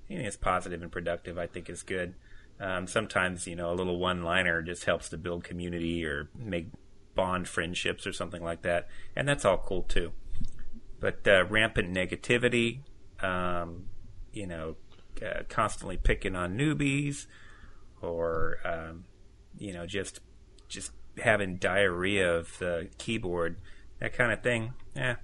anything 0.08 0.24
that's 0.24 0.38
positive 0.38 0.82
and 0.82 0.90
productive, 0.90 1.36
I 1.36 1.46
think 1.46 1.68
is 1.68 1.82
good. 1.82 2.14
Um, 2.58 2.86
sometimes, 2.86 3.46
you 3.46 3.54
know, 3.54 3.70
a 3.70 3.74
little 3.74 3.98
one-liner 3.98 4.62
just 4.62 4.84
helps 4.84 5.10
to 5.10 5.18
build 5.18 5.44
community 5.44 6.06
or 6.06 6.30
make 6.34 6.68
bond 7.14 7.48
friendships 7.48 8.06
or 8.06 8.14
something 8.14 8.42
like 8.42 8.62
that, 8.62 8.88
and 9.14 9.28
that's 9.28 9.44
all 9.44 9.58
cool 9.58 9.82
too. 9.82 10.12
But 11.00 11.26
uh, 11.26 11.44
rampant 11.46 11.94
negativity, 11.94 12.80
um, 13.22 13.84
you 14.32 14.46
know, 14.46 14.76
uh, 15.24 15.42
constantly 15.48 15.96
picking 15.96 16.34
on 16.34 16.56
newbies, 16.56 17.26
or 18.00 18.58
um, 18.64 19.04
you 19.58 19.72
know, 19.72 19.86
just 19.86 20.20
just 20.68 20.92
having 21.18 21.56
diarrhea 21.56 22.36
of 22.36 22.58
the 22.58 22.88
keyboard, 22.98 23.58
that 24.00 24.12
kind 24.12 24.32
of 24.32 24.42
thing. 24.42 24.74
Yeah, 24.94 25.16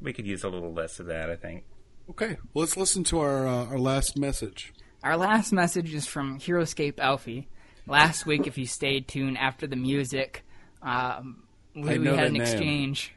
we 0.00 0.12
could 0.12 0.26
use 0.26 0.44
a 0.44 0.48
little 0.48 0.72
less 0.72 1.00
of 1.00 1.06
that, 1.06 1.30
I 1.30 1.36
think. 1.36 1.64
Okay, 2.10 2.36
well, 2.52 2.62
let's 2.62 2.76
listen 2.76 3.04
to 3.04 3.20
our 3.20 3.46
uh, 3.46 3.66
our 3.66 3.78
last 3.78 4.18
message. 4.18 4.74
Our 5.02 5.16
last 5.16 5.52
message 5.52 5.92
is 5.94 6.06
from 6.06 6.38
Heroscape 6.38 6.98
Alfie. 6.98 7.48
Last 7.86 8.24
week, 8.24 8.46
if 8.46 8.56
you 8.56 8.66
stayed 8.66 9.06
tuned 9.08 9.36
after 9.36 9.66
the 9.66 9.76
music, 9.76 10.42
um, 10.82 11.42
we, 11.74 11.98
we 11.98 12.06
had 12.06 12.28
an 12.28 12.32
name. 12.32 12.42
exchange. 12.42 13.14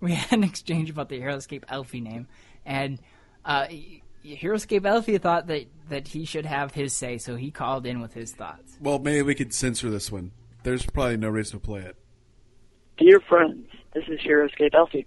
We 0.00 0.14
had 0.14 0.38
an 0.38 0.44
exchange 0.44 0.90
about 0.90 1.08
the 1.08 1.20
Heroscape 1.20 1.64
Elfie 1.68 2.00
name, 2.00 2.28
and 2.64 3.00
uh, 3.44 3.66
Heroscape 4.24 4.86
Alfie 4.86 5.18
thought 5.18 5.46
that, 5.48 5.66
that 5.88 6.08
he 6.08 6.24
should 6.24 6.46
have 6.46 6.74
his 6.74 6.94
say, 6.94 7.18
so 7.18 7.36
he 7.36 7.50
called 7.50 7.86
in 7.86 8.00
with 8.00 8.14
his 8.14 8.32
thoughts. 8.32 8.76
Well, 8.80 8.98
maybe 8.98 9.22
we 9.22 9.34
could 9.34 9.52
censor 9.52 9.90
this 9.90 10.12
one. 10.12 10.32
There's 10.62 10.86
probably 10.86 11.16
no 11.16 11.28
reason 11.28 11.60
to 11.60 11.64
play 11.64 11.80
it. 11.80 11.96
Dear 12.98 13.20
friends, 13.20 13.68
this 13.94 14.04
is 14.08 14.20
Heroscape 14.20 14.74
Elfie. 14.74 15.06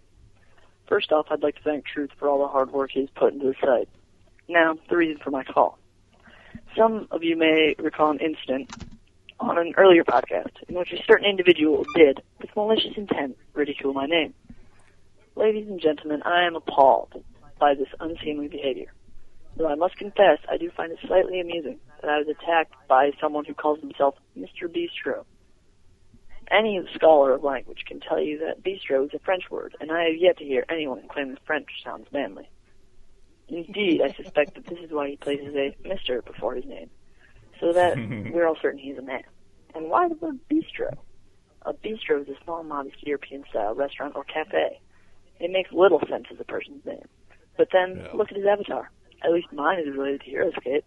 First 0.87 1.11
off, 1.11 1.27
I'd 1.29 1.43
like 1.43 1.55
to 1.55 1.61
thank 1.61 1.85
Truth 1.85 2.11
for 2.17 2.27
all 2.27 2.39
the 2.39 2.47
hard 2.47 2.71
work 2.71 2.91
he's 2.93 3.09
put 3.15 3.33
into 3.33 3.47
the 3.47 3.55
site. 3.61 3.89
Now, 4.47 4.75
the 4.89 4.97
reason 4.97 5.21
for 5.23 5.29
my 5.29 5.43
call. 5.43 5.77
Some 6.75 7.07
of 7.11 7.23
you 7.23 7.37
may 7.37 7.75
recall 7.79 8.11
an 8.11 8.19
incident 8.19 8.71
on 9.39 9.57
an 9.57 9.73
earlier 9.77 10.03
podcast 10.03 10.51
in 10.67 10.75
which 10.75 10.91
a 10.93 11.03
certain 11.03 11.25
individual 11.25 11.85
did, 11.95 12.21
with 12.39 12.49
malicious 12.55 12.93
intent, 12.95 13.37
ridicule 13.53 13.93
my 13.93 14.05
name. 14.05 14.33
Ladies 15.41 15.67
and 15.67 15.81
gentlemen, 15.81 16.21
I 16.21 16.43
am 16.43 16.55
appalled 16.55 17.23
by 17.59 17.73
this 17.73 17.87
unseemly 17.99 18.47
behavior. 18.47 18.93
Though 19.57 19.69
I 19.69 19.73
must 19.73 19.97
confess, 19.97 20.37
I 20.47 20.57
do 20.57 20.69
find 20.69 20.91
it 20.91 20.99
slightly 21.07 21.41
amusing 21.41 21.79
that 21.99 22.11
I 22.11 22.19
was 22.19 22.27
attacked 22.27 22.75
by 22.87 23.09
someone 23.19 23.45
who 23.45 23.55
calls 23.55 23.79
himself 23.79 24.13
Mr. 24.37 24.67
Bistro. 24.67 25.25
Any 26.51 26.79
scholar 26.93 27.33
of 27.33 27.43
language 27.43 27.85
can 27.87 27.99
tell 28.01 28.21
you 28.21 28.37
that 28.37 28.61
bistro 28.61 29.03
is 29.03 29.15
a 29.15 29.19
French 29.25 29.49
word, 29.49 29.75
and 29.81 29.91
I 29.91 30.03
have 30.03 30.15
yet 30.15 30.37
to 30.37 30.45
hear 30.45 30.63
anyone 30.69 31.01
claim 31.07 31.29
that 31.31 31.43
French 31.43 31.69
sounds 31.83 32.05
manly. 32.13 32.47
Indeed, 33.47 34.03
I 34.03 34.13
suspect 34.13 34.53
that 34.53 34.67
this 34.67 34.77
is 34.77 34.91
why 34.91 35.09
he 35.09 35.17
places 35.17 35.55
a 35.55 35.75
Mr. 35.83 36.23
before 36.23 36.53
his 36.53 36.65
name, 36.65 36.91
so 37.59 37.73
that 37.73 37.97
we're 38.31 38.45
all 38.45 38.57
certain 38.61 38.79
he's 38.79 38.99
a 38.99 39.01
man. 39.01 39.23
And 39.73 39.89
why 39.89 40.07
the 40.07 40.13
word 40.13 40.39
bistro? 40.51 40.99
A 41.63 41.73
bistro 41.73 42.21
is 42.21 42.29
a 42.29 42.43
small, 42.43 42.61
modest 42.63 43.01
European-style 43.01 43.73
restaurant 43.73 44.15
or 44.15 44.23
cafe. 44.23 44.79
It 45.41 45.49
makes 45.51 45.71
little 45.71 45.99
sense 46.07 46.25
as 46.31 46.39
a 46.39 46.43
person's 46.43 46.85
name. 46.85 47.03
But 47.57 47.69
then, 47.73 47.97
Yeah. 47.97 48.11
look 48.13 48.31
at 48.31 48.37
his 48.37 48.45
avatar. 48.45 48.91
At 49.23 49.31
least 49.31 49.51
mine 49.51 49.79
is 49.79 49.87
related 49.95 50.21
to 50.21 50.31
Heroscape. 50.31 50.83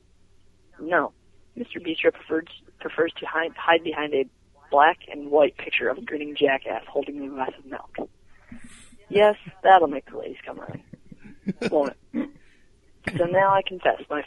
No, 0.80 1.12
Mr. 1.56 1.76
Bistro 1.84 2.12
prefers, 2.12 2.46
prefers 2.80 3.12
to 3.18 3.26
hide, 3.26 3.52
hide 3.56 3.82
behind 3.84 4.14
a 4.14 4.26
black 4.70 4.98
and 5.08 5.30
white 5.30 5.56
picture 5.56 5.88
of 5.88 5.98
a 5.98 6.02
grinning 6.02 6.34
jackass 6.36 6.84
holding 6.88 7.20
a 7.24 7.28
glass 7.28 7.52
of 7.58 7.66
milk. 7.66 7.96
Yes, 9.08 9.36
that'll 9.62 9.88
make 9.88 10.06
the 10.10 10.18
ladies 10.18 10.38
come 10.44 10.58
running. 10.58 10.84
Won't 11.70 11.96
it? 12.12 12.30
So 13.18 13.26
now 13.26 13.52
I 13.54 13.62
confess 13.62 14.02
my 14.08 14.24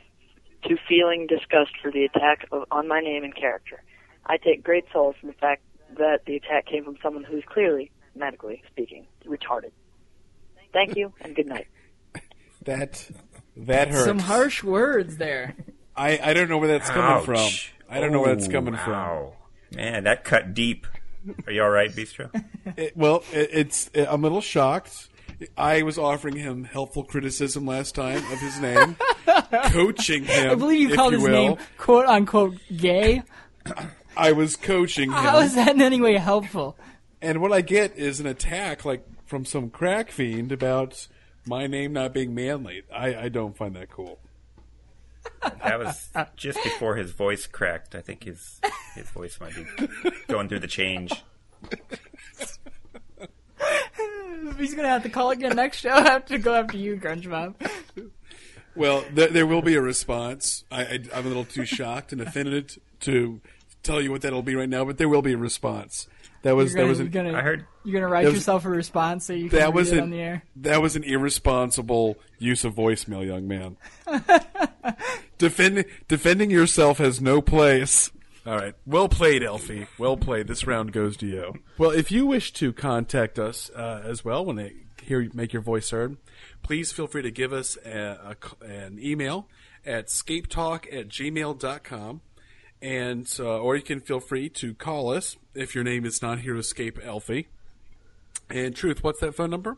to 0.64 0.78
feeling 0.88 1.28
disgust 1.28 1.72
for 1.82 1.92
the 1.92 2.04
attack 2.06 2.46
of, 2.52 2.66
on 2.72 2.88
my 2.88 3.00
name 3.00 3.24
and 3.24 3.36
character. 3.36 3.82
I 4.26 4.38
take 4.38 4.64
great 4.64 4.86
solace 4.92 5.18
in 5.22 5.28
the 5.28 5.34
fact 5.34 5.64
that 5.98 6.26
the 6.26 6.36
attack 6.36 6.66
came 6.66 6.84
from 6.84 6.98
someone 7.02 7.24
who's 7.24 7.44
clearly, 7.46 7.92
medically 8.16 8.62
speaking, 8.70 9.08
retarded. 9.26 9.72
Thank 10.74 10.96
you 10.96 11.14
and 11.22 11.36
good 11.36 11.48
night. 11.48 11.68
That 12.66 13.10
that 13.56 13.88
hurts. 13.90 14.04
Some 14.06 14.20
harsh 14.20 14.62
words 14.62 15.16
there. 15.18 15.56
I, 15.96 16.20
I 16.22 16.34
don't 16.34 16.50
know 16.50 16.58
where 16.58 16.68
that's 16.68 16.90
coming 16.90 17.24
from. 17.24 17.50
I 17.90 18.02
don't 18.02 18.12
know 18.12 18.20
where 18.20 18.36
that's 18.36 18.48
Ooh, 18.50 18.52
coming 18.52 18.76
from. 18.76 18.94
ow. 18.94 19.34
Man, 19.74 20.04
that 20.04 20.26
cut 20.26 20.54
deep. 20.54 20.86
Are 21.46 21.52
you 21.54 21.64
all 21.64 21.70
right, 21.70 21.90
Bistro? 21.92 22.30
It, 22.76 22.98
well, 22.98 23.24
it, 23.32 23.50
it's 23.54 23.90
I'm 23.96 24.20
a 24.22 24.24
little 24.24 24.42
shocked. 24.42 25.08
I 25.58 25.84
was 25.84 25.98
offering 25.98 26.36
him 26.36 26.66
helpful 26.66 27.04
criticism 27.06 27.66
last 27.66 27.96
time 27.96 28.18
of 28.18 28.40
his 28.40 28.60
name, 28.60 28.98
coaching 29.68 30.26
him. 30.26 30.50
I 30.52 30.56
believe 30.56 30.82
you 30.82 30.90
if 30.90 30.96
called 30.96 31.14
you 31.14 31.20
his 31.20 31.30
will. 31.30 31.48
name 31.50 31.58
quote 31.78 32.06
unquote 32.06 32.56
gay. 32.76 33.24
I 34.18 34.34
was 34.34 34.58
coaching 34.58 35.10
him, 35.10 35.14
How 35.16 35.40
is 35.40 35.56
that 35.56 35.76
in 35.76 35.82
any 35.82 36.02
way 36.02 36.18
helpful? 36.18 36.76
and 37.22 37.40
what 37.42 37.54
I 37.54 37.62
get 37.62 37.96
is 37.98 38.20
an 38.20 38.28
attack 38.28 38.84
like 38.84 39.06
from 39.28 39.46
some 39.46 39.70
crack 39.70 40.12
fiend 40.12 40.52
about 40.52 41.08
my 41.46 41.68
name 41.68 41.94
not 41.94 42.14
being 42.14 42.34
manly. 42.34 42.84
I, 42.94 43.16
I 43.16 43.30
don't 43.30 43.56
find 43.56 43.76
that 43.76 43.90
cool. 43.90 44.20
That 45.42 45.80
was 45.80 46.10
just 46.36 46.64
before 46.64 46.96
his 46.96 47.12
voice 47.12 47.46
cracked. 47.48 47.96
I 47.96 48.02
think 48.02 48.24
his 48.24 48.60
his 48.96 49.10
voice 49.10 49.40
might 49.40 49.54
be 49.56 49.66
going 50.28 50.48
through 50.48 50.60
the 50.60 50.68
change. 50.68 51.12
He's 54.58 54.74
gonna 54.74 54.88
have 54.88 55.04
to 55.04 55.10
call 55.10 55.32
again 55.32 55.56
next 55.56 55.80
show. 55.80 55.90
I 55.94 56.04
have 56.04 56.26
to 56.28 56.38
go 56.38 56.56
after 56.56 56.78
you, 56.78 56.96
Grunge 56.96 57.30
Bob. 57.30 57.56
Well, 58.76 59.04
there, 59.12 59.28
there 59.28 59.48
will 59.48 59.62
be 59.62 59.76
a 59.76 59.82
response. 59.82 60.64
I, 60.72 60.82
I, 60.84 61.00
I'm 61.14 61.26
a 61.26 61.28
little 61.28 61.46
too 61.46 61.66
shocked 61.66 62.14
and 62.14 62.22
offended 62.22 62.78
to 63.02 63.42
tell 63.84 64.02
you 64.02 64.12
what 64.12 64.22
that'll 64.22 64.44
be 64.44 64.56
right 64.56 64.70
now, 64.70 64.86
but 64.86 64.98
there 64.98 65.10
will 65.10 65.22
be 65.22 65.34
a 65.34 65.38
response. 65.38 66.08
That 66.44 66.56
was 66.56 66.74
You're 66.74 66.84
that 66.84 66.90
was 66.90 67.00
gonna, 67.00 67.10
an, 67.10 67.26
gonna, 67.34 67.38
I 67.38 67.42
heard 67.42 67.66
you're 67.84 68.00
gonna 68.00 68.12
write 68.12 68.26
was- 68.26 68.36
yourself 68.36 68.66
a 68.66 68.70
response 68.70 69.26
so 69.26 69.34
you 69.34 69.50
can 69.50 69.60
that 69.60 69.66
read 69.66 69.76
was 69.76 69.92
it 69.92 69.98
an 69.98 70.04
on 70.06 70.10
the 70.12 70.20
air. 70.22 70.44
that 70.58 70.82
was 70.82 70.96
an 70.96 71.04
irresponsible 71.04 72.18
use 72.40 72.64
of 72.64 72.76
voicemail, 72.76 73.26
young 73.26 73.48
man. 73.48 73.78
Defend, 75.38 75.86
defending 76.08 76.50
yourself 76.50 76.98
has 76.98 77.22
no 77.22 77.42
place. 77.42 78.10
All 78.46 78.56
right. 78.56 78.74
Well 78.86 79.08
played, 79.10 79.44
Elfie. 79.44 79.88
Well 80.00 80.18
played. 80.18 80.48
This 80.48 80.66
round 80.66 80.94
goes 80.94 81.16
to 81.18 81.28
you. 81.28 81.54
Well, 81.78 81.92
if 81.92 82.12
you 82.12 82.26
wish 82.26 82.54
to 82.54 82.74
contact 82.74 83.38
us 83.38 83.70
uh, 83.76 84.02
as 84.06 84.24
well 84.26 84.46
when 84.46 84.56
they 84.56 84.74
hear 85.04 85.30
make 85.34 85.54
your 85.54 85.62
voice 85.62 85.90
heard, 85.92 86.18
please 86.64 86.92
feel 86.92 87.08
free 87.08 87.22
to 87.22 87.30
give 87.32 87.54
us 87.54 87.78
a, 87.86 88.36
a- 88.62 88.66
an 88.66 88.98
email 89.00 89.48
at 89.86 90.08
scapetalk 90.08 90.92
at 90.98 91.08
gmail.com. 91.10 92.22
And, 92.82 93.28
uh, 93.40 93.60
or 93.60 93.76
you 93.76 93.82
can 93.82 94.02
feel 94.02 94.20
free 94.20 94.50
to 94.50 94.74
call 94.74 95.10
us 95.10 95.38
if 95.56 95.74
your 95.74 95.84
name 95.84 96.06
is 96.06 96.22
not 96.22 96.40
here. 96.40 96.56
Escape 96.56 97.00
Elfie. 97.04 97.48
And 98.50 98.76
Truth, 98.76 99.04
what's 99.04 99.20
that 99.20 99.36
phone 99.36 99.50
number? 99.50 99.78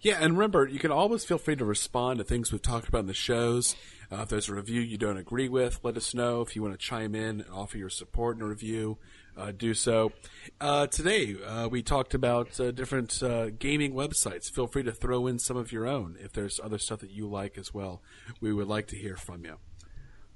Yeah, 0.00 0.18
and 0.20 0.34
remember, 0.34 0.66
you 0.66 0.78
can 0.78 0.92
always 0.92 1.24
feel 1.24 1.38
free 1.38 1.56
to 1.56 1.64
respond 1.64 2.18
to 2.18 2.24
things 2.24 2.52
we've 2.52 2.62
talked 2.62 2.88
about 2.88 3.00
in 3.00 3.06
the 3.06 3.14
shows. 3.14 3.74
Uh, 4.12 4.22
if 4.22 4.28
there's 4.28 4.48
a 4.48 4.54
review 4.54 4.80
you 4.80 4.96
don't 4.96 5.18
agree 5.18 5.48
with, 5.48 5.80
let 5.82 5.96
us 5.96 6.14
know. 6.14 6.40
If 6.40 6.54
you 6.54 6.62
want 6.62 6.72
to 6.72 6.78
chime 6.78 7.14
in 7.14 7.40
and 7.40 7.50
offer 7.52 7.78
your 7.78 7.90
support 7.90 8.36
in 8.36 8.42
a 8.42 8.46
review, 8.46 8.98
uh, 9.38 9.52
do 9.52 9.72
so. 9.74 10.12
Uh, 10.60 10.86
today, 10.86 11.36
uh, 11.46 11.68
we 11.68 11.82
talked 11.82 12.14
about 12.14 12.58
uh, 12.58 12.70
different 12.72 13.22
uh, 13.22 13.50
gaming 13.50 13.94
websites. 13.94 14.50
Feel 14.50 14.66
free 14.66 14.82
to 14.82 14.92
throw 14.92 15.26
in 15.26 15.38
some 15.38 15.56
of 15.56 15.70
your 15.70 15.86
own 15.86 16.16
if 16.20 16.32
there's 16.32 16.58
other 16.62 16.78
stuff 16.78 17.00
that 17.00 17.10
you 17.10 17.28
like 17.28 17.56
as 17.56 17.72
well. 17.72 18.02
We 18.40 18.52
would 18.52 18.66
like 18.66 18.88
to 18.88 18.96
hear 18.96 19.16
from 19.16 19.44
you. 19.44 19.56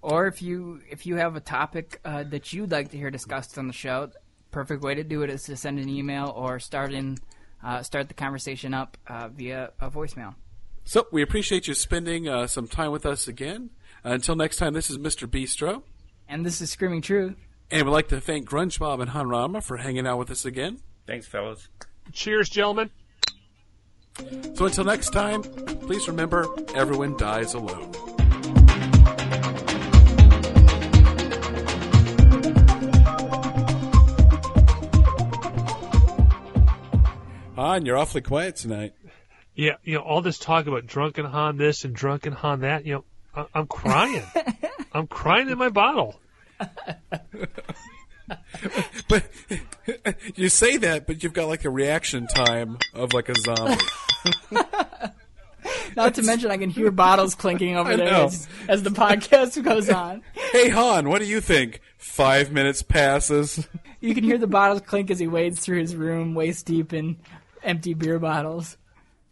Or 0.01 0.27
if 0.27 0.43
you 0.43 0.81
if 0.91 1.07
you 1.07 1.17
have 1.17 1.37
a 1.37 1.41
topic 1.41 2.01
uh, 2.05 2.25
that 2.25 2.53
you'd 2.53 2.73
like 2.73 2.91
to 2.91 2.97
hear 2.97 3.11
discussed 3.11 3.59
on 3.59 3.67
the 3.67 3.73
show, 3.73 4.11
perfect 4.51 4.83
way 4.83 4.95
to 4.95 5.05
do 5.05 5.23
it 5.23 5.31
is 5.31 5.45
to 5.45 5.57
send 5.57 5.79
an 5.79 5.89
email 5.89 6.33
or 6.35 6.59
start 6.59 6.93
in 6.93 7.19
uh, 7.63 7.83
start 7.83 8.09
the 8.09 8.15
conversation 8.15 8.75
up 8.75 8.97
uh, 9.07 9.29
via 9.29 9.71
a 9.81 9.91
voicemail. 9.91 10.35
So, 10.85 11.07
we 11.13 11.23
appreciate 11.23 11.69
you 11.69 11.75
spending 11.75 12.29
uh, 12.29 12.49
some 12.49 12.67
time 12.67 12.91
with 12.91 13.07
us 13.07 13.29
again. 13.29 13.71
until 14.03 14.35
next 14.35 14.57
time, 14.57 14.75
this 14.75 14.91
is 14.91 14.99
Mr. 14.99 15.29
Bistro. 15.29 15.83
And 16.29 16.45
this 16.45 16.61
is 16.61 16.71
Screaming 16.71 17.03
Truth. 17.03 17.37
And 17.73 17.87
we'd 17.87 17.93
like 17.93 18.09
to 18.09 18.21
thank 18.21 18.47
Grunge 18.47 18.79
Bob 18.79 19.01
and 19.01 19.11
Hanrama 19.11 19.63
for 19.63 19.79
hanging 19.79 20.07
out 20.07 20.19
with 20.19 20.31
us 20.31 20.45
again. 20.45 20.79
Thanks, 21.07 21.27
fellas. 21.27 21.69
Cheers, 22.13 22.51
gentlemen. 22.51 22.91
So 24.55 24.67
until 24.67 24.85
next 24.85 25.11
time, 25.11 25.43
please 25.43 26.07
remember 26.07 26.47
everyone 26.75 27.17
dies 27.17 27.55
alone. 27.55 27.91
Han, 37.57 37.85
you're 37.85 37.97
awfully 37.99 38.23
quiet 38.23 38.57
tonight. 38.57 38.95
Yeah, 39.55 39.77
you 39.85 39.95
know, 39.95 40.01
all 40.03 40.23
this 40.23 40.39
talk 40.39 40.67
about 40.67 40.87
drunken 40.87 41.27
Han 41.27 41.59
this 41.59 41.85
and 41.85 41.95
drunken 41.95 42.33
Han 42.33 42.61
that, 42.61 42.87
you 42.87 42.95
know, 42.95 43.05
I- 43.35 43.47
I'm 43.55 43.67
crying. 43.67 44.23
I'm 44.93 45.07
crying 45.07 45.49
in 45.51 45.59
my 45.59 45.69
bottle. 45.69 46.19
But 49.09 49.25
you 50.37 50.49
say 50.49 50.77
that, 50.79 51.07
but 51.07 51.23
you've 51.23 51.33
got 51.33 51.49
like 51.49 51.65
a 51.65 51.71
reaction 51.71 52.27
time 52.27 52.79
of 52.95 53.13
like 53.13 53.29
a 53.29 53.35
zombie. 53.35 53.83
Not 55.97 56.15
to 56.15 56.23
mention, 56.23 56.51
I 56.51 56.57
can 56.57 56.71
hear 56.71 56.91
bottles 56.91 57.35
clinking 57.35 57.77
over 57.77 57.97
there 57.97 58.11
know. 58.11 58.25
as, 58.25 58.49
as 58.69 58.83
the 58.83 58.91
podcast 58.91 59.63
goes 59.63 59.91
on. 59.91 60.23
hey 60.53 60.71
Han, 60.71 61.09
what 61.09 61.21
do 61.21 61.27
you 61.27 61.41
think? 61.41 61.81
Five 61.99 62.53
minutes 62.53 62.83
passes. 62.83 63.69
You 64.01 64.15
can 64.15 64.25
hear 64.25 64.39
the 64.39 64.47
bottles 64.47 64.81
clink 64.81 65.11
as 65.11 65.19
he 65.19 65.27
wades 65.27 65.61
through 65.61 65.81
his 65.81 65.95
room, 65.95 66.35
waist 66.35 66.67
deep 66.67 66.93
in 66.93 67.19
empty 67.63 67.95
beer 67.95 68.19
bottles. 68.19 68.77